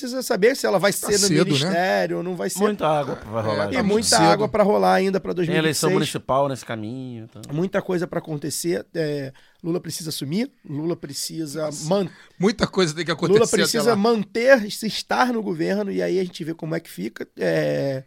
[0.00, 1.44] precisa saber se ela vai Tá ser no cedo, né?
[1.44, 2.58] ministério ou não vai ser.
[2.60, 3.70] Muita água vai rolar.
[3.70, 3.82] E já.
[3.82, 4.22] muita cedo.
[4.22, 5.64] água para rolar ainda para Tem 2026.
[5.64, 7.24] eleição municipal nesse caminho.
[7.24, 7.42] Então.
[7.54, 8.86] Muita coisa para acontecer.
[8.94, 9.32] É,
[9.62, 12.08] Lula precisa assumir, Lula precisa man...
[12.38, 13.32] Muita coisa tem que acontecer.
[13.38, 13.96] Lula até precisa lá.
[13.96, 17.26] manter, se estar no governo e aí a gente vê como é que fica.
[17.38, 18.04] É,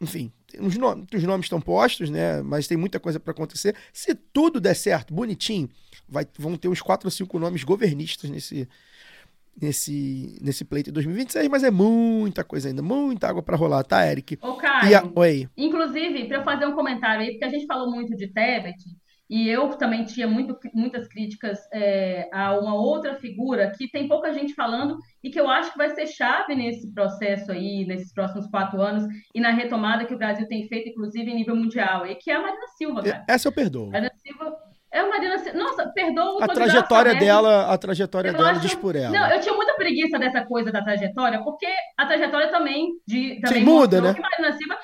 [0.00, 2.42] Enfim, os nomes, os nomes estão postos, né?
[2.42, 3.74] Mas tem muita coisa para acontecer.
[3.92, 5.68] Se tudo der certo, bonitinho,
[6.08, 8.68] vai, vão ter uns quatro ou cinco nomes governistas nesse,
[9.60, 14.06] nesse, nesse pleito de 2026, mas é muita coisa ainda, muita água para rolar, tá,
[14.06, 14.38] Eric?
[14.42, 15.48] Ô, Caio, E a- Oi.
[15.56, 18.76] inclusive, para eu fazer um comentário aí, porque a gente falou muito de Tebet,
[19.28, 24.32] e eu também tinha muito, muitas críticas é, a uma outra figura que tem pouca
[24.34, 28.48] gente falando e que eu acho que vai ser chave nesse processo aí, nesses próximos
[28.48, 32.16] quatro anos, e na retomada que o Brasil tem feito, inclusive em nível mundial, e
[32.16, 33.24] que é a Marina Silva, cara.
[33.28, 33.90] Essa eu perdoo.
[33.90, 34.56] Marina Silva.
[34.92, 35.58] É a Marina Silva.
[35.58, 37.24] Nossa, perdoa o A trajetória Haddad.
[37.24, 39.10] dela, a trajetória Eu dela acho- diz por ela.
[39.10, 43.64] Não, eu tinha muita preguiça dessa coisa da trajetória, porque a trajetória também, de, também
[43.64, 44.14] muda, mostrou né?
[44.14, 44.78] que Marina Silva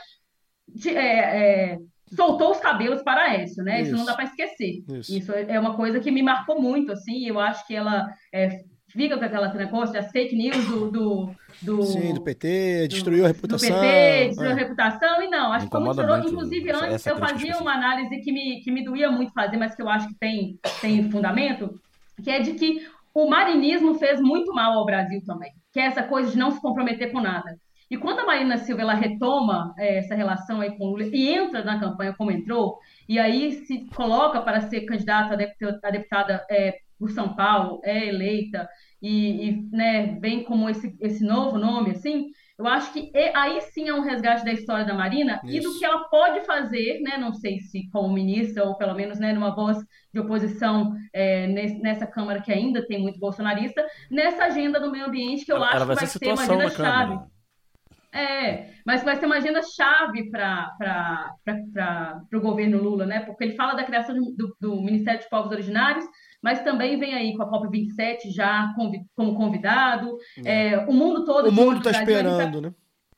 [0.68, 1.78] de- é, é,
[2.14, 3.80] soltou os cabelos para Aécio, né?
[3.80, 3.98] Isso, Isso.
[3.98, 4.84] não dá para esquecer.
[5.08, 5.32] Isso.
[5.32, 8.60] é uma coisa que me marcou muito, assim, eu acho que ela é,
[8.96, 11.30] fica com aquela negócio das fake news do, do,
[11.62, 13.68] do, Sim, do PT, destruiu a do reputação.
[13.80, 14.52] PT, destruiu é.
[14.52, 16.34] a reputação, e não, acho que foi muito Incomoda choroso.
[16.34, 19.32] muito Inclusive, essa- antes essa eu fazia uma análise que me, que me doía muito
[19.32, 21.78] fazer, mas que eu acho que tem, tem fundamento,
[22.24, 26.02] que é de que o marinismo fez muito mal ao Brasil também, que é essa
[26.02, 27.56] coisa de não se comprometer com nada.
[27.90, 31.28] E quando a Marina Silva ela retoma eh, essa relação aí com o Lula e
[31.32, 35.90] entra na campanha como entrou, e aí se coloca para ser candidata a deputa- a
[35.92, 38.68] deputada eh, por São Paulo, é eleita,
[39.02, 42.26] e, e, né, vem como esse, esse novo nome, assim,
[42.58, 45.68] eu acho que e- aí sim é um resgate da história da Marina e do
[45.68, 45.78] Isso.
[45.78, 49.54] que ela pode fazer, né, não sei se como ministra ou pelo menos né, numa
[49.54, 49.76] voz
[50.12, 55.44] de oposição nesse- nessa Câmara que ainda tem muito bolsonarista, nessa agenda do meio ambiente
[55.44, 57.18] que eu Ela- acho ela que vai vai ser ser uma agenda chave.
[58.12, 60.70] É, mas vai ser uma agenda chave para
[62.32, 63.20] o governo Lula, né?
[63.20, 66.06] Porque ele fala da criação do, do- do Ministério de Povos Originários,
[66.42, 68.72] mas também vem aí com a COP27 já
[69.14, 70.16] como convidado.
[70.44, 72.74] É, o mundo todo O mundo está esperando, né?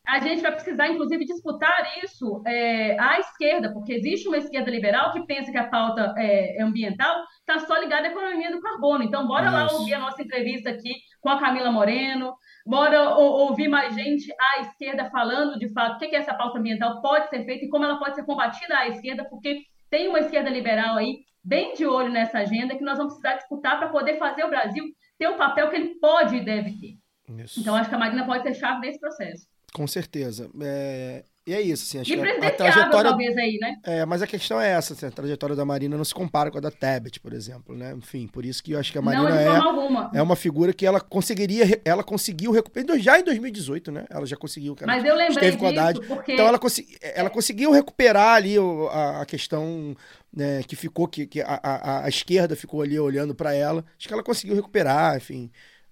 [0.09, 5.13] a gente vai precisar, inclusive, disputar isso é, à esquerda, porque existe uma esquerda liberal
[5.13, 9.05] que pensa que a pauta é, ambiental está só ligada à economia do carbono.
[9.05, 12.33] Então, bora lá ouvir a nossa entrevista aqui com a Camila Moreno,
[12.65, 17.03] bora ouvir mais gente à esquerda falando, de fato, o que, que essa pauta ambiental
[17.03, 20.49] pode ser feita e como ela pode ser combatida à esquerda, porque tem uma esquerda
[20.49, 24.45] liberal aí bem de olho nessa agenda que nós vamos precisar disputar para poder fazer
[24.45, 24.85] o Brasil
[25.19, 27.43] ter o papel que ele pode e deve ter.
[27.43, 27.61] Isso.
[27.61, 29.47] Então, acho que a Marina pode ser chave desse processo.
[29.73, 30.51] Com certeza.
[30.63, 33.11] É, E é isso, assim, acho que a- trajetória.
[33.11, 33.77] talvez, aí, né?
[33.85, 36.59] É, mas a questão é essa, assim, a trajetória da Marina não se compara com
[36.59, 37.95] a da Tebet, por exemplo, né?
[37.97, 40.11] Enfim, por isso que eu acho que a Não, Marina de é, alguma.
[40.15, 44.05] é uma figura que ela conseguiria, ela conseguiu recuperar, já em 2018, né?
[44.11, 44.77] Ela já conseguiu.
[44.79, 46.07] ela Mas eu lembrei com a disso Haddad.
[46.07, 48.57] porque- Então ela, consegui- ela conseguiu recuperar ali
[48.91, 49.97] a, a questão
[50.31, 53.83] né, que ficou, que, que a, a- a esquerda ficou ali olhando para ela.
[53.99, 55.51] Acho que ela conseguiu recuperar, enfim.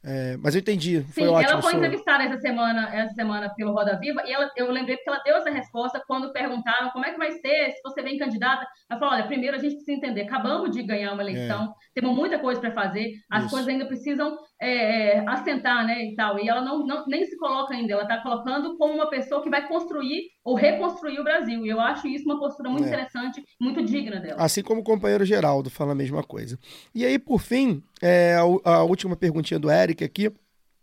[0.08, 1.50] É, mas eu entendi, foi Sim, ótimo.
[1.50, 5.10] ela foi entrevistada essa semana, essa semana pelo Roda Viva, e ela, eu lembrei porque
[5.10, 8.64] ela deu essa resposta quando perguntaram como é que vai ser se você vem candidata.
[8.88, 12.38] Ela falou: olha, primeiro a gente precisa entender, acabamos de ganhar uma eleição, temos muita
[12.38, 13.50] coisa para fazer, as Isso.
[13.50, 16.38] coisas ainda precisam é, é, assentar, né, e tal.
[16.38, 19.50] E ela não, não- nem se coloca ainda, ela está colocando como uma pessoa que
[19.50, 21.64] vai construir ou reconstruir o Brasil.
[21.66, 22.88] E eu acho isso uma postura muito É.
[22.88, 24.42] interessante, muito digna dela.
[24.42, 26.58] Assim como o companheiro Geraldo fala a mesma coisa.
[26.94, 30.32] E aí, por fim, é, a, última perguntinha do Eric aqui,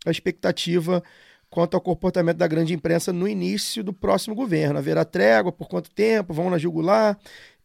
[0.06, 1.02] a expectativa
[1.50, 4.76] quanto ao comportamento da grande imprensa no início do próximo governo.
[4.76, 7.16] Haverá trégua, por quanto tempo, vão na jugular?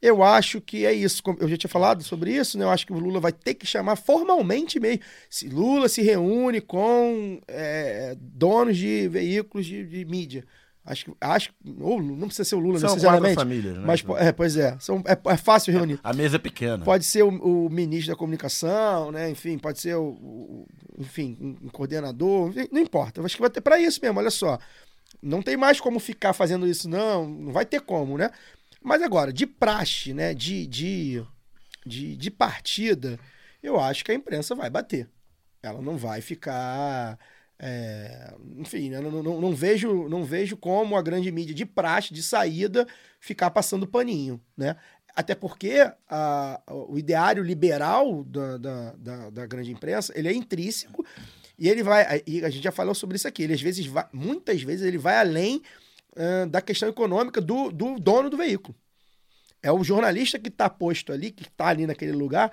[0.02, 1.22] Eu acho que é isso.
[1.40, 2.64] Eu já tinha falado sobre isso, né?
[2.64, 5.02] Eu acho que o Lula vai ter que chamar formalmente mesmo.
[5.30, 10.46] Se Lula se reúne com é, donos de veículos de, de mídia.
[10.86, 13.36] Acho que, acho, ou não precisa ser o Lula São necessariamente.
[13.36, 13.84] quatro famílias, né?
[13.86, 16.00] Mas, é, pois é, são, é, é fácil reunir.
[16.04, 16.84] A mesa é pequena.
[16.84, 19.30] Pode ser o, o ministro da comunicação, né?
[19.30, 23.20] Enfim, pode ser o, o- enfim, um, coordenador, enfim, não importa.
[23.20, 24.58] Eu acho que vai ter para isso mesmo, olha só.
[25.22, 27.28] Não tem mais como ficar fazendo isso, não.
[27.30, 28.32] Não vai ter como, né?
[28.82, 30.34] Mas agora, de praxe, né?
[30.34, 31.24] De, de,
[31.86, 33.20] de, de partida,
[33.62, 35.08] eu acho que a imprensa vai bater.
[35.62, 37.20] Ela não vai ficar.
[37.60, 42.14] é, enfim, né, não, não, não vejo, não vejo como a grande mídia de praxe,
[42.14, 42.88] de saída,
[43.20, 44.78] ficar passando paninho, né?
[45.14, 51.06] Até porque a- o ideário liberal da, da, da, da grande imprensa, ele é intrínseco
[51.58, 54.06] e ele vai, e a gente já falou sobre isso aqui, ele às vezes vai,
[54.14, 55.62] muitas vezes ele vai além
[56.50, 58.76] da questão econômica do, do dono do veículo.
[59.62, 62.52] É o jornalista que está posto ali, que está ali naquele lugar,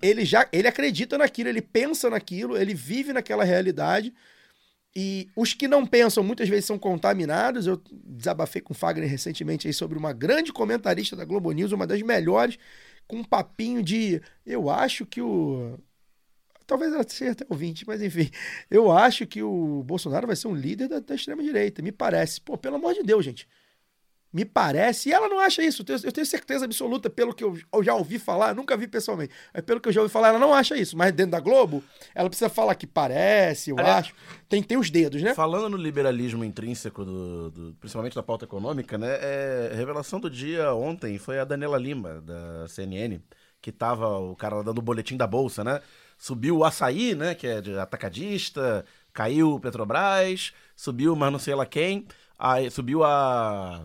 [0.00, 4.14] ele já ele acredita naquilo, ele pensa naquilo, ele vive naquela realidade.
[4.96, 7.66] E os que não pensam muitas vezes são contaminados.
[7.66, 11.86] Eu desabafei com o Fagner recentemente aí sobre uma grande comentarista da Globo News, uma
[11.86, 12.56] das melhores,
[13.08, 15.76] com um papinho de eu acho que o
[16.66, 18.30] talvez ela seja até ouvinte, mas enfim,
[18.70, 22.40] eu acho que o Bolsonaro vai ser um líder da, da extrema direita, me parece.
[22.40, 23.48] Pô, pelo amor de Deus, gente.
[24.32, 27.44] Me parece, e ela não acha isso, eu tenho, eu tenho certeza absoluta, pelo que
[27.44, 30.30] eu, eu, já ouvi falar, nunca vi pessoalmente, mas pelo que eu já ouvi falar,
[30.30, 30.96] ela não acha isso.
[30.96, 34.14] Mas dentro da Globo, ela precisa falar que parece, eu Aliás, acho.
[34.48, 35.34] Tem, tem os dedos, né?
[35.34, 39.06] Falando no liberalismo intrínseco, do, do- principalmente da pauta econômica, né?
[39.20, 43.20] É, revelação do dia ontem foi a Daniela Lima, da CNN,
[43.62, 45.80] que tava o cara dando o boletim da Bolsa, né?
[46.18, 47.34] Subiu o açaí, né?
[47.34, 52.06] Que é de atacadista, caiu o Petrobras, subiu mas não sei lá quem,
[52.38, 53.84] aí subiu a.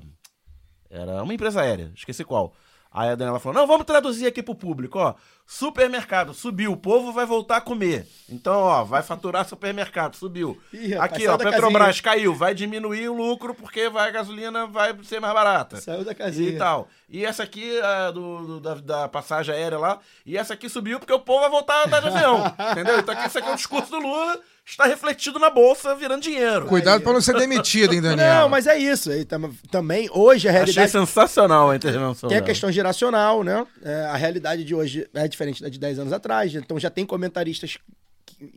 [0.90, 2.56] Era uma empresa aérea, esqueci qual.
[2.92, 5.14] Aí a Daniela falou: não, vamos traduzir aqui pro público, ó.
[5.46, 8.08] Supermercado, subiu, o povo vai voltar a comer.
[8.30, 10.60] Então, ó, vai faturar supermercado, subiu.
[10.72, 12.04] Ih, rapaz, aqui, ó, Petrobras casinha.
[12.04, 15.78] caiu, vai diminuir o lucro porque vai, a gasolina vai ser mais barata.
[15.82, 16.50] Saiu da casinha.
[16.52, 16.88] E tal.
[17.10, 21.00] E essa aqui, a do, do- da, da passagem aérea lá, e essa aqui subiu
[21.00, 22.44] porque o povo vai voltar a andar de avião.
[22.72, 23.00] entendeu?
[23.00, 26.66] Então aqui, esse aqui é o discurso do Lula, está refletido na bolsa, virando dinheiro.
[26.66, 28.42] Cuidado pra não ser demitido, hein, Daniel?
[28.42, 29.10] Não, mas é isso.
[29.26, 30.92] tam- também, hoje, a Achei realidade...
[30.92, 32.30] sensacional a intervenção.
[32.30, 33.66] Tem a questão geracional, né?
[33.84, 36.54] É, a realidade de hoje é diferente da de 10 anos atrás.
[36.56, 37.78] Então já tem comentaristas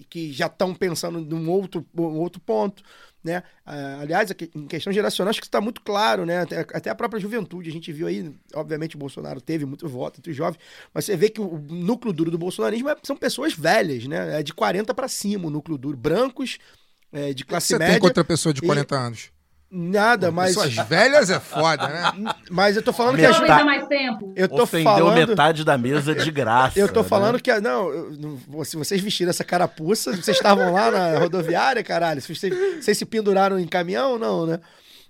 [0.09, 2.83] que, já estão pensando num outro, um outro ponto.
[3.25, 3.43] Né?
[3.65, 6.41] Ah, aliás, em questão geracional, acho que está muito claro, né?
[6.41, 7.71] Até, até a própria juventude.
[7.71, 10.59] A gente viu aí, obviamente, o Bolsonaro teve muito voto entre os jovens,
[10.93, 14.41] mas você vê que o núcleo duro do bolsonarismo é- são pessoas velhas, né?
[14.41, 15.97] É de 40 para cima o núcleo duro.
[15.97, 16.59] Brancos,
[17.13, 17.95] é, de classe Você média.
[17.95, 19.31] tem contra pessoa de e- 40 anos?
[19.75, 20.55] Nada, mas.
[20.55, 22.13] Pessoas velhas é foda, né?
[22.51, 23.59] Mas eu tô falando que a Metade- gente.
[23.59, 24.33] Dá mais tempo.
[24.37, 25.29] Eu tô Ofendeu falando.
[25.29, 26.79] metade da mesa de graça.
[26.79, 27.09] Eu tô né?
[27.09, 27.51] falando que.
[27.59, 32.21] Não, se vocês vestiram essa carapuça, vocês estavam lá na rodoviária, caralho.
[32.21, 32.53] Se Vocês,
[32.83, 34.61] vocês se penduraram em caminhão, não, né?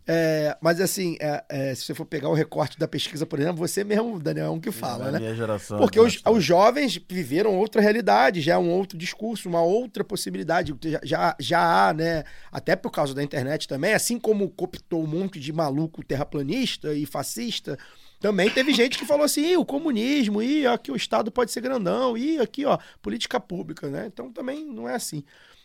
[0.06, 3.56] É, mas assim, é, é, se você for pegar o recorte da pesquisa, por exemplo,
[3.56, 5.18] você mesmo, Daniel, é um que fala, Na né?
[5.20, 9.62] minha geração, Porque os, os jovens viveram outra realidade, já é um outro discurso, uma
[9.62, 10.74] outra possibilidade.
[10.82, 12.24] Já, já, já há, né?
[12.50, 17.06] Até por causa da internet também, assim como cooptou um monte de maluco terraplanista e
[17.06, 17.78] fascista,
[18.20, 21.60] também teve gente que falou assim: "Ih, o comunismo, e aqui o Estado pode ser
[21.60, 24.06] grandão, e aqui, ó, política pública, né?
[24.06, 25.22] Então também não é assim.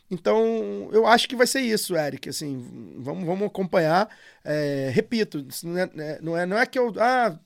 [0.09, 2.29] Então, eu acho que vai ser isso, Eric.
[2.29, 4.09] Assim, vamos, vamos acompanhar.
[4.43, 6.93] É, repito, é, né, não, é, não é que eu.
[6.97, 7.37] Ah,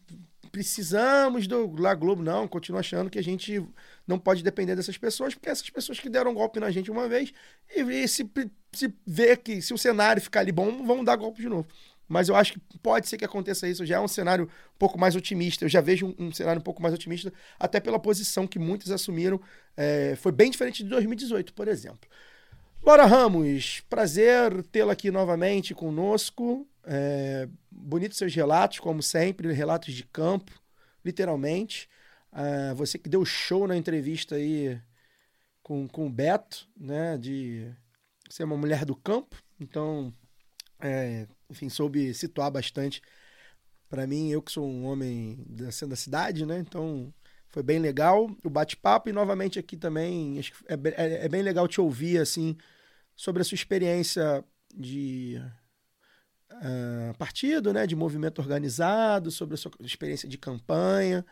[0.51, 2.47] precisamos do La Globo, não.
[2.47, 3.63] Continuo achando que a gente
[4.05, 7.31] não pode depender dessas pessoas, porque essas pessoas que deram golpe na gente uma vez,
[7.75, 8.29] e, e se,
[8.73, 11.67] se vê que se o cenário ficar ali bom, vão dar golpe de novo.
[12.07, 13.85] Mas eu acho que pode ser que aconteça isso.
[13.85, 15.63] Já é um cenário um pouco mais otimista.
[15.63, 18.91] Eu já vejo um, um cenário um pouco mais otimista, até pela posição que muitos
[18.91, 19.39] assumiram.
[19.77, 22.09] É, foi bem diferente de 2018, por exemplo.
[22.83, 26.67] Laura Ramos, prazer tê-la aqui novamente conosco.
[26.83, 30.51] É, bonitos seus relatos, como sempre, relatos de campo,
[31.05, 31.87] literalmente.
[32.31, 34.81] Ah, você que deu show na entrevista aí
[35.61, 37.17] com, com o Beto, né?
[37.19, 37.71] De
[38.29, 39.35] ser uma mulher do campo.
[39.59, 40.11] Então,
[40.79, 43.01] é, enfim, soube situar bastante
[43.91, 46.57] para mim, eu que sou um homem da, da cidade, né?
[46.59, 47.13] Então,
[47.51, 51.81] foi bem legal o bate-papo e novamente aqui também é, é- é bem legal te
[51.81, 52.57] ouvir assim
[53.15, 54.43] sobre a sua experiência
[54.75, 55.41] de
[56.49, 61.25] ah, partido, né, de movimento organizado, sobre a sua experiência de campanha,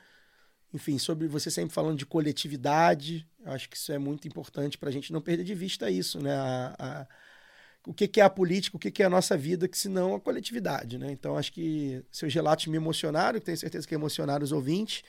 [0.73, 3.27] enfim, sobre você sempre falando de coletividade.
[3.43, 6.21] Eu acho que isso é muito importante para a gente não perder de vista isso,
[6.21, 6.33] né?
[6.35, 7.07] A- a-
[7.87, 9.89] o que, que é a política, o que, que é a nossa vida, que se
[9.89, 11.11] não a coletividade, né?
[11.11, 15.03] Então acho que seus relatos me emocionaram, tenho certeza que emocionaram os ouvintes.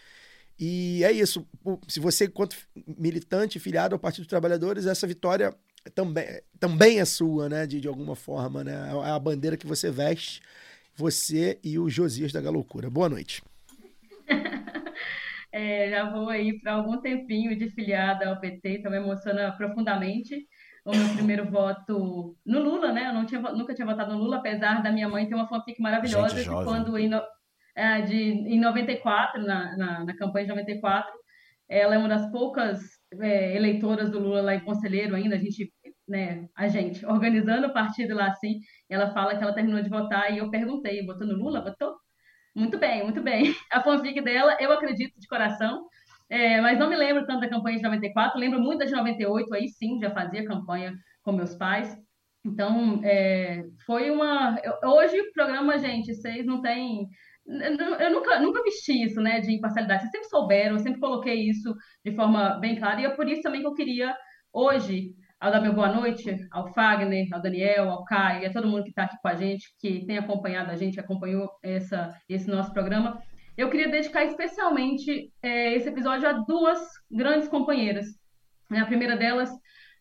[0.60, 1.48] E é isso.
[1.88, 2.54] Se você, enquanto
[2.86, 5.54] militante, filiado ao Partido dos Trabalhadores, essa vitória
[5.94, 6.26] também,
[6.58, 7.66] também é sua, né?
[7.66, 8.74] De, de alguma forma, né?
[9.06, 10.42] É a bandeira que você veste,
[10.94, 12.90] você e o Josias da Galoucura.
[12.90, 13.42] Boa noite.
[15.52, 20.46] É, já vou aí para algum tempinho de filiada ao PT, então me emociona profundamente.
[20.84, 23.08] O meu primeiro voto no Lula, né?
[23.08, 25.82] Eu não tinha, nunca tinha votado no Lula, apesar da minha mãe ter uma fanfic
[25.82, 26.96] maravilhosa Gente que quando
[27.76, 31.12] é, de, em 94, na, na, na campanha de 94,
[31.68, 32.80] ela é uma das poucas
[33.20, 35.72] é, eleitoras do Lula lá em Conselheiro ainda, a gente,
[36.08, 40.32] né, a gente, organizando o partido lá assim, ela fala que ela terminou de votar
[40.32, 41.62] e eu perguntei, votou no Lula?
[41.62, 41.94] Votou?
[42.54, 43.54] Muito bem, muito bem.
[43.72, 45.86] A fanfic dela, eu acredito de coração,
[46.28, 49.54] é, mas não me lembro tanto da campanha de 94, lembro muito da de 98,
[49.54, 51.96] aí sim, já fazia campanha com meus pais.
[52.44, 54.56] Então, é, foi uma.
[54.84, 57.06] hoje o programa, gente, vocês não têm.
[57.50, 60.02] Eu nunca, nunca vesti isso, né, de imparcialidade.
[60.02, 63.42] Vocês sempre souberam, eu sempre coloquei isso de forma bem clara, e é por isso
[63.42, 64.16] também que eu queria,
[64.52, 68.68] hoje, ao dar meu boa noite ao Fagner, ao Daniel, ao Caio e a todo
[68.68, 72.48] mundo que está aqui com a gente, que tem acompanhado a gente, acompanhou essa, esse
[72.48, 73.20] nosso programa.
[73.56, 76.78] Eu queria dedicar especialmente eh, esse episódio a duas
[77.10, 78.06] grandes companheiras.
[78.70, 79.50] A primeira delas,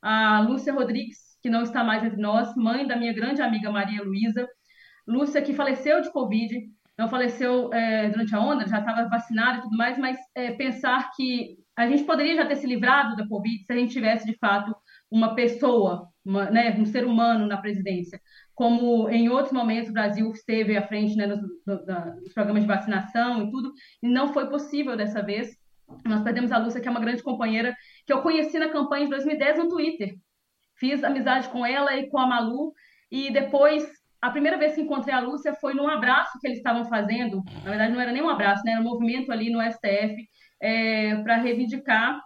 [0.01, 4.03] a Lúcia Rodrigues, que não está mais entre nós, mãe da minha grande amiga Maria
[4.03, 4.47] Luísa.
[5.07, 6.69] Lúcia, que faleceu de Covid
[6.99, 11.09] não faleceu é, durante a onda, já estava vacinado e tudo mais, mas é, pensar
[11.15, 14.37] que a gente poderia já ter se livrado da Covid se a gente tivesse, de
[14.37, 14.75] fato,
[15.09, 18.19] uma pessoa, uma, né, um ser humano na presidência.
[18.53, 23.43] Como em outros momentos o Brasil esteve à frente né, nos, nos programas de vacinação
[23.43, 23.71] e tudo,
[24.03, 25.57] e não foi possível dessa vez.
[26.05, 27.73] Nós perdemos a Lúcia, que é uma grande companheira,
[28.05, 30.17] que eu conheci na campanha de 2010 no Twitter.
[30.75, 32.73] Fiz amizade com ela e com a Malu,
[33.09, 33.87] e depois
[34.21, 37.43] a primeira vez que encontrei a Lúcia foi num abraço que eles estavam fazendo.
[37.63, 38.73] Na verdade, não era nem um abraço, né?
[38.73, 40.15] era um movimento ali no STF
[40.61, 42.19] é, para reivindicar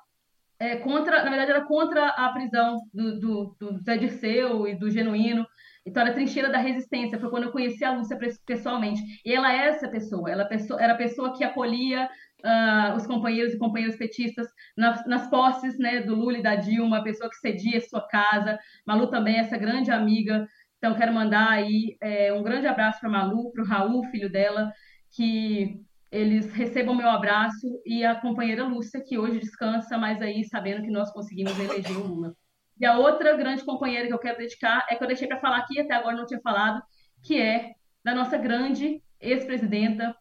[0.60, 4.90] é, contra, na verdade, era contra a prisão do, do, do Zé Dirceu e do
[4.90, 5.46] Genuíno.
[5.86, 7.20] Então, era a trincheira da resistência.
[7.20, 9.02] Foi quando eu conheci a Lúcia pessoalmente.
[9.26, 10.32] E ela é essa pessoa.
[10.32, 12.10] Ela é era a pessoa que acolhia
[12.46, 14.48] uh, os companheiros e companheiras petistas
[14.78, 18.58] nas, nas posses né, do Lula e da Dilma, a pessoa que cedia sua casa.
[18.88, 20.48] Malu também é essa grande amiga
[20.84, 24.30] então, quero mandar aí é, um grande abraço para a Malu, para o Raul, filho
[24.30, 24.70] dela,
[25.16, 25.80] que
[26.12, 30.92] eles recebam meu abraço, e a companheira Lúcia, que hoje descansa, mas aí sabendo que
[30.92, 32.36] nós conseguimos eleger o Lula.
[32.78, 35.60] E a outra grande companheira que eu quero dedicar é que eu deixei para falar
[35.60, 36.84] aqui, até agora não tinha falado,
[37.24, 37.72] que é
[38.04, 40.14] da nossa grande ex-presidenta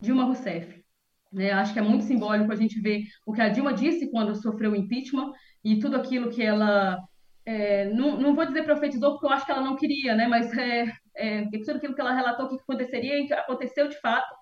[0.00, 0.80] Dilma Rousseff.
[1.32, 4.36] Né, acho que é muito simbólico a gente ver o que a Dilma disse quando
[4.36, 5.32] sofreu o impeachment
[5.64, 7.02] e tudo aquilo que ela
[7.46, 10.26] é, não, não vou dizer profetizou, porque eu acho que ela não queria, né?
[10.26, 14.34] Mas é, é, tudo aquilo que ela relatou que aconteceria e que aconteceu de fato.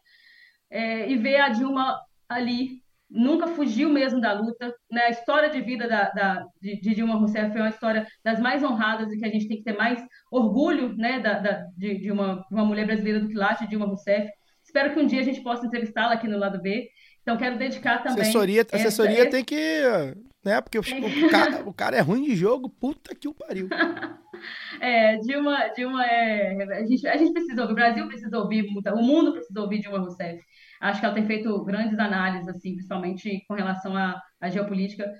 [0.70, 4.74] É, e ver a Dilma ali, nunca fugiu mesmo da luta.
[4.90, 5.02] Né?
[5.02, 8.62] A história de vida da, da de, de, Dilma Rousseff é uma história das mais
[8.62, 11.20] honradas e que a gente tem que ter mais orgulho né?
[11.20, 14.30] da, da de, de, uma, uma mulher brasileira do quilate, Dilma Rousseff.
[14.64, 16.88] Espero que um dia a gente possa entrevistá-la aqui no lado B.
[17.20, 18.22] Então, quero dedicar também.
[18.22, 20.14] Assessoria, assessoria essa, tem que
[20.44, 20.60] né?
[20.60, 23.68] Porque o, o, cara, o, cara, é ruim de jogo, puta que o pariu.
[24.80, 26.62] é, Dilma, Dilma é.
[26.78, 29.98] A gente, a gente precisa ouvir, o Brasil precisa ouvir, o mundo precisa ouvir Dilma
[29.98, 30.42] Rousseff.
[30.80, 35.10] Acho que ela tem feito grandes análises, assim, principalmente com relação à, à geopolítica,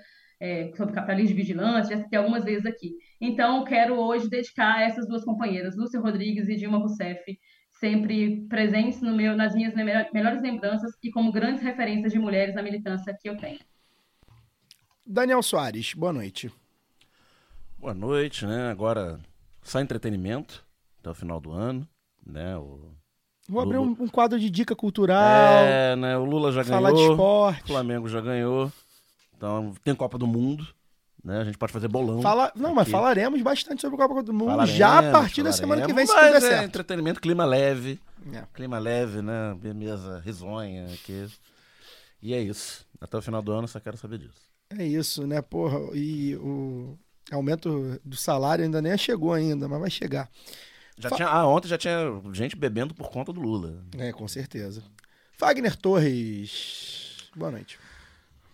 [0.41, 2.97] é, sobre capitalismo de vigilância, já citei algumas vezes aqui.
[3.21, 7.23] Então, quero hoje dedicar a essas duas companheiras, Lúcia Rodrigues e Dilma Rousseff,
[7.71, 12.63] sempre presentes no meu, nas minhas melhores lembranças e como grandes referências de mulheres na
[12.63, 13.61] militância que eu tenho.
[15.05, 16.51] Daniel Soares, boa noite.
[17.77, 18.71] Boa noite, né?
[18.71, 19.19] Agora
[19.63, 20.65] só entretenimento
[21.01, 21.87] até o final do ano,
[22.25, 22.57] né?
[22.57, 22.93] O
[23.49, 23.77] Vou Lula...
[23.77, 25.65] abrir um, um, quadro de dica cultural.
[25.65, 26.17] É, né?
[26.17, 27.07] O Lula já falar ganhou.
[27.07, 27.65] de esporte.
[27.65, 28.73] O Flamengo já ganhou.
[29.37, 30.67] Então tem Copa do Mundo.
[31.25, 31.41] Né?
[31.41, 32.23] A gente pode fazer bolão.
[32.23, 32.53] Fala...
[32.55, 32.77] Não, aqui.
[32.77, 35.93] mas falaremos bastante sobre a Copa do Mundo falaremos, já a partir da semana que
[35.93, 36.65] vem, se tudo é certo.
[36.65, 38.01] entretenimento, clima leve.
[38.33, 38.45] É.
[38.55, 39.57] Clima leve, né?
[39.75, 41.29] Mesa risonha aqui.
[42.21, 42.87] E é isso.
[43.01, 44.52] Até o final do ano só quero saber disso.
[44.79, 45.79] É isso, né, porra?
[45.95, 46.99] E o
[47.31, 50.31] aumento do salário ainda nem chegou ainda, mas vai chegar.
[50.97, 51.17] Já Fa...
[51.17, 53.85] tinha, ah, ontem já tinha gente bebendo por conta do Lula.
[53.99, 54.83] É, com certeza.
[55.33, 57.79] Fagner Torres, boa noite.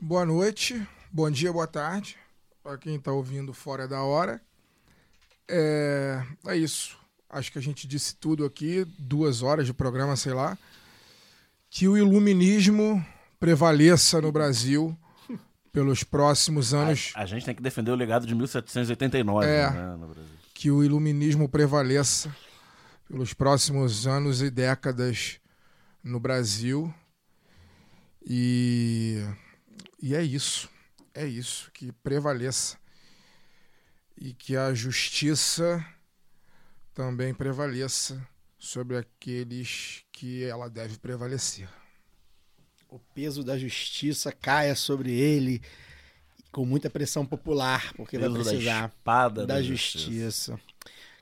[0.00, 0.80] Boa noite,
[1.10, 2.16] bom dia, boa tarde,
[2.62, 4.40] para quem está ouvindo fora da hora.
[5.48, 6.96] É, é isso.
[7.28, 10.56] Acho que a gente disse tudo aqui, duas horas de programa, sei lá.
[11.68, 13.04] Que o iluminismo
[13.38, 14.96] prevaleça no Brasil
[15.72, 17.12] pelos próximos anos.
[17.14, 20.32] A, a, gente tem que defender o legado de 1789 é, né, no Brasil.
[20.54, 22.34] Que o iluminismo prevaleça
[23.06, 25.40] pelos próximos anos e décadas
[26.02, 26.92] no Brasil.
[28.24, 29.24] E,
[30.02, 30.68] e é isso.
[31.14, 31.70] É isso.
[31.72, 32.76] Que prevaleça.
[34.16, 35.84] E que a justiça
[36.92, 38.20] também prevaleça
[38.58, 41.68] sobre aqueles que ela deve prevalecer
[42.88, 45.60] o peso da justiça caia sobre ele
[46.50, 50.10] com muita pressão popular, porque vai precisar da, da, da justiça.
[50.10, 50.60] justiça.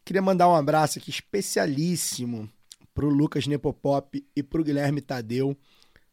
[0.05, 2.49] Queria mandar um abraço aqui especialíssimo
[2.95, 5.57] pro Lucas Nepopop e pro Guilherme Tadeu.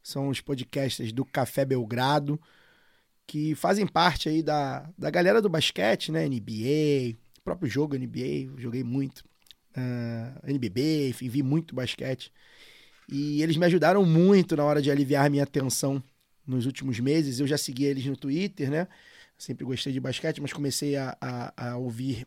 [0.02, 2.40] São os podcasters do Café Belgrado,
[3.26, 6.28] que fazem parte aí da, da galera do basquete, né?
[6.28, 9.20] NBA, próprio jogo NBA, joguei muito.
[9.76, 12.32] Uh, ah, NBB, enfim, vi muito basquete.
[13.10, 16.02] E eles me ajudaram muito na hora de aliviar minha tensão
[16.46, 17.40] nos últimos meses.
[17.40, 18.88] Eu já segui eles no Twitter, né?
[19.38, 22.26] Sempre gostei de basquete, mas comecei a, a, a ouvir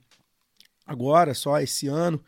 [0.86, 2.22] agora, só esse ano.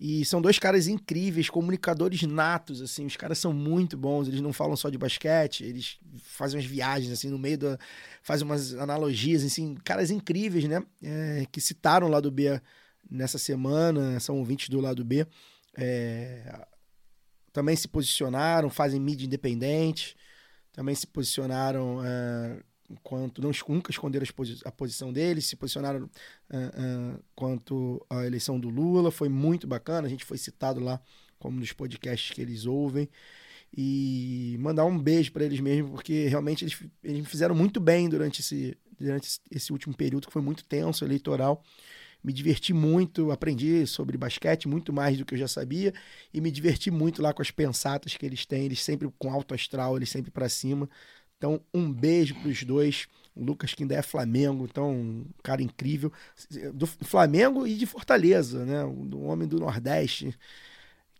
[0.00, 3.04] E são dois caras incríveis, comunicadores natos, assim.
[3.04, 7.12] Os caras são muito bons, eles não falam só de basquete, eles fazem umas viagens,
[7.12, 7.78] assim, no meio da...
[8.22, 9.74] Fazem umas analogias, assim.
[9.82, 10.84] Caras incríveis, né?
[11.02, 12.60] É, que citaram o lado B
[13.10, 15.26] nessa semana, são ouvintes do lado B.
[15.76, 16.66] É,
[17.58, 20.16] também se posicionaram, fazem mídia independente,
[20.72, 22.64] também se posicionaram uh,
[23.36, 24.24] não nunca esconderam
[24.64, 30.06] a posição deles, se posicionaram uh, uh, quanto à eleição do Lula, foi muito bacana,
[30.06, 31.00] a gente foi citado lá
[31.36, 33.08] como nos podcasts que eles ouvem.
[33.76, 38.40] E mandar um beijo para eles mesmo, porque realmente eles, eles fizeram muito bem durante
[38.40, 41.62] esse, durante esse último período, que foi muito tenso, eleitoral.
[42.22, 45.94] Me diverti muito, aprendi sobre basquete muito mais do que eu já sabia
[46.34, 49.54] e me diverti muito lá com as pensatas que eles têm, eles sempre com alto
[49.54, 50.88] astral, eles sempre para cima.
[51.38, 53.06] Então, um beijo para os dois.
[53.34, 56.12] O Lucas que ainda é Flamengo, então, um cara incrível.
[56.74, 58.84] Do Flamengo e de Fortaleza, né?
[58.84, 60.36] Um homem do Nordeste,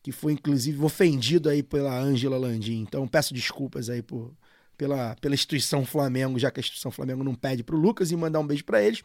[0.02, 2.80] que foi inclusive ofendido aí pela Ângela Landim.
[2.80, 4.34] Então, peço desculpas aí por,
[4.76, 8.16] pela, pela instituição Flamengo, já que a instituição Flamengo não pede para o Lucas e
[8.16, 9.02] mandar um beijo para eles.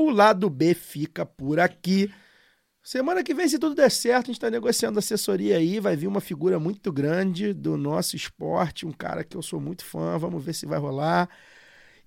[0.00, 2.08] O lado B fica por aqui.
[2.80, 5.80] Semana que vem, se tudo der certo, a gente está negociando assessoria aí.
[5.80, 9.84] Vai vir uma figura muito grande do nosso esporte, um cara que eu sou muito
[9.84, 10.16] fã.
[10.16, 11.28] Vamos ver se vai rolar.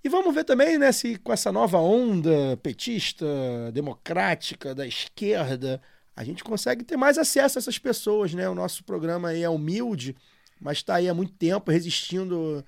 [0.01, 3.25] E vamos ver também, né, se com essa nova onda petista,
[3.73, 5.81] democrática, da esquerda,
[6.15, 8.47] a gente consegue ter mais acesso a essas pessoas, né?
[8.47, 10.15] O nosso programa aí é humilde,
[10.61, 12.63] mas está aí há muito tempo resistindo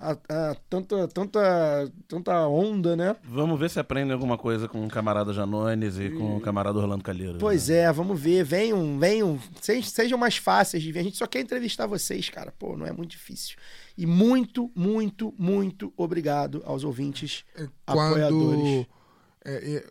[0.00, 3.16] a, a, tanta, tanta, tanta onda, né?
[3.24, 7.02] Vamos ver se aprende alguma coisa com o camarada Janones e com o camarada Orlando
[7.02, 7.38] Calheiro.
[7.38, 7.78] Pois né?
[7.78, 8.44] é, vamos ver.
[8.44, 11.00] Venham, venham, sejam mais fáceis de ver.
[11.00, 12.52] A gente só quer entrevistar vocês, cara.
[12.56, 13.56] Pô, não é muito difícil.
[13.96, 17.44] E muito, muito, muito obrigado aos ouvintes
[17.84, 18.86] quando, apoiadores.
[19.44, 19.86] É, é,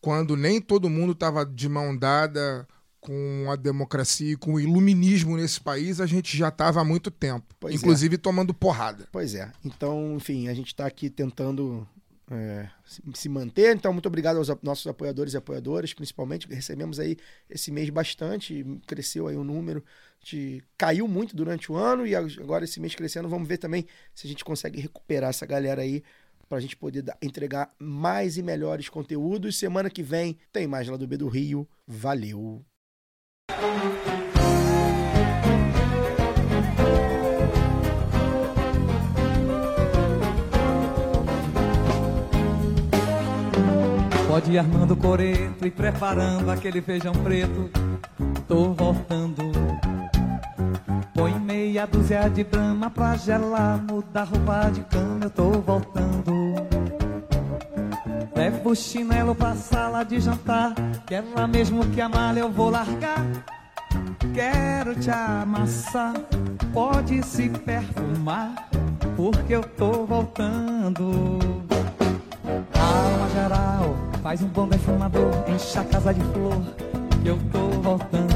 [0.00, 2.66] quando nem todo mundo estava de mão dada
[3.04, 7.10] com a democracia e com o iluminismo nesse país, a gente já estava há muito
[7.10, 7.54] tempo.
[7.60, 8.18] Pois inclusive é.
[8.18, 9.06] tomando porrada.
[9.12, 9.52] Pois é.
[9.62, 11.86] Então, enfim, a gente está aqui tentando
[12.30, 12.66] é,
[13.12, 13.76] se manter.
[13.76, 16.48] Então, muito obrigado aos nossos apoiadores e apoiadoras, principalmente.
[16.48, 17.18] Recebemos aí
[17.50, 19.84] esse mês bastante, cresceu aí o número.
[20.20, 23.28] Gente caiu muito durante o ano e agora esse mês crescendo.
[23.28, 26.02] Vamos ver também se a gente consegue recuperar essa galera aí
[26.48, 29.58] para a gente poder dar, entregar mais e melhores conteúdos.
[29.58, 31.68] Semana que vem tem mais lá do B do Rio.
[31.86, 32.64] Valeu!
[44.34, 47.70] Pode ir armando o coreto e preparando aquele feijão preto.
[48.48, 49.52] Tô voltando.
[51.14, 56.53] Põe meia dúzia de brama pra gelar, muda roupa de cama, eu tô voltando.
[58.34, 60.74] Levo o chinelo pra sala de jantar,
[61.06, 63.24] que é lá mesmo que a eu vou largar.
[64.34, 66.14] Quero te amassar,
[66.72, 68.68] pode se perfumar,
[69.16, 71.38] porque eu tô voltando.
[72.74, 76.60] Alma geral, faz um bom defumador, enche a casa de flor,
[77.22, 78.34] que eu tô voltando.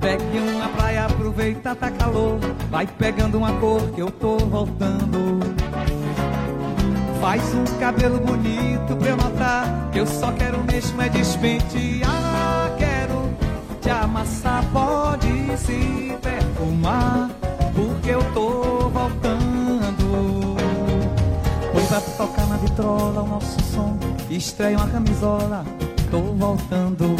[0.00, 5.38] Pegue uma praia, aproveita, tá calor, vai pegando uma cor, que eu tô voltando.
[7.22, 12.74] Faz um cabelo bonito pra eu notar Que eu só quero mesmo é despentear.
[12.76, 13.32] Quero
[13.80, 17.30] te amassar, pode se perfumar
[17.76, 20.56] Porque eu tô voltando.
[21.72, 23.96] Põe pra tocar na vitrola o nosso som
[24.28, 25.64] Estreia uma camisola,
[26.10, 27.14] tô voltando.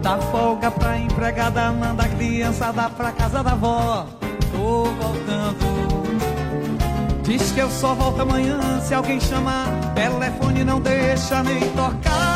[0.00, 4.06] Dá folga pra empregada, manda a criançada pra casa da avó
[4.52, 5.95] Tô voltando
[7.26, 9.66] Diz que eu só volto amanhã se alguém chamar.
[9.94, 12.35] Telefone não deixa nem tocar.